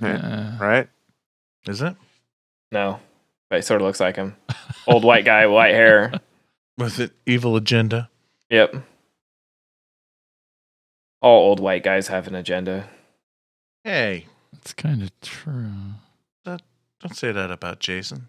Yeah. 0.01 0.57
right? 0.61 0.89
Is 1.67 1.83
it? 1.83 1.97
No, 2.71 3.01
but 3.49 3.59
it 3.59 3.63
sort 3.65 3.81
of 3.81 3.87
looks 3.89 3.99
like 3.99 4.15
him. 4.15 4.37
Old 4.87 5.03
white 5.03 5.25
guy, 5.25 5.45
white 5.49 5.75
hair. 5.75 6.13
With 6.79 7.01
an 7.01 7.11
evil 7.27 7.57
agenda. 7.57 8.09
Yep. 8.49 8.77
All 11.21 11.49
old 11.49 11.59
white 11.59 11.83
guys 11.83 12.07
have 12.07 12.29
an 12.29 12.37
agenda. 12.37 12.89
Hey, 13.83 14.27
It's 14.53 14.73
kind 14.73 15.03
of 15.03 15.11
true. 15.21 15.73
don't 16.45 16.63
say 17.17 17.33
that 17.33 17.51
about 17.51 17.81
Jason. 17.81 18.29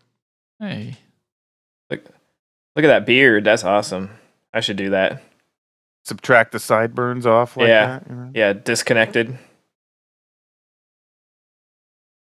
Hey. 0.60 0.98
Look, 1.91 2.06
Look 2.76 2.84
at 2.84 2.88
that 2.88 3.06
beard. 3.06 3.44
That's 3.44 3.64
awesome. 3.64 4.10
I 4.56 4.60
should 4.60 4.78
do 4.78 4.90
that. 4.90 5.22
Subtract 6.03 6.52
the 6.52 6.60
sideburns 6.60 7.26
off 7.28 7.56
like 7.57 7.68
Yeah. 7.68 7.86
that. 7.99 8.03
you 8.10 8.15
know? 8.15 8.32
Yeah, 8.34 8.53
disconnected. 8.53 9.38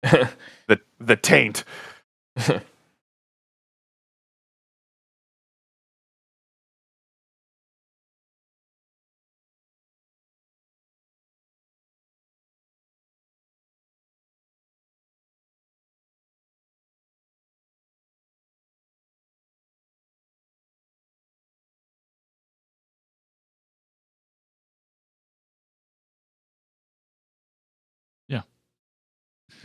The 0.03 0.81
the 1.01 1.17
taint. 1.17 1.65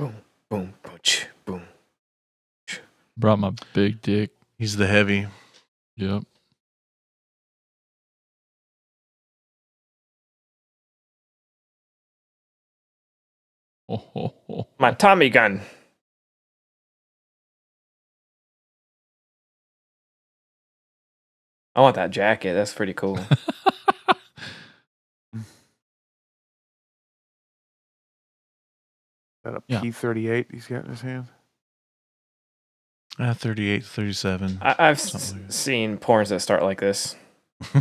boom, 0.01 0.15
boom, 0.49 0.73
ch, 1.03 1.27
boom. 1.45 1.61
Brought 3.15 3.37
my 3.37 3.53
big 3.73 4.01
dick. 4.01 4.31
He's 4.57 4.75
the 4.75 4.87
heavy. 4.87 5.27
Yep. 5.97 6.23
Oh, 13.89 13.97
ho, 13.97 14.33
ho. 14.47 14.67
My 14.79 14.91
Tommy 14.93 15.29
gun. 15.29 15.61
I 21.75 21.81
want 21.81 21.95
that 21.95 22.09
jacket. 22.11 22.53
That's 22.53 22.73
pretty 22.73 22.93
cool. 22.93 23.19
Got 29.43 29.55
a 29.55 29.63
Yeah. 29.67 29.81
P38 29.81 30.45
he's 30.51 30.67
got 30.67 30.85
in 30.85 30.91
his 30.91 31.01
hand. 31.01 31.27
Ah, 33.19 33.33
38, 33.33 33.83
37. 33.83 34.59
I, 34.61 34.75
I've 34.79 34.95
s- 34.97 35.33
like 35.33 35.51
seen 35.51 35.97
porns 35.97 36.29
that 36.29 36.39
start 36.39 36.63
like 36.63 36.79
this. 36.79 37.15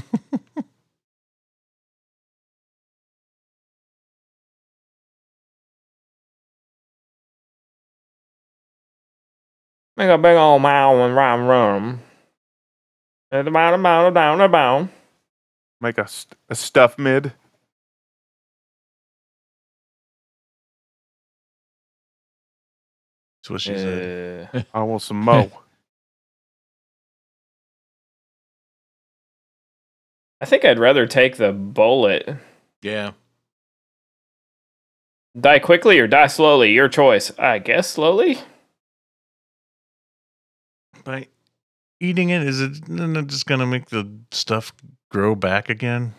Make 9.96 10.08
a 10.10 10.18
big 10.18 10.36
old 10.36 10.62
mouth 10.62 10.96
and 10.98 11.14
rhyme 11.14 11.46
rum. 11.46 12.00
At 13.32 13.44
the 13.44 13.50
bottom, 13.50 13.82
bottom, 13.82 14.14
down 14.14 14.38
the 14.38 14.48
bottom. 14.48 14.90
Make 15.80 15.98
a, 15.98 16.08
st- 16.08 16.36
a 16.48 16.54
stuff 16.54 16.98
mid. 16.98 17.32
That's 23.50 23.66
what 23.66 23.74
she 23.74 23.80
said. 23.80 24.66
I 24.72 24.82
want 24.82 25.02
some 25.02 25.20
mo. 25.20 25.50
I 30.40 30.46
think 30.46 30.64
I'd 30.64 30.78
rather 30.78 31.06
take 31.06 31.36
the 31.36 31.52
bullet. 31.52 32.36
Yeah. 32.80 33.10
Die 35.38 35.58
quickly 35.58 35.98
or 35.98 36.06
die 36.06 36.28
slowly. 36.28 36.72
Your 36.72 36.88
choice. 36.88 37.30
I 37.38 37.58
guess 37.58 37.90
slowly. 37.90 38.38
By 41.04 41.26
eating 42.00 42.30
it, 42.30 42.42
is 42.42 42.60
it 42.60 42.88
isn't 42.88 43.16
it 43.16 43.26
just 43.26 43.46
going 43.46 43.60
to 43.60 43.66
make 43.66 43.90
the 43.90 44.10
stuff 44.30 44.72
grow 45.10 45.34
back 45.34 45.68
again? 45.68 46.14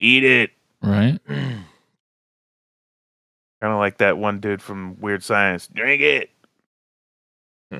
Eat 0.00 0.24
it. 0.24 0.50
Right? 0.80 1.18
Kind 3.62 3.72
of 3.74 3.78
like 3.78 3.98
that 3.98 4.18
one 4.18 4.40
dude 4.40 4.60
from 4.60 5.00
Weird 5.00 5.22
Science. 5.22 5.68
Drink 5.68 6.02
it. 6.02 6.30
Hmm. 7.70 7.78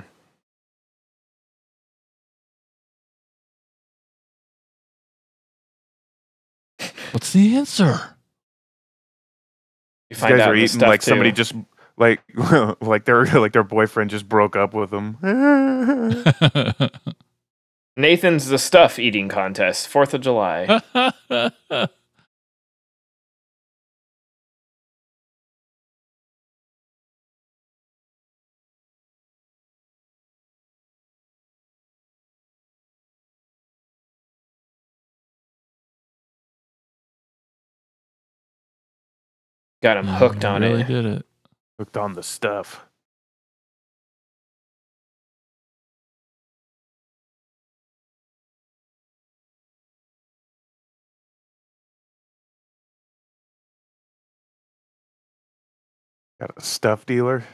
What's 7.10 7.32
the 7.32 7.56
answer? 7.56 7.84
You 10.08 10.14
These 10.14 10.20
guys 10.20 10.40
out 10.40 10.50
are 10.50 10.54
eating 10.54 10.68
stuff 10.68 10.88
like 10.88 11.02
somebody 11.02 11.32
just 11.32 11.52
like 11.96 12.20
like 12.80 13.04
their 13.04 13.24
like 13.40 13.52
their 13.52 13.64
boyfriend 13.64 14.10
just 14.10 14.28
broke 14.28 14.54
up 14.54 14.74
with 14.74 14.90
them. 14.90 15.18
Nathan's 17.96 18.46
the 18.46 18.58
stuff 18.60 19.00
eating 19.00 19.28
contest, 19.28 19.88
Fourth 19.88 20.14
of 20.14 20.20
July. 20.20 20.80
Got 39.82 39.96
him 39.96 40.06
hooked 40.06 40.44
on 40.44 40.62
really 40.62 40.82
it. 40.82 40.86
did 40.86 41.06
it. 41.06 41.26
Hooked 41.78 41.96
on 41.96 42.12
the 42.14 42.22
stuff. 42.22 42.86
Got 56.40 56.52
a 56.56 56.60
stuff 56.62 57.06
dealer. 57.06 57.44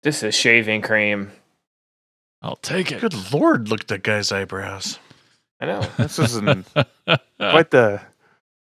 This 0.02 0.22
is 0.22 0.34
shaving 0.34 0.82
cream. 0.82 1.32
I'll 2.42 2.56
take 2.56 2.90
it. 2.90 3.00
Good 3.00 3.32
lord, 3.32 3.68
look 3.68 3.82
at 3.82 3.88
that 3.88 4.02
guy's 4.02 4.32
eyebrows. 4.32 4.98
I 5.60 5.66
know. 5.66 5.80
This 5.98 6.18
isn't 6.18 6.66
quite 7.38 7.70
the 7.70 8.00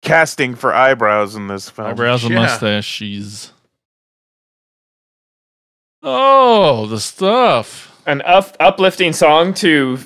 casting 0.03 0.55
for 0.55 0.73
eyebrows 0.73 1.35
in 1.35 1.49
this 1.49 1.69
film. 1.69 1.89
Eyebrows 1.89 2.25
and 2.25 2.33
Yeah. 2.33 2.41
mustaches. 2.41 3.53
Oh, 6.03 6.87
the 6.87 7.01
stuff. 7.01 8.01
An 8.07 8.23
up- 8.23 8.57
uplifting 8.61 9.13
song 9.13 9.53
to 9.55 9.99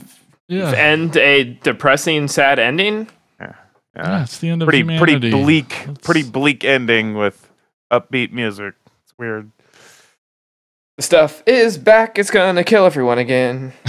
Yeah. 0.49 0.73
end 0.73 1.17
a 1.17 1.45
depressing, 1.63 2.27
sad 2.29 2.59
ending. 2.59 3.09
yeah, 3.41 3.53
Yeah. 3.95 4.23
it's 4.23 4.39
the 4.39 4.49
end 4.49 4.63
of 4.63 4.67
pretty 4.67 4.79
humanity. 4.81 5.21
pretty 5.21 5.31
bleak, 5.31 5.69
That's- 5.69 5.99
pretty 6.03 6.23
bleak 6.25 6.65
ending 6.65 7.15
with 7.15 7.49
upbeat 7.93 8.33
music. 8.33 8.75
It's 9.05 9.15
weird. 9.19 9.53
The 11.03 11.07
stuff 11.07 11.43
is 11.47 11.79
back. 11.79 12.17
It's 12.17 12.31
gonna 12.31 12.63
kill 12.63 12.87
everyone 12.87 13.19
again. 13.19 13.73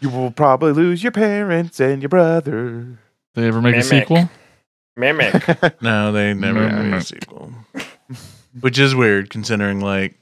You 0.00 0.10
will 0.10 0.32
probably 0.32 0.72
lose 0.72 1.02
your 1.04 1.12
parents 1.12 1.78
and 1.80 2.02
your 2.02 2.08
brother. 2.08 2.98
They 3.34 3.46
ever 3.46 3.62
make 3.62 3.76
a 3.76 3.82
sequel? 3.82 4.28
Mimic. 4.96 5.34
No, 5.80 6.10
they 6.10 6.34
never 6.34 6.64
Yeah. 6.64 6.82
made 6.82 6.94
a 6.94 7.00
sequel. 7.00 7.52
Which 8.60 8.76
is 8.80 8.92
weird 8.94 9.30
considering 9.30 9.80
like 9.80 10.16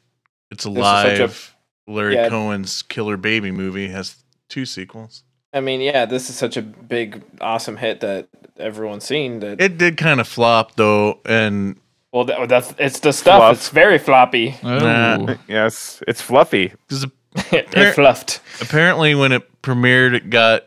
it's 0.50 0.66
is 0.66 0.66
alive. 0.66 1.32
such 1.32 1.54
Larry 1.88 2.14
yeah. 2.16 2.28
Cohen's 2.28 2.82
Killer 2.82 3.16
Baby 3.16 3.50
movie 3.50 3.88
has 3.88 4.22
two 4.50 4.66
sequels. 4.66 5.24
I 5.54 5.60
mean, 5.60 5.80
yeah, 5.80 6.04
this 6.04 6.28
is 6.28 6.36
such 6.36 6.58
a 6.58 6.62
big, 6.62 7.22
awesome 7.40 7.78
hit 7.78 8.00
that 8.00 8.28
everyone's 8.58 9.04
seen. 9.04 9.40
That 9.40 9.58
It 9.60 9.78
did 9.78 9.96
kind 9.96 10.20
of 10.20 10.28
flop 10.28 10.74
though, 10.76 11.18
and 11.24 11.76
well, 12.12 12.24
that, 12.24 12.48
that's 12.48 12.74
it's 12.78 13.00
the 13.00 13.12
stuff. 13.12 13.38
Fluff. 13.38 13.56
It's 13.56 13.68
very 13.70 13.98
floppy. 13.98 14.54
Oh, 14.62 14.78
Nah. 14.78 15.34
yes, 15.48 16.02
it's 16.06 16.20
fluffy. 16.20 16.72
because 16.88 17.06
it 17.52 17.94
fluffed. 17.94 18.40
apparently 18.60 19.14
when 19.14 19.32
it 19.32 19.62
premiered, 19.62 20.14
it 20.14 20.30
got 20.30 20.64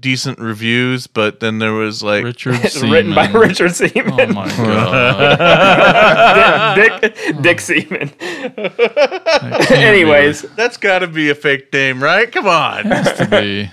decent 0.00 0.38
reviews, 0.38 1.06
but 1.08 1.40
then 1.40 1.58
there 1.58 1.72
was 1.72 2.02
like 2.02 2.24
Richard 2.24 2.54
It's 2.64 2.82
written 2.82 3.14
by 3.14 3.30
Richard 3.30 3.74
Seaman. 3.74 4.12
Oh 4.18 4.26
my 4.32 4.48
god! 4.48 6.74
Dick, 6.76 7.00
Dick, 7.00 7.18
hmm. 7.34 7.42
Dick 7.42 7.60
Seaman. 7.60 8.12
That 8.18 9.66
can't 9.68 9.70
be 9.70 9.74
Anyways, 9.74 10.42
that's 10.54 10.76
got 10.78 11.00
to 11.00 11.06
be 11.06 11.30
a 11.30 11.34
fake 11.34 11.72
name, 11.72 12.02
right? 12.02 12.30
Come 12.30 12.46
on. 12.46 12.84
to 12.84 13.26
be. 13.30 13.70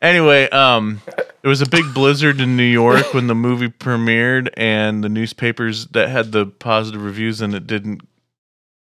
Anyway, 0.00 0.48
um, 0.50 1.00
there 1.42 1.48
was 1.48 1.60
a 1.60 1.68
big 1.68 1.84
blizzard 1.92 2.40
in 2.40 2.56
New 2.56 2.62
York 2.62 3.12
when 3.14 3.26
the 3.26 3.34
movie 3.34 3.68
premiered, 3.68 4.48
and 4.56 5.02
the 5.02 5.08
newspapers 5.08 5.86
that 5.88 6.08
had 6.08 6.30
the 6.32 6.46
positive 6.46 7.02
reviews 7.02 7.40
and 7.40 7.52
it 7.54 7.66
didn't 7.66 8.02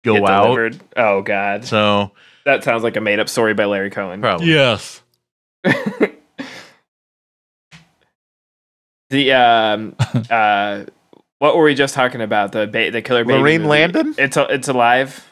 go 0.03 0.15
get 0.15 0.30
out. 0.30 0.44
delivered. 0.45 0.80
Oh 0.98 1.22
God, 1.22 1.64
So 1.65 2.11
that 2.45 2.64
sounds 2.64 2.82
like 2.84 2.95
a 2.98 3.02
made-up 3.02 3.30
story 3.30 3.53
by 3.53 3.65
Larry 3.65 3.90
Cohen. 3.91 4.22
probably 4.22 4.48
Yes. 4.48 5.02
The 9.11 9.32
um 9.34 9.95
uh, 10.32 10.86
what 11.38 11.56
were 11.56 11.64
we 11.64 11.76
just 11.76 11.94
talking 11.94 12.22
about? 12.22 12.52
The 12.53 12.65
ba- 12.65 12.90
the 12.91 13.02
killer 13.03 13.23
baby. 13.23 13.38
Laurene 13.40 13.57
movie. 13.60 13.68
Landon? 13.69 14.15
It's 14.18 14.36
a, 14.36 14.44
it's 14.52 14.68
alive. 14.68 15.23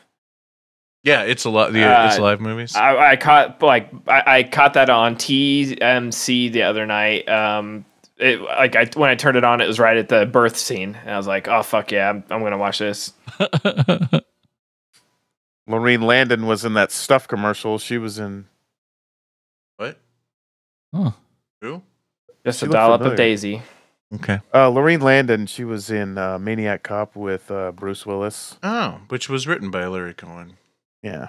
Yeah, 1.03 1.23
it's 1.23 1.43
a 1.43 1.49
lot. 1.49 1.73
The 1.73 1.83
Uh, 1.83 2.07
it's 2.07 2.17
live 2.17 2.39
movies. 2.39 2.75
I, 2.75 3.11
I 3.11 3.15
caught 3.17 3.61
like 3.61 3.89
I, 4.07 4.37
I 4.37 4.43
caught 4.43 4.73
that 4.75 4.89
on 4.89 5.15
TMC 5.15 6.51
the 6.51 6.63
other 6.63 6.85
night. 6.85 7.27
Um, 7.27 7.83
it 8.17 8.39
like 8.41 8.75
I 8.77 8.85
when 8.95 9.09
I 9.09 9.15
turned 9.15 9.35
it 9.35 9.43
on, 9.43 9.59
it 9.59 9.67
was 9.67 9.79
right 9.79 9.97
at 9.97 10.07
the 10.07 10.25
birth 10.25 10.55
scene, 10.55 10.95
and 11.01 11.11
I 11.11 11.17
was 11.17 11.27
like, 11.27 11.49
"Oh 11.49 11.61
fuck 11.61 11.91
yeah, 11.91 12.09
I'm, 12.09 12.23
I'm 12.29 12.41
gonna 12.41 12.57
watch 12.57 12.79
this." 12.79 13.11
Laurene 15.69 16.03
Landon 16.03 16.45
was 16.45 16.63
in 16.65 16.73
that 16.73 16.91
stuff 16.91 17.27
commercial. 17.27 17.77
She 17.79 17.97
was 17.97 18.19
in. 18.19 18.45
what? 19.77 19.99
Huh. 20.93 21.11
Who? 21.61 21.81
Just 22.45 22.59
She 22.59 22.65
a 22.65 22.69
looked 22.69 22.75
dollop 22.77 23.01
of. 23.01 23.15
Daisy. 23.15 23.61
Okay. 24.15 24.39
Uh, 24.53 24.69
Laurene 24.69 25.01
Landon. 25.01 25.47
She 25.47 25.63
was 25.63 25.89
in 25.89 26.17
uh, 26.17 26.37
Maniac 26.37 26.83
Cop 26.83 27.15
with 27.15 27.49
uh, 27.49 27.71
Bruce 27.71 28.05
Willis. 28.05 28.57
Oh, 28.61 28.99
which 29.09 29.27
was 29.29 29.47
written 29.47 29.71
by 29.71 29.85
Larry 29.87 30.13
Cohen. 30.13 30.57
Yeah, 31.03 31.27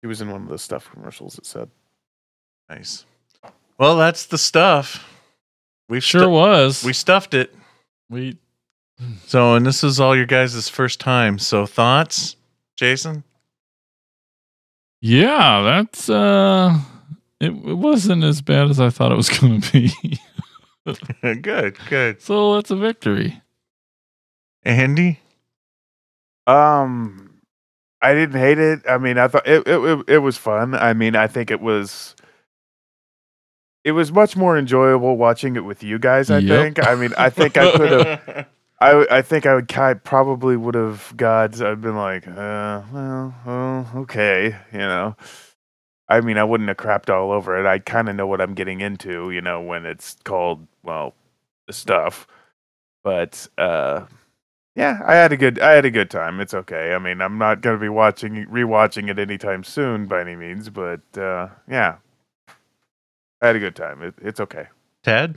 He 0.00 0.06
was 0.08 0.20
in 0.22 0.30
one 0.30 0.42
of 0.42 0.48
the 0.48 0.58
stuff 0.58 0.90
commercials. 0.90 1.38
It 1.38 1.44
said. 1.46 1.68
Nice. 2.68 3.04
Well, 3.78 3.96
that's 3.96 4.26
the 4.26 4.38
stuff. 4.38 5.06
We've 5.88 6.02
Sure 6.02 6.22
stu- 6.22 6.30
was. 6.30 6.84
we 6.84 6.92
stuffed 6.92 7.34
it. 7.34 7.54
we 8.08 8.38
So, 9.26 9.54
and 9.54 9.66
this 9.66 9.84
is 9.84 10.00
all 10.00 10.16
your 10.16 10.26
guys' 10.26 10.68
first 10.68 11.00
time. 11.00 11.38
So, 11.38 11.66
thoughts, 11.66 12.36
Jason? 12.76 13.24
Yeah, 15.02 15.62
that's 15.62 16.08
uh 16.10 16.78
it, 17.40 17.50
it 17.52 17.74
wasn't 17.74 18.22
as 18.24 18.42
bad 18.42 18.68
as 18.70 18.78
I 18.80 18.90
thought 18.90 19.12
it 19.12 19.16
was 19.16 19.28
going 19.38 19.60
to 19.60 19.72
be. 19.72 20.18
good, 21.42 21.76
good. 21.88 22.20
so 22.22 22.54
that's 22.54 22.70
a 22.70 22.76
victory. 22.76 23.40
Andy? 24.62 25.20
Um, 26.46 27.29
I 28.02 28.14
didn't 28.14 28.38
hate 28.40 28.58
it. 28.58 28.82
I 28.88 28.98
mean, 28.98 29.18
I 29.18 29.28
thought 29.28 29.46
it 29.46 29.66
it, 29.66 30.04
it, 30.08 30.18
was 30.18 30.36
fun. 30.36 30.74
I 30.74 30.92
mean, 30.94 31.16
I 31.16 31.26
think 31.26 31.50
it 31.50 31.60
was. 31.60 32.14
It 33.84 33.92
was 33.92 34.12
much 34.12 34.36
more 34.36 34.58
enjoyable 34.58 35.16
watching 35.16 35.56
it 35.56 35.64
with 35.64 35.82
you 35.82 35.98
guys. 35.98 36.30
I 36.30 36.38
Yep. 36.38 36.72
think. 36.76 36.86
I 36.86 36.94
mean, 36.96 37.12
I 37.18 37.30
think 37.30 37.56
I 37.56 37.70
could 37.72 37.92
have. 37.92 38.46
I 38.80 39.06
I 39.10 39.22
think 39.22 39.46
I 39.46 39.54
would. 39.54 39.72
I 39.76 39.94
probably 39.94 40.56
would 40.56 40.74
have 40.74 41.12
got. 41.16 41.60
I've 41.60 41.80
been 41.80 41.96
like, 41.96 42.26
uh, 42.28 42.82
well, 42.92 43.34
well, 43.46 43.88
okay, 43.96 44.56
you 44.72 44.78
know. 44.78 45.16
I 46.08 46.20
mean, 46.20 46.38
I 46.38 46.44
wouldn't 46.44 46.68
have 46.68 46.76
crapped 46.78 47.10
all 47.10 47.32
over 47.32 47.58
it. 47.58 47.66
I 47.66 47.78
kind 47.80 48.08
of 48.08 48.16
know 48.16 48.26
what 48.26 48.40
I'm 48.40 48.54
getting 48.54 48.80
into, 48.80 49.30
you 49.30 49.40
know, 49.40 49.60
when 49.62 49.86
it's 49.86 50.16
called 50.24 50.66
well, 50.82 51.14
stuff. 51.70 52.26
But 53.04 53.46
uh, 53.58 54.06
yeah, 54.74 55.00
I 55.04 55.14
had 55.14 55.32
a 55.32 55.36
good 55.36 55.58
I 55.58 55.72
had 55.72 55.84
a 55.84 55.90
good 55.90 56.10
time. 56.10 56.40
It's 56.40 56.54
okay. 56.54 56.94
I 56.94 56.98
mean, 56.98 57.20
I'm 57.20 57.38
not 57.38 57.60
gonna 57.60 57.78
be 57.78 57.88
watching 57.88 58.46
rewatching 58.46 59.10
it 59.10 59.18
anytime 59.18 59.64
soon 59.64 60.06
by 60.06 60.20
any 60.20 60.36
means, 60.36 60.70
but 60.70 61.00
uh, 61.16 61.48
yeah, 61.68 61.96
I 63.42 63.48
had 63.48 63.56
a 63.56 63.60
good 63.60 63.76
time. 63.76 64.02
It, 64.02 64.14
it's 64.20 64.40
okay. 64.40 64.66
Ted? 65.02 65.36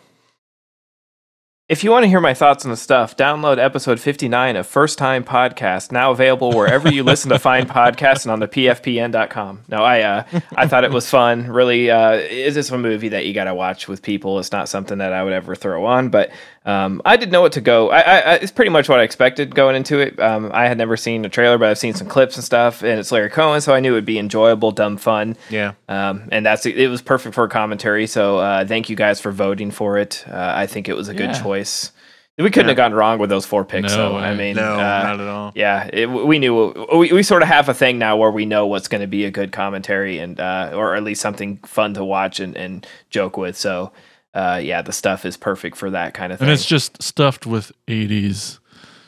If 1.69 1.81
you 1.81 1.91
want 1.91 2.03
to 2.03 2.10
hear 2.10 2.19
my 2.19 2.34
thoughts 2.34 2.65
on 2.65 2.72
the 2.72 2.77
stuff, 2.77 3.15
download 3.15 3.57
episode 3.57 3.97
59 3.97 4.57
of 4.57 4.68
First 4.68 4.97
Time 4.97 5.23
Podcast, 5.23 5.93
now 5.93 6.11
available 6.11 6.51
wherever 6.51 6.91
you 6.91 7.03
listen 7.03 7.30
to 7.30 7.39
find 7.39 7.69
podcasts 7.69 8.26
and 8.26 8.31
on 8.31 8.39
the 8.39 8.49
pfpn.com. 8.49 9.64
No, 9.69 9.77
I 9.77 10.01
uh, 10.01 10.23
I 10.55 10.68
thought 10.68 10.84
it 10.84 10.91
was 10.91 11.10
fun. 11.10 11.47
Really, 11.47 11.89
uh, 11.89 12.11
is 12.11 12.53
this 12.53 12.69
a 12.69 12.77
movie 12.77 13.07
that 13.07 13.26
you 13.26 13.34
got 13.34 13.45
to 13.45 13.55
watch 13.55 13.88
with 13.88 14.01
people? 14.01 14.39
It's 14.39 14.51
not 14.51 14.68
something 14.68 14.97
that 14.97 15.14
I 15.14 15.23
would 15.23 15.31
ever 15.31 15.55
throw 15.55 15.85
on, 15.85 16.10
but 16.10 16.31
um, 16.65 17.02
I 17.03 17.18
didn't 17.18 17.31
know 17.31 17.41
what 17.41 17.52
to 17.53 17.61
go. 17.61 17.90
I, 17.90 17.99
I, 17.99 18.34
it's 18.35 18.52
pretty 18.52 18.69
much 18.72 18.88
what 18.88 18.99
I 18.99 19.03
expected 19.03 19.53
going 19.53 19.76
into 19.76 19.99
it. 19.99 20.18
Um, 20.19 20.49
I 20.53 20.68
had 20.68 20.77
never 20.77 20.95
seen 20.95 21.26
a 21.26 21.30
trailer, 21.30 21.57
but 21.57 21.69
I've 21.69 21.77
seen 21.77 21.94
some 21.94 22.07
clips 22.07 22.35
and 22.35 22.44
stuff, 22.44 22.84
and 22.84 22.99
it's 22.99 23.11
Larry 23.11 23.30
Cohen, 23.30 23.60
so 23.60 23.73
I 23.73 23.81
knew 23.81 23.91
it 23.91 23.95
would 23.95 24.06
be 24.06 24.18
enjoyable, 24.18 24.72
dumb 24.72 24.95
fun. 24.98 25.35
Yeah. 25.49 25.73
Um, 25.90 26.30
and 26.31 26.45
that's 26.45 26.65
it 26.65 26.88
was 26.88 27.02
perfect 27.02 27.35
for 27.35 27.44
a 27.44 27.49
commentary. 27.49 28.07
So 28.07 28.38
uh, 28.38 28.65
thank 28.65 28.90
you 28.90 28.95
guys 28.95 29.19
for 29.19 29.31
voting 29.31 29.72
for 29.72 29.98
it. 29.98 30.23
Uh, 30.27 30.53
I 30.56 30.68
think 30.68 30.88
it 30.88 30.95
was 30.95 31.10
a 31.10 31.14
good 31.14 31.34
choice. 31.35 31.91
We 32.35 32.49
couldn't 32.49 32.69
have 32.69 32.77
gone 32.77 32.94
wrong 32.94 33.19
with 33.19 33.30
those 33.30 33.45
four 33.45 33.64
picks. 33.64 33.90
No 33.90 34.14
so 34.14 34.15
I 34.18 34.34
mean, 34.34 34.56
No, 34.56 34.73
uh, 34.73 34.77
not 35.03 35.19
at 35.19 35.27
all. 35.27 35.52
yeah, 35.53 35.88
it, 35.94 36.07
we 36.07 36.40
knew 36.40 36.88
we, 36.91 37.14
we 37.14 37.22
sort 37.22 37.44
of 37.44 37.48
have 37.48 37.69
a 37.69 37.76
thing 37.76 37.99
now 37.99 38.18
where 38.18 38.31
we 38.31 38.45
know 38.45 38.65
what's 38.65 38.88
going 38.88 39.02
to 39.02 39.07
be 39.07 39.26
a 39.26 39.31
good 39.31 39.52
commentary 39.52 40.18
and 40.18 40.40
uh, 40.40 40.72
or 40.73 40.95
at 40.95 41.03
least 41.03 41.22
something 41.22 41.57
fun 41.57 41.94
to 41.94 42.03
watch 42.03 42.40
and, 42.40 42.57
and 42.57 42.88
joke 43.11 43.38
with. 43.38 43.56
So 43.56 43.91
uh, 44.34 44.60
yeah, 44.61 44.81
the 44.81 44.93
stuff 44.93 45.26
is 45.26 45.38
perfect 45.38 45.77
for 45.77 45.89
that 45.91 46.14
kind 46.14 46.34
of 46.34 46.39
thing. 46.39 46.47
And 46.47 46.53
it's 46.53 46.65
just 46.65 47.01
stuffed 47.01 47.45
with 47.45 47.72
80s 47.88 48.60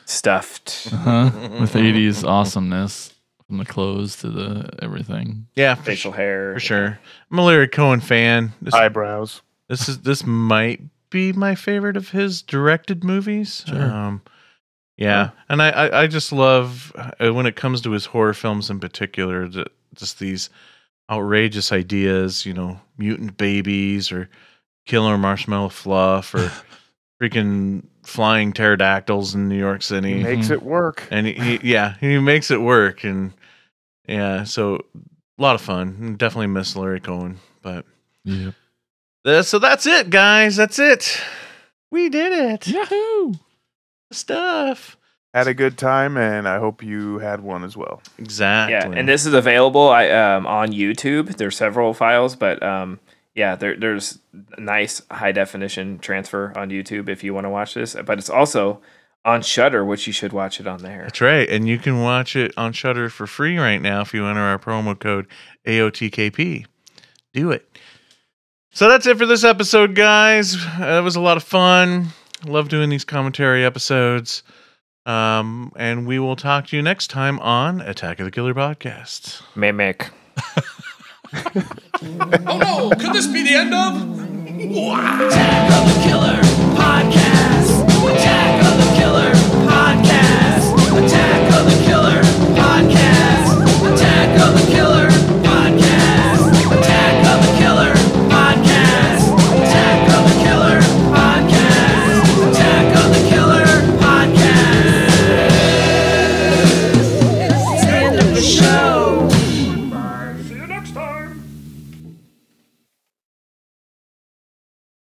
stuffed 0.06 0.88
huh? 0.90 1.30
with 1.60 1.74
80s 1.74 2.26
awesomeness 2.26 3.12
from 3.46 3.58
the 3.58 3.64
clothes 3.64 4.16
to 4.16 4.30
the 4.30 4.70
everything. 4.80 5.46
Yeah, 5.54 5.74
for, 5.74 5.82
facial 5.82 6.12
hair 6.12 6.54
for 6.54 6.60
sure. 6.60 6.98
I'm 7.30 7.38
a 7.38 7.44
Larry 7.44 7.68
Cohen 7.68 8.00
fan. 8.00 8.52
This, 8.62 8.74
Eyebrows. 8.74 9.42
this 9.68 9.88
is 9.88 10.00
this 10.00 10.24
might 10.24 10.80
be 11.10 11.32
my 11.32 11.54
favorite 11.54 11.96
of 11.96 12.10
his 12.10 12.42
directed 12.42 13.04
movies. 13.04 13.64
Sure. 13.66 13.82
Um, 13.82 14.22
yeah, 14.96 15.30
and 15.48 15.60
I, 15.60 15.70
I, 15.70 16.02
I 16.02 16.06
just 16.06 16.32
love 16.32 16.92
uh, 16.96 17.32
when 17.32 17.46
it 17.46 17.54
comes 17.54 17.82
to 17.82 17.90
his 17.90 18.06
horror 18.06 18.32
films 18.32 18.70
in 18.70 18.80
particular, 18.80 19.46
the, 19.46 19.66
just 19.94 20.18
these 20.18 20.48
outrageous 21.10 21.70
ideas. 21.70 22.46
You 22.46 22.54
know, 22.54 22.80
mutant 22.96 23.36
babies 23.36 24.10
or 24.10 24.30
killer 24.86 25.18
marshmallow 25.18 25.68
fluff 25.68 26.34
or 26.34 26.50
freaking 27.22 27.84
flying 28.04 28.52
pterodactyls 28.52 29.34
in 29.34 29.48
New 29.48 29.58
York 29.58 29.82
City. 29.82 30.18
He 30.18 30.22
makes 30.22 30.50
it 30.50 30.62
work. 30.62 31.06
and 31.10 31.26
he, 31.26 31.32
he 31.34 31.60
yeah 31.72 31.94
he 32.00 32.18
makes 32.18 32.50
it 32.50 32.60
work 32.60 33.04
and 33.04 33.32
yeah 34.08 34.44
so 34.44 34.76
a 35.38 35.42
lot 35.42 35.54
of 35.56 35.60
fun 35.60 36.14
definitely 36.16 36.46
miss 36.46 36.76
larry 36.76 37.00
cohen 37.00 37.38
but 37.62 37.84
Yep. 38.24 38.54
uh, 39.24 39.42
so 39.42 39.58
that's 39.58 39.86
it 39.86 40.08
guys 40.10 40.54
that's 40.56 40.78
it 40.78 41.20
we 41.90 42.08
did 42.08 42.32
it 42.32 42.66
Yahoo! 42.68 43.34
stuff 44.12 44.96
Had 45.34 45.48
a 45.48 45.54
good 45.54 45.76
time, 45.76 46.16
and 46.16 46.48
I 46.48 46.58
hope 46.58 46.82
you 46.82 47.18
had 47.18 47.40
one 47.40 47.62
as 47.64 47.76
well. 47.76 48.00
exactly 48.18 48.72
Yeah, 48.74 48.98
and 48.98 49.06
this 49.08 49.26
is 49.26 49.34
available 49.34 49.88
I, 49.88 50.08
um, 50.10 50.46
on 50.46 50.72
YouTube. 50.72 51.36
There's 51.36 51.56
several 51.56 51.92
files, 51.92 52.34
but 52.36 52.62
um, 52.62 52.98
yeah, 53.36 53.54
there, 53.54 53.76
there's 53.76 54.18
nice 54.58 55.00
high 55.10 55.30
definition 55.30 55.98
transfer 56.00 56.52
on 56.56 56.70
YouTube 56.70 57.08
if 57.08 57.22
you 57.22 57.32
want 57.34 57.44
to 57.44 57.50
watch 57.50 57.74
this. 57.74 57.94
But 58.04 58.18
it's 58.18 58.30
also 58.30 58.80
on 59.24 59.42
Shudder, 59.42 59.84
which 59.84 60.06
you 60.06 60.12
should 60.12 60.32
watch 60.32 60.58
it 60.60 60.66
on 60.66 60.82
there. 60.82 61.02
that's 61.02 61.20
right 61.20 61.48
and 61.48 61.68
you 61.68 61.78
can 61.78 62.00
watch 62.00 62.34
it 62.36 62.52
on 62.56 62.72
Shudder 62.72 63.08
for 63.10 63.26
free 63.26 63.58
right 63.58 63.82
now 63.82 64.00
if 64.00 64.14
you 64.14 64.24
enter 64.24 64.40
our 64.40 64.58
promo 64.58 64.96
code 64.98 65.26
aotkp 65.66 66.64
do 67.32 67.50
it 67.50 67.66
so 68.70 68.88
that's 68.88 69.04
it 69.04 69.18
for 69.18 69.26
this 69.26 69.42
episode 69.42 69.96
guys 69.96 70.54
uh, 70.78 70.98
it 71.00 71.02
was 71.02 71.16
a 71.16 71.20
lot 71.20 71.36
of 71.36 71.42
fun 71.42 72.06
love 72.46 72.68
doing 72.68 72.88
these 72.88 73.04
commentary 73.04 73.64
episodes 73.64 74.44
um, 75.06 75.72
and 75.76 76.06
we 76.06 76.20
will 76.20 76.36
talk 76.36 76.68
to 76.68 76.76
you 76.76 76.82
next 76.82 77.08
time 77.08 77.40
on 77.40 77.80
attack 77.80 78.20
of 78.20 78.26
the 78.26 78.30
killer 78.30 78.54
podcast 78.54 79.42
Mimic. 79.56 80.08
oh 82.46 82.58
no! 82.58 82.90
Could 82.90 83.12
this 83.12 83.26
be 83.26 83.42
the 83.42 83.54
end 83.54 83.74
of? 83.74 84.16
Attack 84.56 85.70
of 85.72 85.94
the 85.94 86.00
Killer 86.08 86.40
podcast. 86.74 87.84
Attack 87.84 88.64
of 88.64 88.78
the 88.78 88.96
Killer. 88.96 89.35